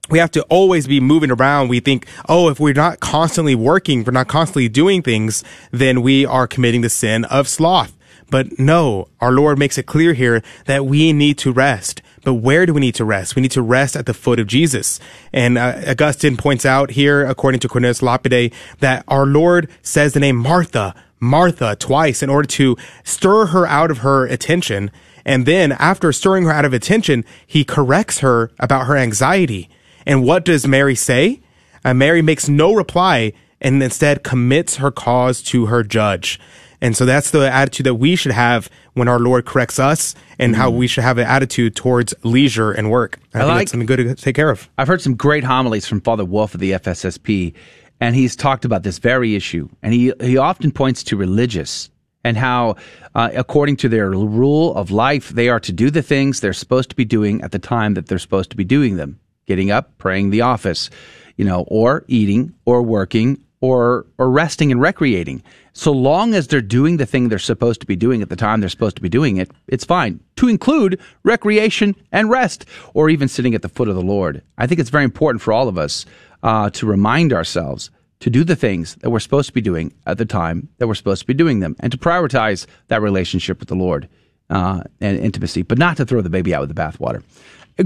we 0.09 0.19
have 0.19 0.31
to 0.31 0.43
always 0.43 0.87
be 0.87 0.99
moving 0.99 1.31
around. 1.31 1.69
We 1.69 1.79
think, 1.79 2.07
oh, 2.27 2.49
if 2.49 2.59
we're 2.59 2.73
not 2.73 2.99
constantly 2.99 3.55
working, 3.55 4.03
we're 4.03 4.11
not 4.11 4.27
constantly 4.27 4.69
doing 4.69 5.01
things, 5.01 5.43
then 5.71 6.01
we 6.01 6.25
are 6.25 6.47
committing 6.47 6.81
the 6.81 6.89
sin 6.89 7.25
of 7.25 7.47
sloth. 7.47 7.95
But 8.29 8.59
no, 8.59 9.07
our 9.19 9.31
Lord 9.31 9.57
makes 9.57 9.77
it 9.77 9.85
clear 9.85 10.13
here 10.13 10.43
that 10.65 10.85
we 10.85 11.13
need 11.13 11.37
to 11.39 11.51
rest. 11.51 12.01
But 12.23 12.35
where 12.35 12.65
do 12.65 12.73
we 12.73 12.81
need 12.81 12.95
to 12.95 13.05
rest? 13.05 13.35
We 13.35 13.41
need 13.41 13.51
to 13.51 13.61
rest 13.61 13.95
at 13.95 14.05
the 14.05 14.13
foot 14.13 14.39
of 14.39 14.47
Jesus. 14.47 14.99
And 15.33 15.57
uh, 15.57 15.81
Augustine 15.87 16.37
points 16.37 16.65
out 16.65 16.91
here, 16.91 17.25
according 17.25 17.59
to 17.61 17.69
Cornelius 17.69 18.01
Lapide, 18.01 18.53
that 18.79 19.03
our 19.07 19.25
Lord 19.25 19.69
says 19.81 20.13
the 20.13 20.19
name 20.19 20.35
Martha, 20.35 20.93
Martha 21.19 21.75
twice 21.75 22.21
in 22.21 22.29
order 22.29 22.47
to 22.47 22.77
stir 23.03 23.47
her 23.47 23.65
out 23.65 23.89
of 23.89 23.99
her 23.99 24.25
attention. 24.25 24.91
And 25.25 25.45
then 25.45 25.71
after 25.73 26.11
stirring 26.11 26.43
her 26.45 26.51
out 26.51 26.65
of 26.65 26.73
attention, 26.73 27.25
he 27.45 27.63
corrects 27.63 28.19
her 28.19 28.51
about 28.59 28.85
her 28.85 28.97
anxiety. 28.97 29.69
And 30.09 30.23
what 30.23 30.43
does 30.43 30.67
Mary 30.67 30.95
say? 30.95 31.39
Uh, 31.85 31.93
Mary 31.93 32.23
makes 32.23 32.49
no 32.49 32.73
reply 32.73 33.31
and 33.61 33.81
instead 33.81 34.23
commits 34.23 34.77
her 34.77 34.89
cause 34.89 35.43
to 35.43 35.67
her 35.67 35.83
judge. 35.83 36.39
And 36.81 36.97
so 36.97 37.05
that's 37.05 37.29
the 37.29 37.51
attitude 37.53 37.85
that 37.85 37.93
we 37.93 38.15
should 38.15 38.31
have 38.31 38.71
when 38.93 39.07
our 39.07 39.19
Lord 39.19 39.45
corrects 39.45 39.77
us 39.77 40.15
and 40.39 40.53
mm-hmm. 40.53 40.61
how 40.61 40.71
we 40.71 40.87
should 40.87 41.03
have 41.03 41.19
an 41.19 41.27
attitude 41.27 41.75
towards 41.75 42.15
leisure 42.23 42.71
and 42.71 42.89
work. 42.89 43.19
I, 43.35 43.37
I 43.37 43.41
think 43.41 43.49
like, 43.49 43.57
that's 43.59 43.71
something 43.71 43.85
good 43.85 43.97
to 43.97 44.15
take 44.15 44.35
care 44.35 44.49
of. 44.49 44.67
I've 44.79 44.87
heard 44.87 44.99
some 44.99 45.13
great 45.13 45.43
homilies 45.43 45.85
from 45.85 46.01
Father 46.01 46.25
Wolf 46.25 46.55
of 46.55 46.59
the 46.59 46.71
FSSP, 46.71 47.53
and 47.99 48.15
he's 48.15 48.35
talked 48.35 48.65
about 48.65 48.81
this 48.81 48.97
very 48.97 49.35
issue. 49.35 49.69
And 49.83 49.93
he, 49.93 50.11
he 50.21 50.37
often 50.37 50.71
points 50.71 51.03
to 51.03 51.17
religious 51.17 51.91
and 52.23 52.35
how, 52.35 52.77
uh, 53.13 53.29
according 53.35 53.75
to 53.77 53.89
their 53.89 54.09
rule 54.09 54.73
of 54.73 54.89
life, 54.89 55.29
they 55.29 55.49
are 55.49 55.59
to 55.59 55.71
do 55.71 55.91
the 55.91 56.01
things 56.01 56.39
they're 56.39 56.51
supposed 56.51 56.89
to 56.89 56.95
be 56.95 57.05
doing 57.05 57.43
at 57.43 57.51
the 57.51 57.59
time 57.59 57.93
that 57.93 58.07
they're 58.07 58.17
supposed 58.17 58.49
to 58.49 58.57
be 58.57 58.63
doing 58.63 58.97
them 58.97 59.19
getting 59.49 59.71
up, 59.71 59.97
praying 59.97 60.29
the 60.29 60.41
office, 60.41 60.89
you 61.35 61.43
know, 61.43 61.65
or 61.67 62.05
eating 62.07 62.53
or 62.65 62.83
working 62.83 63.43
or 63.61 64.05
or 64.17 64.29
resting 64.29 64.71
and 64.71 64.79
recreating. 64.79 65.43
So 65.73 65.91
long 65.91 66.33
as 66.33 66.47
they're 66.47 66.61
doing 66.61 66.97
the 66.97 67.05
thing 67.05 67.27
they're 67.27 67.39
supposed 67.39 67.81
to 67.81 67.87
be 67.87 67.95
doing 67.95 68.21
at 68.21 68.29
the 68.29 68.35
time 68.35 68.59
they're 68.59 68.69
supposed 68.69 68.95
to 68.97 69.01
be 69.01 69.09
doing 69.09 69.37
it, 69.37 69.49
it's 69.67 69.83
fine. 69.83 70.19
To 70.37 70.47
include 70.47 71.01
recreation 71.23 71.95
and 72.11 72.29
rest, 72.29 72.65
or 72.93 73.09
even 73.09 73.27
sitting 73.27 73.55
at 73.55 73.63
the 73.63 73.69
foot 73.69 73.89
of 73.89 73.95
the 73.95 74.01
Lord. 74.01 74.43
I 74.57 74.67
think 74.67 74.79
it's 74.79 74.91
very 74.91 75.03
important 75.03 75.41
for 75.41 75.51
all 75.51 75.67
of 75.67 75.77
us 75.77 76.05
uh, 76.43 76.69
to 76.71 76.85
remind 76.85 77.33
ourselves 77.33 77.89
to 78.19 78.29
do 78.29 78.43
the 78.43 78.55
things 78.55 78.95
that 78.95 79.09
we're 79.09 79.19
supposed 79.19 79.47
to 79.47 79.53
be 79.53 79.61
doing 79.61 79.93
at 80.05 80.17
the 80.17 80.25
time 80.25 80.69
that 80.77 80.87
we're 80.87 80.95
supposed 80.95 81.21
to 81.21 81.27
be 81.27 81.33
doing 81.33 81.59
them, 81.59 81.75
and 81.79 81.91
to 81.91 81.97
prioritize 81.97 82.67
that 82.89 83.01
relationship 83.01 83.59
with 83.59 83.69
the 83.69 83.75
Lord 83.75 84.07
uh, 84.49 84.83
and 85.01 85.17
intimacy, 85.17 85.63
but 85.63 85.77
not 85.77 85.97
to 85.97 86.05
throw 86.05 86.21
the 86.21 86.29
baby 86.29 86.53
out 86.53 86.61
with 86.61 86.75
the 86.75 86.81
bathwater. 86.81 87.23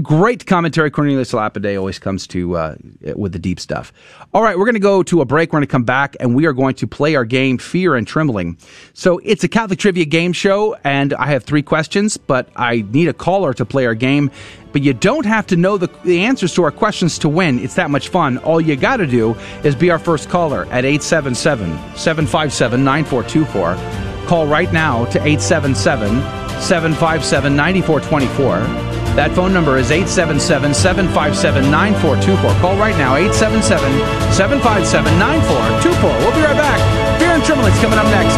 Great 0.02 0.46
commentary. 0.46 0.90
Cornelius 0.90 1.32
Lapide 1.32 1.76
always 1.76 2.00
comes 2.00 2.26
to 2.26 2.56
uh, 2.56 2.74
with 3.14 3.32
the 3.32 3.38
deep 3.38 3.60
stuff. 3.60 3.92
All 4.32 4.42
right, 4.42 4.58
we're 4.58 4.64
going 4.64 4.74
to 4.74 4.80
go 4.80 5.04
to 5.04 5.20
a 5.20 5.24
break. 5.24 5.52
We're 5.52 5.58
going 5.58 5.68
to 5.68 5.70
come 5.70 5.84
back, 5.84 6.16
and 6.18 6.34
we 6.34 6.46
are 6.46 6.52
going 6.52 6.74
to 6.76 6.86
play 6.88 7.14
our 7.14 7.24
game, 7.24 7.58
Fear 7.58 7.94
and 7.94 8.04
Trembling. 8.04 8.58
So 8.92 9.20
it's 9.22 9.44
a 9.44 9.48
Catholic 9.48 9.78
trivia 9.78 10.04
game 10.04 10.32
show, 10.32 10.76
and 10.82 11.14
I 11.14 11.26
have 11.26 11.44
three 11.44 11.62
questions, 11.62 12.16
but 12.16 12.48
I 12.56 12.84
need 12.90 13.06
a 13.06 13.12
caller 13.12 13.54
to 13.54 13.64
play 13.64 13.86
our 13.86 13.94
game. 13.94 14.32
But 14.72 14.82
you 14.82 14.94
don't 14.94 15.26
have 15.26 15.46
to 15.48 15.56
know 15.56 15.78
the, 15.78 15.88
the 16.02 16.24
answers 16.24 16.52
to 16.54 16.64
our 16.64 16.72
questions 16.72 17.16
to 17.20 17.28
win. 17.28 17.60
It's 17.60 17.74
that 17.76 17.90
much 17.90 18.08
fun. 18.08 18.38
All 18.38 18.60
you 18.60 18.74
got 18.74 18.96
to 18.96 19.06
do 19.06 19.34
is 19.62 19.76
be 19.76 19.92
our 19.92 20.00
first 20.00 20.28
caller 20.28 20.64
at 20.72 20.84
877 20.84 21.68
757 21.96 22.82
9424. 22.82 24.26
Call 24.26 24.48
right 24.48 24.72
now 24.72 25.04
to 25.04 25.18
877 25.20 26.20
757 26.60 27.54
9424. 27.54 29.03
That 29.14 29.30
phone 29.32 29.54
number 29.54 29.78
is 29.78 29.92
877 29.92 30.74
757 30.74 31.70
9424. 31.70 32.60
Call 32.60 32.76
right 32.76 32.98
now, 32.98 33.14
877 33.14 34.34
757 34.34 35.18
9424. 35.18 36.10
We'll 36.18 36.34
be 36.34 36.42
right 36.42 36.58
back. 36.58 36.82
Fear 37.22 37.38
and 37.38 37.44
Trembling's 37.46 37.78
coming 37.78 37.98
up 38.02 38.10
next. 38.10 38.34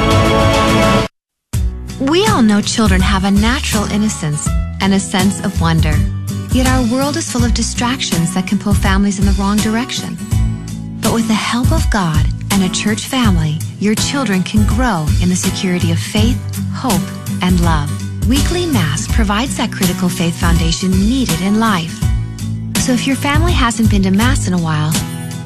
We 1.98 2.26
all 2.26 2.42
know 2.42 2.60
children 2.60 3.00
have 3.00 3.24
a 3.24 3.30
natural 3.30 3.84
innocence 3.90 4.46
and 4.82 4.92
a 4.92 5.00
sense 5.00 5.42
of 5.42 5.58
wonder. 5.62 5.96
Yet 6.52 6.68
our 6.68 6.84
world 6.92 7.16
is 7.16 7.32
full 7.32 7.44
of 7.44 7.54
distractions 7.54 8.34
that 8.34 8.46
can 8.46 8.58
pull 8.58 8.74
families 8.74 9.18
in 9.18 9.24
the 9.24 9.32
wrong 9.40 9.56
direction. 9.56 10.18
But 11.00 11.14
with 11.14 11.26
the 11.26 11.32
help 11.32 11.72
of 11.72 11.88
God 11.90 12.26
and 12.52 12.62
a 12.62 12.68
church 12.68 13.06
family, 13.06 13.56
your 13.80 13.94
children 13.94 14.42
can 14.42 14.66
grow 14.68 15.06
in 15.22 15.30
the 15.30 15.36
security 15.36 15.90
of 15.90 15.98
faith, 15.98 16.36
hope, 16.74 17.00
and 17.40 17.58
love. 17.64 18.05
Weekly 18.28 18.66
Mass 18.66 19.06
provides 19.14 19.56
that 19.56 19.70
critical 19.70 20.08
faith 20.08 20.40
foundation 20.40 20.90
needed 20.90 21.40
in 21.42 21.60
life. 21.60 21.96
So 22.78 22.92
if 22.92 23.06
your 23.06 23.14
family 23.14 23.52
hasn't 23.52 23.88
been 23.88 24.02
to 24.02 24.10
Mass 24.10 24.48
in 24.48 24.52
a 24.52 24.58
while, 24.58 24.92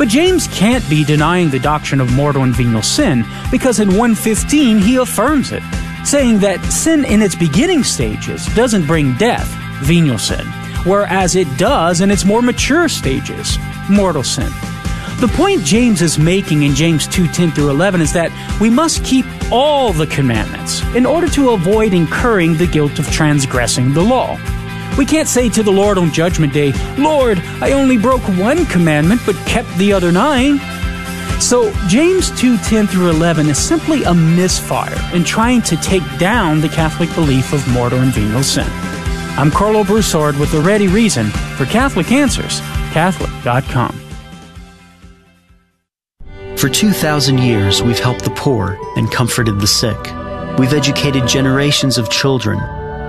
But 0.00 0.08
James 0.08 0.48
can't 0.48 0.88
be 0.88 1.04
denying 1.04 1.50
the 1.50 1.58
doctrine 1.58 2.00
of 2.00 2.10
mortal 2.14 2.44
and 2.44 2.54
venial 2.54 2.80
sin 2.80 3.22
because 3.50 3.80
in 3.80 3.88
115 3.88 4.78
he 4.78 4.96
affirms 4.96 5.52
it, 5.52 5.62
saying 6.06 6.38
that 6.38 6.64
sin 6.72 7.04
in 7.04 7.20
its 7.20 7.34
beginning 7.34 7.84
stages 7.84 8.46
doesn't 8.54 8.86
bring 8.86 9.14
death, 9.18 9.46
venial 9.82 10.16
sin, 10.16 10.46
whereas 10.86 11.36
it 11.36 11.54
does 11.58 12.00
in 12.00 12.10
its 12.10 12.24
more 12.24 12.40
mature 12.40 12.88
stages, 12.88 13.58
mortal 13.90 14.22
sin. 14.22 14.50
The 15.20 15.30
point 15.34 15.64
James 15.64 16.00
is 16.00 16.18
making 16.18 16.62
in 16.62 16.74
James 16.74 17.06
2:10 17.06 17.50
through 17.50 17.68
11 17.68 18.00
is 18.00 18.14
that 18.14 18.32
we 18.58 18.70
must 18.70 19.04
keep 19.04 19.26
all 19.52 19.92
the 19.92 20.06
commandments 20.06 20.80
in 20.94 21.04
order 21.04 21.28
to 21.28 21.50
avoid 21.50 21.92
incurring 21.92 22.56
the 22.56 22.66
guilt 22.66 22.98
of 22.98 23.10
transgressing 23.10 23.92
the 23.92 24.00
law. 24.00 24.38
We 24.98 25.06
can't 25.06 25.28
say 25.28 25.48
to 25.50 25.62
the 25.62 25.70
Lord 25.70 25.98
on 25.98 26.12
Judgment 26.12 26.52
Day, 26.52 26.72
Lord, 26.98 27.38
I 27.60 27.72
only 27.72 27.96
broke 27.96 28.22
one 28.38 28.66
commandment 28.66 29.20
but 29.24 29.36
kept 29.46 29.74
the 29.78 29.92
other 29.92 30.12
nine. 30.12 30.58
So 31.40 31.72
James 31.88 32.30
2:10 32.32 32.86
through 32.86 33.08
11 33.10 33.48
is 33.48 33.58
simply 33.58 34.02
a 34.04 34.12
misfire 34.12 35.00
in 35.14 35.24
trying 35.24 35.62
to 35.62 35.76
take 35.76 36.04
down 36.18 36.60
the 36.60 36.68
Catholic 36.68 37.12
belief 37.14 37.52
of 37.54 37.66
mortal 37.68 38.00
and 38.00 38.12
venial 38.12 38.42
sin. 38.42 38.66
I'm 39.38 39.50
Karlo 39.50 39.86
Broussard 39.86 40.38
with 40.38 40.52
the 40.52 40.60
ready 40.60 40.86
reason 40.86 41.30
for 41.56 41.64
Catholic 41.64 42.12
Answers, 42.12 42.60
Catholic.com. 42.92 43.98
For 46.56 46.68
2,000 46.68 47.38
years, 47.38 47.82
we've 47.82 47.98
helped 47.98 48.24
the 48.24 48.30
poor 48.32 48.78
and 48.96 49.10
comforted 49.10 49.60
the 49.60 49.66
sick. 49.66 49.96
We've 50.58 50.74
educated 50.74 51.26
generations 51.26 51.96
of 51.96 52.10
children, 52.10 52.58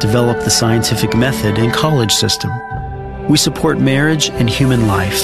developed 0.02 0.44
the 0.44 0.50
scientific 0.50 1.16
method 1.16 1.60
and 1.60 1.72
college 1.72 2.12
system. 2.12 2.52
We 3.30 3.38
support 3.38 3.80
marriage 3.80 4.32
and 4.32 4.50
human 4.50 4.88
life. 4.88 5.24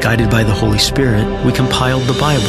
Guided 0.00 0.30
by 0.30 0.44
the 0.44 0.54
Holy 0.54 0.78
Spirit, 0.78 1.24
we 1.44 1.52
compiled 1.52 2.04
the 2.04 2.18
Bible. 2.20 2.44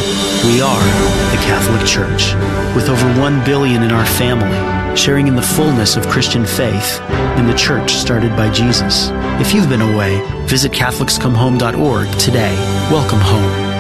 We 0.46 0.62
are 0.62 0.86
the 1.32 1.42
Catholic 1.44 1.86
Church, 1.88 2.36
with 2.76 2.88
over 2.88 3.20
1 3.20 3.44
billion 3.44 3.82
in 3.82 3.92
our 3.92 4.06
family, 4.06 4.96
sharing 4.96 5.28
in 5.28 5.36
the 5.36 5.42
fullness 5.42 5.98
of 5.98 6.08
Christian 6.08 6.46
faith 6.46 7.02
in 7.38 7.48
the 7.48 7.56
church 7.58 7.94
started 7.94 8.36
by 8.36 8.52
Jesus. 8.52 9.10
If 9.42 9.54
you've 9.54 9.70
been 9.70 9.82
away, 9.82 10.22
visit 10.46 10.72
CatholicsComeHome.org 10.72 12.12
today. 12.20 12.56
Welcome 12.92 13.20
home. 13.20 13.76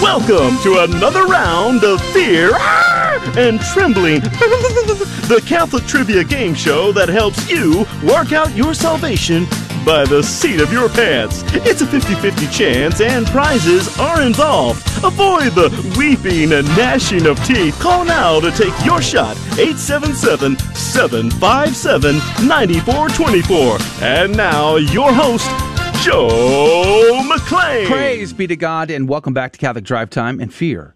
Welcome 0.00 0.56
to 0.62 0.84
another 0.84 1.24
round 1.26 1.84
of 1.84 2.00
Fear 2.12 2.50
ah, 2.54 3.34
and 3.36 3.60
Trembling, 3.60 4.20
the 5.28 5.42
Catholic 5.44 5.84
trivia 5.86 6.22
game 6.22 6.54
show 6.54 6.92
that 6.92 7.08
helps 7.08 7.50
you 7.50 7.84
work 8.04 8.32
out 8.32 8.54
your 8.54 8.74
salvation 8.74 9.44
by 9.84 10.04
the 10.04 10.22
seat 10.22 10.60
of 10.60 10.72
your 10.72 10.88
pants. 10.88 11.42
It's 11.48 11.80
a 11.80 11.86
50 11.86 12.14
50 12.14 12.46
chance, 12.46 13.00
and 13.00 13.26
prizes 13.26 13.98
are 13.98 14.22
involved. 14.22 14.86
Avoid 15.04 15.52
the 15.54 15.70
weeping 15.98 16.52
and 16.52 16.66
gnashing 16.76 17.26
of 17.26 17.42
teeth. 17.44 17.76
Call 17.80 18.04
now 18.04 18.38
to 18.38 18.52
take 18.52 18.74
your 18.84 19.02
shot 19.02 19.36
877 19.58 20.58
757 20.74 22.16
9424. 22.46 23.78
And 24.02 24.36
now, 24.36 24.76
your 24.76 25.12
host, 25.12 25.48
Joe 26.04 27.22
McClane. 27.28 27.86
Praise 27.86 28.32
be 28.32 28.46
to 28.46 28.56
God, 28.56 28.92
and 28.92 29.08
welcome 29.08 29.34
back 29.34 29.52
to 29.52 29.58
Catholic 29.58 29.84
Drive 29.84 30.10
Time 30.10 30.38
and 30.38 30.54
Fear 30.54 30.94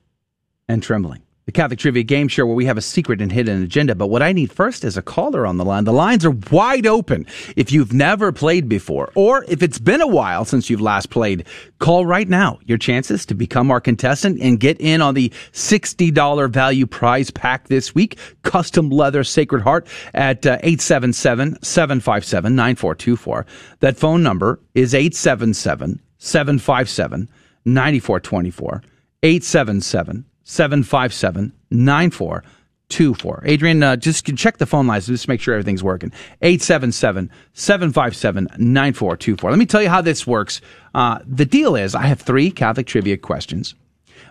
and 0.69 0.82
Trembling. 0.82 1.23
The 1.51 1.60
Catholic 1.60 1.81
Trivia 1.81 2.05
Game 2.05 2.28
Show 2.28 2.47
where 2.47 2.55
we 2.55 2.66
have 2.66 2.78
a 2.78 2.81
secret 2.81 3.20
and 3.20 3.32
hidden 3.32 3.60
agenda. 3.60 3.97
But 3.97 4.06
what 4.06 4.22
I 4.22 4.31
need 4.31 4.52
first 4.52 4.85
is 4.85 4.97
a 4.97 5.02
caller 5.02 5.44
on 5.44 5.56
the 5.56 5.64
line. 5.64 5.82
The 5.82 5.93
lines 5.93 6.24
are 6.24 6.31
wide 6.31 6.86
open. 6.86 7.27
If 7.56 7.72
you've 7.72 7.93
never 7.93 8.31
played 8.31 8.68
before, 8.68 9.10
or 9.16 9.44
if 9.48 9.60
it's 9.60 9.81
been 9.81 10.01
a 10.01 10.06
while 10.06 10.44
since 10.44 10.70
you've 10.70 10.81
last 10.81 11.10
played, 11.10 11.44
call 11.81 12.06
right 12.06 12.28
now. 12.28 12.60
Your 12.66 12.78
chances 12.78 13.27
to 13.27 13.35
become 13.35 13.72
our 13.72 13.81
contestant 13.81 14.40
and 14.40 14.60
get 14.60 14.81
in 14.81 15.02
on 15.02 15.14
the 15.14 15.31
$60 15.51 16.52
value 16.52 16.86
prize 16.86 17.32
pack 17.32 17.66
this 17.66 17.97
week. 17.97 18.16
Custom 18.44 18.89
leather 18.89 19.24
Sacred 19.24 19.62
Heart 19.62 19.89
at 20.14 20.47
uh, 20.47 20.59
877 20.62 21.60
757 21.64 22.55
9424. 22.55 23.44
That 23.81 23.97
phone 23.97 24.22
number 24.22 24.60
is 24.77 24.94
877 24.94 26.01
757 26.16 27.28
9424. 27.64 28.82
877 29.24 30.24
757 30.51 31.52
9424. 31.70 33.43
Adrian, 33.44 33.82
uh, 33.85 33.94
just 33.94 34.27
check 34.36 34.59
the 34.59 34.66
phone 34.66 34.89
lines 34.89 35.06
just 35.06 35.28
make 35.28 35.40
sure 35.40 35.55
everything's 35.55 35.85
working. 35.85 36.10
877 36.43 37.31
757 37.52 38.48
9424. 38.59 39.51
Let 39.51 39.59
me 39.60 39.64
tell 39.64 39.81
you 39.81 39.89
how 39.89 40.01
this 40.01 40.27
works. 40.27 40.60
Uh, 40.93 41.20
the 41.24 41.47
deal 41.47 41.77
is 41.77 41.94
I 41.94 42.02
have 42.02 42.20
three 42.20 42.51
Catholic 42.51 42.89
trivia 42.89 43.16
questions, 43.16 43.77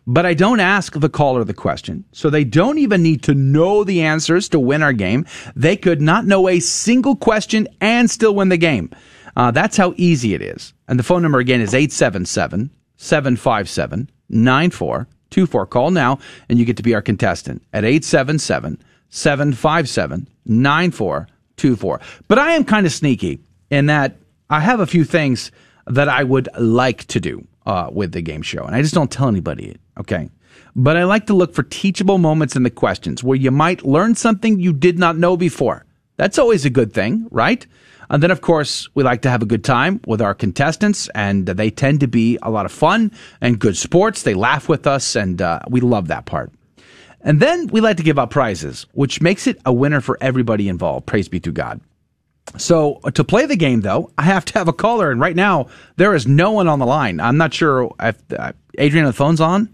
but 0.06 0.26
I 0.26 0.34
don't 0.34 0.60
ask 0.60 0.92
the 1.00 1.08
caller 1.08 1.46
the 1.46 1.54
question, 1.54 2.04
so 2.12 2.30
they 2.30 2.44
don't 2.44 2.80
even 2.80 3.02
need 3.02 3.24
to 3.24 3.34
know 3.34 3.86
the 3.86 4.02
answers 4.02 4.50
to 4.50 4.60
win 4.60 4.84
our 4.84 4.92
game. 4.92 5.26
They 5.56 5.78
could 5.78 6.02
not 6.02 6.26
know 6.26 6.50
a 6.50 6.60
single 6.60 7.16
question 7.16 7.66
and 7.80 8.12
still 8.12 8.36
win 8.36 8.50
the 8.50 8.58
game. 8.58 8.92
Uh, 9.38 9.52
that's 9.52 9.78
how 9.78 9.94
easy 9.96 10.34
it 10.34 10.42
is. 10.42 10.74
And 10.90 11.00
the 11.00 11.04
phone 11.04 11.22
number 11.22 11.40
again 11.40 11.62
is 11.62 11.74
877 11.74 12.72
757 12.98 14.10
9424. 14.28 15.08
Call 15.32 15.92
now 15.92 16.20
and 16.48 16.60
you 16.60 16.66
get 16.66 16.78
to 16.78 16.84
be 16.84 16.94
our 16.94 17.02
contestant 17.02 17.62
at 17.74 17.84
877 17.84 18.82
757 19.10 20.28
9424. 20.46 22.02
But 22.28 22.40
I 22.40 22.54
am 22.54 22.64
kind 22.64 22.86
of 22.86 22.92
sneaky 22.92 23.40
in 23.70 23.88
that 23.88 24.16
I 24.50 24.60
have 24.60 24.80
a 24.80 24.88
few 24.88 25.04
things 25.04 25.52
that 25.88 26.10
I 26.10 26.24
would 26.24 26.50
like 26.58 27.06
to 27.06 27.20
do 27.20 27.48
uh, 27.66 27.90
with 27.92 28.12
the 28.12 28.22
game 28.22 28.42
show, 28.42 28.64
and 28.64 28.76
I 28.76 28.82
just 28.82 28.94
don't 28.94 29.12
tell 29.12 29.28
anybody 29.28 29.70
it, 29.70 29.80
okay? 30.00 30.30
But 30.76 30.98
I 30.98 31.04
like 31.04 31.28
to 31.28 31.34
look 31.34 31.54
for 31.54 31.64
teachable 31.64 32.18
moments 32.18 32.56
in 32.56 32.64
the 32.64 32.70
questions 32.70 33.24
where 33.24 33.38
you 33.38 33.52
might 33.52 33.86
learn 33.86 34.16
something 34.16 34.60
you 34.60 34.74
did 34.74 34.98
not 34.98 35.18
know 35.18 35.38
before. 35.38 35.86
That's 36.18 36.40
always 36.40 36.66
a 36.66 36.70
good 36.70 36.94
thing, 36.94 37.28
right? 37.32 37.66
And 38.10 38.24
then, 38.24 38.32
of 38.32 38.42
course, 38.42 38.90
we 38.96 39.04
like 39.04 39.22
to 39.22 39.30
have 39.30 39.42
a 39.42 39.46
good 39.46 39.64
time 39.64 40.02
with 40.08 40.22
our 40.22 40.34
contestants, 40.34 41.10
and 41.14 41.46
they 41.46 41.70
tend 41.70 42.00
to 42.00 42.08
be 42.08 42.40
a 42.42 42.50
lot 42.50 42.66
of 42.66 42.72
fun 42.72 43.12
and 43.40 43.60
good 43.60 43.78
sports. 43.78 44.24
They 44.24 44.34
laugh 44.34 44.68
with 44.68 44.88
us, 44.88 45.16
and 45.16 45.42
uh, 45.42 45.60
we 45.70 45.80
love 45.80 46.08
that 46.08 46.26
part. 46.26 46.52
And 47.22 47.40
then 47.40 47.68
we 47.68 47.82
like 47.82 47.98
to 47.98 48.04
give 48.04 48.18
out 48.18 48.32
prizes, 48.32 48.88
which 48.94 49.22
makes 49.22 49.46
it 49.46 49.60
a 49.66 49.74
winner 49.74 50.02
for 50.02 50.18
everybody 50.22 50.70
involved. 50.70 51.06
Praise 51.06 51.28
be 51.28 51.40
to 51.42 51.52
God. 51.52 51.82
So 52.58 53.00
uh, 53.04 53.12
to 53.12 53.24
play 53.24 53.46
the 53.46 53.56
game, 53.56 53.82
though, 53.82 54.12
I 54.18 54.24
have 54.24 54.46
to 54.46 54.54
have 54.58 54.68
a 54.68 54.74
caller, 54.74 55.12
and 55.12 55.22
right 55.22 55.36
now 55.36 55.68
there 55.98 56.16
is 56.16 56.26
no 56.26 56.52
one 56.52 56.68
on 56.68 56.80
the 56.80 56.86
line. 56.86 57.20
I'm 57.20 57.38
not 57.38 57.54
sure 57.54 57.94
if 58.00 58.18
uh, 58.38 58.54
Adrian, 58.78 59.06
the 59.06 59.14
phone's 59.14 59.42
on. 59.42 59.70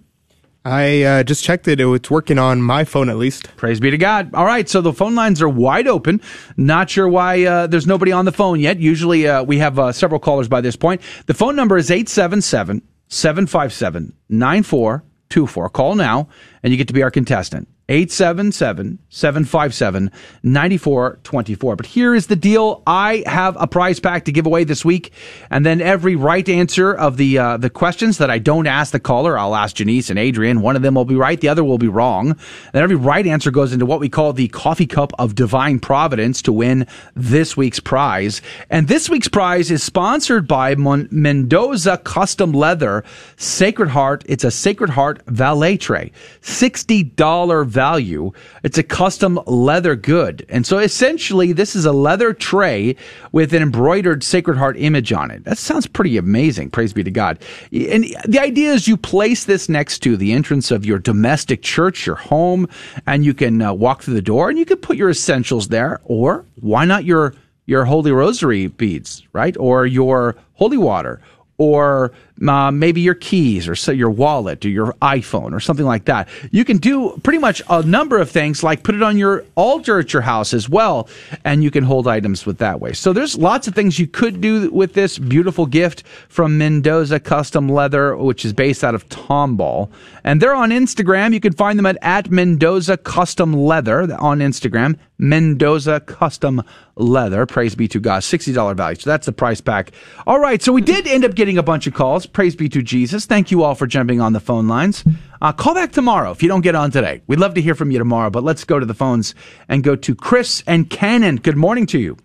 I 0.65 1.03
uh, 1.03 1.23
just 1.23 1.43
checked 1.43 1.67
it. 1.67 1.79
It's 1.79 2.09
working 2.09 2.39
on 2.39 2.59
my 2.59 2.85
phone 2.85 3.07
at 3.09 3.17
least. 3.17 3.55
Praise 3.55 3.79
be 3.79 3.91
to 3.91 3.99
God. 3.99 4.33
All 4.33 4.45
right, 4.45 4.67
so 4.67 4.81
the 4.81 4.93
phone 4.93 5.13
lines 5.13 5.39
are 5.43 5.47
wide 5.47 5.87
open. 5.87 6.21
Not 6.57 6.89
sure 6.89 7.07
why 7.07 7.45
uh, 7.45 7.67
there's 7.67 7.85
nobody 7.85 8.11
on 8.11 8.25
the 8.25 8.31
phone 8.31 8.59
yet. 8.59 8.79
Usually 8.79 9.27
uh, 9.27 9.43
we 9.43 9.59
have 9.59 9.77
uh, 9.77 9.91
several 9.91 10.19
callers 10.19 10.47
by 10.47 10.61
this 10.61 10.75
point. 10.75 11.01
The 11.27 11.35
phone 11.35 11.55
number 11.55 11.77
is 11.77 11.91
877 11.91 12.81
757 13.09 14.13
9424. 14.27 15.69
Call 15.69 15.95
now, 15.95 16.29
and 16.63 16.73
you 16.73 16.77
get 16.77 16.87
to 16.87 16.93
be 16.95 17.03
our 17.03 17.11
contestant. 17.11 17.67
877 17.87 18.99
757 19.09 20.11
9424. 20.43 21.75
But 21.75 21.85
here 21.85 22.15
is 22.15 22.27
the 22.27 22.35
deal. 22.35 22.81
I 22.87 23.23
have 23.27 23.55
a 23.59 23.67
prize 23.67 23.99
pack 23.99 24.25
to 24.25 24.31
give 24.31 24.45
away 24.45 24.63
this 24.63 24.83
week. 24.83 25.11
And 25.49 25.65
then 25.65 25.81
every 25.81 26.15
right 26.15 26.47
answer 26.49 26.93
of 26.93 27.17
the 27.17 27.37
uh, 27.37 27.57
the 27.57 27.69
questions 27.69 28.17
that 28.17 28.31
I 28.31 28.39
don't 28.39 28.67
ask 28.67 28.91
the 28.91 28.99
caller, 28.99 29.37
I'll 29.37 29.55
ask 29.55 29.75
Janice 29.75 30.09
and 30.09 30.17
Adrian. 30.17 30.61
One 30.61 30.75
of 30.75 30.81
them 30.81 30.95
will 30.95 31.05
be 31.05 31.15
right, 31.15 31.39
the 31.39 31.49
other 31.49 31.63
will 31.63 31.77
be 31.77 31.87
wrong. 31.87 32.37
Then 32.73 32.83
every 32.83 32.95
right 32.95 33.25
answer 33.25 33.51
goes 33.51 33.71
into 33.71 33.85
what 33.85 33.99
we 33.99 34.09
call 34.09 34.33
the 34.33 34.47
coffee 34.47 34.87
cup 34.87 35.13
of 35.19 35.35
divine 35.35 35.79
providence 35.79 36.41
to 36.43 36.51
win 36.51 36.87
this 37.13 37.55
week's 37.55 37.79
prize. 37.79 38.41
And 38.69 38.87
this 38.87 39.09
week's 39.09 39.27
prize 39.27 39.69
is 39.69 39.83
sponsored 39.83 40.47
by 40.47 40.75
Mon- 40.75 41.07
Mendoza 41.11 41.97
Custom 41.99 42.51
Leather 42.51 43.03
Sacred 43.37 43.89
Heart. 43.89 44.23
It's 44.27 44.43
a 44.43 44.51
Sacred 44.51 44.89
Heart 44.89 45.21
valet 45.27 45.77
tray. 45.77 46.11
$60 46.41 47.65
value. 47.75 48.31
It's 48.63 48.79
a 48.79 48.83
custom 48.83 49.39
leather 49.45 49.95
good. 49.95 50.45
And 50.49 50.65
so 50.65 50.79
essentially, 50.79 51.51
this 51.51 51.75
is 51.75 51.85
a 51.85 51.91
leather 51.91 52.33
tray 52.33 52.95
with 53.31 53.53
an 53.53 53.61
embroidered 53.61 54.23
Sacred 54.23 54.57
Heart 54.57 54.77
image 54.79 55.11
on 55.13 55.29
it. 55.29 55.43
That 55.43 55.57
sounds 55.57 55.85
pretty 55.85 56.17
amazing. 56.17 56.71
Praise 56.71 56.93
be 56.93 57.03
to 57.03 57.11
God. 57.11 57.37
And 57.71 58.05
the 58.25 58.39
idea 58.39 58.71
is 58.71 58.87
you 58.87 58.97
place 58.97 59.45
this 59.45 59.69
next 59.69 59.99
to 59.99 60.17
the 60.17 60.31
entrance 60.31 60.71
of 60.71 60.85
your 60.85 60.97
domestic 60.97 61.61
church, 61.61 62.07
your 62.07 62.15
home, 62.15 62.67
and 63.05 63.23
you 63.23 63.33
can 63.33 63.61
uh, 63.61 63.73
walk 63.73 64.01
through 64.01 64.15
the 64.15 64.21
door 64.21 64.49
and 64.49 64.57
you 64.57 64.65
can 64.65 64.77
put 64.77 64.97
your 64.97 65.09
essentials 65.09 65.67
there. 65.67 65.99
Or 66.05 66.45
why 66.61 66.85
not 66.85 67.03
your, 67.03 67.35
your 67.65 67.85
Holy 67.85 68.11
Rosary 68.11 68.67
beads, 68.67 69.23
right? 69.33 69.55
Or 69.57 69.85
your 69.85 70.37
holy 70.53 70.77
water 70.77 71.21
or 71.57 72.11
uh, 72.47 72.69
maybe 72.71 73.01
your 73.01 73.15
keys 73.15 73.67
or 73.67 73.75
so 73.75 73.91
your 73.91 74.09
wallet 74.09 74.65
or 74.65 74.69
your 74.69 74.93
iPhone 75.01 75.53
or 75.53 75.59
something 75.59 75.85
like 75.85 76.05
that. 76.05 76.27
You 76.51 76.65
can 76.65 76.77
do 76.77 77.17
pretty 77.23 77.39
much 77.39 77.61
a 77.69 77.83
number 77.83 78.17
of 78.17 78.29
things 78.29 78.61
like 78.63 78.83
put 78.83 78.95
it 78.95 79.01
on 79.01 79.17
your 79.17 79.45
altar 79.55 79.99
at 79.99 80.11
your 80.11 80.21
house 80.21 80.53
as 80.53 80.67
well 80.67 81.07
and 81.45 81.63
you 81.63 81.71
can 81.71 81.83
hold 81.83 82.07
items 82.07 82.45
with 82.45 82.57
that 82.57 82.81
way. 82.81 82.93
So 82.93 83.13
there's 83.13 83.37
lots 83.37 83.67
of 83.67 83.75
things 83.75 83.99
you 83.99 84.07
could 84.07 84.41
do 84.41 84.69
with 84.71 84.93
this 84.93 85.17
beautiful 85.17 85.65
gift 85.65 86.03
from 86.27 86.57
Mendoza 86.57 87.19
Custom 87.19 87.69
Leather 87.69 88.15
which 88.17 88.43
is 88.43 88.53
based 88.53 88.83
out 88.83 88.95
of 88.95 89.07
Tomball. 89.07 89.89
And 90.23 90.41
they're 90.41 90.55
on 90.55 90.71
Instagram. 90.71 91.33
You 91.33 91.39
can 91.39 91.53
find 91.53 91.79
them 91.79 91.85
at, 91.85 91.97
at 92.01 92.29
Mendoza 92.31 92.97
Custom 92.97 93.53
Leather 93.53 94.13
on 94.19 94.39
Instagram. 94.39 94.97
Mendoza 95.17 95.99
Custom 96.01 96.63
Leather. 96.95 97.45
Praise 97.45 97.75
be 97.75 97.87
to 97.89 97.99
God. 97.99 98.21
$60 98.21 98.75
value. 98.75 98.99
So 98.99 99.09
that's 99.09 99.25
the 99.25 99.31
price 99.31 99.61
pack. 99.61 99.91
All 100.25 100.39
right. 100.39 100.61
So 100.61 100.73
we 100.73 100.81
did 100.81 101.07
end 101.07 101.23
up 101.25 101.35
getting 101.35 101.57
a 101.57 101.63
bunch 101.63 101.87
of 101.87 101.93
calls. 101.93 102.24
Praise 102.27 102.55
be 102.55 102.69
to 102.69 102.81
Jesus. 102.81 103.25
Thank 103.25 103.51
you 103.51 103.63
all 103.63 103.75
for 103.75 103.87
jumping 103.87 104.21
on 104.21 104.33
the 104.33 104.39
phone 104.39 104.67
lines. 104.67 105.03
Uh, 105.41 105.51
call 105.51 105.73
back 105.73 105.91
tomorrow 105.91 106.31
if 106.31 106.41
you 106.41 106.49
don't 106.49 106.61
get 106.61 106.75
on 106.75 106.91
today. 106.91 107.21
We'd 107.27 107.39
love 107.39 107.53
to 107.55 107.61
hear 107.61 107.75
from 107.75 107.91
you 107.91 107.97
tomorrow, 107.97 108.29
but 108.29 108.43
let's 108.43 108.63
go 108.63 108.79
to 108.79 108.85
the 108.85 108.93
phones 108.93 109.35
and 109.67 109.83
go 109.83 109.95
to 109.95 110.15
Chris 110.15 110.63
and 110.65 110.89
Cannon. 110.89 111.37
Good 111.37 111.57
morning 111.57 111.85
to 111.87 111.99
you. 111.99 112.17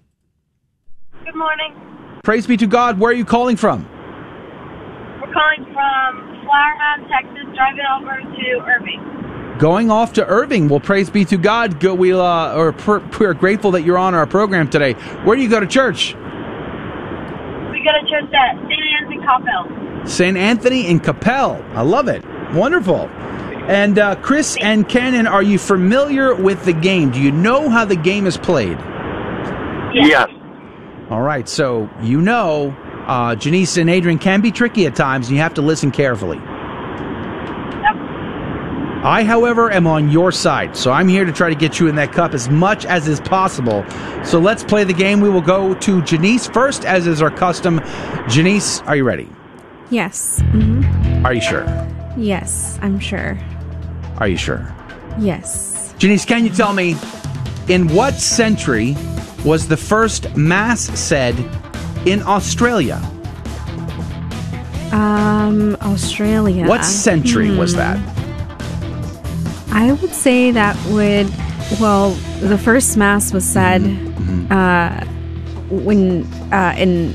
Good 1.25 1.37
morning. 1.37 1.75
Praise 2.23 2.47
be 2.47 2.57
to 2.57 2.67
God. 2.67 2.99
Where 2.99 3.11
are 3.11 3.15
you 3.15 3.25
calling 3.25 3.57
from? 3.57 3.85
We're 5.21 5.33
calling 5.33 5.65
from 5.73 6.45
Flower 6.45 6.75
Mound, 6.79 7.07
Texas, 7.09 7.45
driving 7.55 7.85
over 7.97 8.21
to 8.21 8.47
Irving. 8.67 9.59
Going 9.59 9.91
off 9.91 10.15
to 10.15 10.27
Irving. 10.27 10.69
Well, 10.69 10.81
praise 10.81 11.11
be 11.11 11.25
to 11.27 11.37
God. 11.37 11.81
Go, 11.81 11.95
we 11.95 12.13
uh, 12.13 12.19
are 12.19 12.73
pr- 12.73 13.01
we're 13.19 13.35
grateful 13.35 13.71
that 13.73 13.83
you're 13.83 13.99
on 13.99 14.15
our 14.15 14.27
program 14.27 14.69
today. 14.69 14.95
Where 15.25 15.37
do 15.37 15.43
you 15.43 15.51
go 15.51 15.61
to 15.61 15.67
church? 15.67 16.15
We 17.71 17.85
go 17.85 17.93
to 17.93 18.05
church 18.09 18.33
at 18.33 18.57
St. 18.57 18.73
Anne's 18.73 19.13
in 19.13 19.21
Coppell. 19.21 19.90
St. 20.07 20.37
Anthony 20.37 20.87
in 20.87 21.01
Coppell. 21.01 21.63
I 21.75 21.83
love 21.83 22.09
it. 22.09 22.25
Wonderful. 22.53 23.09
And 23.69 23.99
uh, 23.99 24.17
Chris 24.17 24.57
and 24.61 24.89
Cannon, 24.89 25.27
are 25.27 25.43
you 25.43 25.59
familiar 25.59 26.35
with 26.35 26.65
the 26.65 26.73
game? 26.73 27.11
Do 27.11 27.21
you 27.21 27.31
know 27.31 27.69
how 27.69 27.85
the 27.85 27.97
game 27.97 28.27
is 28.27 28.37
played? 28.37 28.79
Yes. 29.95 30.29
All 31.11 31.23
right. 31.23 31.49
So 31.49 31.89
you 32.03 32.21
know, 32.21 32.75
uh, 33.07 33.37
Janice 33.37 33.77
and 33.77 33.91
Adrian 33.91 34.19
can 34.19 34.41
be 34.41 34.51
tricky 34.51 34.87
at 34.87 34.97
times, 34.97 35.29
and 35.29 35.37
you 35.37 35.43
have 35.43 35.55
to 35.55 35.63
listen 35.63 35.91
carefully. 35.91 36.39
I, 39.03 39.25
however, 39.25 39.71
am 39.71 39.87
on 39.87 40.11
your 40.11 40.31
side, 40.31 40.77
so 40.77 40.93
I'm 40.93 41.09
here 41.09 41.25
to 41.25 41.33
try 41.33 41.49
to 41.49 41.55
get 41.55 41.81
you 41.81 41.87
in 41.89 41.95
that 41.95 42.13
cup 42.13 42.35
as 42.35 42.51
much 42.51 42.85
as 42.85 43.09
is 43.09 43.19
possible. 43.19 43.83
So 44.25 44.39
let's 44.39 44.63
play 44.63 44.85
the 44.85 44.93
game. 44.93 45.21
We 45.21 45.31
will 45.31 45.41
go 45.41 45.73
to 45.73 46.03
Janice 46.03 46.47
first, 46.49 46.85
as 46.85 47.07
is 47.07 47.23
our 47.23 47.31
custom. 47.31 47.81
Janice, 48.29 48.81
are 48.83 48.97
you 48.97 49.05
ready? 49.05 49.29
Yes. 49.91 50.41
hmm 50.53 50.83
Are 51.25 51.35
you 51.35 51.41
sure? 51.41 51.65
Yes, 52.17 52.79
I'm 52.83 52.99
sure. 52.99 53.39
Are 54.19 54.29
you 54.29 54.37
sure? 54.37 54.73
Yes. 55.19 55.95
Janice, 55.99 56.25
can 56.25 56.45
you 56.45 56.51
tell 56.51 56.73
me 56.73 56.97
in 57.69 57.89
what 57.95 58.15
century 58.15 58.97
was 59.45 59.69
the 59.69 59.77
first 59.77 60.35
Mass 60.37 60.81
said 60.99 61.35
in 62.07 62.23
Australia? 62.23 63.01
Um, 64.93 65.77
Australia. 65.83 66.67
What 66.67 66.85
century 66.85 67.51
was 67.57 67.73
Hmm. 67.73 67.79
that? 67.79 67.99
I 69.73 69.93
would 69.93 70.12
say 70.15 70.51
that 70.51 70.77
would, 70.87 71.29
well, 71.81 72.11
the 72.41 72.59
first 72.59 72.97
mass 72.97 73.33
was 73.33 73.45
said 73.45 73.83
Mm-hmm. 73.83 74.51
uh, 74.53 75.05
when 75.71 76.25
uh, 76.53 76.75
in 76.77 77.15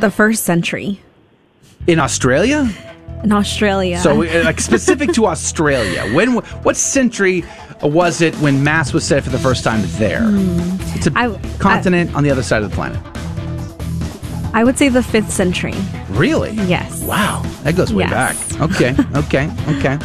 the 0.00 0.10
first 0.10 0.44
century 0.44 1.00
In 1.86 1.98
Australia? 1.98 2.68
in 3.24 3.32
Australia. 3.32 3.98
So, 4.00 4.22
uh, 4.22 4.42
like 4.44 4.60
specific 4.60 5.12
to 5.12 5.26
Australia, 5.26 6.12
when 6.14 6.34
what 6.34 6.76
century 6.76 7.44
was 7.82 8.20
it 8.20 8.34
when 8.36 8.62
Mass 8.62 8.92
was 8.92 9.04
said 9.04 9.24
for 9.24 9.30
the 9.30 9.38
first 9.38 9.64
time 9.64 9.80
there? 9.98 10.22
Hmm. 10.22 10.76
It's 10.96 11.06
a 11.06 11.40
continent 11.58 12.14
on 12.14 12.24
the 12.24 12.30
other 12.30 12.42
side 12.42 12.62
of 12.62 12.70
the 12.70 12.74
planet. 12.74 12.98
I 14.54 14.64
would 14.64 14.76
say 14.76 14.88
the 14.88 15.02
fifth 15.02 15.30
century. 15.30 15.74
Really? 16.10 16.52
Yes. 16.52 17.02
Wow, 17.04 17.42
that 17.62 17.74
goes 17.74 17.92
way 17.92 18.04
Yes. 18.04 18.56
back. 18.56 18.60
Okay, 18.60 18.94
okay, 19.14 19.50
okay. 19.78 19.98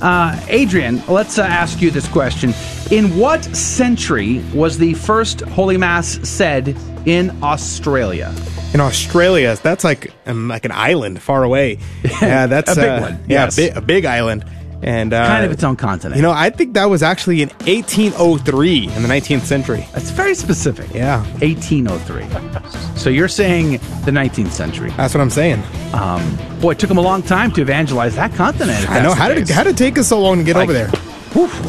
Uh, 0.00 0.38
Adrian, 0.48 1.02
let's 1.08 1.38
uh, 1.38 1.42
ask 1.42 1.80
you 1.80 1.90
this 1.90 2.06
question: 2.06 2.54
In 2.90 3.16
what 3.16 3.44
century 3.56 4.44
was 4.54 4.78
the 4.78 4.94
first 4.94 5.40
Holy 5.40 5.76
Mass 5.76 6.18
said 6.28 6.76
in 7.06 7.36
Australia? 7.42 8.32
In 8.74 8.80
Australia, 8.80 9.56
that's 9.62 9.82
like 9.82 10.12
um, 10.26 10.48
like 10.48 10.64
an 10.64 10.72
island 10.72 11.20
far 11.22 11.42
away. 11.42 11.78
Yeah, 12.22 12.46
that's 12.46 12.70
A 12.72 12.74
big 12.74 12.84
uh, 12.88 13.00
one, 13.00 13.12
Yeah, 13.26 13.44
yes. 13.44 13.58
a, 13.58 13.70
bi- 13.72 13.78
a 13.78 13.80
big 13.80 14.04
island, 14.04 14.44
and 14.82 15.12
uh, 15.14 15.26
Kind 15.26 15.44
of 15.46 15.52
its 15.52 15.64
own 15.64 15.76
continent. 15.76 16.16
You 16.16 16.22
know, 16.22 16.32
I 16.32 16.50
think 16.50 16.74
that 16.74 16.84
was 16.86 17.02
actually 17.02 17.40
in 17.42 17.48
1803 17.50 18.88
in 18.94 19.02
the 19.02 19.08
19th 19.08 19.42
century. 19.42 19.86
That's 19.92 20.10
very 20.10 20.34
specific. 20.34 20.92
Yeah, 20.92 21.22
1803. 21.40 22.26
So 22.98 23.10
you're 23.10 23.28
saying 23.28 23.72
the 24.04 24.10
19th 24.10 24.50
century? 24.50 24.90
That's 24.96 25.14
what 25.14 25.20
I'm 25.20 25.30
saying. 25.30 25.62
Um, 25.92 26.36
boy, 26.60 26.72
it 26.72 26.80
took 26.80 26.88
them 26.88 26.98
a 26.98 27.02
long 27.02 27.22
time 27.22 27.52
to 27.52 27.62
evangelize 27.62 28.16
that 28.16 28.34
continent. 28.34 28.90
I 28.90 29.00
know 29.00 29.14
how 29.14 29.28
did 29.28 29.46
case. 29.46 29.50
how 29.50 29.62
did 29.62 29.74
it 29.74 29.78
take 29.78 29.96
us 29.98 30.08
so 30.08 30.20
long 30.20 30.38
to 30.38 30.42
get 30.44 30.56
Like- 30.56 30.68
over 30.68 30.72
there? 30.72 30.90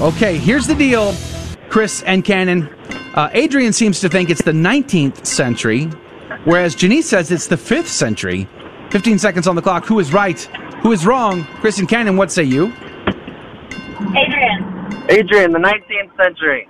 Okay, 0.03 0.37
here's 0.37 0.65
the 0.65 0.73
deal, 0.73 1.13
Chris 1.69 2.01
and 2.03 2.25
Cannon. 2.25 2.67
Uh, 3.13 3.29
Adrian 3.33 3.73
seems 3.73 3.99
to 4.01 4.09
think 4.09 4.31
it's 4.31 4.41
the 4.41 4.51
19th 4.51 5.23
century, 5.27 5.87
whereas 6.49 6.75
Janice 6.75 7.07
says 7.09 7.31
it's 7.31 7.47
the 7.47 7.55
5th 7.55 7.85
century. 7.87 8.47
15 8.91 9.19
seconds 9.19 9.47
on 9.47 9.55
the 9.55 9.61
clock. 9.61 9.85
Who 9.85 9.99
is 9.99 10.11
right? 10.11 10.39
Who 10.81 10.91
is 10.91 11.05
wrong? 11.05 11.43
Chris 11.61 11.77
and 11.79 11.87
Cannon, 11.87 12.17
what 12.17 12.31
say 12.31 12.43
you? 12.43 12.73
Adrian. 14.15 15.05
Adrian, 15.09 15.51
the 15.51 15.59
19th 15.59 16.17
century. 16.17 16.67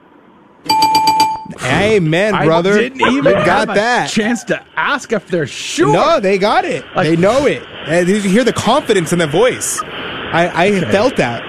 Amen, 1.63 2.31
brother. 2.33 2.41
I 2.41 2.45
brother. 2.45 2.77
didn't 2.79 3.01
even 3.01 3.13
You 3.13 3.23
have 3.23 3.45
got 3.45 3.69
a 3.69 3.73
that. 3.75 4.09
chance 4.09 4.43
to 4.45 4.63
ask 4.75 5.11
if 5.11 5.27
they're 5.27 5.47
sure. 5.47 5.91
No, 5.91 6.19
they 6.19 6.37
got 6.37 6.65
it. 6.65 6.83
they 6.95 7.15
know 7.15 7.45
it. 7.45 7.63
And 7.87 8.07
you 8.07 8.19
hear 8.21 8.43
the 8.43 8.53
confidence 8.53 9.13
in 9.13 9.19
their 9.19 9.27
voice? 9.27 9.81
I, 9.83 10.47
I 10.53 10.67
Okay. 10.71 10.91
felt 10.91 11.15
that. 11.17 11.41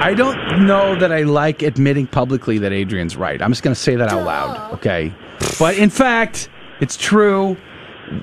I 0.00 0.14
don't 0.14 0.64
know 0.66 0.94
that 0.98 1.12
I 1.12 1.22
like 1.22 1.62
admitting 1.62 2.06
publicly 2.06 2.58
that 2.58 2.72
Adrian's 2.72 3.16
right. 3.16 3.40
I'm 3.42 3.50
just 3.50 3.62
going 3.62 3.74
to 3.74 3.80
say 3.80 3.96
that 3.96 4.08
out 4.08 4.24
loud, 4.24 4.74
okay? 4.74 5.12
But 5.58 5.76
in 5.76 5.90
fact, 5.90 6.48
it's 6.80 6.96
true. 6.96 7.56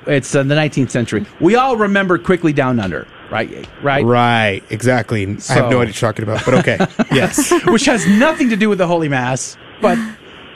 It's 0.07 0.33
uh, 0.33 0.43
the 0.43 0.55
19th 0.55 0.89
century. 0.89 1.25
We 1.39 1.55
all 1.55 1.77
remember 1.77 2.17
Quigley 2.17 2.53
Down 2.53 2.79
Under, 2.79 3.07
right? 3.29 3.67
Right. 3.83 4.03
Right. 4.03 4.63
Exactly. 4.69 5.23
I 5.23 5.29
have 5.29 5.37
no 5.37 5.65
idea 5.65 5.77
what 5.77 5.87
you're 5.87 5.93
talking 5.93 6.23
about, 6.23 6.43
but 6.43 6.53
okay. 6.55 6.77
yes. 7.15 7.53
Which 7.67 7.85
has 7.85 8.07
nothing 8.07 8.49
to 8.49 8.55
do 8.55 8.67
with 8.69 8.79
the 8.79 8.87
Holy 8.87 9.09
Mass, 9.09 9.57
but 9.81 9.97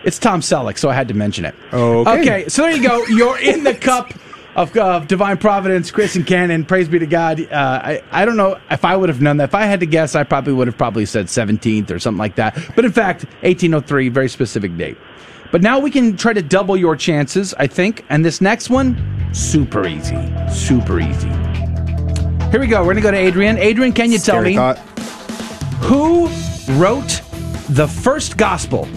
it's 0.04 0.18
Tom 0.18 0.42
Selleck, 0.42 0.78
so 0.78 0.90
I 0.90 0.94
had 0.94 1.08
to 1.10 1.14
mention 1.14 1.46
it. 1.46 1.54
Okay. 1.72 2.22
Okay, 2.22 2.50
so 2.50 2.64
there 2.64 2.72
you 2.72 2.82
go. 2.82 3.06
You're 3.06 3.38
in 3.40 3.64
the 3.64 3.76
cup 3.76 4.14
of, 4.56 4.76
of 4.78 5.08
divine 5.08 5.38
providence, 5.38 5.92
Chris 5.92 6.16
and 6.16 6.26
Cannon. 6.26 6.66
Praise 6.66 6.88
be 6.88 7.00
to 7.00 7.06
God. 7.08 7.42
Uh, 7.42 7.82
I, 7.84 8.04
I 8.12 8.26
don't 8.26 8.38
know 8.38 8.60
if 8.72 8.84
I 8.84 8.96
would 8.96 9.10
have 9.10 9.22
known 9.22 9.38
that. 9.38 9.46
If 9.46 9.56
I 9.56 9.66
had 9.66 9.80
to 9.82 9.86
guess, 9.86 10.16
I 10.16 10.24
probably 10.24 10.54
would 10.54 10.68
have 10.68 10.78
probably 10.78 11.06
said 11.06 11.28
17th 11.28 11.92
or 11.92 12.00
something 12.00 12.20
like 12.20 12.36
that. 12.36 12.58
But 12.76 12.86
in 12.86 12.92
fact, 12.92 13.26
1803, 13.42 14.10
very 14.10 14.30
specific 14.30 14.76
date. 14.78 14.98
But 15.52 15.62
now 15.62 15.80
we 15.80 15.90
can 15.90 16.16
try 16.16 16.34
to 16.34 16.42
double 16.42 16.78
your 16.78 16.96
chances, 16.96 17.54
I 17.56 17.68
think. 17.68 18.06
And 18.10 18.24
this 18.24 18.40
next 18.40 18.70
one, 18.70 19.30
super 19.34 19.88
easy. 19.88 20.18
Super 20.52 21.00
easy. 21.00 21.30
Here 22.52 22.60
we 22.60 22.68
go. 22.68 22.82
We're 22.82 22.94
going 22.94 22.96
to 22.98 23.02
go 23.02 23.12
to 23.12 23.18
Adrian. 23.18 23.58
Adrian, 23.58 23.94
can 23.94 24.12
you 24.12 24.20
tell 24.20 24.42
me 24.42 24.56
thought. 24.56 24.78
who 25.82 26.28
wrote 26.74 27.22
the 27.70 27.88
first 27.88 28.38
gospel 28.38 28.88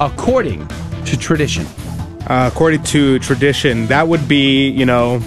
according 0.00 0.66
to 1.06 1.16
tradition? 1.16 1.66
Uh, 2.26 2.50
according 2.52 2.82
to 2.84 3.18
tradition, 3.20 3.86
that 3.86 4.08
would 4.08 4.28
be, 4.28 4.68
you 4.68 4.84
know, 4.84 5.22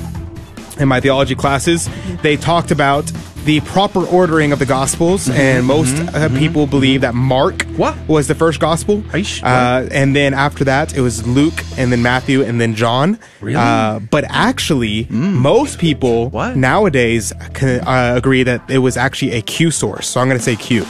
in 0.79 0.87
my 0.87 0.99
theology 0.99 1.35
classes, 1.35 1.89
they 2.21 2.37
talked 2.37 2.71
about 2.71 3.11
the 3.45 3.59
proper 3.61 4.05
ordering 4.05 4.51
of 4.51 4.59
the 4.59 4.65
gospels, 4.65 5.29
and 5.29 5.65
most 5.65 5.95
uh, 6.13 6.29
people 6.29 6.67
believe 6.67 7.01
that 7.01 7.15
Mark 7.15 7.63
what? 7.77 7.97
was 8.07 8.27
the 8.27 8.35
first 8.35 8.59
gospel. 8.59 9.03
Uh, 9.43 9.87
and 9.91 10.15
then 10.15 10.33
after 10.33 10.63
that, 10.65 10.95
it 10.95 11.01
was 11.01 11.25
Luke, 11.27 11.63
and 11.77 11.91
then 11.91 12.01
Matthew, 12.01 12.43
and 12.43 12.61
then 12.61 12.75
John. 12.75 13.19
Really? 13.39 13.55
Uh, 13.55 13.99
but 13.99 14.25
actually, 14.29 15.07
most 15.09 15.79
people 15.79 16.29
nowadays 16.55 17.33
can, 17.53 17.81
uh, 17.87 18.13
agree 18.15 18.43
that 18.43 18.69
it 18.69 18.79
was 18.79 18.97
actually 18.97 19.31
a 19.31 19.41
Q 19.41 19.71
source. 19.71 20.07
So 20.07 20.21
I'm 20.21 20.27
going 20.27 20.39
to 20.39 20.43
say 20.43 20.55
Q. 20.55 20.85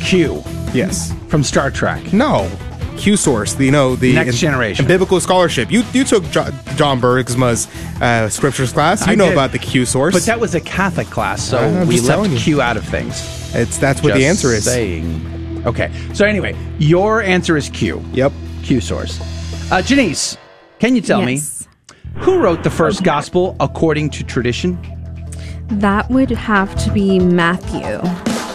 Q. 0.00 0.42
Yes. 0.72 1.12
From 1.28 1.42
Star 1.42 1.70
Trek. 1.70 2.12
No. 2.12 2.50
Q 3.02 3.16
source, 3.16 3.54
the, 3.54 3.64
you 3.64 3.72
know, 3.72 3.96
the 3.96 4.12
Next 4.14 4.34
in- 4.34 4.36
generation. 4.36 4.84
in 4.84 4.88
biblical 4.88 5.18
scholarship. 5.20 5.72
You 5.72 5.82
you 5.92 6.04
took 6.04 6.22
jo- 6.30 6.50
John 6.76 7.00
Bergsma's 7.00 7.66
uh, 8.00 8.28
scriptures 8.28 8.72
class. 8.72 9.04
You 9.04 9.12
I 9.12 9.16
know 9.16 9.24
did. 9.24 9.32
about 9.32 9.50
the 9.50 9.58
Q 9.58 9.84
source. 9.84 10.14
But 10.14 10.22
that 10.26 10.38
was 10.38 10.54
a 10.54 10.60
Catholic 10.60 11.08
class, 11.08 11.42
so 11.42 11.58
I'm 11.58 11.88
we 11.88 11.98
left 12.00 12.30
you. 12.30 12.38
Q 12.38 12.60
out 12.62 12.76
of 12.76 12.84
things. 12.84 13.20
It's 13.56 13.76
that's 13.76 14.04
what 14.04 14.14
the 14.14 14.24
answer 14.24 14.52
is. 14.52 14.64
Saying. 14.66 15.64
Okay. 15.66 15.90
So 16.14 16.24
anyway, 16.24 16.56
your 16.78 17.22
answer 17.22 17.56
is 17.56 17.68
Q. 17.70 18.00
Yep. 18.12 18.32
Q 18.62 18.80
source. 18.80 19.18
Uh, 19.72 19.82
Janice, 19.82 20.36
can 20.78 20.94
you 20.94 21.02
tell 21.02 21.28
Yes. 21.28 21.66
me 21.66 22.20
who 22.20 22.38
wrote 22.38 22.62
the 22.62 22.70
first 22.70 23.02
gospel 23.02 23.56
according 23.58 24.10
to 24.10 24.22
tradition? 24.22 24.78
That 25.80 26.08
would 26.08 26.30
have 26.30 26.72
to 26.84 26.92
be 26.92 27.18
Matthew. 27.18 27.98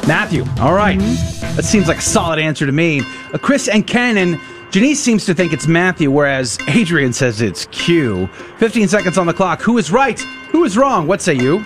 Matthew. 0.07 0.45
All 0.61 0.73
right. 0.73 0.97
Mm-hmm. 0.99 1.36
That 1.57 1.65
seems 1.65 1.87
like 1.87 1.97
a 1.97 2.01
solid 2.01 2.37
answer 2.37 2.67
to 2.67 2.71
me. 2.71 3.01
Uh, 3.33 3.39
Chris 3.39 3.67
and 3.67 3.85
Cannon. 3.85 4.39
Janice 4.69 5.01
seems 5.01 5.25
to 5.25 5.33
think 5.33 5.53
it's 5.53 5.65
Matthew, 5.65 6.11
whereas 6.11 6.59
Adrian 6.67 7.13
says 7.13 7.41
it's 7.41 7.65
Q. 7.71 8.27
15 8.57 8.87
seconds 8.87 9.17
on 9.17 9.25
the 9.25 9.33
clock. 9.33 9.59
Who 9.61 9.79
is 9.79 9.91
right? 9.91 10.19
Who 10.51 10.65
is 10.65 10.77
wrong? 10.77 11.07
What 11.07 11.19
say 11.19 11.33
you? 11.33 11.65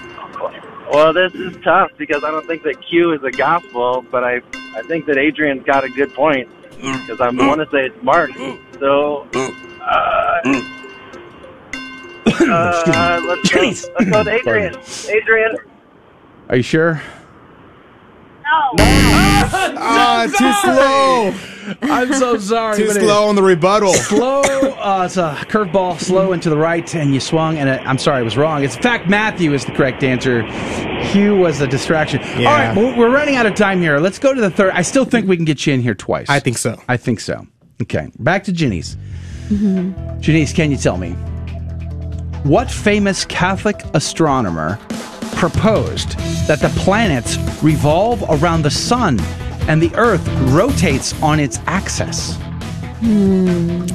Well, 0.93 1.11
this 1.11 1.33
is 1.33 1.57
tough 1.61 1.91
because 1.97 2.23
I 2.23 2.31
don't 2.31 2.47
think 2.47 2.63
that 2.63 2.81
Q 2.87 3.11
is 3.11 3.21
a 3.23 3.31
gospel, 3.31 4.05
but 4.09 4.23
I 4.23 4.41
I 4.75 4.81
think 4.83 5.07
that 5.07 5.17
Adrian's 5.17 5.65
got 5.65 5.83
a 5.83 5.89
good 5.89 6.13
point 6.13 6.47
because 6.69 7.19
I 7.19 7.29
want 7.29 7.59
to 7.59 7.67
say 7.69 7.87
it's 7.87 8.01
Mark. 8.01 8.31
So, 8.79 9.27
uh, 9.33 9.43
uh, 12.25 13.21
let's 13.27 13.49
go. 13.49 13.61
Let's 13.61 13.89
go 14.09 14.23
to 14.23 14.31
Adrian. 14.31 14.77
Adrian. 15.09 15.57
Are 16.47 16.55
you 16.55 16.63
sure? 16.63 17.01
Ah, 18.53 20.27
too 20.37 20.51
slow. 20.61 21.33
I'm 21.83 22.13
so 22.13 22.37
sorry. 22.37 22.77
Too 22.77 22.89
slow 22.89 23.27
on 23.27 23.35
the 23.35 23.43
rebuttal. 23.43 23.93
Slow. 23.93 24.41
Uh, 24.41 25.03
it's 25.05 25.17
a 25.17 25.35
curveball. 25.47 25.99
Slow 25.99 26.33
and 26.33 26.41
to 26.43 26.49
the 26.49 26.57
right, 26.57 26.93
and 26.95 27.13
you 27.13 27.19
swung. 27.19 27.57
And 27.57 27.69
uh, 27.69 27.81
I'm 27.85 27.97
sorry, 27.97 28.19
I 28.19 28.21
was 28.23 28.35
wrong. 28.35 28.63
It's 28.63 28.75
in 28.75 28.81
fact 28.81 29.09
Matthew 29.09 29.53
is 29.53 29.65
the 29.65 29.71
correct 29.71 30.03
answer. 30.03 30.43
Q 31.11 31.37
was 31.37 31.61
a 31.61 31.67
distraction. 31.67 32.21
All 32.21 32.43
right, 32.45 32.75
well, 32.75 32.97
we're 32.97 33.13
running 33.13 33.35
out 33.35 33.45
of 33.45 33.55
time 33.55 33.81
here. 33.81 33.99
Let's 33.99 34.19
go 34.19 34.33
to 34.33 34.41
the 34.41 34.49
third. 34.51 34.71
I 34.71 34.81
still 34.81 35.05
think 35.05 35.27
we 35.27 35.35
can 35.35 35.45
get 35.45 35.65
you 35.65 35.73
in 35.73 35.81
here 35.81 35.95
twice. 35.95 36.27
I 36.29 36.39
think 36.39 36.57
so. 36.57 36.81
I 36.89 36.97
think 36.97 37.19
so. 37.19 37.47
Okay, 37.81 38.11
back 38.19 38.43
to 38.45 38.51
Ginny's. 38.51 38.97
Janice, 40.19 40.53
can 40.53 40.71
you 40.71 40.77
tell 40.77 40.97
me 40.97 41.11
what 42.43 42.71
famous 42.71 43.25
Catholic 43.25 43.83
astronomer 43.93 44.79
proposed 45.41 46.11
that 46.47 46.59
the 46.59 46.69
planets 46.83 47.37
revolve 47.63 48.23
around 48.29 48.61
the 48.61 48.69
sun 48.69 49.19
and 49.67 49.81
the 49.81 49.91
Earth 49.95 50.25
rotates 50.53 51.19
on 51.23 51.39
its 51.39 51.59
axis? 51.65 52.35
Hmm. 53.01 53.87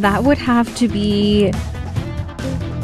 That 0.00 0.24
would 0.24 0.38
have 0.38 0.74
to 0.76 0.88
be 0.88 1.52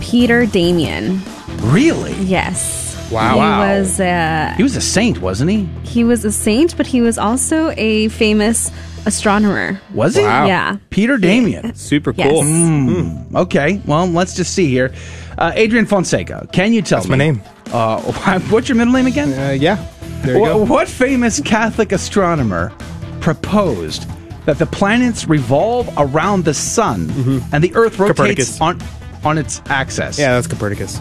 Peter 0.01 0.47
Damian. 0.47 1.21
Really? 1.63 2.13
Yes. 2.23 2.85
Wow. 3.11 3.33
He 3.35 3.39
Wow. 3.41 3.61
was 3.61 3.99
uh, 4.01 4.55
He 4.57 4.63
was 4.63 4.77
a 4.77 4.81
saint, 4.81 5.21
wasn't 5.21 5.51
he? 5.51 5.69
he 5.83 6.05
was 6.05 6.25
a 6.25 6.31
saint, 6.31 6.77
but 6.77 6.87
he 6.87 7.01
was 7.01 7.19
also 7.19 7.73
a 7.77 8.09
famous 8.09 8.71
astronomer. 9.07 9.81
Was 9.95 10.15
he? 10.15 10.23
Yeah. 10.23 10.77
Peter 10.91 11.17
Damian. 11.19 11.75
Super 11.75 12.13
Yes. 12.17 12.29
cool. 12.29 12.45
Hmm. 12.45 13.37
Okay. 13.37 13.81
Well, 13.87 14.07
let's 14.07 14.35
just 14.37 14.53
see 14.55 14.69
here. 14.69 14.93
Uh, 15.39 15.53
Adrian 15.55 15.87
Fonseca, 15.87 16.49
can 16.53 16.73
you 16.73 16.83
tell 16.83 16.99
That's 17.01 17.09
me? 17.09 17.11
my 17.11 17.17
name. 17.17 17.43
Uh, 17.73 18.01
what's 18.51 18.69
your 18.69 18.77
middle 18.77 18.93
name 18.95 19.07
again? 19.07 19.33
Uh, 19.33 19.53
yeah. 19.53 19.87
There 20.23 20.39
you 20.39 20.45
go. 20.45 20.65
What 20.65 20.89
famous 20.89 21.41
Catholic 21.41 21.93
astronomer 21.93 22.73
proposed 23.21 24.07
that 24.47 24.59
the 24.59 24.67
planets 24.67 25.27
revolve 25.29 25.89
around 25.99 26.45
the 26.45 26.55
sun 26.55 27.11
and 27.53 27.63
the 27.63 27.75
Earth 27.75 27.99
rotates 27.99 28.57
Copernicus. 28.59 28.61
on 28.61 28.81
on 29.25 29.39
its 29.39 29.61
axis? 29.67 30.19
Yeah, 30.19 30.35
that's 30.35 30.47
Copernicus. 30.47 31.01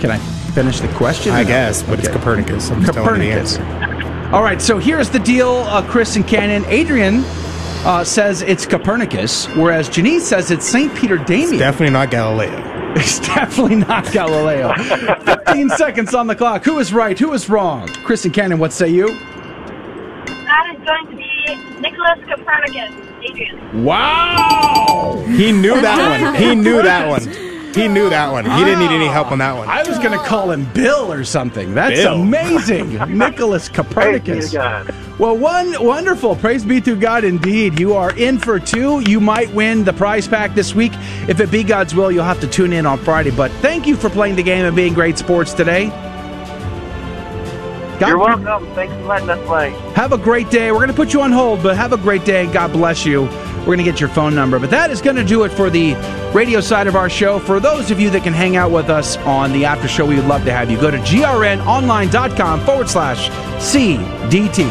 Can 0.00 0.10
I 0.10 0.18
finish 0.54 0.80
the 0.80 0.88
question? 0.94 1.32
I 1.32 1.44
guess, 1.44 1.82
but 1.82 1.98
it's 1.98 2.08
Okay. 2.08 2.18
Copernicus. 2.18 2.70
I'm 2.70 2.82
just 2.82 2.92
telling 2.92 3.22
you 3.22 3.30
the 3.30 3.40
Copernicus. 3.40 3.58
answer. 3.58 4.34
All 4.34 4.42
right, 4.42 4.60
so 4.60 4.78
here's 4.78 5.10
the 5.10 5.18
deal, 5.20 5.48
uh, 5.68 5.82
Chris 5.88 6.16
and 6.16 6.26
Cannon. 6.26 6.64
Adrian 6.66 7.22
uh, 7.84 8.02
says 8.04 8.42
it's 8.42 8.66
Copernicus, 8.66 9.46
whereas 9.54 9.88
Janice 9.88 10.26
says 10.26 10.50
it's 10.50 10.66
St. 10.66 10.94
Peter 10.96 11.18
Damian. 11.18 11.58
Definitely 11.58 11.92
not 11.92 12.10
Galileo. 12.10 12.50
It's 12.94 13.20
definitely 13.20 13.76
not 13.76 14.10
Galileo. 14.12 14.72
15 14.74 15.70
seconds 15.70 16.14
on 16.14 16.26
the 16.26 16.34
clock. 16.34 16.64
Who 16.64 16.78
is 16.78 16.92
right? 16.92 17.18
Who 17.18 17.32
is 17.32 17.48
wrong? 17.48 17.88
Chris 18.04 18.24
and 18.24 18.34
Cannon, 18.34 18.58
what 18.58 18.72
say 18.72 18.88
you? 18.88 19.08
That 19.08 20.74
is 20.74 20.84
going 20.84 21.06
to 21.06 21.16
be 21.16 21.80
Nicholas 21.80 22.18
Copernicus. 22.28 22.92
Adrian. 23.22 23.84
Wow! 23.84 25.24
He 25.26 25.52
knew 25.52 25.80
that 25.80 26.20
one. 26.20 26.34
He 26.34 26.54
knew 26.54 26.82
that 26.82 27.08
one. 27.08 27.51
He 27.74 27.88
knew 27.88 28.10
that 28.10 28.30
one. 28.30 28.44
He 28.44 28.64
didn't 28.64 28.80
need 28.80 28.90
any 28.90 29.06
help 29.06 29.32
on 29.32 29.38
that 29.38 29.56
one. 29.56 29.68
I 29.68 29.82
was 29.82 29.98
going 29.98 30.12
to 30.12 30.24
call 30.24 30.50
him 30.50 30.70
Bill 30.72 31.12
or 31.12 31.24
something. 31.24 31.74
That's 31.74 32.00
Bill. 32.00 32.20
amazing. 32.20 32.94
Nicholas 33.18 33.68
Copernicus. 33.68 34.54
Well, 35.18 35.36
one 35.36 35.82
wonderful. 35.84 36.36
Praise 36.36 36.64
be 36.64 36.80
to 36.82 36.96
God 36.96 37.24
indeed. 37.24 37.78
You 37.78 37.94
are 37.94 38.14
in 38.16 38.38
for 38.38 38.58
two. 38.58 39.00
You 39.00 39.20
might 39.20 39.52
win 39.52 39.84
the 39.84 39.92
prize 39.92 40.26
pack 40.26 40.54
this 40.54 40.74
week. 40.74 40.92
If 41.28 41.40
it 41.40 41.50
be 41.50 41.62
God's 41.62 41.94
will, 41.94 42.10
you'll 42.10 42.24
have 42.24 42.40
to 42.40 42.48
tune 42.48 42.72
in 42.72 42.86
on 42.86 42.98
Friday. 42.98 43.30
But 43.30 43.50
thank 43.62 43.86
you 43.86 43.96
for 43.96 44.10
playing 44.10 44.36
the 44.36 44.42
game 44.42 44.64
and 44.64 44.74
being 44.74 44.94
great 44.94 45.18
sports 45.18 45.52
today. 45.52 45.90
God- 47.98 48.08
You're 48.08 48.18
welcome. 48.18 48.66
Thanks 48.74 48.92
for 48.94 49.02
letting 49.06 49.30
us 49.30 49.46
play. 49.46 49.70
Have 49.94 50.12
a 50.12 50.18
great 50.18 50.50
day. 50.50 50.70
We're 50.72 50.78
going 50.78 50.88
to 50.88 50.94
put 50.94 51.12
you 51.12 51.20
on 51.22 51.30
hold, 51.32 51.62
but 51.62 51.76
have 51.76 51.92
a 51.92 51.96
great 51.98 52.24
day. 52.24 52.46
God 52.52 52.72
bless 52.72 53.04
you. 53.06 53.22
We're 53.60 53.66
going 53.66 53.78
to 53.78 53.84
get 53.84 54.00
your 54.00 54.08
phone 54.08 54.34
number. 54.34 54.58
But 54.58 54.70
that 54.70 54.90
is 54.90 55.00
going 55.00 55.14
to 55.16 55.24
do 55.24 55.44
it 55.44 55.50
for 55.50 55.70
the 55.70 55.94
radio 56.34 56.60
side 56.60 56.88
of 56.88 56.96
our 56.96 57.08
show. 57.08 57.38
For 57.38 57.60
those 57.60 57.92
of 57.92 58.00
you 58.00 58.10
that 58.10 58.24
can 58.24 58.32
hang 58.32 58.56
out 58.56 58.72
with 58.72 58.90
us 58.90 59.16
on 59.18 59.52
the 59.52 59.64
after 59.66 59.86
show, 59.86 60.04
we 60.04 60.16
would 60.16 60.26
love 60.26 60.44
to 60.46 60.52
have 60.52 60.68
you. 60.70 60.80
Go 60.80 60.90
to 60.90 60.98
grnonline.com 60.98 62.60
forward 62.62 62.88
slash 62.88 63.28
CDT 63.60 64.64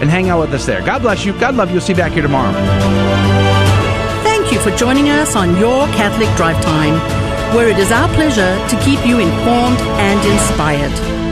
and 0.00 0.08
hang 0.08 0.30
out 0.30 0.40
with 0.40 0.54
us 0.54 0.64
there. 0.64 0.80
God 0.80 1.02
bless 1.02 1.26
you. 1.26 1.38
God 1.38 1.54
love 1.56 1.68
you. 1.68 1.74
We'll 1.74 1.82
see 1.82 1.92
you 1.92 1.98
back 1.98 2.12
here 2.12 2.22
tomorrow. 2.22 2.52
Thank 4.22 4.50
you 4.52 4.58
for 4.60 4.70
joining 4.76 5.10
us 5.10 5.36
on 5.36 5.58
Your 5.58 5.86
Catholic 5.88 6.34
Drive 6.36 6.62
Time, 6.64 6.94
where 7.54 7.68
it 7.68 7.78
is 7.78 7.92
our 7.92 8.08
pleasure 8.14 8.56
to 8.68 8.82
keep 8.84 9.04
you 9.06 9.18
informed 9.18 9.78
and 10.00 10.18
inspired. 10.32 11.19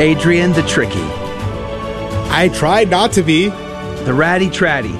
Adrian 0.00 0.52
the 0.52 0.62
Tricky. 0.62 1.00
I 2.30 2.50
tried 2.52 2.90
not 2.90 3.12
to 3.12 3.22
be. 3.22 3.48
The 4.04 4.12
Ratty 4.12 4.48
Tratty. 4.48 4.94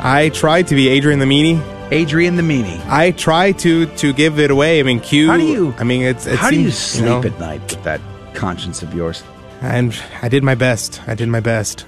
I 0.00 0.30
tried 0.30 0.66
to 0.68 0.74
be 0.74 0.88
Adrian 0.88 1.18
the 1.18 1.26
Meanie. 1.26 1.62
Adrian 1.92 2.36
the 2.36 2.42
Meanie. 2.42 2.80
I 2.88 3.10
try 3.12 3.52
to 3.52 3.86
to 3.86 4.12
give 4.14 4.38
it 4.38 4.50
away. 4.50 4.80
I 4.80 4.82
mean, 4.84 5.00
Q. 5.00 5.28
How 5.28 5.36
do 5.36 5.44
you- 5.44 5.74
I 5.78 5.84
mean, 5.84 6.02
it's. 6.02 6.26
It 6.26 6.36
How 6.38 6.50
do 6.50 6.56
you 6.56 6.70
seems, 6.70 6.78
sleep 6.78 7.04
know, 7.04 7.22
at 7.22 7.38
night 7.38 7.60
with 7.70 7.82
that 7.84 8.00
conscience 8.34 8.82
of 8.82 8.94
yours? 8.94 9.22
And 9.60 9.94
I 10.22 10.28
did 10.28 10.42
my 10.42 10.54
best. 10.54 11.00
I 11.06 11.14
did 11.14 11.28
my 11.28 11.40
best. 11.40 11.84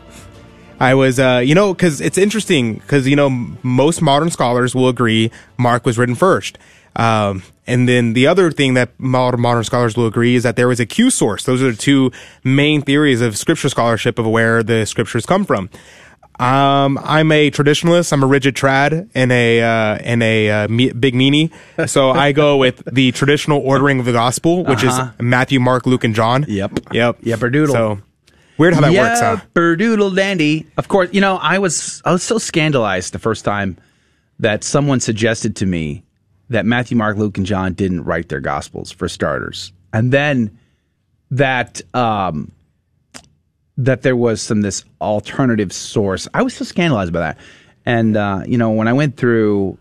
I 0.78 0.94
was, 0.94 1.18
uh, 1.18 1.42
you 1.44 1.54
know, 1.54 1.72
because 1.74 2.00
it's 2.00 2.18
interesting 2.18 2.74
because 2.74 3.08
you 3.08 3.16
know 3.16 3.30
most 3.62 4.02
modern 4.02 4.30
scholars 4.30 4.74
will 4.74 4.88
agree 4.88 5.30
Mark 5.56 5.86
was 5.86 5.96
written 5.98 6.14
first. 6.14 6.58
Um, 7.00 7.42
and 7.66 7.88
then 7.88 8.12
the 8.12 8.26
other 8.26 8.50
thing 8.50 8.74
that 8.74 8.90
modern, 8.98 9.40
modern 9.40 9.64
scholars 9.64 9.96
will 9.96 10.06
agree 10.06 10.34
is 10.34 10.42
that 10.42 10.56
there 10.56 10.68
was 10.68 10.80
a 10.80 10.86
Q 10.86 11.10
source. 11.10 11.44
Those 11.44 11.62
are 11.62 11.70
the 11.70 11.76
two 11.76 12.10
main 12.44 12.82
theories 12.82 13.20
of 13.20 13.36
scripture 13.38 13.68
scholarship 13.68 14.18
of 14.18 14.26
where 14.26 14.62
the 14.62 14.84
scriptures 14.84 15.24
come 15.24 15.44
from. 15.44 15.70
Um, 16.38 16.98
I'm 17.02 17.30
a 17.32 17.50
traditionalist. 17.50 18.12
I'm 18.12 18.22
a 18.22 18.26
rigid 18.26 18.54
trad 18.56 19.08
and 19.14 19.30
a 19.30 19.60
uh, 19.60 19.98
and 20.02 20.22
a 20.22 20.50
uh, 20.50 20.68
me- 20.68 20.92
big 20.92 21.14
meanie. 21.14 21.50
So 21.88 22.10
I 22.10 22.32
go 22.32 22.56
with 22.56 22.82
the 22.90 23.12
traditional 23.12 23.60
ordering 23.60 24.00
of 24.00 24.06
the 24.06 24.12
gospel, 24.12 24.64
which 24.64 24.82
Uh-huh. 24.84 25.10
is 25.18 25.22
Matthew, 25.22 25.60
Mark, 25.60 25.86
Luke, 25.86 26.02
and 26.04 26.14
John. 26.14 26.44
Yep. 26.48 26.92
Yep. 26.92 27.20
Yepperdoodle. 27.22 27.72
So 27.72 27.98
weird 28.58 28.74
how 28.74 28.80
that 28.80 28.92
works. 28.92 29.20
Huh? 29.20 29.36
Yepperdoodle 29.54 30.16
dandy. 30.16 30.66
Of 30.78 30.88
course, 30.88 31.10
you 31.12 31.20
know 31.20 31.36
I 31.36 31.58
was 31.58 32.00
I 32.06 32.12
was 32.12 32.22
so 32.22 32.38
scandalized 32.38 33.12
the 33.12 33.18
first 33.18 33.44
time 33.44 33.76
that 34.38 34.64
someone 34.64 35.00
suggested 35.00 35.56
to 35.56 35.66
me 35.66 36.02
that 36.50 36.66
Matthew, 36.66 36.96
Mark, 36.96 37.16
Luke, 37.16 37.38
and 37.38 37.46
John 37.46 37.72
didn't 37.72 38.04
write 38.04 38.28
their 38.28 38.40
gospels 38.40 38.90
for 38.90 39.08
starters, 39.08 39.72
and 39.92 40.12
then 40.12 40.58
that 41.30 41.80
um, 41.94 42.52
that 43.76 44.02
there 44.02 44.16
was 44.16 44.42
some 44.42 44.60
this 44.60 44.84
alternative 45.00 45.72
source. 45.72 46.28
I 46.34 46.42
was 46.42 46.54
so 46.54 46.64
scandalized 46.64 47.12
by 47.12 47.20
that, 47.20 47.38
and 47.86 48.16
uh, 48.16 48.42
you 48.46 48.58
know 48.58 48.70
when 48.70 48.88
I 48.88 48.92
went 48.92 49.16
through 49.16 49.78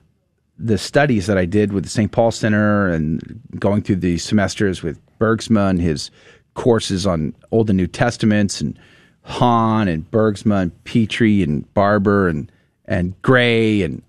the 0.57 0.77
studies 0.77 1.25
that 1.27 1.37
I 1.37 1.45
did 1.45 1.71
with 1.71 1.85
the 1.85 1.89
St. 1.89 2.11
Paul 2.11 2.31
Center 2.31 2.89
and 2.89 3.41
going 3.57 3.81
through 3.81 3.97
the 3.97 4.17
semesters 4.17 4.83
with 4.83 4.99
Bergsma 5.17 5.69
and 5.69 5.81
his 5.81 6.11
courses 6.53 7.07
on 7.07 7.33
Old 7.51 7.69
and 7.69 7.77
New 7.77 7.87
Testaments 7.87 8.59
and 8.59 8.77
Hahn 9.21 9.87
and 9.87 10.09
Bergsma 10.11 10.63
and 10.63 10.83
Pitre 10.83 11.43
and 11.43 11.73
Barber 11.73 12.27
and 12.27 12.51
and 12.85 13.19
Gray 13.21 13.81
and 13.81 14.03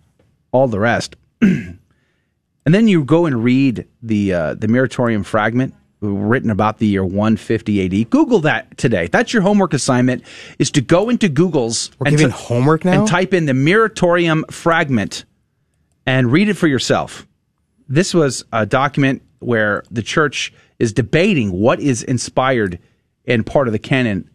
all 0.52 0.68
the 0.68 0.80
rest. 0.80 1.16
and 2.64 2.74
then 2.74 2.88
you 2.88 3.04
go 3.04 3.26
and 3.26 3.42
read 3.42 3.86
the 4.02 4.32
uh, 4.32 4.54
the 4.54 4.66
Muratorian 4.66 5.24
fragment 5.24 5.74
written 6.00 6.50
about 6.50 6.78
the 6.78 6.86
year 6.86 7.04
150 7.04 8.02
AD. 8.02 8.10
Google 8.10 8.40
that 8.40 8.76
today. 8.78 9.06
That's 9.06 9.32
your 9.32 9.42
homework 9.42 9.74
assignment 9.74 10.24
is 10.58 10.70
to 10.72 10.80
go 10.80 11.10
into 11.10 11.28
Google's 11.28 11.90
We're 11.98 12.10
giving 12.10 12.30
homework 12.30 12.84
now? 12.84 13.00
and 13.00 13.08
type 13.08 13.34
in 13.34 13.46
the 13.46 13.52
Muratorian 13.52 14.50
fragment 14.50 15.24
and 16.06 16.32
read 16.32 16.48
it 16.48 16.54
for 16.54 16.66
yourself. 16.66 17.26
This 17.88 18.14
was 18.14 18.44
a 18.52 18.64
document 18.64 19.22
where 19.40 19.82
the 19.90 20.02
church 20.02 20.52
is 20.78 20.92
debating 20.92 21.52
what 21.52 21.80
is 21.80 22.02
inspired 22.02 22.78
in 23.24 23.44
part 23.44 23.66
of 23.66 23.72
the 23.72 23.78
canon. 23.78 24.30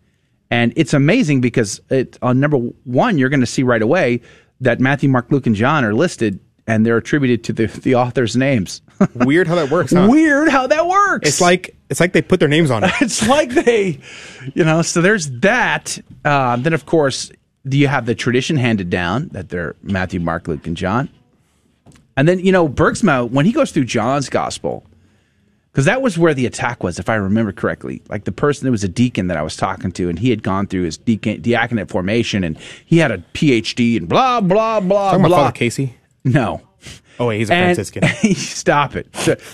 And 0.51 0.73
it's 0.75 0.93
amazing 0.93 1.41
because 1.41 1.81
it, 1.89 2.19
on 2.21 2.39
number 2.39 2.57
one, 2.57 3.17
you're 3.17 3.29
going 3.29 3.39
to 3.39 3.45
see 3.47 3.63
right 3.63 3.81
away 3.81 4.21
that 4.61 4.79
Matthew, 4.79 5.09
Mark, 5.09 5.31
Luke, 5.31 5.47
and 5.47 5.55
John 5.55 5.83
are 5.83 5.93
listed 5.93 6.39
and 6.67 6.85
they're 6.85 6.97
attributed 6.97 7.43
to 7.45 7.53
the, 7.53 7.67
the 7.67 7.95
author's 7.95 8.35
names. 8.35 8.81
Weird 9.15 9.47
how 9.47 9.55
that 9.55 9.69
works. 9.69 9.93
Huh? 9.93 10.07
Weird 10.09 10.49
how 10.49 10.67
that 10.67 10.87
works. 10.87 11.27
It's 11.27 11.41
like 11.41 11.75
it's 11.89 11.99
like 11.99 12.13
they 12.13 12.21
put 12.21 12.39
their 12.39 12.49
names 12.49 12.71
on 12.71 12.83
it. 12.83 12.91
it's 13.01 13.27
like 13.27 13.51
they, 13.51 13.99
you 14.53 14.63
know, 14.63 14.81
so 14.81 15.01
there's 15.01 15.29
that. 15.41 15.99
Uh, 16.23 16.55
then, 16.57 16.73
of 16.73 16.85
course, 16.85 17.31
do 17.67 17.77
you 17.77 17.87
have 17.87 18.05
the 18.05 18.15
tradition 18.15 18.57
handed 18.57 18.89
down 18.89 19.29
that 19.29 19.49
they're 19.49 19.75
Matthew, 19.83 20.19
Mark, 20.19 20.47
Luke, 20.47 20.65
and 20.65 20.77
John? 20.77 21.09
And 22.17 22.27
then, 22.27 22.39
you 22.39 22.51
know, 22.51 22.69
Bergsma, 22.69 23.29
when 23.29 23.45
he 23.45 23.51
goes 23.51 23.71
through 23.71 23.85
John's 23.85 24.29
gospel, 24.29 24.85
because 25.71 25.85
that 25.85 26.01
was 26.01 26.17
where 26.17 26.33
the 26.33 26.45
attack 26.45 26.83
was, 26.83 26.99
if 26.99 27.09
I 27.09 27.15
remember 27.15 27.51
correctly. 27.51 28.01
Like 28.07 28.23
the 28.23 28.31
person, 28.31 28.63
there 28.63 28.71
was 28.71 28.85
a 28.85 28.89
deacon 28.89 29.27
that 29.27 29.35
I 29.35 29.41
was 29.41 29.57
talking 29.57 29.91
to, 29.91 30.07
and 30.07 30.17
he 30.17 30.29
had 30.29 30.41
gone 30.41 30.67
through 30.67 30.83
his 30.83 30.97
deacon, 30.97 31.41
diaconate 31.41 31.89
formation, 31.89 32.45
and 32.45 32.57
he 32.85 32.99
had 32.99 33.11
a 33.11 33.17
PhD 33.33 33.97
and 33.97 34.07
blah, 34.07 34.39
blah, 34.39 34.79
blah, 34.79 35.11
Talking 35.11 35.19
about 35.19 35.27
blah. 35.27 35.37
Father 35.39 35.51
Casey. 35.51 35.97
No. 36.25 36.61
Oh, 37.19 37.27
wait, 37.27 37.39
he's 37.39 37.49
a 37.49 37.53
And- 37.53 37.75
Franciscan. 37.75 38.03
Stop 38.35 38.95
it. 38.95 39.07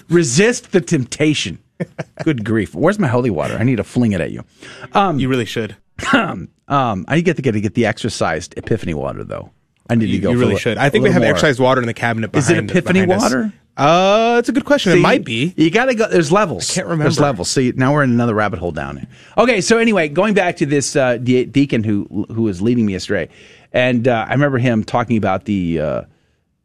Resist 0.09 0.71
the 0.71 0.81
temptation. 0.81 1.59
Good 2.23 2.43
grief. 2.43 2.73
Where's 2.73 2.97
my 2.97 3.07
holy 3.07 3.29
water? 3.29 3.55
I 3.59 3.63
need 3.63 3.75
to 3.77 3.83
fling 3.83 4.13
it 4.13 4.21
at 4.21 4.31
you. 4.31 4.43
Um, 4.93 5.19
you 5.19 5.29
really 5.29 5.45
should. 5.45 5.75
um, 6.13 7.05
I 7.07 7.21
get 7.21 7.35
to 7.35 7.41
get 7.41 7.51
to 7.53 7.61
get 7.61 7.73
the 7.75 7.85
exercised 7.85 8.57
epiphany 8.57 8.93
water 8.93 9.23
though. 9.23 9.51
I 9.89 9.95
need 9.95 10.09
You, 10.09 10.17
to 10.17 10.21
go. 10.23 10.31
you 10.31 10.39
really 10.39 10.57
should. 10.57 10.77
I 10.77 10.89
think 10.89 11.03
we 11.03 11.11
have 11.11 11.21
more. 11.21 11.31
exercise 11.31 11.59
water 11.59 11.81
in 11.81 11.87
the 11.87 11.93
cabinet. 11.93 12.35
Is 12.35 12.49
it 12.49 12.53
behind- 12.53 12.71
epiphany 12.71 13.05
water? 13.05 13.53
Uh, 13.77 14.37
it's 14.39 14.49
a 14.49 14.51
good 14.51 14.65
question. 14.65 14.91
it 14.93 14.97
might 15.01 15.23
be. 15.25 15.53
You 15.57 15.69
got 15.71 15.85
to 15.85 15.95
go. 15.95 16.07
There's 16.07 16.31
levels. 16.31 16.69
I 16.71 16.73
can't 16.75 16.87
remember. 16.87 17.03
There's 17.05 17.19
levels. 17.19 17.49
See, 17.49 17.71
now 17.75 17.93
we're 17.93 18.03
in 18.03 18.11
another 18.11 18.33
rabbit 18.35 18.59
hole 18.59 18.71
down 18.71 18.97
here. 18.97 19.07
Okay, 19.37 19.61
so 19.61 19.77
anyway, 19.77 20.07
going 20.09 20.33
back 20.33 20.57
to 20.57 20.65
this 20.65 20.95
uh, 20.95 21.17
de- 21.17 21.45
deacon 21.45 21.83
who 21.83 22.25
who 22.29 22.43
was 22.43 22.61
leading 22.61 22.85
me 22.85 22.95
astray, 22.95 23.29
and 23.71 24.07
uh, 24.07 24.25
I 24.27 24.33
remember 24.33 24.57
him 24.57 24.83
talking 24.83 25.17
about 25.17 25.45
the. 25.45 25.79
Uh, 25.79 26.01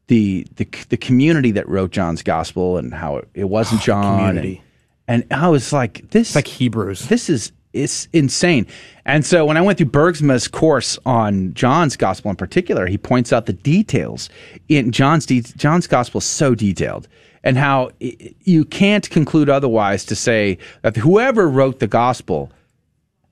the, 0.09 0.47
the 0.57 0.69
the 0.89 0.97
community 0.97 1.51
that 1.53 1.69
wrote 1.69 1.91
John's 1.91 2.23
gospel 2.23 2.77
and 2.79 2.95
how 2.95 3.17
it, 3.19 3.29
it 3.35 3.45
wasn't 3.45 3.81
John 3.83 4.19
community. 4.19 4.63
and, 5.09 5.25
and 5.31 5.43
I 5.43 5.49
was 5.49 5.73
like 5.73 6.11
this 6.11 6.35
like 6.35 6.47
Hebrews 6.47 7.09
this 7.09 7.29
is 7.29 7.53
it's 7.73 8.09
insane 8.13 8.67
and 9.05 9.25
so 9.25 9.45
when 9.45 9.57
I 9.57 9.61
went 9.61 9.79
through 9.79 9.89
Bergsma's 9.91 10.49
course 10.49 10.99
on 11.05 11.53
John's 11.55 11.97
gospel 11.97 12.31
in 12.31 12.37
particular 12.37 12.87
he 12.87 12.97
points 12.99 13.33
out 13.33 13.47
the 13.47 13.53
details 13.53 14.29
in 14.69 14.93
John's 14.93 15.27
de- 15.27 15.41
John's 15.43 15.87
gospel 15.87 16.19
is 16.19 16.25
so 16.25 16.55
detailed 16.55 17.09
and 17.43 17.57
how 17.59 17.91
i 18.03 18.17
you 18.45 18.65
can't 18.65 19.09
conclude 19.11 19.49
otherwise 19.51 20.05
to 20.05 20.15
say 20.17 20.59
that 20.83 20.97
whoever 20.97 21.49
wrote 21.49 21.81
the 21.81 21.87
gospel 21.87 22.51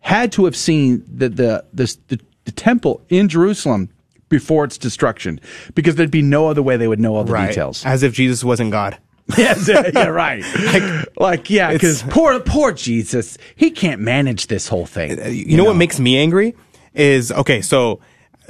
had 0.01 0.31
to 0.33 0.45
have 0.45 0.57
seen 0.57 1.03
the 1.09 1.29
the 1.29 1.65
the, 1.73 1.97
the, 2.09 2.21
the 2.45 2.53
temple 2.53 3.01
in 3.09 3.29
Jerusalem 3.29 3.89
before 4.39 4.65
its 4.65 4.77
destruction 4.79 5.41
because 5.75 5.95
there'd 5.95 6.11
be 6.11 6.23
no 6.23 6.49
other 6.49 6.63
way 6.63 6.77
they 6.77 6.89
would 6.89 7.01
know 7.01 7.15
all 7.17 7.25
the 7.25 7.33
Right. 7.33 7.49
details. 7.49 7.85
As 7.87 8.03
if 8.03 8.13
Jesus 8.13 8.43
wasn't 8.43 8.73
God. 8.73 8.99
yes, 9.39 9.69
yeah, 9.69 10.07
right. 10.09 10.45
Like, 11.17 11.49
yeah, 11.49 11.73
because 11.73 12.03
poor 12.03 12.41
poor 12.41 12.73
Jesus, 12.73 13.39
he 13.57 13.71
can't 13.71 14.01
manage 14.01 14.49
this 14.49 14.69
whole 14.69 14.85
thing. 14.85 15.11
You, 15.33 15.57
know, 15.57 15.65
what 15.65 15.77
makes 15.77 15.99
me 16.01 16.19
angry 16.19 16.55
is 16.93 17.31
okay. 17.33 17.63
So 17.63 18.01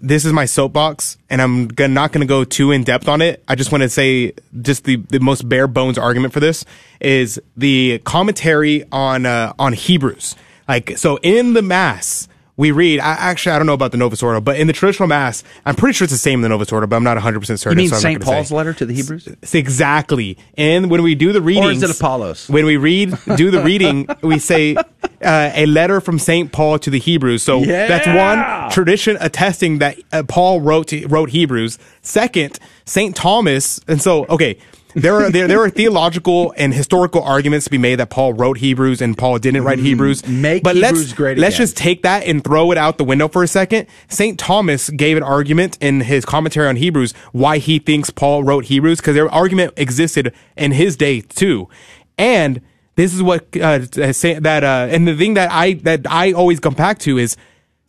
this 0.03 0.25
is 0.25 0.33
my 0.33 0.47
soapbox, 0.47 1.19
and 1.31 1.41
I'm 1.41 1.69
gonna, 1.69 1.95
not 1.95 2.11
going 2.13 2.23
to 2.23 2.27
go 2.27 2.43
too 2.43 2.73
in 2.73 2.83
depth 2.83 3.07
on 3.09 3.23
it. 3.23 3.45
I 3.47 3.55
just 3.55 3.71
want 3.71 3.83
to 3.83 3.89
say 3.89 4.33
just 4.63 4.85
the 4.85 4.97
the 4.97 5.21
most 5.21 5.49
bare 5.49 5.69
bones 5.69 5.99
argument 5.99 6.33
for 6.33 6.41
this 6.41 6.65
is 7.01 7.41
the 7.57 8.01
commentary 8.01 8.85
on 8.91 9.27
uh, 9.27 9.53
on 9.59 9.75
Hebrews. 9.75 10.35
Like 10.67 10.99
so, 10.99 11.19
in 11.23 11.53
the 11.53 11.63
Mass. 11.63 12.27
We 12.57 12.71
read. 12.71 13.01
I, 13.01 13.15
actually, 13.15 13.53
I 13.53 13.59
don't 13.59 13.67
know 13.67 13.73
about 13.73 13.91
the 13.91 13.97
Novus 13.99 14.23
Ordo, 14.23 14.41
but 14.41 14.59
in 14.61 14.69
the 14.69 14.73
traditional 14.73 15.09
Mass, 15.09 15.43
I'm 15.67 15.75
pretty 15.75 15.93
sure 15.95 16.05
it's 16.05 16.13
the 16.13 16.19
same 16.19 16.39
in 16.39 16.43
the 16.43 16.49
Novus 16.49 16.71
Ordo, 16.71 16.87
but 16.87 16.95
I'm 16.95 17.03
not 17.03 17.17
100 17.17 17.41
percent 17.41 17.59
certain. 17.59 17.79
You 17.79 17.83
mean 17.83 17.91
so 17.91 17.97
I'm 17.97 18.03
St. 18.03 18.21
gonna 18.21 18.31
say. 18.31 18.35
Paul's 18.37 18.53
letter 18.53 18.73
to 18.75 18.87
the 18.87 18.95
Hebrews? 18.95 19.27
It's 19.27 19.55
exactly. 19.55 20.39
And 20.57 20.89
when 20.89 21.03
we 21.03 21.15
do 21.17 21.33
the 21.33 21.43
readings, 21.43 21.83
Or 21.83 21.87
is 21.87 21.91
it 21.91 21.97
Apollos? 21.97 22.49
When 22.49 22.65
we 22.65 22.77
read, 22.77 23.19
do 23.37 23.51
the 23.51 23.63
reading, 23.63 24.07
we 24.23 24.39
say 24.39 24.77
uh, 24.77 24.83
a 25.21 25.67
letter 25.67 26.01
from 26.01 26.19
Saint 26.19 26.53
Paul 26.53 26.79
to 26.79 26.91
the 26.91 27.01
Hebrews. 27.01 27.43
So 27.43 27.61
that's 27.65 28.07
one 28.07 28.71
tradition 28.71 29.17
attesting 29.21 29.79
that 29.79 29.99
uh, 30.13 30.23
Paul 30.23 30.61
wrote 30.61 30.89
to, 30.89 31.07
wrote 31.09 31.31
Hebrews. 31.31 31.79
Second, 32.03 32.59
Saint 32.85 33.17
Thomas, 33.17 33.81
and 33.89 34.01
so 34.01 34.27
okay. 34.27 34.59
There 34.95 35.15
are 35.17 35.31
there, 35.31 35.49
there 35.49 35.61
are 35.63 35.71
theological 35.71 36.55
and 36.57 36.73
historical 36.73 37.23
arguments 37.23 37.65
to 37.65 37.71
be 37.71 37.79
made 37.79 37.97
that 37.97 38.11
Paul 38.11 38.33
wrote 38.33 38.59
Hebrews 38.59 39.03
and 39.03 39.19
Paul 39.19 39.39
didn't 39.39 39.65
write 39.65 39.79
Hebrews. 39.81 40.23
Mm, 40.23 40.41
make 40.41 40.63
but 40.63 40.77
Hebrews 40.77 40.93
let's 40.93 41.13
great 41.15 41.39
let's 41.39 41.57
just 41.57 41.77
take 41.77 42.03
that 42.03 42.25
and 42.25 42.43
throw 42.45 42.71
it 42.71 42.79
out 42.79 42.99
the 42.99 43.05
window 43.05 43.29
for 43.29 43.43
a 43.43 43.49
second. 43.49 43.87
Saint 44.09 44.39
Thomas 44.39 44.91
gave 44.91 45.17
an 45.17 45.23
argument 45.23 45.77
in 45.81 46.03
his 46.03 46.25
commentary 46.25 46.69
on 46.69 46.77
Hebrews 46.77 47.13
why 47.33 47.59
he 47.59 47.79
thinks 47.79 48.11
Paul 48.11 48.45
wrote 48.45 48.67
Hebrews 48.67 49.01
because 49.01 49.15
their 49.15 49.31
argument 49.31 49.75
existed 49.77 50.33
in 50.57 50.73
his 50.73 50.97
day 50.97 51.21
too, 51.21 51.69
and 52.17 52.61
this 52.97 53.13
is 53.13 53.23
what 53.23 53.57
uh, 53.57 54.13
say 54.13 54.39
that 54.39 54.63
uh, 54.63 54.87
and 54.91 55.09
the 55.09 55.17
thing 55.17 55.35
that 55.35 55.51
I 55.51 55.75
that 55.75 56.07
I 56.09 56.33
always 56.33 56.61
come 56.61 56.75
back 56.75 56.99
to 57.01 57.19
is 57.19 57.37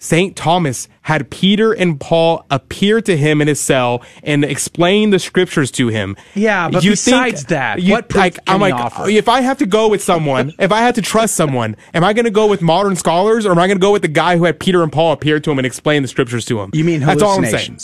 St. 0.06 0.36
Thomas 0.36 0.88
had 1.02 1.32
Peter 1.32 1.72
and 1.74 2.00
Paul 2.00 2.46
appear 2.52 3.02
to 3.02 3.18
him 3.18 3.42
in 3.42 3.48
his 3.48 3.60
cell 3.60 4.04
and 4.22 4.46
explain 4.46 5.10
the 5.10 5.18
scriptures 5.18 5.72
to 5.72 5.88
him. 5.88 6.16
Yeah, 6.36 6.70
but 6.70 6.84
You 6.84 6.92
besides 6.92 7.46
that, 7.46 7.82
you- 7.82 7.92
what 7.92 8.10
proof 8.10 8.20
like, 8.22 8.34
can 8.46 8.54
I'm 8.54 8.62
like, 8.62 8.76
offer? 8.76 9.04
Uh, 9.04 9.08
if 9.08 9.28
I 9.28 9.42
have 9.42 9.58
to 9.58 9.66
go 9.66 9.88
with 9.88 10.04
someone, 10.04 10.54
if 10.60 10.72
I 10.72 10.82
have 10.82 10.94
to 10.96 11.02
trust 11.02 11.36
someone, 11.36 11.76
am 11.96 12.04
I 12.04 12.14
going 12.14 12.26
to 12.26 12.32
go 12.32 12.46
with 12.46 12.62
modern 12.62 12.96
scholars 12.96 13.48
or 13.48 13.52
am 13.52 13.58
I 13.58 13.66
going 13.66 13.78
to 13.78 13.82
go 13.82 13.92
with 13.92 14.04
the 14.04 14.08
guy 14.08 14.38
who 14.38 14.44
had 14.44 14.60
Peter 14.60 14.84
and 14.84 14.92
Paul 14.92 15.12
appear 15.12 15.40
to 15.40 15.50
him 15.52 15.58
and 15.58 15.66
explain 15.66 16.04
the 16.04 16.08
scriptures 16.08 16.46
to 16.46 16.60
him? 16.62 16.70
You 16.74 16.84
mean 16.84 17.00
That's 17.00 17.24
all 17.24 17.38
I'm 17.40 17.46
saying. 17.46 17.80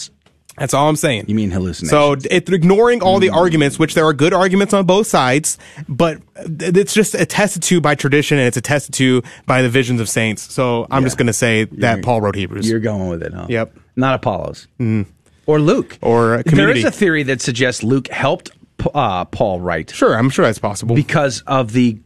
That's 0.62 0.76
all 0.76 0.88
I'm 0.88 0.96
saying. 0.96 1.26
You 1.28 1.34
mean 1.34 1.50
hallucinations? 1.50 1.90
So 1.90 2.16
it's 2.30 2.52
ignoring 2.52 3.02
all 3.02 3.20
the 3.20 3.32
arguments, 3.32 3.80
which 3.80 3.96
there 3.96 4.06
are 4.06 4.14
good 4.14 4.32
arguments 4.32 4.76
on 4.76 4.86
both 4.86 5.08
sides, 5.08 5.58
but 5.90 6.20
it's 6.36 6.94
just 6.94 7.16
attested 7.16 7.64
to 7.64 7.82
by 7.82 7.96
tradition 7.96 8.38
and 8.38 8.46
it's 8.46 8.58
attested 8.58 8.94
to 8.96 9.24
by 9.48 9.64
the 9.64 9.70
visions 9.70 10.00
of 10.00 10.08
saints. 10.08 10.54
So 10.54 10.86
I'm 10.92 11.02
just 11.02 11.18
going 11.18 11.26
to 11.28 11.34
say 11.34 11.64
that 11.64 11.94
You're- 11.94 12.04
Paul 12.04 12.22
wrote 12.22 12.36
Hebrews. 12.36 12.70
You're 12.70 12.80
going 12.80 13.10
with 13.10 13.24
it, 13.24 13.34
huh? 13.34 13.48
Yep. 13.50 13.76
Not 13.96 14.14
Apollos. 14.14 14.68
Mm. 14.80 15.08
Or 15.48 15.60
Luke. 15.60 15.98
Or 16.02 16.36
a 16.36 16.44
community. 16.44 16.82
is 16.82 16.86
a 16.86 16.92
theory 16.92 17.24
that 17.24 17.42
suggests 17.42 17.82
Luke 17.82 18.08
helped 18.10 18.52
uh, 18.94 19.26
Paul 19.26 19.62
write. 19.62 19.90
Sure, 19.90 20.16
I'm 20.16 20.30
sure 20.30 20.46
that's 20.46 20.60
possible. 20.60 20.96
Because 20.96 21.42
of 21.48 21.72
the 21.74 21.98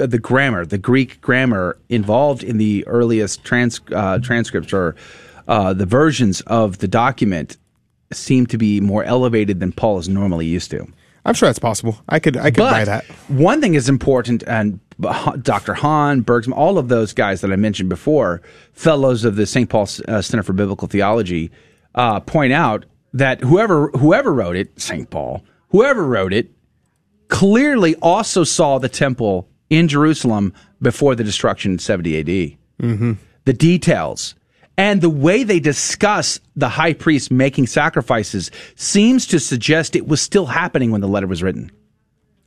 uh, 0.00 0.06
the 0.06 0.18
grammar, 0.18 0.64
the 0.64 0.78
Greek 0.78 1.20
grammar 1.20 1.76
involved 1.90 2.44
in 2.44 2.56
the 2.56 2.86
earliest 2.86 3.44
trans, 3.44 3.80
uh, 3.92 4.18
transcripts 4.20 4.72
or 4.72 4.96
uh, 5.48 5.74
the 5.74 5.86
versions 5.86 6.40
of 6.42 6.78
the 6.78 6.88
document 6.88 7.58
seem 8.12 8.46
to 8.46 8.58
be 8.58 8.80
more 8.80 9.04
elevated 9.04 9.60
than 9.60 9.72
Paul 9.72 9.98
is 9.98 10.08
normally 10.08 10.46
used 10.46 10.70
to. 10.72 10.86
I'm 11.24 11.34
sure 11.34 11.48
that's 11.48 11.58
possible. 11.58 12.00
I 12.08 12.18
could 12.18 12.36
I 12.36 12.44
could 12.44 12.56
But 12.56 12.70
buy 12.70 12.84
that. 12.84 13.04
One 13.28 13.60
thing 13.60 13.74
is 13.74 13.88
important, 13.88 14.42
and 14.46 14.80
Dr. 15.42 15.74
Hahn, 15.74 16.22
Bergsman, 16.24 16.56
all 16.56 16.78
of 16.78 16.88
those 16.88 17.12
guys 17.12 17.40
that 17.42 17.52
I 17.52 17.56
mentioned 17.56 17.88
before, 17.88 18.42
fellows 18.72 19.24
of 19.24 19.36
the 19.36 19.46
St. 19.46 19.68
Paul 19.68 19.88
uh, 20.08 20.22
Center 20.22 20.42
for 20.42 20.52
Biblical 20.52 20.88
Theology, 20.88 21.50
uh, 21.94 22.20
point 22.20 22.52
out 22.52 22.86
that 23.12 23.40
whoever 23.40 23.88
whoever 23.90 24.32
wrote 24.32 24.56
it, 24.56 24.80
St. 24.80 25.10
Paul, 25.10 25.44
whoever 25.68 26.04
wrote 26.04 26.32
it, 26.32 26.50
clearly 27.28 27.96
also 27.96 28.42
saw 28.44 28.78
the 28.78 28.88
temple 28.88 29.48
in 29.68 29.88
Jerusalem 29.88 30.54
before 30.80 31.14
the 31.14 31.24
destruction 31.24 31.72
in 31.72 31.78
70 31.78 32.18
AD. 32.18 32.26
Mm-hmm. 32.82 33.12
The 33.44 33.52
details 33.52 34.34
and 34.80 35.02
the 35.02 35.10
way 35.10 35.44
they 35.44 35.60
discuss 35.60 36.40
the 36.56 36.70
high 36.70 36.94
priest 36.94 37.30
making 37.30 37.66
sacrifices 37.66 38.50
seems 38.76 39.26
to 39.26 39.38
suggest 39.38 39.94
it 39.94 40.08
was 40.08 40.22
still 40.22 40.46
happening 40.46 40.90
when 40.90 41.02
the 41.02 41.06
letter 41.06 41.26
was 41.26 41.42
written. 41.42 41.70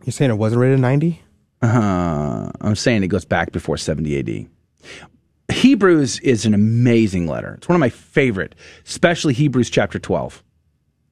You're 0.04 0.14
saying 0.14 0.32
it 0.32 0.40
wasn't 0.40 0.62
written 0.62 0.78
in 0.78 0.82
90? 0.82 1.22
Uh, 1.62 2.50
I'm 2.60 2.76
saying 2.76 3.04
it 3.04 3.10
goes 3.10 3.24
back 3.24 3.52
before 3.52 3.78
70 3.78 4.18
AD. 4.18 5.56
Hebrews 5.56 6.22
is 6.22 6.48
an 6.48 6.56
amazing 6.56 7.28
letter. 7.28 7.54
It's 7.54 7.70
one 7.70 7.76
of 7.76 7.80
my 7.80 7.90
favorite, 7.90 8.56
especially 8.84 9.36
Hebrews 9.36 9.70
chapter 9.70 10.00
12. 10.00 10.44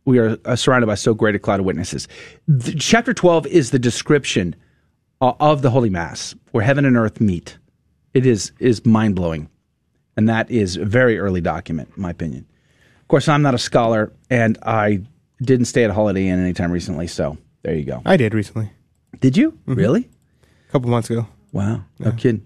We 0.05 0.17
are 0.17 0.39
uh, 0.43 0.55
surrounded 0.55 0.87
by 0.87 0.95
so 0.95 1.13
great 1.13 1.35
a 1.35 1.39
cloud 1.39 1.59
of 1.59 1.67
witnesses. 1.67 2.07
The, 2.47 2.73
chapter 2.73 3.13
12 3.13 3.45
is 3.45 3.69
the 3.69 3.77
description 3.77 4.55
uh, 5.21 5.33
of 5.39 5.61
the 5.61 5.69
Holy 5.69 5.91
Mass, 5.91 6.33
where 6.49 6.63
heaven 6.63 6.83
and 6.83 6.97
earth 6.97 7.21
meet. 7.21 7.59
It 8.15 8.25
is 8.25 8.53
is 8.57 8.83
mind 8.87 9.15
blowing, 9.15 9.51
and 10.17 10.29
that 10.29 10.49
is 10.51 10.77
a 10.77 10.85
very 10.85 11.19
early 11.19 11.41
document, 11.41 11.91
in 11.95 12.01
my 12.01 12.09
opinion. 12.09 12.45
Of 13.01 13.07
course, 13.07 13.27
I'm 13.27 13.41
not 13.41 13.53
a 13.53 13.57
scholar, 13.57 14.11
and 14.29 14.57
I 14.63 15.01
didn't 15.41 15.65
stay 15.65 15.83
at 15.83 15.91
Holiday 15.91 16.27
Inn 16.27 16.39
anytime 16.39 16.71
recently, 16.71 17.07
so 17.07 17.37
there 17.63 17.75
you 17.75 17.83
go. 17.83 18.01
I 18.05 18.17
did 18.17 18.33
recently. 18.33 18.71
Did 19.19 19.37
you 19.37 19.57
really? 19.65 20.09
A 20.69 20.71
couple 20.71 20.89
months 20.89 21.09
ago. 21.09 21.27
Wow, 21.51 21.83
no 21.99 22.11
kidding. 22.11 22.45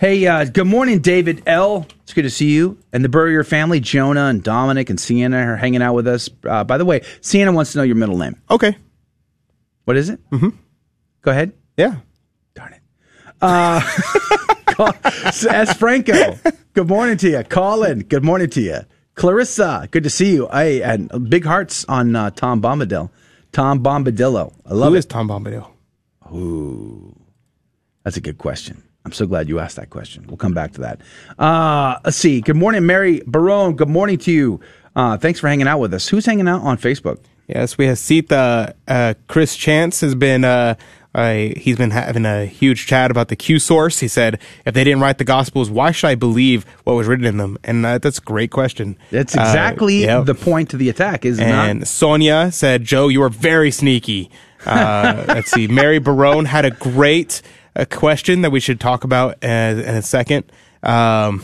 Hey, 0.00 0.26
uh, 0.26 0.44
good 0.44 0.66
morning, 0.66 1.00
David 1.00 1.42
L. 1.46 1.86
It's 2.02 2.14
good 2.14 2.22
to 2.22 2.30
see 2.30 2.50
you 2.50 2.78
and 2.92 3.04
the 3.04 3.08
Burrier 3.08 3.44
family. 3.44 3.80
Jonah 3.80 4.26
and 4.26 4.42
Dominic 4.42 4.90
and 4.90 4.98
Sienna 4.98 5.38
are 5.38 5.56
hanging 5.56 5.82
out 5.82 5.94
with 5.94 6.06
us. 6.06 6.30
Uh, 6.44 6.64
by 6.64 6.78
the 6.78 6.84
way, 6.84 7.02
Sienna 7.20 7.52
wants 7.52 7.72
to 7.72 7.78
know 7.78 7.84
your 7.84 7.96
middle 7.96 8.16
name. 8.16 8.40
Okay. 8.50 8.76
What 9.84 9.96
is 9.96 10.08
it? 10.08 10.20
Mm-hmm. 10.30 10.50
Go 11.22 11.30
ahead. 11.30 11.52
Yeah. 11.76 11.96
Uh, 13.40 13.80
S. 15.18 15.76
Franco, 15.76 16.38
good 16.74 16.88
morning 16.88 17.16
to 17.18 17.30
you. 17.30 17.42
Colin, 17.44 18.00
good 18.00 18.24
morning 18.24 18.50
to 18.50 18.60
you. 18.60 18.78
Clarissa, 19.14 19.88
good 19.90 20.02
to 20.04 20.10
see 20.10 20.34
you. 20.34 20.48
Hey, 20.52 20.82
and 20.82 21.30
big 21.30 21.44
hearts 21.44 21.84
on 21.88 22.14
uh, 22.16 22.30
Tom 22.30 22.60
Bombadil. 22.60 23.10
Tom 23.52 23.82
Bombadillo. 23.82 24.52
I 24.66 24.74
love 24.74 24.90
Who 24.90 24.94
it. 24.96 24.98
is 24.98 25.06
Tom 25.06 25.28
Bombadil? 25.28 25.68
Ooh, 26.32 27.14
that's 28.04 28.16
a 28.16 28.20
good 28.20 28.38
question. 28.38 28.82
I'm 29.04 29.12
so 29.12 29.26
glad 29.26 29.48
you 29.48 29.60
asked 29.60 29.76
that 29.76 29.90
question. 29.90 30.26
We'll 30.26 30.36
come 30.36 30.52
back 30.52 30.72
to 30.72 30.80
that. 30.80 31.00
Uh, 31.38 31.98
let's 32.04 32.16
see. 32.16 32.40
Good 32.40 32.56
morning, 32.56 32.84
Mary 32.86 33.22
Barone. 33.26 33.76
Good 33.76 33.88
morning 33.88 34.18
to 34.18 34.32
you. 34.32 34.60
Uh, 34.96 35.16
thanks 35.16 35.38
for 35.40 35.48
hanging 35.48 35.68
out 35.68 35.78
with 35.78 35.94
us. 35.94 36.08
Who's 36.08 36.26
hanging 36.26 36.48
out 36.48 36.62
on 36.62 36.76
Facebook? 36.76 37.20
Yes, 37.46 37.78
we 37.78 37.86
have 37.86 37.98
Sita. 37.98 38.74
Uh, 38.88 39.14
Chris 39.28 39.56
Chance 39.56 40.00
has 40.00 40.14
been. 40.16 40.44
Uh, 40.44 40.74
uh, 41.16 41.54
he's 41.56 41.76
been 41.76 41.90
having 41.90 42.26
a 42.26 42.44
huge 42.46 42.86
chat 42.86 43.10
about 43.10 43.28
the 43.28 43.36
Q 43.36 43.58
source. 43.58 44.00
He 44.00 44.08
said, 44.08 44.38
"If 44.64 44.74
they 44.74 44.84
didn't 44.84 45.00
write 45.00 45.18
the 45.18 45.24
Gospels, 45.24 45.70
why 45.70 45.90
should 45.90 46.08
I 46.08 46.14
believe 46.14 46.64
what 46.84 46.94
was 46.94 47.06
written 47.08 47.24
in 47.24 47.38
them?" 47.38 47.56
And 47.64 47.84
uh, 47.86 47.98
that's 47.98 48.18
a 48.18 48.22
great 48.22 48.50
question. 48.50 48.96
That's 49.10 49.36
Uh, 49.36 49.40
exactly 49.40 50.02
yep. 50.02 50.26
the 50.26 50.34
point 50.34 50.70
to 50.70 50.76
the 50.76 50.88
attack, 50.90 51.24
is 51.24 51.38
it 51.38 51.44
And 51.44 51.80
not? 51.80 51.88
Sonia 51.88 52.52
said, 52.52 52.84
"Joe, 52.84 53.08
you 53.08 53.22
are 53.22 53.30
very 53.30 53.70
sneaky." 53.70 54.30
Uh, 54.66 55.24
let's 55.28 55.50
see. 55.50 55.66
Mary 55.66 55.98
Barone 55.98 56.44
had 56.44 56.64
a 56.64 56.70
great 56.70 57.40
uh, 57.74 57.84
question 57.90 58.42
that 58.42 58.50
we 58.50 58.60
should 58.60 58.78
talk 58.80 59.02
about 59.04 59.36
uh, 59.42 59.46
in 59.46 59.94
a 59.96 60.02
second. 60.02 60.44
Um, 60.82 61.42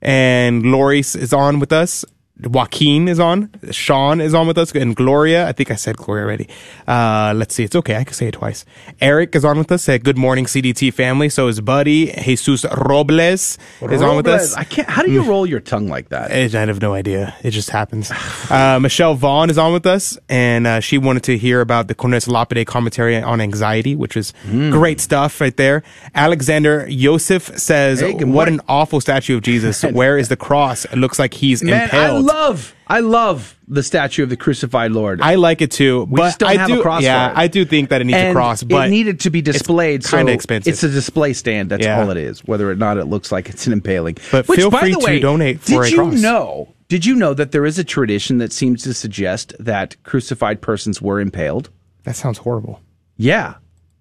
and 0.00 0.64
Lori 0.66 1.00
is 1.00 1.32
on 1.32 1.60
with 1.60 1.72
us. 1.72 2.04
Joaquin 2.42 3.06
is 3.06 3.20
on. 3.20 3.48
Sean 3.70 4.20
is 4.20 4.34
on 4.34 4.48
with 4.48 4.58
us. 4.58 4.72
And 4.72 4.96
Gloria, 4.96 5.46
I 5.46 5.52
think 5.52 5.70
I 5.70 5.76
said 5.76 5.96
Gloria 5.96 6.24
already. 6.24 6.48
Uh, 6.86 7.32
let's 7.36 7.54
see. 7.54 7.62
It's 7.62 7.76
okay. 7.76 7.96
I 7.96 8.02
can 8.04 8.12
say 8.12 8.26
it 8.26 8.32
twice. 8.32 8.64
Eric 9.00 9.36
is 9.36 9.44
on 9.44 9.56
with 9.56 9.70
us. 9.70 9.84
Said, 9.84 10.02
good 10.02 10.18
morning, 10.18 10.46
CDT 10.46 10.92
family. 10.92 11.28
So 11.28 11.46
is 11.46 11.60
Buddy. 11.60 12.06
Jesus 12.12 12.64
Robles 12.76 13.56
is 13.82 14.02
on 14.02 14.16
with 14.16 14.26
us. 14.26 14.54
I 14.54 14.64
can't. 14.64 14.88
How 14.88 15.02
do 15.02 15.12
you 15.12 15.22
roll 15.22 15.46
your 15.46 15.60
tongue 15.60 15.86
like 15.88 16.08
that? 16.08 16.32
I 16.32 16.38
have 16.48 16.82
no 16.82 16.92
idea. 16.92 17.34
It 17.42 17.52
just 17.52 17.70
happens. 17.70 18.10
Uh, 18.50 18.78
Michelle 18.78 19.14
Vaughn 19.14 19.48
is 19.50 19.58
on 19.58 19.72
with 19.72 19.86
us, 19.86 20.18
and 20.28 20.66
uh, 20.66 20.78
she 20.80 20.98
wanted 20.98 21.22
to 21.24 21.36
hear 21.38 21.60
about 21.60 21.88
the 21.88 21.94
Cornelius 21.94 22.28
Lapide 22.28 22.66
commentary 22.66 23.20
on 23.20 23.40
anxiety, 23.40 23.96
which 23.96 24.16
is 24.16 24.32
Hmm. 24.44 24.70
great 24.70 25.00
stuff 25.00 25.40
right 25.40 25.56
there. 25.56 25.82
Alexander 26.14 26.86
Yosef 26.88 27.58
says, 27.58 28.00
Hey, 28.00 28.12
"What 28.24 28.48
an 28.48 28.60
awful 28.68 29.00
statue 29.00 29.36
of 29.36 29.42
Jesus! 29.42 29.82
Where 29.92 30.18
is 30.18 30.28
the 30.28 30.36
cross? 30.36 30.84
It 30.86 30.96
looks 30.96 31.18
like 31.18 31.34
he's 31.34 31.62
Man, 31.62 31.84
impaled." 31.84 32.23
Love, 32.24 32.74
I 32.86 33.00
love 33.00 33.56
the 33.68 33.82
statue 33.82 34.22
of 34.22 34.28
the 34.30 34.36
crucified 34.36 34.92
Lord. 34.92 35.20
I 35.20 35.34
like 35.36 35.60
it 35.62 35.70
too, 35.70 36.04
We 36.04 36.16
but 36.16 36.42
I 36.42 36.56
have 36.56 36.68
do, 36.68 36.80
a 36.80 36.82
cross 36.82 37.02
Yeah. 37.02 37.32
I 37.34 37.46
do 37.48 37.64
think 37.64 37.90
that 37.90 38.00
it 38.00 38.04
needs 38.04 38.18
and 38.18 38.28
a 38.30 38.32
cross, 38.32 38.62
but 38.62 38.88
it 38.88 38.90
needed 38.90 39.20
to 39.20 39.30
be 39.30 39.40
displayed. 39.42 40.00
It's 40.00 40.10
kind 40.10 40.28
so 40.28 40.32
expensive. 40.34 40.72
It's 40.72 40.82
a 40.82 40.88
display 40.90 41.32
stand. 41.32 41.70
That's 41.70 41.84
Yeah. 41.84 42.00
all 42.00 42.10
it 42.10 42.16
is. 42.16 42.44
Whether 42.44 42.70
or 42.70 42.74
not 42.74 42.98
it 42.98 43.04
looks 43.06 43.30
like 43.32 43.48
it's 43.48 43.66
an 43.66 43.72
impaling. 43.72 44.16
But 44.32 44.48
Which, 44.48 44.58
feel 44.58 44.70
by 44.70 44.80
free 44.80 44.92
to 44.92 44.98
way, 44.98 45.20
donate 45.20 45.60
for 45.60 45.84
did 45.84 45.94
a 45.94 45.96
you 45.96 46.10
know? 46.12 46.68
Did 46.88 47.06
you 47.06 47.14
know 47.14 47.32
that 47.34 47.52
there 47.52 47.64
is 47.64 47.78
a 47.78 47.84
tradition 47.84 48.38
that 48.38 48.52
seems 48.52 48.82
to 48.82 48.92
suggest 48.94 49.54
that 49.58 49.96
crucified 50.02 50.60
persons 50.60 51.00
were 51.00 51.20
impaled? 51.20 51.70
that 52.04 52.16
sounds 52.16 52.38
horrible. 52.38 52.80
Yeah, 53.16 53.54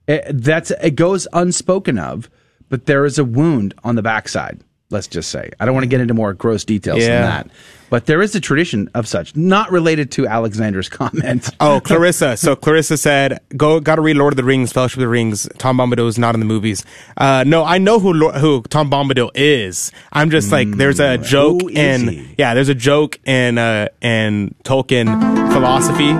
It- 0.07 0.43
that's 0.43 0.71
it 0.81 0.95
goes 0.95 1.25
unspoken 1.31 1.97
of, 1.97 2.29
but 2.69 2.85
there 2.87 3.05
is 3.05 3.17
a 3.17 3.23
wound 3.23 3.73
on 3.85 3.95
the 3.95 4.01
backside. 4.01 4.59
Let's 4.93 5.07
just 5.07 5.29
say 5.29 5.49
I 5.59 5.65
don't 5.65 5.73
want 5.73 5.83
to 5.83 5.89
get 5.89 5.99
into 5.99 6.13
more 6.13 6.33
gross 6.33 6.63
details 6.63 6.99
Yeah. 6.99 7.07
than 7.07 7.21
that, 7.23 7.49
but 7.89 8.05
there 8.05 8.21
is 8.21 8.33
a 8.35 8.39
tradition 8.39 8.89
of 8.93 9.07
such, 9.07 9.35
not 9.35 9.71
related 9.71 10.11
to 10.11 10.25
Alexander's 10.27 10.87
comment. 10.99 11.49
Oh, 11.59 11.81
Clarissa. 11.83 12.37
So 12.37 12.55
Clarissa 12.55 12.95
said, 12.97 13.39
"Go, 13.57 13.79
got 13.79 13.95
to 13.95 14.01
read 14.01 14.15
Lord 14.17 14.31
of 14.33 14.37
the 14.37 14.43
Rings, 14.43 14.71
Fellowship 14.71 14.97
of 14.97 15.01
the 15.01 15.07
Rings." 15.09 15.49
Tom 15.57 15.77
Bombadil 15.79 16.07
is 16.07 16.17
not 16.17 16.35
in 16.35 16.39
the 16.39 16.45
movies. 16.45 16.85
Uh, 17.17 17.43
no, 17.45 17.63
I 17.65 17.77
know 17.79 17.99
who 17.99 18.29
who 18.31 18.61
Tom 18.69 18.89
Bombadil 18.89 19.31
is. 19.35 19.91
I'm 20.13 20.29
just 20.29 20.51
like, 20.51 20.69
there's 20.71 20.99
a 20.99 21.17
joke 21.17 21.63
in 21.71 22.07
he? 22.07 22.35
yeah, 22.37 22.53
there's 22.53 22.69
a 22.69 22.75
joke 22.75 23.19
in 23.25 23.57
uh, 23.57 23.89
in 24.01 24.55
Tolkien 24.63 25.51
philosophy. 25.51 26.13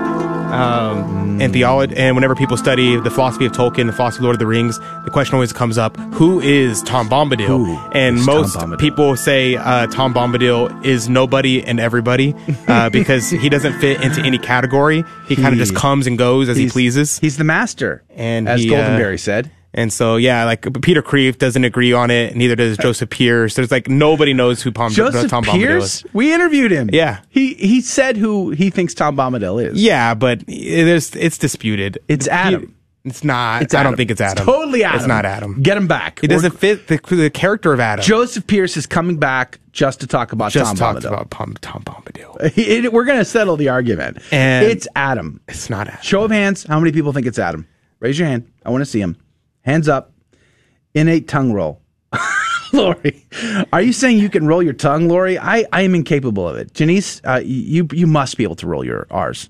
Um, 0.54 1.40
and 1.40 1.52
theology, 1.52 1.96
and 1.96 2.14
whenever 2.14 2.34
people 2.34 2.56
study 2.56 2.96
the 3.00 3.10
philosophy 3.10 3.46
of 3.46 3.52
Tolkien, 3.52 3.86
the 3.86 3.92
philosophy 3.92 4.20
of 4.20 4.24
Lord 4.24 4.34
of 4.36 4.38
the 4.38 4.46
Rings, 4.46 4.78
the 5.04 5.10
question 5.12 5.34
always 5.34 5.52
comes 5.52 5.78
up: 5.78 5.96
Who 6.14 6.40
is 6.40 6.82
Tom 6.82 7.08
Bombadil? 7.08 7.46
Who 7.46 7.76
and 7.92 8.24
most 8.24 8.56
Bombadil? 8.56 8.78
people 8.78 9.16
say 9.16 9.56
uh, 9.56 9.86
Tom 9.88 10.14
Bombadil 10.14 10.84
is 10.84 11.08
nobody 11.08 11.62
and 11.62 11.80
everybody 11.80 12.34
uh, 12.68 12.88
because 12.98 13.30
he 13.30 13.48
doesn't 13.48 13.78
fit 13.80 14.00
into 14.02 14.20
any 14.22 14.38
category. 14.38 15.04
He 15.28 15.36
kind 15.36 15.48
of 15.52 15.58
just 15.58 15.74
comes 15.74 16.06
and 16.06 16.16
goes 16.16 16.48
as 16.48 16.56
he 16.56 16.68
pleases. 16.68 17.18
He's 17.18 17.36
the 17.36 17.44
master, 17.44 18.04
and 18.10 18.48
as 18.48 18.62
he, 18.62 18.74
uh, 18.74 18.78
Goldenberry 18.78 19.18
said. 19.18 19.50
And 19.76 19.92
so, 19.92 20.16
yeah, 20.16 20.44
like 20.44 20.66
Peter 20.82 21.02
Kreeft 21.02 21.38
doesn't 21.38 21.64
agree 21.64 21.92
on 21.92 22.08
it. 22.10 22.36
Neither 22.36 22.54
does 22.54 22.76
Joseph 22.78 23.10
Pearce. 23.10 23.54
There's 23.56 23.72
like 23.72 23.88
nobody 23.88 24.32
knows 24.32 24.62
who 24.62 24.70
Pom- 24.70 24.92
Joseph 24.92 25.28
Tom 25.28 25.42
Bombadil 25.42 25.66
Pearce, 25.66 25.96
is. 25.96 26.14
we 26.14 26.32
interviewed 26.32 26.70
him. 26.70 26.90
Yeah. 26.92 27.20
he 27.28 27.54
he 27.54 27.80
said 27.80 28.16
who 28.16 28.50
he 28.50 28.70
thinks 28.70 28.94
Tom 28.94 29.16
Bombadil 29.16 29.62
is. 29.72 29.82
Yeah, 29.82 30.14
but 30.14 30.42
it 30.46 30.48
is, 30.88 31.14
it's 31.16 31.38
disputed. 31.38 31.98
It's 32.06 32.28
Adam. 32.28 32.74
It's 33.04 33.22
not. 33.24 33.62
It's 33.62 33.74
I 33.74 33.82
don't 33.82 33.96
think 33.96 34.10
it's 34.10 34.20
It's 34.20 34.32
Adam. 34.32 34.46
totally 34.46 34.82
Adam. 34.84 34.96
It's 35.00 35.06
not 35.08 35.26
Adam. 35.26 35.60
Get 35.60 35.76
him 35.76 35.86
back. 35.86 36.20
It 36.22 36.28
doesn't 36.28 36.52
fit 36.58 36.86
the, 36.86 36.96
the 37.14 37.28
character 37.28 37.72
of 37.74 37.80
Adam. 37.80 38.02
Joseph 38.02 38.46
Pearce 38.46 38.78
is 38.78 38.86
coming 38.86 39.18
back 39.18 39.58
just 39.72 40.00
to 40.00 40.06
talk 40.06 40.32
about 40.32 40.52
Just 40.52 40.68
Tom 40.68 40.76
talked 40.76 41.00
Bombadil. 41.04 41.08
about 41.08 41.30
Tom, 41.30 41.54
Tom 41.60 41.82
Bombadil. 41.82 42.56
It- 42.56 42.92
we're 42.94 43.04
going 43.04 43.18
to 43.18 43.24
settle 43.26 43.56
the 43.58 43.68
argument. 43.68 44.18
And 44.30 44.64
it's 44.66 44.88
Adam. 44.96 45.40
It's 45.48 45.68
not 45.68 45.88
Adam. 45.88 46.00
Show 46.02 46.22
of 46.24 46.30
hands. 46.30 46.62
How 46.64 46.78
many 46.80 46.92
people 46.92 47.12
think 47.12 47.26
it's 47.26 47.38
Adam? 47.38 47.66
Raise 48.00 48.18
your 48.18 48.26
hand. 48.28 48.50
I 48.64 48.70
want 48.70 48.80
to 48.82 48.86
see 48.86 49.00
him. 49.00 49.16
Hands 49.64 49.88
up. 49.88 50.12
Innate 50.94 51.26
tongue 51.26 51.52
roll. 51.52 51.80
Lori, 52.72 53.26
are 53.72 53.80
you 53.82 53.92
saying 53.92 54.18
you 54.18 54.28
can 54.28 54.46
roll 54.46 54.62
your 54.62 54.72
tongue, 54.72 55.08
Lori? 55.08 55.38
I, 55.38 55.64
I 55.72 55.82
am 55.82 55.94
incapable 55.94 56.48
of 56.48 56.56
it. 56.56 56.74
Janice, 56.74 57.20
uh, 57.24 57.40
you 57.44 57.88
you 57.92 58.06
must 58.06 58.36
be 58.36 58.42
able 58.44 58.56
to 58.56 58.66
roll 58.66 58.84
your 58.84 59.06
R's. 59.10 59.48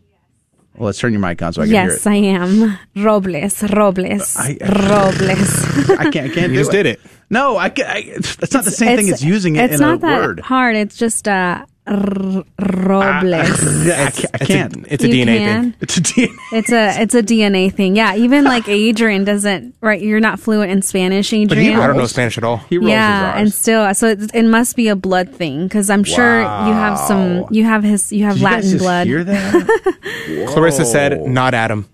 Well, 0.77 0.87
let's 0.87 0.99
turn 0.99 1.13
your 1.13 1.21
mic 1.21 1.41
on 1.41 1.53
so 1.53 1.63
I 1.63 1.67
can 1.67 1.73
hear. 1.75 1.83
it. 1.83 1.93
yes, 1.93 2.07
I 2.07 2.15
am. 2.15 2.77
Robles, 2.97 3.63
Robles, 3.73 4.37
I- 4.37 4.59
Robles. 4.61 5.91
I 5.99 6.11
can't. 6.11 6.31
I 6.31 6.35
can't 6.35 6.37
You 6.37 6.49
do 6.49 6.55
just 6.57 6.73
did 6.73 6.87
it. 6.87 7.01
No, 7.31 7.57
I 7.57 7.69
can't. 7.71 7.89
I, 7.89 8.03
that's 8.19 8.53
not 8.53 8.65
the 8.65 8.71
same 8.73 8.97
thing 8.97 9.09
as 9.11 9.25
using 9.25 9.57
it 9.57 9.65
It's 9.67 9.75
in 9.75 9.81
not 9.81 10.01
that 10.01 10.41
hard. 10.41 10.77
It's 10.77 10.97
just 10.97 11.29
uh, 11.29 11.65
r- 11.87 12.45
ah, 12.59 13.21
Robles. 13.23 13.61
I, 13.89 14.11
ca- 14.11 14.29
I 14.35 14.39
can't. 14.39 14.87
It's 14.89 15.05
a 15.05 15.09
You 15.09 15.25
DNA 15.25 15.39
can? 15.39 15.63
thing. 15.73 15.75
It's 15.81 15.97
a 15.97 16.01
DNA. 16.01 16.37
It's 16.53 16.73
a 16.73 17.03
it's 17.03 17.15
a 17.15 17.23
DNA 17.23 17.73
thing. 17.73 17.97
Yeah, 17.97 18.15
even 18.17 18.45
like 18.45 18.69
Adrian 18.69 19.25
doesn't. 19.25 19.75
Right, 19.81 20.01
you're 20.01 20.21
not 20.21 20.41
fluent 20.41 20.71
in 20.71 20.83
Spanish, 20.83 21.33
Adrian. 21.33 21.49
But 21.49 21.59
he, 21.59 21.75
I 21.75 21.87
don't 21.87 21.97
know 21.97 22.07
Spanish 22.07 22.39
at 22.39 22.45
all. 22.45 22.59
He 22.59 22.79
rolls 22.79 22.91
yeah, 22.91 23.33
his 23.35 23.41
and 23.41 23.53
still, 23.53 23.95
so 23.95 24.09
it, 24.09 24.35
it 24.35 24.45
must 24.45 24.77
be 24.77 24.89
a 24.89 24.97
blood 24.97 25.31
thing 25.31 25.65
because 25.65 25.91
I'm 25.91 26.05
sure 26.05 26.41
you 26.41 26.73
have 26.73 26.99
some. 26.99 27.47
You 27.51 27.65
have 27.65 27.83
his. 27.83 28.13
You 28.13 28.25
have 28.25 28.35
Did 28.37 28.41
you 28.43 28.47
guys 28.49 28.53
Latin 28.55 28.71
just 28.71 28.83
blood. 28.85 29.07
hear 29.07 29.25
that? 29.25 30.47
Clarissa 30.49 30.85
said, 30.85 31.23
not 31.27 31.55
Adam. 31.55 31.89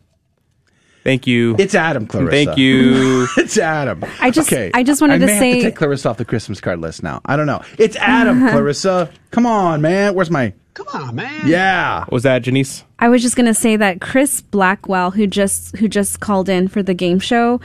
Thank 1.05 1.27
you. 1.27 1.57
It's 1.59 1.75
Adam, 1.75 2.07
Clarissa. 2.07 2.31
Thank 2.31 2.59
you. 2.59 3.27
it's 3.37 3.57
Adam. 3.59 4.05
I 4.21 4.31
just- 4.31 4.53
Okay. 4.53 4.71
I 4.75 4.83
just 4.83 5.01
wanted 5.01 5.15
I 5.15 5.19
to 5.19 5.27
may 5.27 5.33
have 5.33 5.41
say- 5.41 5.63
take 5.63 5.77
Clarissa 5.77 6.11
off 6.11 6.19
the 6.19 6.25
Christmas 6.25 6.61
card 6.61 6.81
list 6.81 7.03
now. 7.03 7.21
I 7.25 7.37
don't 7.37 7.47
know. 7.47 7.63
It's 7.79 7.97
Adam, 7.97 8.43
uh-huh. 8.43 8.53
Clarissa. 8.53 9.11
Come 9.31 9.47
on, 9.47 9.81
man. 9.81 10.15
Where's 10.15 10.31
my? 10.31 10.53
Come 10.75 10.87
on, 10.95 11.15
man. 11.17 11.47
Yeah. 11.47 12.01
What 12.01 12.13
was 12.13 12.23
that, 12.25 12.43
Janice? 12.43 12.85
I 12.99 13.09
was 13.09 13.23
just 13.23 13.35
gonna 13.37 13.55
say 13.55 13.77
that 13.77 14.01
Chris 14.01 14.41
Blackwell, 14.41 15.11
who 15.11 15.27
just 15.27 15.77
who 15.77 15.89
just 15.89 16.21
called 16.21 16.49
in 16.49 16.69
for 16.69 16.83
the 16.83 16.95
game 16.95 17.19
show, 17.19 17.61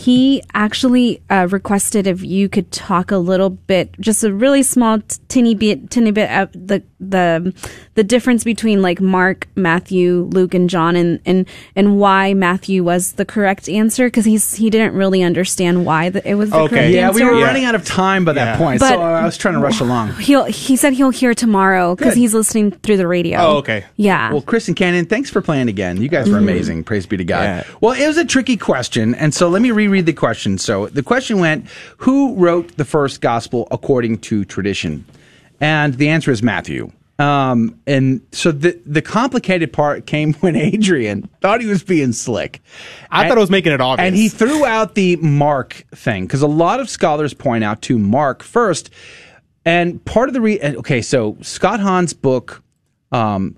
he 0.00 0.42
actually 0.54 1.20
uh, 1.28 1.46
requested 1.50 2.06
if 2.06 2.22
you 2.22 2.48
could 2.48 2.70
talk 2.72 3.10
a 3.10 3.18
little 3.18 3.50
bit, 3.50 3.94
just 4.00 4.24
a 4.24 4.32
really 4.32 4.62
small, 4.62 4.98
t- 5.00 5.16
teeny 5.28 5.54
bit, 5.54 5.90
teeny 5.90 6.10
bit 6.10 6.30
of 6.30 6.50
the 6.52 6.82
the 6.98 7.52
the 7.96 8.04
difference 8.04 8.44
between 8.44 8.80
like 8.82 9.00
Mark, 9.00 9.46
Matthew, 9.56 10.28
Luke, 10.32 10.54
and 10.54 10.70
John, 10.70 10.96
and 10.96 11.20
and 11.26 11.46
and 11.76 11.98
why 11.98 12.32
Matthew 12.34 12.82
was 12.82 13.12
the 13.12 13.24
correct 13.26 13.68
answer 13.68 14.06
because 14.06 14.24
he's 14.24 14.54
he 14.54 14.70
didn't 14.70 14.94
really 14.94 15.22
understand 15.22 15.84
why 15.84 16.08
the, 16.08 16.26
it 16.28 16.34
was 16.34 16.50
the 16.50 16.56
Okay. 16.56 16.68
correct 16.76 16.94
Yeah, 16.94 17.08
answer. 17.08 17.24
we 17.24 17.30
were 17.30 17.42
running 17.42 17.64
out 17.64 17.74
of 17.74 17.84
time 17.84 18.24
by 18.24 18.32
that 18.32 18.44
Yeah. 18.54 18.56
point, 18.58 18.80
But- 18.80 18.88
so 18.90 19.00
I 19.02 19.24
was 19.24 19.36
trying 19.36 19.54
to 19.54 19.60
rush 19.60 19.80
along. 19.80 20.12
He'll 20.20 20.44
he 20.44 20.76
said 20.76 20.94
he'll 20.94 21.10
hear 21.10 21.34
tomorrow 21.34 21.94
because 21.94 22.14
he's 22.14 22.32
listening 22.32 22.70
through 22.72 22.96
the 22.96 23.06
radio. 23.06 23.38
Oh, 23.38 23.56
okay. 23.58 23.84
Yeah. 23.96 24.32
Well, 24.32 24.42
Chris 24.42 24.68
and 24.68 24.76
Cannon, 24.76 25.04
thanks 25.06 25.28
for 25.30 25.42
playing 25.42 25.68
again. 25.68 26.00
You 26.00 26.08
guys 26.08 26.30
were 26.30 26.38
amazing. 26.38 26.84
Praise 26.84 27.04
be 27.06 27.16
to 27.18 27.24
God. 27.24 27.42
Yeah. 27.42 27.64
Well, 27.80 27.92
it 28.00 28.06
was 28.06 28.16
a 28.16 28.24
tricky 28.24 28.56
question, 28.56 29.14
and 29.14 29.34
so 29.34 29.48
let 29.48 29.60
me 29.62 29.70
reread 29.90 30.06
the 30.06 30.12
question. 30.12 30.58
So 30.58 30.86
the 30.86 31.02
question 31.02 31.38
went, 31.38 31.66
"Who 31.98 32.34
wrote 32.36 32.76
the 32.76 32.84
first 32.84 33.20
gospel 33.20 33.68
according 33.70 34.18
to 34.18 34.44
tradition?" 34.44 35.04
And 35.60 35.94
the 35.94 36.08
answer 36.08 36.30
is 36.30 36.42
Matthew. 36.42 36.90
Um, 37.20 37.78
and 37.86 38.22
so 38.32 38.50
the 38.50 38.80
the 38.86 39.02
complicated 39.02 39.74
part 39.74 40.06
came 40.06 40.32
when 40.34 40.56
Adrian 40.72 41.28
thought 41.42 41.60
he 41.60 41.66
was 41.66 41.82
being 41.82 42.12
slick. 42.12 42.62
I 43.10 43.28
thought 43.28 43.36
I 43.36 43.40
was 43.40 43.50
making 43.50 43.72
it 43.72 43.80
obvious. 43.80 44.06
And 44.06 44.16
he 44.16 44.30
threw 44.30 44.64
out 44.64 44.94
the 44.94 45.16
Mark 45.16 45.84
thing 45.94 46.24
because 46.24 46.40
a 46.40 46.48
lot 46.48 46.80
of 46.80 46.88
scholars 46.88 47.34
point 47.34 47.62
out 47.62 47.82
to 47.82 47.98
Mark 47.98 48.42
first. 48.42 48.88
And 49.66 50.02
part 50.06 50.30
of 50.30 50.32
the 50.32 50.40
re 50.40 50.58
okay, 50.60 51.02
so 51.02 51.36
Scott 51.42 51.80
Hahn's 51.80 52.14
book, 52.14 52.62
um, 53.12 53.56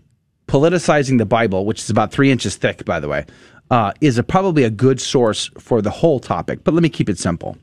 politicizing 0.53 1.17
the 1.17 1.25
Bible, 1.25 1.65
which 1.65 1.81
is 1.81 1.89
about 1.89 2.13
three 2.13 2.31
inches 2.31 2.57
thick, 2.57 2.85
by 2.85 3.01
the 3.01 3.09
way, 3.09 3.25
uh, 3.71 3.91
is 4.03 4.19
a, 4.19 4.23
probably 4.23 4.65
a 4.65 4.71
good 4.71 5.01
source 5.01 5.51
for 5.59 5.81
the 5.81 5.89
whole 5.89 6.21
topic. 6.21 6.63
But 6.63 6.75
let 6.75 6.83
me 6.83 6.91
keep 6.91 7.09
it 7.09 7.19
simple. 7.19 7.57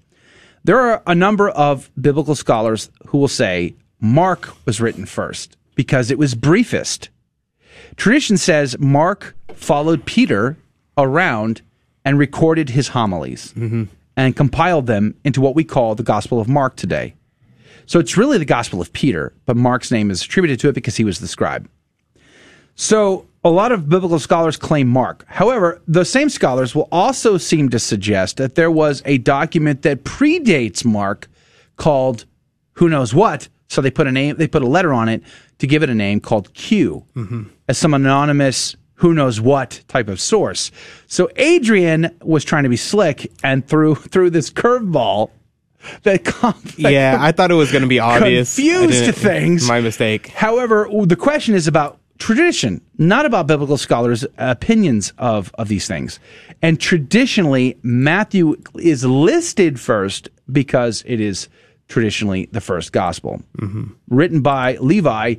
There 0.64 0.80
are 0.80 1.04
a 1.06 1.14
number 1.14 1.50
of 1.50 1.92
biblical 2.02 2.34
scholars 2.34 2.90
who 3.06 3.20
will 3.20 3.28
say 3.28 3.76
Mark 4.02 4.50
was 4.66 4.82
written 4.82 5.06
first 5.06 5.56
because 5.76 6.10
it 6.10 6.18
was 6.18 6.34
briefest. 6.34 7.10
Tradition 7.96 8.38
says 8.38 8.76
Mark 8.80 9.36
followed 9.54 10.04
Peter 10.06 10.58
around 10.98 11.62
and 12.04 12.18
recorded 12.18 12.70
his 12.72 12.88
homilies 12.88 13.54
and 14.18 14.36
compiled 14.36 14.88
them 14.88 15.14
into 15.24 15.42
what 15.42 15.54
we 15.54 15.64
call 15.64 15.94
the 15.94 16.02
Gospel 16.02 16.42
of 16.42 16.50
Mark 16.50 16.76
today. 16.76 17.14
So 17.86 18.00
it's 18.00 18.18
really 18.18 18.40
the 18.40 18.46
Gospel 18.46 18.82
of 18.82 18.92
Peter, 18.94 19.32
but 19.46 19.56
Mark's 19.56 19.92
name 19.92 20.10
is 20.10 20.24
attributed 20.24 20.60
to 20.62 20.70
it 20.70 20.74
because 20.74 20.98
he 20.98 21.04
was 21.04 21.20
the 21.20 21.28
scribe. 21.28 21.70
So 22.80 23.28
a 23.44 23.50
lot 23.50 23.74
of 23.74 23.90
biblical 23.90 24.20
scholars 24.20 24.56
claim 24.56 24.88
Mark. 24.88 25.26
However, 25.28 25.82
the 25.86 26.06
same 26.06 26.30
scholars 26.30 26.74
will 26.74 26.88
also 26.94 27.38
seem 27.38 27.68
to 27.72 27.78
suggest 27.78 28.38
that 28.38 28.56
there 28.56 28.72
was 28.72 29.02
a 29.04 29.18
document 29.18 29.82
that 29.82 30.06
predates 30.06 30.86
Mark 30.86 31.28
called 31.76 32.24
who 32.76 32.88
knows 32.88 33.14
what. 33.14 33.50
So 33.68 33.82
they 33.82 33.92
put 33.92 34.08
a 34.08 34.14
name, 34.14 34.38
they 34.38 34.48
put 34.48 34.62
a 34.62 34.68
letter 34.68 34.94
on 34.94 35.10
it 35.10 35.22
to 35.58 35.68
give 35.68 35.84
it 35.84 35.90
a 35.90 35.94
name 35.94 36.22
called 36.22 36.54
Q 36.54 37.06
mm-hmm. 37.18 37.44
as 37.68 37.78
some 37.78 37.94
anonymous 37.94 38.78
who 38.94 39.14
knows 39.14 39.42
what 39.42 39.82
type 39.90 40.08
of 40.08 40.22
source. 40.22 40.72
So 41.06 41.30
Adrian 41.36 42.18
was 42.22 42.46
trying 42.46 42.64
to 42.64 42.70
be 42.70 42.78
slick 42.78 43.30
and 43.44 43.68
threw 43.68 43.94
threw 43.94 44.30
this 44.30 44.50
curveball 44.50 45.32
that, 46.04 46.24
com- 46.24 46.56
yeah, 46.78 47.18
I 47.20 47.34
thought 47.34 47.52
it 47.52 47.56
was 47.56 47.74
going 47.74 47.82
to 47.82 47.90
be 47.90 48.00
obvious. 48.00 48.56
Confused 48.56 49.16
things. 49.16 49.68
My 49.68 49.82
mistake. 49.82 50.28
However, 50.28 50.90
the 51.06 51.18
question 51.18 51.56
is 51.56 51.68
about 51.68 51.99
tradition, 52.20 52.82
not 52.98 53.26
about 53.26 53.48
biblical 53.48 53.78
scholars' 53.78 54.26
opinions 54.38 55.14
of, 55.18 55.52
of 55.58 55.68
these 55.68 55.88
things. 55.88 56.20
And 56.62 56.80
traditionally, 56.80 57.78
Matthew 57.82 58.56
is 58.76 59.06
listed 59.06 59.80
first 59.80 60.30
because 60.52 61.04
it 61.08 61.20
is 61.20 61.50
traditionally 61.88 62.48
the 62.52 62.62
first 62.62 62.92
gospel, 62.92 63.42
written 64.10 64.42
by 64.42 64.76
Levi, 64.76 65.36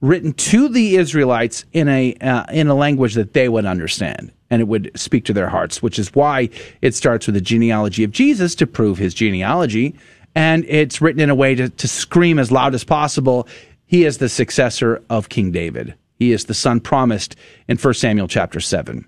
written 0.00 0.32
to 0.32 0.68
the 0.68 0.96
Israelites 0.96 1.64
in 1.72 1.88
a 1.88 2.14
uh, 2.14 2.44
in 2.52 2.66
a 2.66 2.74
language 2.74 3.14
that 3.14 3.34
they 3.34 3.48
would 3.48 3.64
understand 3.66 4.32
and 4.50 4.60
it 4.60 4.68
would 4.68 4.90
speak 4.94 5.24
to 5.24 5.32
their 5.32 5.48
hearts, 5.48 5.82
which 5.82 5.98
is 5.98 6.14
why 6.14 6.50
it 6.82 6.94
starts 6.94 7.26
with 7.26 7.34
the 7.34 7.40
genealogy 7.40 8.04
of 8.04 8.10
Jesus 8.10 8.54
to 8.56 8.66
prove 8.66 8.98
his 8.98 9.14
genealogy. 9.14 9.94
And 10.34 10.66
it's 10.68 11.00
written 11.00 11.22
in 11.22 11.30
a 11.30 11.34
way 11.34 11.54
to, 11.54 11.70
to 11.70 11.88
scream 11.88 12.38
as 12.38 12.52
loud 12.52 12.74
as 12.74 12.84
possible. 12.84 13.48
He 13.86 14.04
is 14.04 14.18
the 14.18 14.28
successor 14.28 15.02
of 15.08 15.30
King 15.30 15.52
David. 15.52 15.94
He 16.22 16.30
is 16.30 16.44
the 16.44 16.54
son 16.54 16.78
promised 16.78 17.34
in 17.66 17.76
1 17.76 17.94
Samuel 17.94 18.28
chapter 18.28 18.60
7. 18.60 19.04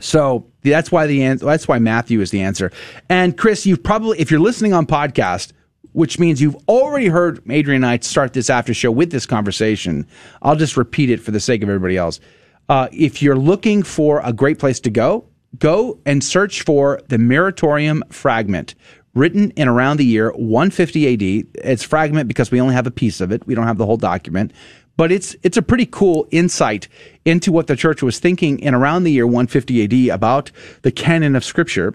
So 0.00 0.46
that's 0.62 0.92
why 0.92 1.06
the 1.06 1.34
that's 1.36 1.66
why 1.66 1.78
Matthew 1.78 2.20
is 2.20 2.30
the 2.30 2.42
answer. 2.42 2.70
And 3.08 3.38
Chris, 3.38 3.64
you've 3.64 3.82
probably 3.82 4.20
if 4.20 4.30
you're 4.30 4.38
listening 4.38 4.74
on 4.74 4.84
podcast, 4.84 5.52
which 5.92 6.18
means 6.18 6.42
you've 6.42 6.56
already 6.68 7.06
heard 7.06 7.42
Adrian 7.48 7.84
and 7.84 7.90
I 7.90 7.98
start 8.00 8.34
this 8.34 8.50
after 8.50 8.74
show 8.74 8.90
with 8.90 9.10
this 9.10 9.24
conversation. 9.24 10.06
I'll 10.42 10.56
just 10.56 10.76
repeat 10.76 11.08
it 11.08 11.20
for 11.22 11.30
the 11.30 11.40
sake 11.40 11.62
of 11.62 11.70
everybody 11.70 11.96
else. 11.96 12.20
Uh, 12.68 12.88
if 12.92 13.22
you're 13.22 13.34
looking 13.34 13.82
for 13.82 14.20
a 14.22 14.34
great 14.34 14.58
place 14.58 14.78
to 14.80 14.90
go, 14.90 15.24
go 15.58 15.98
and 16.04 16.22
search 16.22 16.64
for 16.64 17.00
the 17.08 17.16
Muratorian 17.16 18.02
Fragment, 18.12 18.74
written 19.14 19.52
in 19.52 19.68
around 19.68 19.96
the 19.96 20.04
year 20.04 20.32
150 20.32 21.14
AD. 21.14 21.46
It's 21.64 21.82
fragment 21.82 22.28
because 22.28 22.50
we 22.50 22.60
only 22.60 22.74
have 22.74 22.86
a 22.86 22.90
piece 22.90 23.22
of 23.22 23.32
it. 23.32 23.46
We 23.46 23.54
don't 23.54 23.66
have 23.66 23.78
the 23.78 23.86
whole 23.86 23.96
document. 23.96 24.52
But 24.96 25.12
it's 25.12 25.36
it's 25.42 25.56
a 25.56 25.62
pretty 25.62 25.86
cool 25.86 26.26
insight 26.30 26.88
into 27.24 27.52
what 27.52 27.66
the 27.66 27.76
church 27.76 28.02
was 28.02 28.18
thinking 28.18 28.58
in 28.60 28.74
around 28.74 29.04
the 29.04 29.12
year 29.12 29.26
150 29.26 30.08
AD 30.08 30.14
about 30.14 30.50
the 30.82 30.92
canon 30.92 31.36
of 31.36 31.44
Scripture. 31.44 31.94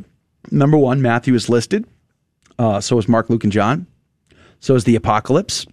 Number 0.52 0.78
one, 0.78 1.02
Matthew 1.02 1.34
is 1.34 1.50
listed. 1.50 1.88
Uh, 2.60 2.80
so 2.80 2.98
is 2.98 3.08
Mark, 3.08 3.30
Luke, 3.30 3.44
and 3.44 3.54
John. 3.54 3.88
So 4.60 4.76
is 4.76 4.84
the 4.84 4.96
Apocalypse. 4.96 5.66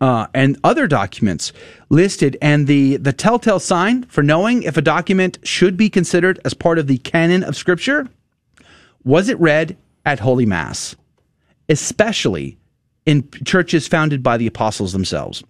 Uh, 0.00 0.26
and 0.34 0.58
other 0.62 0.86
documents 0.86 1.52
listed. 1.88 2.36
And 2.42 2.66
the, 2.66 2.98
the 2.98 3.12
telltale 3.12 3.58
sign 3.58 4.04
for 4.04 4.22
knowing 4.22 4.62
if 4.62 4.76
a 4.76 4.82
document 4.82 5.38
should 5.42 5.76
be 5.76 5.88
considered 5.88 6.38
as 6.44 6.54
part 6.54 6.78
of 6.78 6.86
the 6.86 6.98
canon 6.98 7.42
of 7.42 7.56
Scripture 7.56 8.06
was 9.04 9.28
it 9.28 9.40
read 9.40 9.76
at 10.04 10.20
Holy 10.20 10.46
Mass, 10.46 10.94
especially 11.68 12.58
in 13.06 13.28
churches 13.44 13.88
founded 13.88 14.22
by 14.22 14.36
the 14.36 14.46
apostles 14.46 14.92
themselves. 14.92 15.42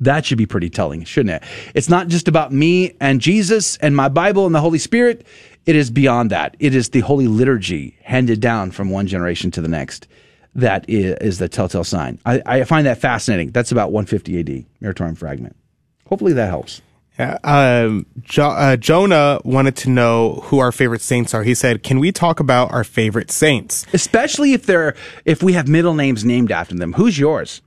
That 0.00 0.24
should 0.24 0.38
be 0.38 0.46
pretty 0.46 0.70
telling, 0.70 1.04
shouldn't 1.04 1.42
it? 1.42 1.48
It's 1.74 1.88
not 1.88 2.08
just 2.08 2.28
about 2.28 2.52
me 2.52 2.94
and 3.00 3.20
Jesus 3.20 3.76
and 3.78 3.96
my 3.96 4.08
Bible 4.08 4.46
and 4.46 4.54
the 4.54 4.60
Holy 4.60 4.78
Spirit. 4.78 5.26
It 5.66 5.76
is 5.76 5.90
beyond 5.90 6.30
that. 6.30 6.56
It 6.60 6.74
is 6.74 6.90
the 6.90 7.00
Holy 7.00 7.26
Liturgy 7.26 7.98
handed 8.02 8.40
down 8.40 8.70
from 8.70 8.90
one 8.90 9.06
generation 9.06 9.50
to 9.52 9.60
the 9.60 9.68
next. 9.68 10.06
That 10.54 10.88
is, 10.88 11.14
is 11.20 11.38
the 11.38 11.48
telltale 11.48 11.84
sign. 11.84 12.18
I, 12.24 12.42
I 12.46 12.64
find 12.64 12.86
that 12.86 12.98
fascinating. 12.98 13.50
That's 13.50 13.70
about 13.70 13.92
150 13.92 14.40
AD, 14.40 14.64
Muratorian 14.82 15.16
Fragment. 15.16 15.56
Hopefully 16.06 16.32
that 16.32 16.48
helps. 16.48 16.80
Yeah, 17.18 17.36
um, 17.42 18.06
jo- 18.20 18.50
uh, 18.50 18.76
Jonah 18.76 19.40
wanted 19.44 19.76
to 19.78 19.90
know 19.90 20.40
who 20.44 20.60
our 20.60 20.70
favorite 20.70 21.00
saints 21.02 21.34
are. 21.34 21.42
He 21.42 21.54
said, 21.54 21.82
"Can 21.82 21.98
we 21.98 22.12
talk 22.12 22.38
about 22.38 22.72
our 22.72 22.84
favorite 22.84 23.32
saints, 23.32 23.84
especially 23.92 24.52
if 24.52 24.66
they're 24.66 24.94
if 25.24 25.42
we 25.42 25.54
have 25.54 25.66
middle 25.66 25.94
names 25.94 26.24
named 26.24 26.52
after 26.52 26.76
them? 26.76 26.92
Who's 26.92 27.18
yours?" 27.18 27.60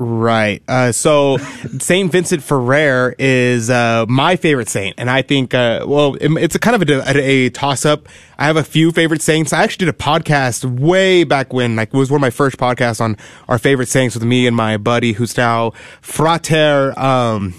Right. 0.00 0.62
Uh, 0.68 0.92
so 0.92 1.38
Saint 1.80 2.12
Vincent 2.12 2.40
Ferrer 2.44 3.16
is 3.18 3.68
uh, 3.68 4.06
my 4.08 4.36
favorite 4.36 4.68
saint, 4.68 4.94
and 4.96 5.10
I 5.10 5.22
think 5.22 5.54
uh, 5.54 5.84
well, 5.88 6.14
it- 6.20 6.30
it's 6.40 6.54
a 6.54 6.60
kind 6.60 6.80
of 6.80 6.88
a, 6.88 7.18
a, 7.20 7.50
toss 7.50 7.84
up. 7.84 8.08
I 8.38 8.46
have 8.46 8.56
a 8.56 8.62
few 8.62 8.92
favorite 8.92 9.22
saints. 9.22 9.52
I 9.52 9.64
actually 9.64 9.86
did 9.86 9.94
a 9.94 9.98
podcast 9.98 10.64
way 10.78 11.24
back 11.24 11.52
when, 11.52 11.74
like, 11.74 11.88
it 11.92 11.96
was 11.96 12.12
one 12.12 12.18
of 12.18 12.22
my 12.22 12.30
first 12.30 12.58
podcasts 12.58 13.00
on 13.00 13.16
our 13.48 13.58
favorite 13.58 13.88
saints 13.88 14.14
with 14.14 14.22
me 14.22 14.46
and 14.46 14.54
my 14.54 14.76
buddy, 14.76 15.14
who's 15.14 15.36
now 15.36 15.72
Frater. 16.00 16.96
Um, 16.96 17.54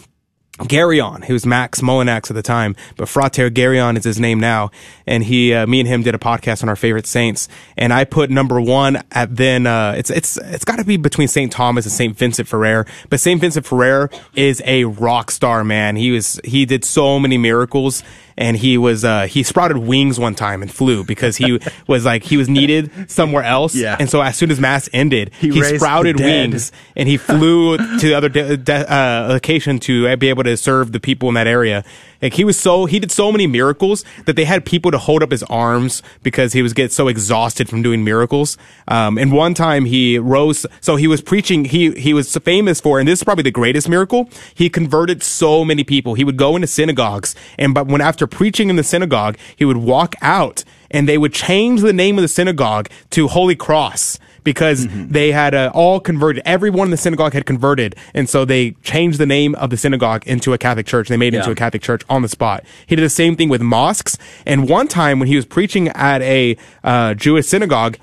Garyon, 0.59 1.23
he 1.23 1.33
was 1.33 1.45
Max 1.45 1.81
Molinax 1.81 2.29
at 2.29 2.35
the 2.35 2.41
time, 2.41 2.75
but 2.97 3.07
Frater 3.07 3.49
Garyon 3.49 3.97
is 3.97 4.03
his 4.03 4.19
name 4.19 4.39
now. 4.39 4.71
And 5.07 5.23
he, 5.23 5.53
uh, 5.53 5.65
me 5.65 5.79
and 5.79 5.87
him 5.87 6.03
did 6.03 6.15
a 6.15 6.19
podcast 6.19 6.63
on 6.63 6.69
our 6.69 6.75
favorite 6.75 7.07
saints. 7.07 7.47
And 7.77 7.93
I 7.93 8.03
put 8.03 8.29
number 8.29 8.59
one 8.59 9.01
at 9.11 9.35
then, 9.35 9.65
uh, 9.65 9.93
it's, 9.97 10.09
it's, 10.09 10.37
it's 10.37 10.65
gotta 10.65 10.83
be 10.83 10.97
between 10.97 11.27
St. 11.27 11.51
Thomas 11.51 11.85
and 11.85 11.91
St. 11.91 12.17
Vincent 12.17 12.47
Ferrer. 12.47 12.85
But 13.09 13.19
St. 13.19 13.39
Vincent 13.39 13.65
Ferrer 13.65 14.09
is 14.35 14.61
a 14.65 14.83
rock 14.83 15.31
star, 15.31 15.63
man. 15.63 15.95
He 15.95 16.11
was, 16.11 16.39
he 16.43 16.65
did 16.65 16.83
so 16.83 17.19
many 17.19 17.37
miracles 17.37 18.03
and 18.39 18.57
he 18.57 18.77
was, 18.77 19.03
uh, 19.03 19.27
he 19.27 19.43
sprouted 19.43 19.77
wings 19.77 20.17
one 20.17 20.33
time 20.33 20.61
and 20.61 20.71
flew 20.71 21.03
because 21.03 21.35
he 21.37 21.59
was 21.87 22.05
like, 22.05 22.23
he 22.23 22.37
was 22.37 22.47
needed 22.49 22.89
somewhere 23.11 23.43
else. 23.43 23.75
Yeah. 23.75 23.97
And 23.99 24.09
so 24.09 24.21
as 24.21 24.37
soon 24.37 24.49
as 24.49 24.59
mass 24.59 24.89
ended, 24.93 25.31
He 25.39 25.51
he, 25.51 25.61
sprouted 25.61 26.15
wings 26.19 26.71
and 26.95 27.07
he 27.09 27.17
flew 27.17 27.77
to 27.77 27.99
the 27.99 28.13
other 28.15 28.29
de- 28.29 28.55
de- 28.57 28.91
uh, 28.91 29.27
location 29.29 29.77
to 29.79 30.15
be 30.17 30.29
able 30.29 30.45
to 30.45 30.55
serve 30.55 30.93
the 30.93 30.99
people 31.01 31.27
in 31.27 31.35
that 31.35 31.47
area. 31.47 31.83
Like 32.21 32.33
he 32.33 32.43
was 32.43 32.59
so 32.59 32.85
he 32.85 32.99
did 32.99 33.11
so 33.11 33.31
many 33.31 33.47
miracles 33.47 34.03
that 34.25 34.35
they 34.35 34.45
had 34.45 34.65
people 34.65 34.91
to 34.91 34.97
hold 34.97 35.23
up 35.23 35.31
his 35.31 35.43
arms 35.43 36.03
because 36.23 36.53
he 36.53 36.61
was 36.61 36.73
get 36.73 36.91
so 36.91 37.07
exhausted 37.07 37.69
from 37.69 37.81
doing 37.81 38.03
miracles. 38.03 38.57
Um, 38.87 39.17
and 39.17 39.31
one 39.31 39.53
time 39.53 39.85
he 39.85 40.19
rose, 40.19 40.65
so 40.81 40.97
he 40.97 41.07
was 41.07 41.21
preaching. 41.21 41.65
He 41.65 41.91
he 41.91 42.13
was 42.13 42.35
famous 42.35 42.81
for, 42.81 42.99
and 42.99 43.07
this 43.07 43.19
is 43.19 43.23
probably 43.23 43.43
the 43.43 43.51
greatest 43.51 43.87
miracle. 43.87 44.29
He 44.53 44.69
converted 44.69 45.23
so 45.23 45.63
many 45.63 45.83
people. 45.83 46.13
He 46.13 46.23
would 46.23 46.37
go 46.37 46.55
into 46.55 46.67
synagogues, 46.67 47.35
and 47.57 47.73
but 47.73 47.87
when 47.87 48.01
after 48.01 48.27
preaching 48.31 48.69
in 48.69 48.75
the 48.75 48.83
synagogue, 48.83 49.37
he 49.55 49.65
would 49.65 49.77
walk 49.77 50.15
out, 50.21 50.63
and 50.91 51.07
they 51.07 51.17
would 51.17 51.33
change 51.33 51.81
the 51.81 51.93
name 51.93 52.17
of 52.17 52.21
the 52.21 52.27
synagogue 52.27 52.89
to 53.11 53.27
Holy 53.27 53.55
Cross 53.55 54.19
because 54.43 54.87
they 54.89 55.31
had 55.31 55.53
uh, 55.53 55.71
all 55.73 55.99
converted. 55.99 56.41
Everyone 56.45 56.87
in 56.87 56.91
the 56.91 56.97
synagogue 56.97 57.33
had 57.33 57.45
converted, 57.45 57.95
and 58.13 58.29
so 58.29 58.45
they 58.45 58.71
changed 58.83 59.19
the 59.19 59.25
name 59.25 59.53
of 59.55 59.69
the 59.69 59.77
synagogue 59.77 60.25
into 60.25 60.53
a 60.53 60.57
Catholic 60.57 60.85
church. 60.85 61.07
They 61.07 61.17
made 61.17 61.33
it 61.33 61.37
into 61.37 61.51
a 61.51 61.55
Catholic 61.55 61.81
church 61.81 62.03
on 62.09 62.21
the 62.21 62.29
spot. 62.29 62.63
He 62.87 62.95
did 62.95 63.03
the 63.03 63.09
same 63.09 63.35
thing 63.35 63.49
with 63.49 63.61
mosques. 63.61 64.17
And 64.45 64.67
one 64.69 64.87
time 64.87 65.19
when 65.19 65.27
he 65.27 65.35
was 65.35 65.45
preaching 65.45 65.89
at 65.89 66.21
a 66.21 66.57
uh, 66.83 67.13
Jewish 67.13 67.47
synagogue, 67.47 67.97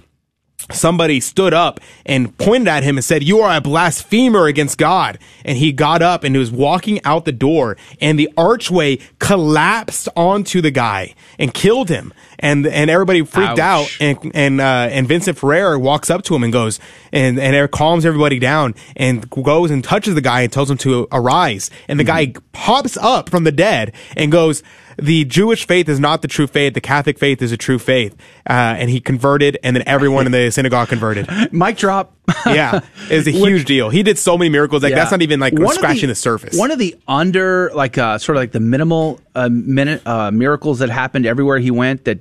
somebody 0.73 1.21
stood 1.21 1.55
up 1.55 1.81
and 2.05 2.37
pointed 2.39 2.69
at 2.69 2.83
him 2.83 2.97
and 2.97 3.05
said, 3.05 3.23
You 3.23 3.41
are 3.41 3.57
a 3.57 3.61
blasphemer 3.61 4.47
against 4.47 4.79
God. 4.79 5.19
And 5.45 5.57
he 5.59 5.73
got 5.73 6.03
up 6.03 6.25
and 6.25 6.35
he 6.35 6.39
was 6.39 6.51
walking 6.51 7.03
out 7.05 7.25
the 7.25 7.33
door, 7.33 7.77
and 8.01 8.19
the 8.19 8.31
archway 8.37 8.99
collapsed 9.19 10.09
onto 10.17 10.61
the 10.61 10.71
guy 10.71 11.15
and 11.39 11.53
killed 11.55 11.89
him. 11.89 12.13
And 12.39 12.67
and 12.67 12.91
everybody 12.91 13.25
freaked 13.25 13.59
out. 13.59 13.97
And 14.01 14.33
and 14.35 14.61
uh, 14.61 14.89
and 14.91 15.07
Vincent 15.07 15.39
Ferrer 15.39 15.79
walks 15.79 16.11
up 16.11 16.23
to 16.25 16.35
him 16.35 16.43
and 16.43 16.53
goes 16.53 16.81
and 17.13 17.39
and 17.39 17.71
calms 17.71 18.05
everybody 18.05 18.39
down 18.39 18.75
and 18.97 19.29
goes 19.31 19.71
and 19.71 19.83
touches 19.83 20.15
the 20.15 20.21
guy 20.21 20.43
and 20.43 20.53
tells 20.53 20.71
him 20.71 20.79
to 20.79 21.09
arise. 21.13 21.71
And 21.89 21.99
the 21.99 22.05
guy 22.05 22.35
pops 22.53 22.97
up 22.97 23.31
from 23.31 23.45
the 23.45 23.53
dead 23.53 23.93
and 24.17 24.33
goes. 24.33 24.63
The 24.99 25.25
Jewish 25.25 25.67
faith 25.67 25.89
is 25.89 26.01
not 26.01 26.23
the 26.23 26.29
true 26.29 26.47
faith. 26.47 26.75
The 26.75 26.81
Catholic 26.81 27.19
faith 27.19 27.43
is 27.43 27.53
a 27.53 27.57
true 27.57 27.79
faith. 27.79 28.15
Uh, 28.49 28.53
and 28.53 28.89
he 28.89 29.01
converted, 29.01 29.59
and 29.63 29.77
then 29.77 29.85
everyone 29.87 30.27
in 30.27 30.33
the 30.33 30.51
synagogue 30.51 30.89
converted. 30.89 31.29
Mic 31.53 31.77
drop. 31.77 32.17
yeah, 32.47 32.81
it's 33.11 33.27
a 33.27 33.31
huge 33.33 33.67
deal. 33.67 33.91
He 33.91 34.03
did 34.03 34.19
so 34.19 34.39
many 34.39 34.49
miracles. 34.49 34.83
Like 34.83 34.91
Yeah. 34.91 34.97
that's 34.97 35.11
not 35.11 35.23
even 35.23 35.39
like 35.39 35.53
One 35.53 35.75
scratching 35.75 36.09
the, 36.09 36.15
surface. 36.15 36.59
One 36.59 36.71
of 36.71 36.79
the 36.79 36.97
under, 37.07 37.71
like, 37.75 37.99
uh, 37.99 38.19
sort 38.19 38.37
of 38.37 38.41
like 38.43 38.53
the 38.53 38.61
minimal 38.61 39.21
uh, 39.35 39.49
minute 39.51 40.07
uh, 40.07 40.31
miracles 40.31 40.79
that 40.79 40.89
happened 40.91 41.27
everywhere 41.27 41.59
he 41.59 41.71
went 41.71 42.05
that 42.07 42.21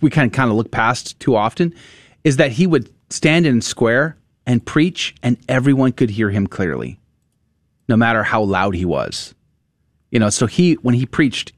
we 0.00 0.10
kind 0.10 0.26
of 0.30 0.32
kind 0.32 0.50
of 0.50 0.56
look 0.56 0.70
past 0.70 1.18
too 1.18 1.34
often 1.34 1.74
is 2.24 2.36
that 2.36 2.52
he 2.52 2.66
would 2.66 2.88
stand 3.10 3.46
in 3.46 3.58
a 3.58 3.62
square 3.62 4.16
and 4.46 4.64
preach, 4.64 5.14
and 5.22 5.36
everyone 5.48 5.92
could 5.92 6.10
hear 6.10 6.28
him 6.30 6.46
clearly, 6.46 6.98
no 7.88 7.96
matter 7.96 8.22
how 8.22 8.42
loud 8.42 8.74
he 8.74 8.84
was. 8.84 9.34
You 10.10 10.18
know, 10.18 10.30
so 10.30 10.46
he 10.46 10.74
when 10.74 10.94
he 10.94 11.06
preached, 11.06 11.52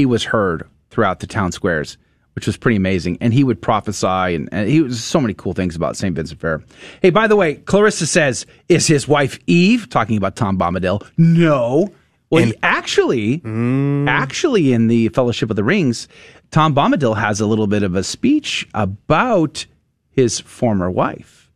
he 0.00 0.06
was 0.06 0.24
heard 0.24 0.66
throughout 0.88 1.20
the 1.20 1.26
town 1.26 1.52
squares, 1.52 1.98
which 2.34 2.46
was 2.46 2.56
pretty 2.56 2.76
amazing. 2.76 3.18
And 3.20 3.34
he 3.34 3.44
would 3.44 3.60
prophesy, 3.60 4.34
and, 4.34 4.48
and 4.50 4.66
he 4.66 4.80
was 4.80 5.04
so 5.04 5.20
many 5.20 5.34
cool 5.34 5.52
things 5.52 5.76
about 5.76 5.94
St. 5.94 6.16
Vincent 6.16 6.40
Ferrer. 6.40 6.64
Hey, 7.02 7.10
by 7.10 7.26
the 7.26 7.36
way, 7.36 7.56
Clarissa 7.56 8.06
says, 8.06 8.46
is 8.70 8.86
his 8.86 9.06
wife 9.06 9.38
Eve 9.46 9.90
talking 9.90 10.16
about 10.16 10.36
Tom 10.36 10.58
Bombadil? 10.58 11.06
No. 11.18 11.92
Well, 12.30 12.46
he 12.46 12.54
actually, 12.62 13.40
mm. 13.40 14.08
actually, 14.08 14.72
in 14.72 14.86
the 14.86 15.10
Fellowship 15.10 15.50
of 15.50 15.56
the 15.56 15.64
Rings, 15.64 16.08
Tom 16.50 16.74
Bombadil 16.74 17.18
has 17.18 17.42
a 17.42 17.46
little 17.46 17.66
bit 17.66 17.82
of 17.82 17.94
a 17.94 18.02
speech 18.02 18.66
about 18.72 19.66
his 20.08 20.40
former 20.40 20.90
wife, 20.90 21.50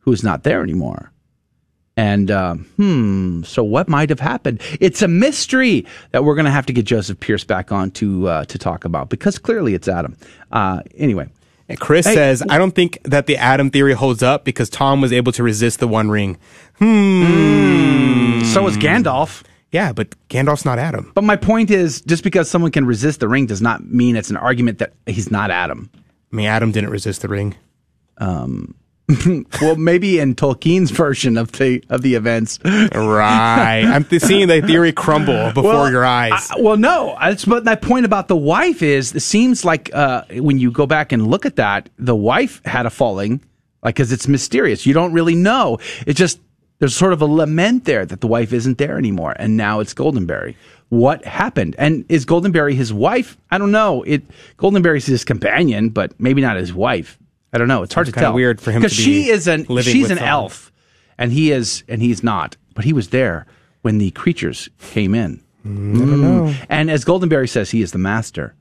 who's 0.00 0.22
not 0.22 0.42
there 0.42 0.62
anymore. 0.62 1.12
And 1.96 2.30
um, 2.30 2.64
hmm, 2.76 3.42
so 3.44 3.62
what 3.62 3.88
might 3.88 4.08
have 4.10 4.18
happened? 4.20 4.60
It's 4.80 5.00
a 5.00 5.06
mystery 5.08 5.86
that 6.10 6.24
we're 6.24 6.34
going 6.34 6.46
to 6.46 6.50
have 6.50 6.66
to 6.66 6.72
get 6.72 6.84
Joseph 6.86 7.20
Pearce 7.20 7.44
back 7.44 7.70
on 7.70 7.92
to 7.92 8.28
uh, 8.28 8.44
to 8.46 8.58
talk 8.58 8.84
about 8.84 9.10
because 9.10 9.38
clearly 9.38 9.74
it's 9.74 9.86
Adam. 9.86 10.16
Uh, 10.50 10.80
anyway, 10.96 11.28
And 11.68 11.78
Chris 11.78 12.04
Hey, 12.04 12.14
says, 12.14 12.42
I 12.48 12.58
don't 12.58 12.74
think 12.74 12.98
that 13.04 13.26
the 13.26 13.36
Adam 13.36 13.70
theory 13.70 13.92
holds 13.92 14.24
up 14.24 14.44
because 14.44 14.68
Tom 14.68 15.00
was 15.00 15.12
able 15.12 15.30
to 15.32 15.44
resist 15.44 15.78
the 15.78 15.86
One 15.86 16.10
Ring. 16.10 16.36
Hmm. 16.78 18.42
So 18.44 18.62
was 18.62 18.76
Gandalf. 18.76 19.42
Yeah, 19.70 19.92
but 19.92 20.14
Gandalf's 20.28 20.64
not 20.64 20.78
Adam. 20.78 21.10
But 21.14 21.24
my 21.24 21.36
point 21.36 21.70
is, 21.70 22.00
just 22.02 22.22
because 22.22 22.48
someone 22.48 22.70
can 22.70 22.86
resist 22.86 23.18
the 23.20 23.28
ring 23.28 23.46
does 23.46 23.60
not 23.62 23.84
mean 23.84 24.14
it's 24.16 24.30
an 24.30 24.36
argument 24.36 24.78
that 24.78 24.92
he's 25.06 25.30
not 25.30 25.50
Adam. 25.50 25.90
I 26.32 26.36
mean, 26.36 26.46
Adam 26.46 26.70
didn't 26.70 26.90
resist 26.90 27.22
the 27.22 27.28
ring. 27.28 27.56
Um, 28.18 28.74
well, 29.60 29.76
maybe 29.76 30.18
in 30.18 30.34
Tolkien's 30.34 30.90
version 30.90 31.36
of 31.36 31.52
the 31.52 31.84
of 31.90 32.00
the 32.02 32.14
events. 32.14 32.58
Right. 32.64 33.84
I'm 33.84 34.08
seeing 34.18 34.48
the 34.48 34.62
theory 34.62 34.92
crumble 34.92 35.48
before 35.54 35.74
Well, 35.74 35.90
your 35.90 36.04
eyes. 36.04 36.50
I- 36.50 36.60
well, 36.60 36.76
no. 36.76 37.16
That's, 37.20 37.44
but 37.44 37.64
my 37.64 37.74
point 37.74 38.06
about 38.06 38.28
the 38.28 38.36
wife 38.36 38.82
is, 38.82 39.14
it 39.14 39.20
seems 39.20 39.64
like 39.64 39.94
uh, 39.94 40.24
when 40.32 40.58
you 40.58 40.70
go 40.70 40.86
back 40.86 41.12
and 41.12 41.26
look 41.26 41.44
at 41.44 41.56
that, 41.56 41.90
the 41.98 42.16
wife 42.16 42.62
had 42.64 42.86
a 42.86 42.90
falling, 42.90 43.40
like 43.82 43.96
because 43.96 44.10
it's 44.12 44.26
mysterious. 44.26 44.86
You 44.86 44.94
don't 44.94 45.12
really 45.12 45.34
know. 45.34 45.78
It's 46.06 46.18
just 46.18 46.40
there's 46.78 46.96
sort 46.96 47.12
of 47.12 47.20
a 47.20 47.26
lament 47.26 47.84
there 47.84 48.06
that 48.06 48.20
the 48.22 48.26
wife 48.26 48.52
isn't 48.52 48.78
there 48.78 48.96
anymore, 48.96 49.34
and 49.38 49.56
now 49.56 49.80
it's 49.80 49.92
Goldenberry. 49.92 50.56
What 50.88 51.24
happened? 51.24 51.74
And 51.78 52.04
is 52.08 52.24
Goldenberry 52.24 52.74
his 52.74 52.92
wife? 52.92 53.36
I 53.50 53.58
don't 53.58 53.70
know. 53.72 54.02
It 54.04 54.22
Goldenberry's 54.56 55.06
his 55.06 55.24
companion, 55.24 55.90
but 55.90 56.18
maybe 56.18 56.40
not 56.40 56.56
his 56.56 56.72
wife. 56.72 57.18
I 57.54 57.58
don't 57.58 57.68
know. 57.68 57.82
It's 57.82 57.94
hard 57.94 58.08
Seems 58.08 58.14
to 58.14 58.20
tell. 58.20 58.32
weird 58.34 58.60
for 58.60 58.72
him 58.72 58.82
because 58.82 58.92
she 58.92 59.24
be 59.24 59.30
is 59.30 59.46
an 59.46 59.64
she's 59.82 60.10
an 60.10 60.16
someone. 60.18 60.28
elf, 60.28 60.72
and 61.16 61.32
he 61.32 61.52
is 61.52 61.84
and 61.88 62.02
he's 62.02 62.22
not. 62.22 62.56
But 62.74 62.84
he 62.84 62.92
was 62.92 63.10
there 63.10 63.46
when 63.82 63.98
the 63.98 64.10
creatures 64.10 64.68
came 64.80 65.14
in. 65.14 65.40
Mm. 65.64 66.66
And 66.68 66.90
as 66.90 67.04
Goldenberry 67.04 67.48
says, 67.48 67.70
he 67.70 67.80
is 67.80 67.92
the 67.92 67.98
master. 67.98 68.54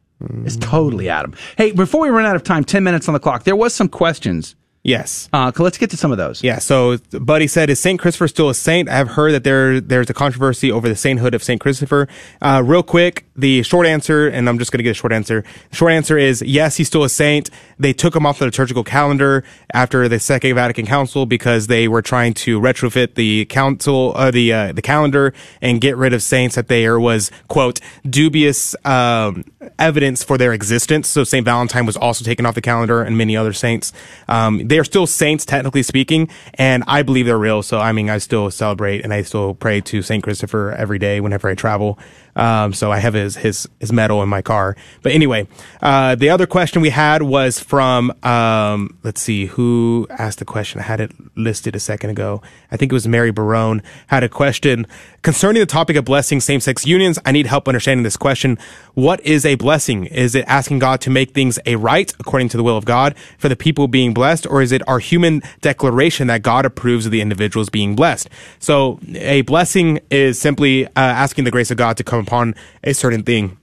It's 0.45 0.55
totally 0.55 1.09
Adam. 1.09 1.33
Hey, 1.57 1.71
before 1.71 2.01
we 2.01 2.09
run 2.09 2.25
out 2.25 2.37
of 2.37 2.43
time, 2.43 2.63
10 2.63 2.81
minutes 2.81 3.09
on 3.09 3.13
the 3.13 3.19
clock, 3.19 3.43
there 3.43 3.57
was 3.57 3.73
some 3.73 3.89
questions. 3.89 4.55
Yes. 4.83 5.29
Uh, 5.33 5.51
let's 5.57 5.77
get 5.77 5.89
to 5.91 5.97
some 5.97 6.11
of 6.11 6.17
those. 6.17 6.43
Yeah. 6.43 6.59
So, 6.59 6.97
Buddy 7.11 7.47
said, 7.47 7.69
"Is 7.69 7.79
Saint 7.79 8.01
Christopher 8.01 8.27
still 8.27 8.49
a 8.49 8.53
saint?" 8.53 8.89
I've 8.89 9.07
heard 9.09 9.31
that 9.31 9.45
there 9.45 9.79
there's 9.79 10.09
a 10.09 10.13
controversy 10.13 10.71
over 10.71 10.89
the 10.89 10.95
sainthood 10.95 11.33
of 11.33 11.41
Saint 11.41 11.61
Christopher. 11.61 12.09
Uh, 12.41 12.61
real 12.65 12.83
quick, 12.83 13.25
the 13.35 13.63
short 13.63 13.87
answer, 13.87 14.27
and 14.27 14.47
I'm 14.47 14.59
just 14.59 14.71
going 14.71 14.79
to 14.79 14.83
get 14.83 14.91
a 14.91 14.93
short 14.93 15.11
answer. 15.11 15.43
The 15.69 15.75
short 15.75 15.91
answer 15.91 16.17
is 16.17 16.41
yes, 16.41 16.77
he's 16.77 16.87
still 16.87 17.03
a 17.03 17.09
saint. 17.09 17.49
They 17.79 17.93
took 17.93 18.15
him 18.15 18.25
off 18.25 18.39
the 18.39 18.45
liturgical 18.45 18.83
calendar 18.83 19.43
after 19.73 20.07
the 20.07 20.19
Second 20.19 20.55
Vatican 20.55 20.85
Council 20.85 21.25
because 21.25 21.67
they 21.67 21.87
were 21.87 22.01
trying 22.01 22.33
to 22.35 22.59
retrofit 22.59 23.15
the 23.15 23.45
council, 23.45 24.13
uh, 24.15 24.31
the 24.31 24.53
uh, 24.53 24.71
the 24.73 24.81
calendar, 24.81 25.33
and 25.61 25.81
get 25.81 25.97
rid 25.97 26.13
of 26.13 26.21
saints 26.21 26.55
that 26.55 26.67
there 26.67 26.99
was 26.99 27.31
quote 27.47 27.79
dubious 28.07 28.75
um, 28.85 29.43
evidence 29.79 30.23
for 30.23 30.37
their 30.37 30.53
existence. 30.53 31.07
So 31.07 31.23
Saint 31.23 31.45
Valentine 31.45 31.85
was 31.85 31.97
also 31.97 32.23
taken 32.23 32.45
off 32.45 32.55
the 32.55 32.61
calendar, 32.61 33.01
and 33.01 33.17
many 33.17 33.35
other 33.35 33.53
saints. 33.53 33.93
Um, 34.27 34.67
they 34.67 34.77
are 34.79 34.83
still 34.83 35.07
saints, 35.07 35.45
technically 35.45 35.83
speaking, 35.83 36.29
and 36.55 36.83
I 36.87 37.01
believe 37.01 37.25
they're 37.25 37.37
real. 37.37 37.63
So 37.63 37.79
I 37.79 37.91
mean, 37.91 38.09
I 38.09 38.19
still 38.19 38.51
celebrate 38.51 39.03
and 39.03 39.13
I 39.13 39.23
still 39.23 39.53
pray 39.55 39.81
to 39.81 40.01
Saint 40.01 40.23
Christopher 40.23 40.71
every 40.71 40.99
day 40.99 41.19
whenever 41.19 41.49
I 41.49 41.55
travel. 41.55 41.97
Um, 42.35 42.73
so 42.73 42.91
I 42.91 42.99
have 42.99 43.13
his, 43.13 43.35
his, 43.35 43.67
his 43.79 43.91
medal 43.91 44.23
in 44.23 44.29
my 44.29 44.41
car. 44.41 44.75
But 45.01 45.11
anyway, 45.11 45.47
uh, 45.81 46.15
the 46.15 46.29
other 46.29 46.47
question 46.47 46.81
we 46.81 46.89
had 46.89 47.21
was 47.21 47.59
from, 47.59 48.11
um, 48.23 48.97
let's 49.03 49.21
see, 49.21 49.45
who 49.45 50.07
asked 50.09 50.39
the 50.39 50.45
question? 50.45 50.79
I 50.79 50.83
had 50.83 50.99
it 50.99 51.11
listed 51.37 51.75
a 51.75 51.79
second 51.79 52.09
ago. 52.09 52.41
I 52.71 52.77
think 52.77 52.91
it 52.91 52.95
was 52.95 53.07
Mary 53.07 53.31
Barone 53.31 53.81
had 54.07 54.23
a 54.23 54.29
question 54.29 54.87
concerning 55.21 55.59
the 55.59 55.65
topic 55.65 55.95
of 55.95 56.05
blessing 56.05 56.39
same-sex 56.39 56.85
unions. 56.85 57.19
I 57.25 57.31
need 57.31 57.45
help 57.45 57.67
understanding 57.67 58.03
this 58.03 58.17
question. 58.17 58.57
What 58.93 59.21
is 59.21 59.45
a 59.45 59.55
blessing? 59.55 60.05
Is 60.05 60.35
it 60.35 60.43
asking 60.47 60.79
God 60.79 61.01
to 61.01 61.09
make 61.09 61.31
things 61.31 61.59
a 61.65 61.75
right 61.75 62.13
according 62.19 62.49
to 62.49 62.57
the 62.57 62.63
will 62.63 62.77
of 62.77 62.85
God 62.85 63.15
for 63.37 63.47
the 63.47 63.55
people 63.55 63.87
being 63.87 64.13
blessed? 64.13 64.47
Or 64.47 64.61
is 64.61 64.71
it 64.71 64.81
our 64.87 64.99
human 64.99 65.41
declaration 65.61 66.27
that 66.27 66.41
God 66.41 66.65
approves 66.65 67.05
of 67.05 67.11
the 67.11 67.21
individuals 67.21 67.69
being 67.69 67.95
blessed? 67.95 68.27
So 68.59 68.99
a 69.15 69.41
blessing 69.41 69.99
is 70.09 70.39
simply 70.39 70.85
uh, 70.87 70.89
asking 70.95 71.45
the 71.45 71.51
grace 71.51 71.71
of 71.71 71.77
God 71.77 71.95
to 71.97 72.03
come 72.03 72.22
upon 72.23 72.55
a 72.83 72.93
certain 72.93 73.23
thing. 73.23 73.57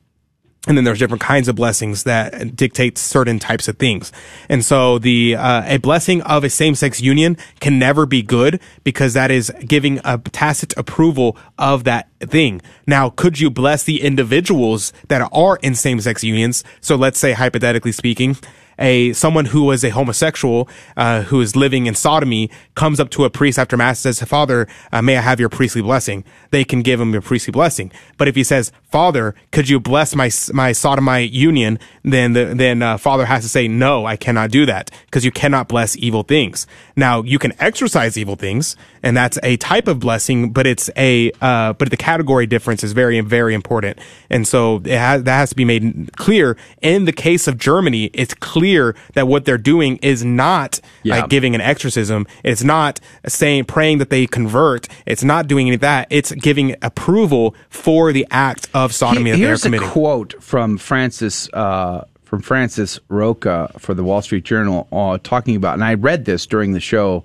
And 0.69 0.77
then 0.77 0.85
there's 0.85 0.99
different 0.99 1.23
kinds 1.23 1.49
of 1.49 1.57
blessings 1.57 2.05
that 2.05 2.55
dictate 2.55 2.99
certain 2.99 3.39
types 3.39 3.67
of 3.67 3.79
things. 3.79 4.13
And 4.47 4.63
so 4.63 4.99
the, 4.99 5.35
uh, 5.35 5.63
a 5.65 5.79
blessing 5.79 6.21
of 6.21 6.45
a 6.45 6.51
same-sex 6.51 7.01
union 7.01 7.39
can 7.61 7.79
never 7.79 8.05
be 8.05 8.23
good 8.23 8.61
because 8.85 9.15
that 9.15 9.31
is 9.31 9.51
giving 9.67 10.01
a 10.05 10.19
tacit 10.19 10.77
approval 10.77 11.39
of 11.59 11.85
that 11.85 12.11
thing. 12.21 12.61
Now, 12.87 13.09
could 13.09 13.41
you 13.41 13.49
bless 13.49 13.85
the 13.85 14.03
individuals 14.03 14.93
that 15.09 15.27
are 15.33 15.57
in 15.63 15.75
same-sex 15.75 16.23
unions? 16.23 16.63
So 16.83 16.95
let's 16.95 17.19
say, 17.19 17.33
hypothetically 17.33 17.93
speaking, 17.93 18.37
a 18.81 19.13
someone 19.13 19.45
who 19.47 19.65
was 19.65 19.85
a 19.85 19.91
homosexual 19.91 20.69
uh, 20.97 21.23
who 21.23 21.41
is 21.41 21.55
living 21.55 21.87
in 21.87 21.95
sodomy 21.95 22.51
comes 22.75 22.99
up 22.99 23.11
to 23.11 23.25
a 23.25 23.31
priest 23.31 23.59
after 23.59 23.77
mass 23.77 24.05
and 24.05 24.17
says, 24.17 24.29
"Father, 24.29 24.67
uh, 24.93 25.03
may 25.03 25.17
I 25.17 25.21
have 25.21 25.39
your 25.39 25.49
priestly 25.49 25.83
blessing?" 25.83 26.25
They 26.51 26.65
can 26.65 26.83
give 26.83 27.01
him 27.01 27.15
a 27.15 27.21
priestly 27.21 27.53
blessing. 27.53 27.93
But 28.17 28.27
if 28.27 28.35
he 28.35 28.43
says, 28.43 28.73
"Father, 28.91 29.35
could 29.53 29.69
you 29.69 29.79
bless 29.79 30.15
my 30.15 30.31
my 30.53 30.73
sodomite 30.73 31.31
union?" 31.31 31.79
then 32.03 32.33
the, 32.33 32.47
then 32.55 32.83
uh, 32.83 32.97
father 32.97 33.27
has 33.27 33.43
to 33.43 33.49
say, 33.49 33.69
"No, 33.69 34.07
I 34.07 34.17
cannot 34.17 34.51
do 34.51 34.67
that 34.67 34.91
because 35.05 35.25
you 35.25 35.31
cannot 35.31 35.69
bless 35.69 35.97
evil 35.97 36.23
things." 36.23 36.67
Now 36.97 37.23
you 37.23 37.39
can 37.39 37.53
exercise 37.61 38.17
evil 38.17 38.37
things, 38.37 38.77
and 39.03 39.17
that's 39.17 39.39
a 39.43 39.57
type 39.59 39.89
of 39.89 39.99
blessing, 40.01 40.51
but 40.53 40.67
it's 40.67 40.91
a 40.97 41.33
uh, 41.41 41.73
but 41.75 41.91
the 41.91 41.97
category 41.97 42.47
difference 42.47 42.83
is 42.85 42.93
very 42.93 43.21
very 43.21 43.55
important, 43.55 43.99
and 44.29 44.47
so 44.47 44.77
it 44.85 44.99
has, 44.99 45.23
that 45.25 45.37
has 45.37 45.51
to 45.51 45.57
be 45.57 45.65
made 45.65 46.11
clear. 46.17 46.57
In 46.83 47.05
the 47.05 47.13
case 47.13 47.47
of 47.49 47.59
Germany, 47.59 48.11
it's 48.15 48.35
clear 48.35 48.95
that 49.15 49.27
what 49.29 49.45
they're 49.45 49.59
doing 49.59 49.97
is 49.99 50.25
not 50.25 50.81
Yeah. 51.03 51.21
like 51.21 51.31
giving 51.31 51.55
an 51.55 51.61
exorcism. 51.61 52.27
It's 52.45 52.63
not 52.63 53.01
saying 53.27 53.65
praying 53.65 53.99
that 53.99 54.11
they 54.11 54.27
convert. 54.27 54.89
It's 55.07 55.25
not 55.25 55.47
doing 55.47 55.67
any 55.69 55.75
of 55.77 55.81
that. 55.83 56.07
It's 56.11 56.33
giving 56.33 56.77
approval 56.83 57.55
for 57.69 58.13
the 58.13 58.27
act 58.31 58.69
of 58.75 58.93
sodomy 58.93 59.25
He- 59.27 59.31
that 59.33 59.37
they're 59.39 59.47
Here's 59.49 59.65
a 59.67 59.79
quote 59.79 60.43
from 60.43 60.79
Francis 60.79 61.49
uh, 61.53 62.05
from 62.25 62.43
Francis 62.43 63.01
Rocca 63.09 63.73
for 63.79 63.93
the 63.93 64.05
Wall 64.05 64.23
Street 64.23 64.45
Journal, 64.45 64.87
uh, 64.93 65.19
talking 65.21 65.57
about, 65.57 65.75
and 65.75 65.83
I 65.83 65.95
read 65.95 66.27
this 66.27 66.47
during 66.47 66.73
the 66.75 66.79
show 66.81 67.25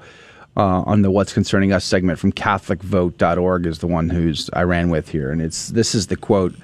uh, 0.58 0.84
on 0.86 1.02
the 1.02 1.12
"What's 1.12 1.34
Concerning 1.34 1.72
Us" 1.72 1.86
segment 1.86 2.20
from 2.20 2.32
CatholicVote.org 2.32 3.66
is 3.66 3.80
the 3.80 3.88
one 3.88 4.10
who's 4.10 4.50
I 4.54 4.64
ran 4.64 4.90
with 4.90 5.10
here, 5.10 5.32
and 5.32 5.42
it's 5.42 5.70
this 5.70 5.96
is 5.96 6.08
the 6.08 6.16
quote. 6.16 6.56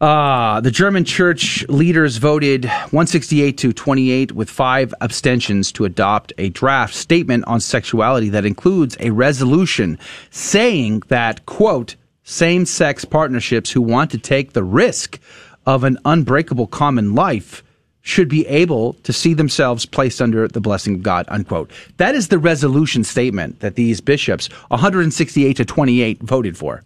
Uh, 0.00 0.60
the 0.60 0.70
German 0.70 1.04
church 1.04 1.66
leaders 1.68 2.18
voted 2.18 2.66
168 2.66 3.58
to 3.58 3.72
28 3.72 4.32
with 4.32 4.48
five 4.48 4.94
abstentions 5.00 5.72
to 5.72 5.84
adopt 5.84 6.32
a 6.38 6.50
draft 6.50 6.94
statement 6.94 7.44
on 7.48 7.58
sexuality 7.58 8.28
that 8.28 8.44
includes 8.44 8.96
a 9.00 9.10
resolution 9.10 9.98
saying 10.30 11.02
that, 11.08 11.44
quote, 11.46 11.96
same 12.22 12.64
sex 12.64 13.04
partnerships 13.04 13.72
who 13.72 13.82
want 13.82 14.12
to 14.12 14.18
take 14.18 14.52
the 14.52 14.62
risk 14.62 15.18
of 15.66 15.82
an 15.82 15.98
unbreakable 16.04 16.68
common 16.68 17.16
life 17.16 17.64
should 18.08 18.28
be 18.28 18.46
able 18.46 18.94
to 19.02 19.12
see 19.12 19.34
themselves 19.34 19.84
placed 19.84 20.22
under 20.22 20.48
the 20.48 20.62
blessing 20.62 20.94
of 20.94 21.02
God, 21.02 21.26
unquote. 21.28 21.70
That 21.98 22.14
is 22.14 22.28
the 22.28 22.38
resolution 22.38 23.04
statement 23.04 23.60
that 23.60 23.74
these 23.74 24.00
bishops, 24.00 24.46
168 24.68 25.54
to 25.58 25.64
28, 25.66 26.22
voted 26.22 26.56
for. 26.56 26.82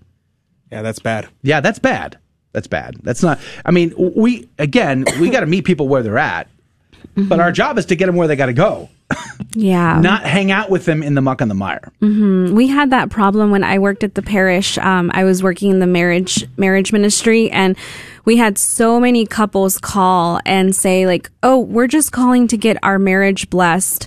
Yeah, 0.73 0.83
that's 0.83 0.99
bad. 0.99 1.29
Yeah, 1.43 1.61
that's 1.61 1.79
bad. 1.79 2.19
That's 2.53 2.67
bad. 2.67 2.97
That's 3.05 3.23
not. 3.23 3.39
I 3.65 3.71
mean, 3.71 3.95
we 3.97 4.49
again, 4.59 5.05
we 5.21 5.31
got 5.31 5.41
to 5.41 5.47
meet 5.47 5.65
people 5.65 5.87
where 5.87 6.03
they're 6.03 6.19
at, 6.19 6.49
but 7.15 7.39
our 7.39 7.53
job 7.53 7.79
is 7.79 7.87
to 7.87 7.95
get 7.97 8.07
them 8.07 8.17
where 8.17 8.27
they 8.27 8.35
got 8.37 8.47
to 8.47 8.53
go, 8.53 8.89
Yeah. 9.55 10.01
not 10.03 10.25
hang 10.25 10.51
out 10.51 10.71
with 10.71 10.87
them 10.87 11.03
in 11.05 11.15
the 11.15 11.21
muck 11.23 11.41
and 11.41 11.49
the 11.51 11.55
mire. 11.55 11.93
hmm 12.01 12.53
We 12.53 12.67
had 12.67 12.91
that 12.91 13.11
problem 13.11 13.53
when 13.53 13.63
I 13.63 13.79
worked 13.79 14.03
at 14.03 14.17
the 14.17 14.23
parish. 14.23 14.77
Um, 14.79 15.11
I 15.15 15.23
was 15.25 15.41
working 15.43 15.71
in 15.71 15.79
the 15.79 15.87
marriage 15.87 16.47
marriage 16.57 16.93
ministry, 16.93 17.49
and 17.51 17.77
we 18.25 18.37
had 18.37 18.59
so 18.59 19.01
many 19.01 19.27
couples 19.27 19.79
call 19.79 20.41
and 20.45 20.75
say 20.75 21.07
like, 21.07 21.31
"Oh, 21.43 21.59
we're 21.59 21.87
just 21.89 22.13
calling 22.13 22.49
to 22.49 22.57
get 22.57 22.77
our 22.83 22.99
marriage 22.99 23.51
blessed." 23.51 24.07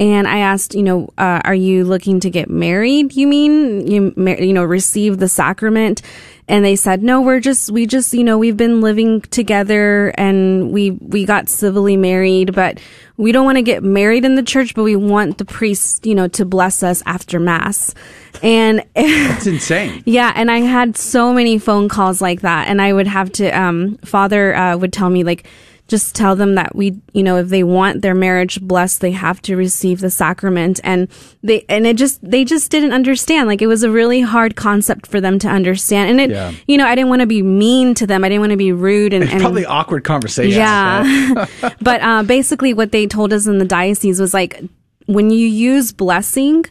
And 0.00 0.26
I 0.26 0.38
asked, 0.38 0.74
you 0.74 0.82
know, 0.82 1.08
uh, 1.18 1.40
are 1.44 1.54
you 1.54 1.84
looking 1.84 2.18
to 2.20 2.30
get 2.30 2.50
married? 2.50 3.14
You 3.14 3.26
mean 3.28 3.86
you 3.86 4.12
you 4.16 4.52
know 4.52 4.64
receive 4.64 5.18
the 5.18 5.28
sacrament? 5.28 6.02
And 6.46 6.62
they 6.62 6.76
said, 6.76 7.02
no, 7.02 7.22
we're 7.22 7.40
just 7.40 7.70
we 7.70 7.86
just 7.86 8.12
you 8.12 8.24
know 8.24 8.36
we've 8.36 8.56
been 8.56 8.80
living 8.80 9.20
together 9.22 10.08
and 10.18 10.72
we 10.72 10.90
we 10.90 11.24
got 11.24 11.48
civilly 11.48 11.96
married, 11.96 12.54
but 12.54 12.80
we 13.16 13.30
don't 13.30 13.44
want 13.44 13.56
to 13.56 13.62
get 13.62 13.84
married 13.84 14.24
in 14.24 14.34
the 14.34 14.42
church, 14.42 14.74
but 14.74 14.82
we 14.82 14.96
want 14.96 15.38
the 15.38 15.44
priest 15.44 16.04
you 16.04 16.14
know 16.14 16.26
to 16.28 16.44
bless 16.44 16.82
us 16.82 17.00
after 17.06 17.38
mass. 17.38 17.94
And 18.42 18.84
It's 18.96 19.46
insane. 19.46 20.02
yeah, 20.06 20.32
and 20.34 20.50
I 20.50 20.58
had 20.58 20.96
so 20.96 21.32
many 21.32 21.56
phone 21.58 21.88
calls 21.88 22.20
like 22.20 22.40
that, 22.40 22.66
and 22.66 22.82
I 22.82 22.92
would 22.92 23.06
have 23.06 23.30
to. 23.34 23.48
Um, 23.50 23.96
Father 24.04 24.54
uh, 24.56 24.76
would 24.76 24.92
tell 24.92 25.08
me 25.08 25.22
like, 25.22 25.46
just 25.86 26.14
tell 26.14 26.34
them 26.34 26.54
that 26.54 26.74
we, 26.74 26.98
you 27.12 27.22
know, 27.22 27.36
if 27.36 27.48
they 27.48 27.62
want 27.62 28.00
their 28.00 28.14
marriage 28.14 28.58
blessed, 28.62 29.00
they 29.02 29.10
have 29.12 29.42
to 29.42 29.54
receive 29.54 30.00
the 30.00 30.08
sacrament, 30.10 30.80
and 30.82 31.08
they 31.42 31.64
and 31.68 31.86
it 31.86 31.96
just 31.96 32.18
they 32.28 32.42
just 32.44 32.70
didn't 32.70 32.92
understand. 32.92 33.48
Like 33.48 33.60
it 33.60 33.66
was 33.66 33.82
a 33.82 33.90
really 33.90 34.22
hard 34.22 34.56
concept 34.56 35.06
for 35.06 35.20
them 35.20 35.38
to 35.40 35.48
understand, 35.48 36.10
and 36.10 36.20
it, 36.22 36.30
Yeah. 36.30 36.52
you 36.66 36.78
know, 36.78 36.86
I 36.86 36.94
didn't 36.94 37.10
want 37.10 37.20
to 37.20 37.26
be 37.26 37.42
mean 37.42 37.94
to 37.96 38.06
them. 38.06 38.24
I 38.24 38.28
didn't 38.30 38.40
want 38.40 38.52
to 38.52 38.56
be 38.56 38.72
rude 38.72 39.12
and, 39.12 39.24
It's 39.24 39.32
and 39.32 39.42
probably 39.42 39.66
awkward 39.66 40.04
conversations. 40.04 40.56
yeah. 40.56 41.46
but 41.82 42.00
uh, 42.02 42.22
basically, 42.22 42.72
what 42.72 42.90
they 42.90 43.06
told 43.06 43.32
us 43.32 43.46
in 43.46 43.58
the 43.58 43.64
diocese 43.66 44.18
was 44.18 44.32
like, 44.32 44.62
when 45.06 45.28
you 45.30 45.46
use 45.46 45.92
blessing, 45.92 46.64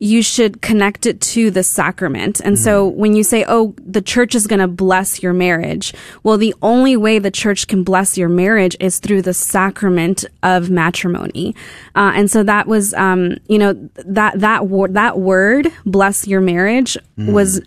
you 0.00 0.22
should 0.22 0.62
connect 0.62 1.06
it 1.06 1.20
to 1.20 1.50
the 1.50 1.62
sacrament. 1.64 2.38
And 2.40 2.56
so 2.56 2.86
when 2.86 3.16
you 3.16 3.24
say, 3.24 3.44
oh, 3.48 3.74
the 3.84 4.00
church 4.00 4.36
is 4.36 4.46
going 4.46 4.60
to 4.60 4.68
bless 4.68 5.22
your 5.24 5.32
marriage, 5.32 5.92
well, 6.22 6.38
the 6.38 6.54
only 6.62 6.96
way 6.96 7.18
the 7.18 7.32
church 7.32 7.66
can 7.66 7.82
bless 7.82 8.16
your 8.16 8.28
marriage 8.28 8.76
is 8.78 9.00
through 9.00 9.22
the 9.22 9.34
sacrament 9.34 10.24
of 10.44 10.70
matrimony. 10.70 11.54
Uh, 11.96 12.12
and 12.14 12.30
so 12.30 12.44
that 12.44 12.68
was, 12.68 12.94
um, 12.94 13.38
you 13.48 13.58
know, 13.58 13.72
that, 14.04 14.38
that, 14.38 14.68
wor- 14.68 14.86
that 14.88 15.18
word, 15.18 15.66
bless 15.84 16.26
your 16.28 16.40
marriage, 16.40 16.96
Mm. 17.18 17.32
was, 17.32 17.60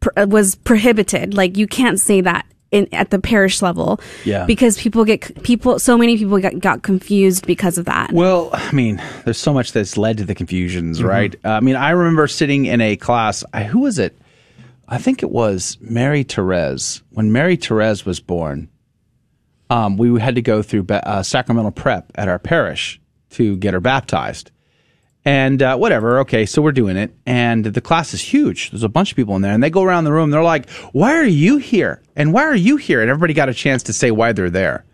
pr- 0.00 0.24
was 0.24 0.54
prohibited. 0.54 1.34
Like 1.34 1.58
you 1.58 1.66
can't 1.66 2.00
say 2.00 2.22
that. 2.22 2.46
In, 2.74 2.88
at 2.92 3.10
the 3.10 3.20
parish 3.20 3.62
level, 3.62 4.00
Yeah. 4.24 4.46
because 4.46 4.76
people 4.76 5.04
get 5.04 5.42
people, 5.44 5.78
so 5.78 5.96
many 5.96 6.18
people 6.18 6.38
got, 6.40 6.58
got 6.58 6.82
confused 6.82 7.46
because 7.46 7.78
of 7.78 7.84
that. 7.84 8.10
Well, 8.12 8.50
I 8.52 8.72
mean, 8.72 9.00
there's 9.24 9.38
so 9.38 9.52
much 9.54 9.70
that's 9.70 9.96
led 9.96 10.18
to 10.18 10.24
the 10.24 10.34
confusions, 10.34 10.98
Mhm. 11.00 11.04
right? 11.08 11.36
I 11.44 11.60
mean, 11.60 11.76
I 11.76 11.90
remember 11.90 12.26
sitting 12.26 12.66
in 12.66 12.80
a 12.80 12.96
class. 12.96 13.44
I, 13.54 13.62
who 13.62 13.78
was 13.78 14.00
it? 14.00 14.18
I 14.88 14.98
think 14.98 15.22
it 15.22 15.30
was 15.30 15.78
Mary 15.80 16.24
Therese. 16.24 17.00
When 17.10 17.30
Mary 17.30 17.54
Therese 17.56 18.04
was 18.04 18.18
born, 18.18 18.68
um, 19.70 19.96
we 19.96 20.20
had 20.20 20.34
to 20.34 20.42
go 20.42 20.60
through 20.60 20.82
ba- 20.82 21.06
uh, 21.08 21.22
sacramental 21.22 21.70
prep 21.70 22.10
at 22.16 22.26
our 22.28 22.38
parish 22.40 23.00
to 23.30 23.56
get 23.56 23.72
her 23.72 23.80
baptized. 23.80 24.50
And 25.24 25.62
uh, 25.62 25.76
whatever, 25.76 26.18
okay, 26.20 26.44
so 26.44 26.60
we're 26.60 26.72
doing 26.72 26.98
it. 26.98 27.14
And 27.24 27.64
the 27.64 27.80
class 27.80 28.12
is 28.12 28.20
huge. 28.20 28.70
There's 28.70 28.82
a 28.82 28.90
bunch 28.90 29.10
of 29.10 29.16
people 29.16 29.36
in 29.36 29.42
there. 29.42 29.52
And 29.52 29.62
they 29.62 29.70
go 29.70 29.82
around 29.82 30.04
the 30.04 30.12
room. 30.12 30.30
They're 30.30 30.42
like, 30.42 30.68
why 30.92 31.16
are 31.16 31.24
you 31.24 31.56
here? 31.56 32.02
And 32.14 32.32
why 32.32 32.42
are 32.42 32.54
you 32.54 32.76
here? 32.76 33.00
And 33.00 33.08
everybody 33.08 33.32
got 33.32 33.48
a 33.48 33.54
chance 33.54 33.82
to 33.84 33.94
say 33.94 34.10
why 34.10 34.32
they're 34.32 34.50
there. 34.50 34.84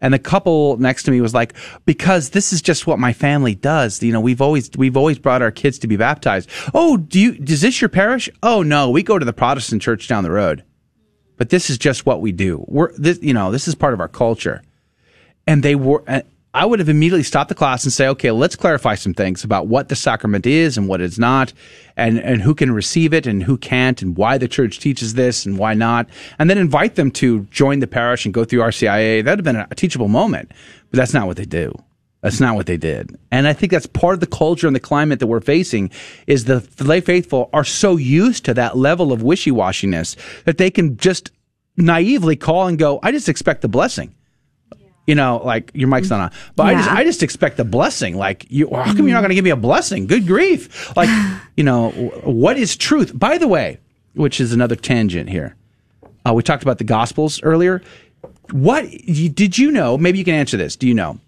And 0.00 0.14
the 0.14 0.18
couple 0.18 0.76
next 0.78 1.04
to 1.04 1.10
me 1.10 1.20
was 1.20 1.34
like, 1.34 1.54
because 1.84 2.30
this 2.30 2.52
is 2.52 2.62
just 2.62 2.86
what 2.86 2.98
my 2.98 3.12
family 3.12 3.54
does. 3.54 4.02
You 4.02 4.12
know, 4.12 4.20
we've 4.20 4.40
always, 4.40 4.70
we've 4.76 4.96
always 4.96 5.18
brought 5.18 5.42
our 5.42 5.50
kids 5.50 5.78
to 5.80 5.86
be 5.86 5.96
baptized. 5.96 6.48
Oh, 6.72 6.96
do 6.96 7.20
you, 7.20 7.36
is 7.38 7.60
this 7.60 7.80
your 7.80 7.90
parish? 7.90 8.28
Oh, 8.42 8.62
no, 8.62 8.90
we 8.90 9.02
go 9.02 9.18
to 9.18 9.24
the 9.26 9.32
Protestant 9.32 9.82
church 9.82 10.08
down 10.08 10.24
the 10.24 10.30
road. 10.30 10.64
But 11.36 11.50
this 11.50 11.70
is 11.70 11.78
just 11.78 12.06
what 12.06 12.20
we 12.20 12.32
do. 12.32 12.64
We're, 12.66 12.92
this, 12.96 13.18
you 13.22 13.34
know, 13.34 13.50
this 13.50 13.68
is 13.68 13.74
part 13.74 13.94
of 13.94 14.00
our 14.00 14.08
culture. 14.08 14.62
And 15.46 15.62
they 15.62 15.74
were, 15.74 16.02
and 16.06 16.24
I 16.52 16.66
would 16.66 16.80
have 16.80 16.88
immediately 16.88 17.22
stopped 17.22 17.48
the 17.48 17.54
class 17.54 17.84
and 17.84 17.92
say, 17.92 18.08
okay, 18.08 18.32
let's 18.32 18.56
clarify 18.56 18.96
some 18.96 19.14
things 19.14 19.44
about 19.44 19.68
what 19.68 19.88
the 19.88 19.94
sacrament 19.94 20.46
is 20.46 20.76
and 20.76 20.88
what 20.88 21.00
it's 21.00 21.18
not, 21.18 21.52
and, 21.96 22.18
and 22.18 22.42
who 22.42 22.56
can 22.56 22.72
receive 22.72 23.14
it 23.14 23.24
and 23.24 23.44
who 23.44 23.56
can't, 23.56 24.02
and 24.02 24.16
why 24.16 24.36
the 24.36 24.48
church 24.48 24.80
teaches 24.80 25.14
this 25.14 25.46
and 25.46 25.58
why 25.58 25.74
not. 25.74 26.08
And 26.40 26.50
then 26.50 26.58
invite 26.58 26.96
them 26.96 27.12
to 27.12 27.42
join 27.52 27.78
the 27.78 27.86
parish 27.86 28.24
and 28.24 28.34
go 28.34 28.44
through 28.44 28.60
RCIA. 28.60 29.24
That'd 29.24 29.38
have 29.38 29.54
been 29.54 29.64
a 29.70 29.74
teachable 29.76 30.08
moment, 30.08 30.50
but 30.90 30.96
that's 30.96 31.14
not 31.14 31.28
what 31.28 31.36
they 31.36 31.44
do. 31.44 31.72
That's 32.20 32.40
not 32.40 32.56
what 32.56 32.66
they 32.66 32.76
did. 32.76 33.16
And 33.30 33.46
I 33.46 33.52
think 33.52 33.70
that's 33.70 33.86
part 33.86 34.14
of 34.14 34.20
the 34.20 34.26
culture 34.26 34.66
and 34.66 34.74
the 34.74 34.80
climate 34.80 35.20
that 35.20 35.28
we're 35.28 35.40
facing 35.40 35.90
is 36.26 36.46
the, 36.46 36.66
lay 36.80 37.00
faithful 37.00 37.48
are 37.52 37.64
so 37.64 37.96
used 37.96 38.44
to 38.46 38.54
that 38.54 38.76
level 38.76 39.12
of 39.12 39.22
wishy-washiness 39.22 40.16
that 40.44 40.58
they 40.58 40.70
can 40.70 40.96
just 40.96 41.30
naively 41.76 42.34
call 42.34 42.66
and 42.66 42.76
go, 42.76 42.98
I 43.04 43.12
just 43.12 43.28
expect 43.28 43.62
the 43.62 43.68
blessing. 43.68 44.14
You 45.10 45.16
know, 45.16 45.42
like 45.44 45.72
your 45.74 45.88
mic's 45.88 46.08
not 46.08 46.20
on, 46.20 46.30
but 46.54 46.66
I 46.66 46.74
just 46.74 46.88
I 46.88 47.02
just 47.02 47.22
expect 47.24 47.58
a 47.58 47.64
blessing. 47.64 48.16
Like 48.16 48.46
you, 48.48 48.72
how 48.72 48.94
come 48.94 49.08
you're 49.08 49.16
not 49.16 49.22
going 49.22 49.30
to 49.30 49.34
give 49.34 49.42
me 49.42 49.50
a 49.50 49.56
blessing? 49.56 50.06
Good 50.06 50.24
grief! 50.24 50.96
Like 50.96 51.08
you 51.56 51.64
know, 51.64 51.90
what 52.22 52.56
is 52.56 52.76
truth? 52.76 53.18
By 53.18 53.36
the 53.36 53.48
way, 53.48 53.80
which 54.14 54.40
is 54.40 54.52
another 54.52 54.76
tangent 54.76 55.28
here. 55.28 55.56
Uh, 56.24 56.32
we 56.32 56.44
talked 56.44 56.62
about 56.62 56.78
the 56.78 56.84
Gospels 56.84 57.42
earlier. 57.42 57.82
What 58.52 58.88
did 58.88 59.58
you 59.58 59.72
know? 59.72 59.98
Maybe 59.98 60.18
you 60.18 60.24
can 60.24 60.36
answer 60.36 60.56
this. 60.56 60.76
Do 60.76 60.86
you 60.86 60.94
know? 60.94 61.18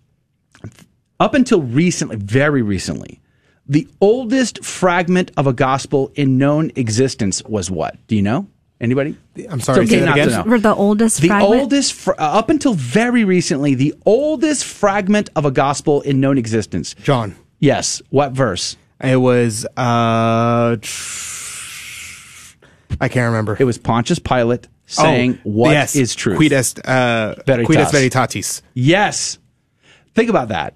Up 1.18 1.34
until 1.34 1.60
recently, 1.60 2.14
very 2.14 2.62
recently, 2.62 3.20
the 3.66 3.88
oldest 4.00 4.64
fragment 4.64 5.32
of 5.36 5.48
a 5.48 5.52
gospel 5.52 6.12
in 6.14 6.38
known 6.38 6.70
existence 6.76 7.42
was 7.42 7.68
what? 7.68 7.96
Do 8.06 8.14
you 8.14 8.22
know? 8.22 8.46
Anybody? 8.82 9.16
I'm 9.48 9.60
sorry, 9.60 9.86
say 9.86 10.00
that 10.00 10.04
not 10.06 10.14
to 10.16 10.22
again? 10.22 10.32
know. 10.38 10.42
For 10.44 10.58
the 10.58 10.74
oldest 10.74 11.20
The 11.20 11.28
fragment? 11.28 11.60
oldest, 11.62 11.92
fr- 11.94 12.10
uh, 12.18 12.38
up 12.38 12.50
until 12.50 12.74
very 12.74 13.24
recently, 13.24 13.74
the 13.76 13.94
oldest 14.04 14.64
fragment 14.64 15.30
of 15.36 15.44
a 15.44 15.50
gospel 15.52 16.00
in 16.02 16.20
known 16.20 16.36
existence. 16.36 16.94
John. 17.04 17.36
Yes. 17.60 18.02
What 18.10 18.32
verse? 18.32 18.76
It 19.00 19.16
was. 19.16 19.64
uh 19.76 20.76
I 23.00 23.08
can't 23.08 23.26
remember. 23.26 23.56
It 23.58 23.64
was 23.64 23.78
Pontius 23.78 24.18
Pilate 24.18 24.68
saying, 24.86 25.38
"What 25.44 25.70
is 25.76 25.96
Oh, 25.96 25.98
yes. 26.00 26.14
truth?" 26.14 26.36
Quid 26.36 26.52
est, 26.52 26.78
uh, 26.84 27.34
Veritas. 27.46 27.66
quid 27.66 27.78
est 27.80 27.92
veritatis. 27.92 28.62
Yes. 28.74 29.38
Think 30.14 30.28
about 30.28 30.48
that. 30.48 30.74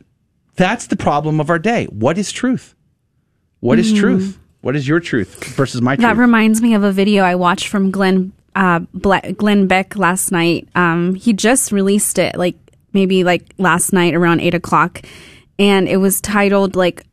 That's 0.56 0.86
the 0.86 0.96
problem 0.96 1.40
of 1.40 1.50
our 1.50 1.58
day. 1.58 1.86
What 1.86 2.16
is 2.18 2.32
truth? 2.32 2.74
What 3.60 3.78
is 3.78 3.92
Mm. 3.92 3.98
truth? 3.98 4.38
What 4.66 4.74
is 4.74 4.88
your 4.88 4.98
truth 4.98 5.44
versus 5.54 5.80
my 5.80 5.94
truth? 5.94 6.02
That 6.02 6.16
reminds 6.16 6.60
me 6.60 6.74
of 6.74 6.82
a 6.82 6.90
video 6.90 7.22
I 7.22 7.36
watched 7.36 7.68
from 7.68 7.92
Glenn 7.92 8.32
uh, 8.56 8.80
Bla- 8.92 9.32
Glenn 9.32 9.68
Beck 9.68 9.94
last 9.94 10.32
night. 10.32 10.66
Um, 10.74 11.14
he 11.14 11.32
just 11.34 11.70
released 11.70 12.18
it, 12.18 12.34
like 12.34 12.56
maybe 12.92 13.22
like 13.22 13.44
last 13.58 13.92
night 13.92 14.12
around 14.12 14.40
eight 14.40 14.54
o'clock, 14.54 15.02
and 15.56 15.88
it 15.88 15.98
was 15.98 16.20
titled 16.20 16.74
like 16.74 17.06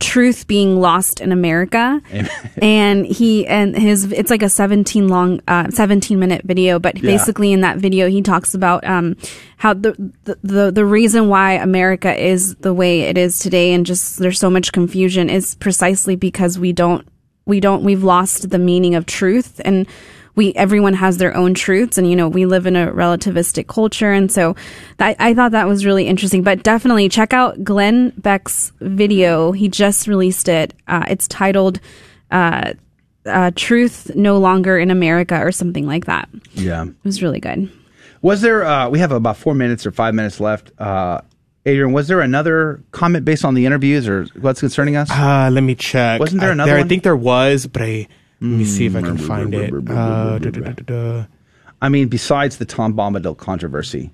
"Truth 0.00 0.46
Being 0.46 0.80
Lost 0.80 1.20
in 1.20 1.32
America." 1.32 2.00
and 2.62 3.06
he 3.06 3.46
and 3.46 3.76
his 3.76 4.10
it's 4.12 4.30
like 4.30 4.42
a 4.42 4.48
17 4.48 5.08
long 5.08 5.40
uh 5.48 5.70
17 5.70 6.18
minute 6.18 6.42
video 6.44 6.78
but 6.78 6.96
Yeah. 6.96 7.10
basically 7.12 7.52
in 7.52 7.60
that 7.60 7.78
video 7.78 8.08
he 8.08 8.22
talks 8.22 8.54
about 8.54 8.84
um 8.86 9.16
how 9.58 9.74
the, 9.74 9.94
the 10.24 10.38
the 10.42 10.70
the 10.70 10.84
reason 10.84 11.28
why 11.28 11.52
America 11.52 12.14
is 12.14 12.54
the 12.56 12.72
way 12.74 13.02
it 13.02 13.18
is 13.18 13.38
today 13.38 13.72
and 13.72 13.84
just 13.86 14.18
there's 14.18 14.38
so 14.38 14.50
much 14.50 14.72
confusion 14.72 15.28
is 15.30 15.54
precisely 15.56 16.16
because 16.16 16.58
we 16.58 16.72
don't 16.72 17.06
we 17.46 17.60
don't 17.60 17.82
we've 17.82 18.04
lost 18.04 18.50
the 18.50 18.58
meaning 18.58 18.94
of 18.94 19.06
truth 19.06 19.60
and 19.64 19.86
we 20.38 20.54
everyone 20.54 20.94
has 20.94 21.18
their 21.18 21.36
own 21.36 21.52
truths 21.52 21.98
and 21.98 22.08
you 22.08 22.16
know 22.16 22.28
we 22.28 22.46
live 22.46 22.64
in 22.64 22.76
a 22.76 22.86
relativistic 22.92 23.66
culture 23.66 24.12
and 24.12 24.30
so 24.32 24.54
I, 24.98 25.16
I 25.18 25.34
thought 25.34 25.52
that 25.52 25.66
was 25.66 25.84
really 25.84 26.06
interesting 26.06 26.42
but 26.42 26.62
definitely 26.62 27.08
check 27.08 27.32
out 27.32 27.62
glenn 27.64 28.12
beck's 28.16 28.72
video 28.80 29.52
he 29.52 29.68
just 29.68 30.06
released 30.06 30.48
it 30.48 30.72
uh, 30.86 31.04
it's 31.08 31.26
titled 31.28 31.80
uh, 32.30 32.72
uh, 33.26 33.50
truth 33.56 34.14
no 34.14 34.38
longer 34.38 34.78
in 34.78 34.90
america 34.90 35.36
or 35.38 35.52
something 35.52 35.86
like 35.86 36.06
that 36.06 36.28
yeah. 36.54 36.84
it 36.84 36.94
was 37.04 37.20
really 37.22 37.40
good 37.40 37.68
Was 38.20 38.40
there? 38.40 38.64
Uh, 38.64 38.88
we 38.88 38.98
have 38.98 39.12
about 39.12 39.36
four 39.36 39.54
minutes 39.54 39.86
or 39.86 39.92
five 39.92 40.12
minutes 40.12 40.40
left. 40.40 40.72
Uh, 40.78 41.20
Adrian, 41.66 41.92
was 41.92 42.08
there 42.08 42.20
another 42.20 42.82
comment 42.90 43.24
based 43.24 43.44
on 43.44 43.54
the 43.54 43.64
interviews 43.66 44.08
or 44.08 44.26
what's 44.40 44.58
concerning 44.60 44.96
us? 44.96 45.08
Uh, 45.10 45.50
let 45.52 45.62
me 45.62 45.74
check. 45.76 46.18
Wasn't 46.18 46.40
there 46.40 46.50
I- 46.50 46.52
another 46.58 46.76
I 46.76 46.78
one? 46.78 46.88
think 46.88 47.02
there 47.04 47.16
was, 47.16 47.66
but 47.66 47.82
I 47.82 48.08
let 48.40 48.48
me 48.48 48.64
see 48.64 48.86
if 48.86 48.94
I 48.94 49.02
can 49.02 49.18
find 49.18 49.52
it. 49.54 49.72
Uh, 49.88 50.38
da. 50.38 51.26
I 51.80 51.88
mean, 51.88 52.08
besides 52.08 52.58
the 52.58 52.64
Tom 52.64 52.94
Bombadil 52.94 53.36
controversy, 53.36 54.12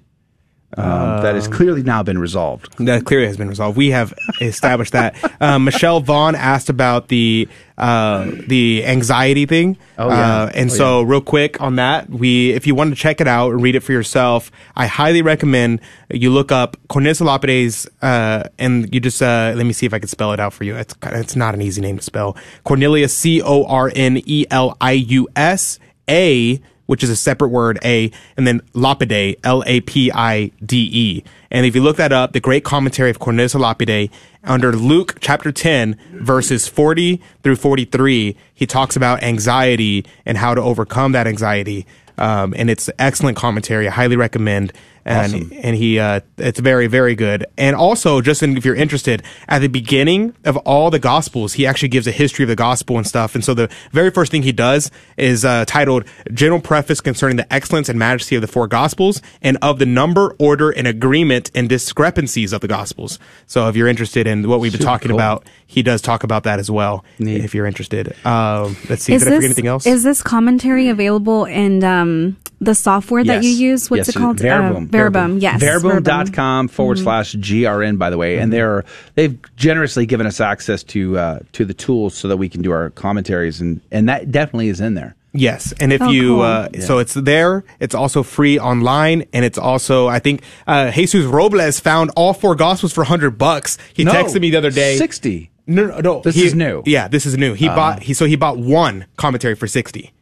um, 0.76 1.22
that 1.22 1.34
has 1.34 1.46
Um, 1.46 1.52
clearly 1.52 1.82
now 1.82 2.02
been 2.02 2.18
resolved. 2.18 2.76
That 2.84 3.04
clearly 3.04 3.26
has 3.26 3.36
been 3.36 3.48
resolved. 3.48 3.76
We 3.76 3.90
have 3.90 4.12
established 4.40 4.92
that. 4.92 5.14
Uh, 5.40 5.58
Michelle 5.68 6.00
Vaughn 6.00 6.34
asked 6.34 6.68
about 6.68 7.08
the 7.08 7.48
uh, 7.76 8.30
the 8.46 8.84
anxiety 8.86 9.46
thing. 9.46 9.76
Oh, 9.98 10.08
yeah. 10.08 10.42
Uh, 10.44 10.50
and 10.54 10.70
Oh, 10.70 10.74
so, 10.74 11.02
real 11.02 11.20
quick 11.20 11.60
on 11.60 11.76
that, 11.76 12.08
we 12.08 12.50
if 12.52 12.66
you 12.66 12.74
want 12.74 12.90
to 12.90 12.96
check 12.96 13.20
it 13.20 13.26
out 13.28 13.50
and 13.52 13.62
read 13.62 13.74
it 13.74 13.80
for 13.80 13.92
yourself, 13.92 14.50
I 14.76 14.86
highly 14.86 15.22
recommend 15.22 15.80
you 16.10 16.30
look 16.30 16.52
up 16.52 16.76
Cornelius 16.88 17.20
Lapides, 17.20 17.86
uh, 18.02 18.44
and 18.58 18.92
you 18.94 19.00
just 19.00 19.20
uh, 19.22 19.52
let 19.56 19.66
me 19.66 19.72
see 19.72 19.86
if 19.86 19.94
I 19.94 19.98
can 19.98 20.08
spell 20.08 20.32
it 20.32 20.40
out 20.40 20.52
for 20.52 20.64
you. 20.64 20.76
It's 20.76 20.94
it's 21.02 21.36
not 21.36 21.54
an 21.54 21.62
easy 21.62 21.80
name 21.80 21.96
to 21.98 22.02
spell. 22.04 22.36
Cornelius 22.64 23.16
C 23.16 23.42
O 23.42 23.64
R 23.64 23.90
N 23.94 24.20
E 24.24 24.46
L 24.50 24.76
I 24.80 24.92
U 24.92 25.28
S 25.34 25.78
A 26.08 26.60
which 26.86 27.02
is 27.02 27.10
a 27.10 27.16
separate 27.16 27.48
word, 27.48 27.78
A, 27.84 28.10
and 28.36 28.46
then 28.46 28.60
Lapide, 28.72 29.36
L-A-P-I-D-E. 29.44 31.24
And 31.50 31.66
if 31.66 31.74
you 31.74 31.82
look 31.82 31.96
that 31.96 32.12
up, 32.12 32.32
the 32.32 32.40
great 32.40 32.64
commentary 32.64 33.10
of 33.10 33.18
Cornelius 33.18 33.54
Lapide, 33.54 34.10
under 34.42 34.72
Luke 34.72 35.18
chapter 35.20 35.52
10, 35.52 35.98
verses 36.12 36.68
40 36.68 37.20
through 37.42 37.56
43, 37.56 38.36
he 38.54 38.66
talks 38.66 38.96
about 38.96 39.22
anxiety 39.22 40.04
and 40.26 40.36
how 40.36 40.54
to 40.54 40.60
overcome 40.60 41.12
that 41.12 41.26
anxiety. 41.26 41.86
Um, 42.18 42.54
and 42.56 42.70
it's 42.70 42.90
excellent 42.98 43.36
commentary. 43.36 43.88
I 43.88 43.90
highly 43.90 44.16
recommend. 44.16 44.72
And, 45.06 45.34
Awesome. 45.34 45.52
and 45.62 45.76
he, 45.76 45.98
uh, 45.98 46.20
it's 46.38 46.58
very, 46.60 46.86
very 46.86 47.14
good. 47.14 47.44
And 47.58 47.76
also, 47.76 48.20
just 48.22 48.42
in, 48.42 48.56
if 48.56 48.64
you're 48.64 48.74
interested, 48.74 49.22
at 49.48 49.58
the 49.60 49.68
beginning 49.68 50.34
of 50.44 50.56
all 50.58 50.90
the 50.90 50.98
gospels, 50.98 51.54
he 51.54 51.66
actually 51.66 51.88
gives 51.90 52.06
a 52.06 52.10
history 52.10 52.42
of 52.44 52.48
the 52.48 52.56
gospel 52.56 52.96
and 52.96 53.06
stuff. 53.06 53.34
And 53.34 53.44
so 53.44 53.52
the 53.52 53.68
very 53.92 54.10
first 54.10 54.32
thing 54.32 54.42
he 54.44 54.52
does 54.52 54.90
is, 55.18 55.44
uh, 55.44 55.64
titled 55.66 56.04
General 56.32 56.60
Preface 56.60 57.00
Concerning 57.02 57.36
the 57.36 57.52
Excellence 57.52 57.88
and 57.90 57.98
Majesty 57.98 58.34
of 58.36 58.40
the 58.40 58.48
Four 58.48 58.66
Gospels 58.66 59.20
and 59.42 59.58
of 59.60 59.78
the 59.78 59.86
number, 59.86 60.34
order, 60.38 60.70
and 60.70 60.86
agreement 60.86 61.50
and 61.54 61.68
discrepancies 61.68 62.52
of 62.52 62.60
the 62.62 62.68
gospels. 62.68 63.18
So 63.46 63.68
if 63.68 63.76
you're 63.76 63.88
interested 63.88 64.26
in 64.26 64.48
what 64.48 64.60
we've 64.60 64.72
been 64.72 64.80
Super 64.80 64.90
talking 64.90 65.08
cool. 65.10 65.18
about, 65.18 65.46
he 65.66 65.82
does 65.82 66.00
talk 66.00 66.24
about 66.24 66.44
that 66.44 66.58
as 66.58 66.70
well. 66.70 67.04
If 67.18 67.54
you're 67.54 67.66
interested. 67.66 68.14
Um, 68.26 68.76
let's 68.88 69.02
see. 69.04 69.12
is 69.14 69.22
Did 69.22 69.32
I 69.32 69.36
forget 69.36 69.44
anything 69.44 69.66
else? 69.66 69.86
is 69.86 70.02
this 70.02 70.22
commentary 70.22 70.88
available 70.88 71.44
in 71.44 71.84
um, 71.84 72.36
the 72.60 72.74
software 72.74 73.22
that 73.24 73.42
you 73.42 73.50
use 73.50 73.90
what's 73.90 74.08
Yes, 74.08 74.16
it 74.16 74.18
called 74.18 74.40
Verbum. 74.40 74.84
uh, 74.84 74.86
Verbum. 74.98 75.38
yes 75.38 75.60
Verbum.com 75.60 76.68
forward 76.68 76.98
Mhm. 76.98 77.02
slash 77.02 77.34
GRN, 77.36 77.96
by 77.98 78.10
the 78.10 78.16
way. 78.18 78.34
Mm-hmm. 78.34 78.42
And 78.42 78.52
they're, 78.52 78.84
they've 79.14 79.38
generously 79.56 80.06
given 80.06 80.26
us 80.26 80.40
access 80.40 80.82
to, 80.84 81.18
uh, 81.18 81.38
to 81.52 81.64
the 81.64 81.74
tools 81.74 82.14
so 82.14 82.28
that 82.28 82.36
we 82.36 82.48
can 82.48 82.62
do 82.62 82.72
our 82.72 82.90
commentaries. 82.90 83.60
And, 83.60 83.80
and 83.90 84.08
that 84.08 84.30
definitely 84.30 84.68
is 84.68 84.80
in 84.80 84.94
there. 84.94 85.14
Yes, 85.36 85.72
and 85.80 85.92
if 85.92 86.00
Oh, 86.00 86.10
you 86.10 86.28
cool. 86.36 86.42
uh, 86.42 86.68
Yeah. 86.72 86.80
so 86.82 86.98
it's 86.98 87.14
there. 87.14 87.64
It's 87.80 87.92
also 87.94 88.22
free 88.22 88.56
online, 88.56 89.24
and 89.32 89.44
it's 89.44 89.58
also 89.58 90.06
I 90.06 90.20
think 90.20 90.42
uh, 90.68 90.92
Jesus 90.92 91.24
Robles 91.24 91.80
found 91.80 92.12
all 92.14 92.32
four 92.34 92.54
gospels 92.54 92.92
for 92.92 93.02
hundred 93.02 93.36
bucks. 93.36 93.76
He 93.94 94.04
No, 94.04 94.12
texted 94.12 94.40
me 94.40 94.50
the 94.50 94.58
other 94.58 94.70
day. 94.70 94.96
60. 94.96 95.50
No, 95.66 95.86
no, 95.86 95.98
no. 95.98 96.20
This 96.22 96.36
he- 96.36 96.44
is 96.46 96.54
new. 96.54 96.84
Yeah, 96.86 97.08
this 97.08 97.26
is 97.26 97.36
new. 97.36 97.54
He 97.54 97.66
Uh. 97.68 97.74
bought 97.74 98.02
he 98.04 98.14
so 98.14 98.26
he 98.26 98.36
bought 98.36 98.58
one 98.58 99.06
commentary 99.16 99.56
for 99.56 99.66
sixty. 99.66 100.12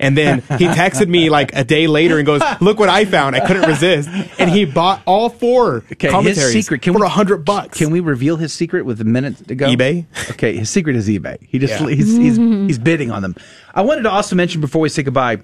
And 0.00 0.16
then 0.16 0.40
he 0.58 0.66
texted 0.68 1.08
me 1.08 1.28
like 1.28 1.54
a 1.56 1.64
day 1.64 1.88
later 1.88 2.18
and 2.18 2.26
goes, 2.26 2.40
"Look 2.60 2.78
what 2.78 2.88
I 2.88 3.04
found! 3.04 3.34
I 3.34 3.44
couldn't 3.44 3.68
resist." 3.68 4.08
And 4.38 4.48
he 4.48 4.64
bought 4.64 5.02
all 5.06 5.28
four 5.28 5.78
Okay, 5.92 6.08
commentaries 6.08 6.52
his 6.52 6.64
secret 6.64 6.82
can 6.82 6.92
for 6.92 7.00
we, 7.00 7.06
a 7.06 7.08
hundred 7.08 7.38
bucks. 7.44 7.78
Can 7.78 7.90
we 7.90 7.98
reveal 8.00 8.36
his 8.36 8.52
secret 8.52 8.84
with 8.84 9.00
a 9.00 9.04
minute 9.04 9.48
to 9.48 9.54
go? 9.56 9.66
eBay? 9.66 10.06
Okay, 10.30 10.56
his 10.56 10.70
secret 10.70 10.94
is 10.94 11.08
eBay. 11.08 11.38
He 11.48 11.58
just 11.58 11.80
Yeah. 11.80 11.88
he's, 11.88 12.16
he's 12.16 12.36
he's 12.68 12.78
bidding 12.78 13.10
on 13.10 13.22
them. 13.22 13.34
I 13.74 13.82
wanted 13.82 14.02
to 14.02 14.10
also 14.10 14.36
mention 14.36 14.60
before 14.60 14.80
we 14.82 14.88
say 14.88 15.02
goodbye. 15.02 15.38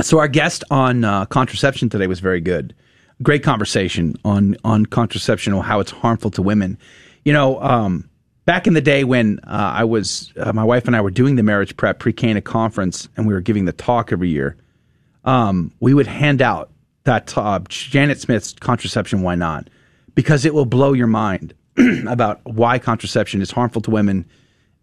So 0.00 0.18
our 0.18 0.28
guest 0.28 0.64
on 0.70 1.04
uh, 1.04 1.26
contraception 1.26 1.88
today 1.90 2.06
was 2.06 2.20
very 2.20 2.40
good. 2.40 2.74
Great 3.22 3.42
conversation 3.42 4.16
on 4.24 4.56
on 4.64 4.86
contraception 4.86 5.52
or 5.52 5.62
how 5.62 5.80
it's 5.80 5.90
harmful 5.90 6.30
to 6.32 6.42
women. 6.42 6.78
You 7.24 7.32
know, 7.34 7.60
um, 7.62 8.08
back 8.44 8.66
in 8.66 8.74
the 8.74 8.80
day 8.80 9.04
when 9.04 9.40
uh, 9.44 9.72
I 9.76 9.84
was 9.84 10.32
uh, 10.36 10.52
my 10.52 10.64
wife 10.64 10.86
and 10.86 10.96
I 10.96 11.00
were 11.00 11.10
doing 11.10 11.36
the 11.36 11.42
marriage 11.42 11.76
prep 11.76 11.98
pre-Cana 11.98 12.40
conference 12.40 13.08
and 13.16 13.26
we 13.26 13.34
were 13.34 13.40
giving 13.40 13.64
the 13.64 13.72
talk 13.72 14.12
every 14.12 14.28
year. 14.28 14.56
Um, 15.24 15.72
we 15.80 15.94
would 15.94 16.06
hand 16.06 16.42
out 16.42 16.70
that 17.04 17.36
uh, 17.36 17.60
Janet 17.68 18.20
Smith's 18.20 18.52
contraception. 18.54 19.22
Why 19.22 19.34
not? 19.34 19.68
Because 20.14 20.44
it 20.44 20.54
will 20.54 20.66
blow 20.66 20.92
your 20.92 21.06
mind 21.06 21.54
about 22.08 22.44
why 22.44 22.78
contraception 22.78 23.42
is 23.42 23.50
harmful 23.50 23.82
to 23.82 23.90
women 23.90 24.24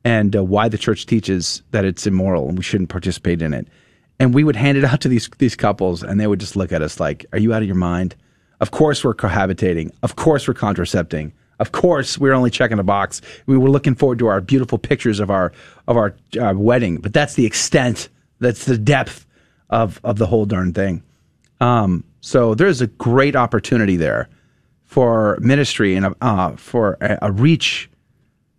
and 0.04 0.36
uh, 0.36 0.44
why 0.44 0.68
the 0.68 0.78
church 0.78 1.06
teaches 1.06 1.62
that 1.72 1.86
it's 1.86 2.08
immoral 2.08 2.50
and 2.50 2.58
we 2.58 2.64
shouldn't 2.64 2.90
participate 2.90 3.42
in 3.42 3.54
it. 3.54 3.68
And 4.20 4.34
we 4.34 4.44
would 4.44 4.56
hand 4.56 4.78
it 4.78 4.84
out 4.84 5.02
to 5.02 5.08
these 5.08 5.30
these 5.40 5.56
couples, 5.56 6.04
and 6.04 6.20
they 6.20 6.28
would 6.28 6.40
just 6.40 6.56
look 6.56 6.72
at 6.72 6.84
us 6.84 7.00
like, 7.00 7.26
"Are 7.34 7.40
you 7.40 7.54
out 7.54 7.64
of 7.64 7.68
your 7.68 7.76
mind?" 7.76 8.16
Of 8.60 8.70
course, 8.70 9.04
we're 9.04 9.16
cohabitating. 9.16 9.92
Of 10.04 10.16
course, 10.16 10.48
we're 10.48 10.54
contracepting. 10.54 11.34
Of 11.62 11.72
course, 11.72 12.18
we're 12.18 12.34
only 12.34 12.50
checking 12.50 12.80
a 12.80 12.84
box. 12.84 13.22
We 13.46 13.56
were 13.56 13.70
looking 13.70 13.94
forward 13.94 14.18
to 14.20 14.28
our 14.28 14.42
beautiful 14.42 14.80
pictures 14.80 15.20
of 15.20 15.30
our 15.30 15.54
of 15.88 15.96
our 15.96 16.16
uh, 16.40 16.54
wedding, 16.56 16.98
but 16.98 17.14
that's 17.14 17.36
the 17.36 17.46
extent. 17.46 18.10
That's 18.40 18.66
the 18.66 18.80
depth 18.80 19.28
of 19.70 20.02
of 20.04 20.18
the 20.18 20.26
whole 20.26 20.48
darn 20.48 20.74
thing. 20.74 21.04
Um, 21.60 22.04
so 22.20 22.56
there's 22.56 22.82
a 22.82 22.88
great 22.88 23.36
opportunity 23.36 23.96
there 23.96 24.28
for 24.86 25.38
ministry 25.40 25.96
and 25.96 26.16
uh, 26.20 26.56
for 26.56 26.98
a, 27.00 27.20
a 27.22 27.32
reach 27.32 27.88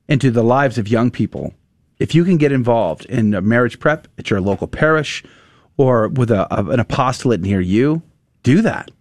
into 0.09 0.31
the 0.31 0.45
lives 0.45 0.79
of 0.79 0.87
young 0.87 1.11
people. 1.11 1.53
If 1.99 2.15
you 2.15 2.25
can 2.25 2.37
get 2.37 2.53
involved 2.53 3.05
in 3.07 3.31
marriage 3.47 3.81
prep 3.81 4.07
at 4.17 4.31
your 4.31 4.41
local 4.41 4.69
parish 4.69 5.25
or 5.77 6.07
with 6.07 6.31
a, 6.31 6.47
an 6.71 6.79
apostolate 6.79 7.41
near 7.41 7.61
you, 7.61 8.03
do 8.45 8.63
that. 8.63 8.93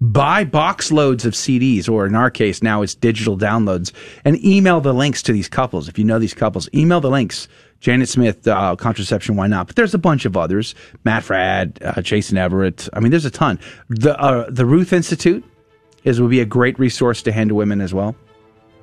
Buy 0.00 0.44
box 0.44 0.90
loads 0.90 1.24
of 1.24 1.34
CDs, 1.34 1.88
or 1.88 2.06
in 2.06 2.14
our 2.14 2.30
case, 2.30 2.62
now 2.62 2.82
it's 2.82 2.94
digital 2.94 3.38
downloads, 3.38 3.92
and 4.24 4.42
email 4.44 4.80
the 4.80 4.92
links 4.92 5.22
to 5.22 5.32
these 5.32 5.48
couples. 5.48 5.88
If 5.88 5.98
you 5.98 6.04
know 6.04 6.18
these 6.18 6.34
couples, 6.34 6.68
email 6.74 7.00
the 7.00 7.10
links. 7.10 7.48
Janet 7.80 8.08
Smith, 8.08 8.48
uh, 8.48 8.76
Contraception, 8.76 9.36
Why 9.36 9.46
Not? 9.46 9.66
But 9.66 9.76
there's 9.76 9.94
a 9.94 9.98
bunch 9.98 10.24
of 10.24 10.36
others. 10.36 10.74
Matt 11.04 11.22
Fradd, 11.22 11.84
uh, 11.84 12.00
Jason 12.00 12.38
Evert. 12.38 12.88
I 12.92 13.00
mean, 13.00 13.10
there's 13.10 13.26
a 13.26 13.30
ton. 13.30 13.60
The, 13.88 14.18
uh, 14.18 14.48
the 14.48 14.64
Ruth 14.64 14.92
Institute 14.92 15.44
is 16.02 16.20
would 16.20 16.30
be 16.30 16.40
a 16.40 16.46
great 16.46 16.78
resource 16.78 17.22
to 17.22 17.32
hand 17.32 17.50
to 17.50 17.54
women 17.54 17.80
as 17.80 17.92
well. 17.94 18.16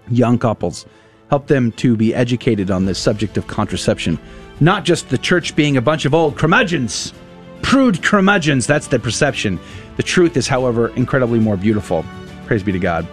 Young 0.09 0.37
couples. 0.37 0.85
Help 1.29 1.47
them 1.47 1.71
to 1.73 1.95
be 1.95 2.13
educated 2.13 2.69
on 2.69 2.85
the 2.85 2.93
subject 2.95 3.37
of 3.37 3.47
contraception. 3.47 4.19
Not 4.59 4.85
just 4.85 5.09
the 5.09 5.17
church 5.17 5.55
being 5.55 5.77
a 5.77 5.81
bunch 5.81 6.05
of 6.05 6.13
old 6.13 6.37
curmudgeons 6.37 7.13
prude 7.61 8.03
curmudgeons. 8.03 8.67
That's 8.67 8.87
the 8.87 8.99
perception. 8.99 9.59
The 9.97 10.03
truth 10.03 10.37
is, 10.37 10.47
however, 10.47 10.89
incredibly 10.95 11.39
more 11.39 11.57
beautiful. 11.57 12.05
Praise 12.45 12.63
be 12.63 12.71
to 12.71 12.79
God. 12.79 13.07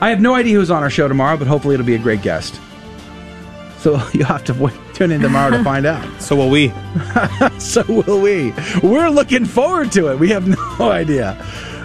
I 0.00 0.10
have 0.10 0.20
no 0.20 0.34
idea 0.34 0.54
who's 0.54 0.70
on 0.70 0.82
our 0.82 0.90
show 0.90 1.08
tomorrow, 1.08 1.36
but 1.36 1.46
hopefully 1.46 1.74
it'll 1.74 1.86
be 1.86 1.94
a 1.94 1.98
great 1.98 2.22
guest. 2.22 2.60
So 3.78 4.00
you'll 4.12 4.26
have 4.26 4.44
to 4.44 4.54
wait, 4.54 4.74
tune 4.94 5.10
in 5.10 5.20
tomorrow 5.20 5.50
to 5.56 5.64
find 5.64 5.86
out. 5.86 6.20
So 6.20 6.36
will 6.36 6.50
we. 6.50 6.72
so 7.58 7.84
will 7.88 8.20
we. 8.20 8.52
We're 8.82 9.08
looking 9.08 9.44
forward 9.44 9.92
to 9.92 10.12
it. 10.12 10.18
We 10.18 10.28
have 10.30 10.46
no 10.78 10.90
idea. 10.90 11.36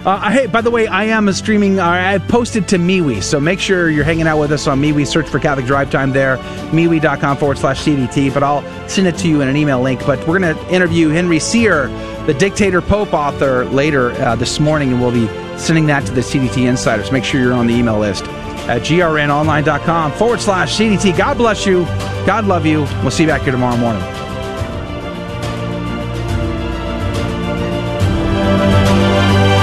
Uh, 0.04 0.30
hey, 0.30 0.46
by 0.46 0.60
the 0.60 0.70
way, 0.70 0.86
I 0.86 1.04
am 1.04 1.28
a 1.28 1.32
streaming. 1.32 1.80
Uh, 1.80 1.88
I 1.88 2.18
posted 2.18 2.68
to 2.68 2.76
MeWe, 2.76 3.22
so 3.22 3.40
make 3.40 3.58
sure 3.58 3.88
you're 3.88 4.04
hanging 4.04 4.26
out 4.26 4.38
with 4.38 4.52
us 4.52 4.66
on 4.66 4.78
MeWe. 4.80 5.06
Search 5.06 5.26
for 5.26 5.38
Catholic 5.38 5.64
Drive 5.64 5.90
Time 5.90 6.12
there, 6.12 6.36
MeWe.com 6.72 7.38
forward 7.38 7.56
slash 7.56 7.82
CDT. 7.82 8.32
But 8.34 8.42
I'll 8.42 8.62
send 8.86 9.06
it 9.06 9.16
to 9.18 9.28
you 9.28 9.40
in 9.40 9.48
an 9.48 9.56
email 9.56 9.80
link. 9.80 10.04
But 10.04 10.18
we're 10.28 10.38
going 10.38 10.54
to 10.54 10.68
interview 10.68 11.08
Henry 11.08 11.38
Sire, 11.38 11.88
the 12.26 12.34
Dictator 12.34 12.82
Pope 12.82 13.14
author, 13.14 13.64
later 13.66 14.12
uh, 14.12 14.36
this 14.36 14.60
morning, 14.60 14.92
and 14.92 15.00
we'll 15.00 15.10
be 15.10 15.26
sending 15.58 15.86
that 15.86 16.04
to 16.04 16.12
the 16.12 16.20
CDT 16.20 16.68
Insiders. 16.68 17.10
Make 17.10 17.24
sure 17.24 17.40
you're 17.40 17.54
on 17.54 17.66
the 17.66 17.74
email 17.74 17.98
list 17.98 18.24
at 18.68 18.82
grnonline.com 18.82 20.12
forward 20.12 20.40
slash 20.40 20.76
CDT. 20.76 21.16
God 21.16 21.38
bless 21.38 21.64
you. 21.64 21.84
God 22.26 22.44
love 22.44 22.66
you. 22.66 22.80
We'll 23.00 23.10
see 23.10 23.22
you 23.22 23.28
back 23.30 23.42
here 23.42 23.52
tomorrow 23.52 23.78
morning. 23.78 24.02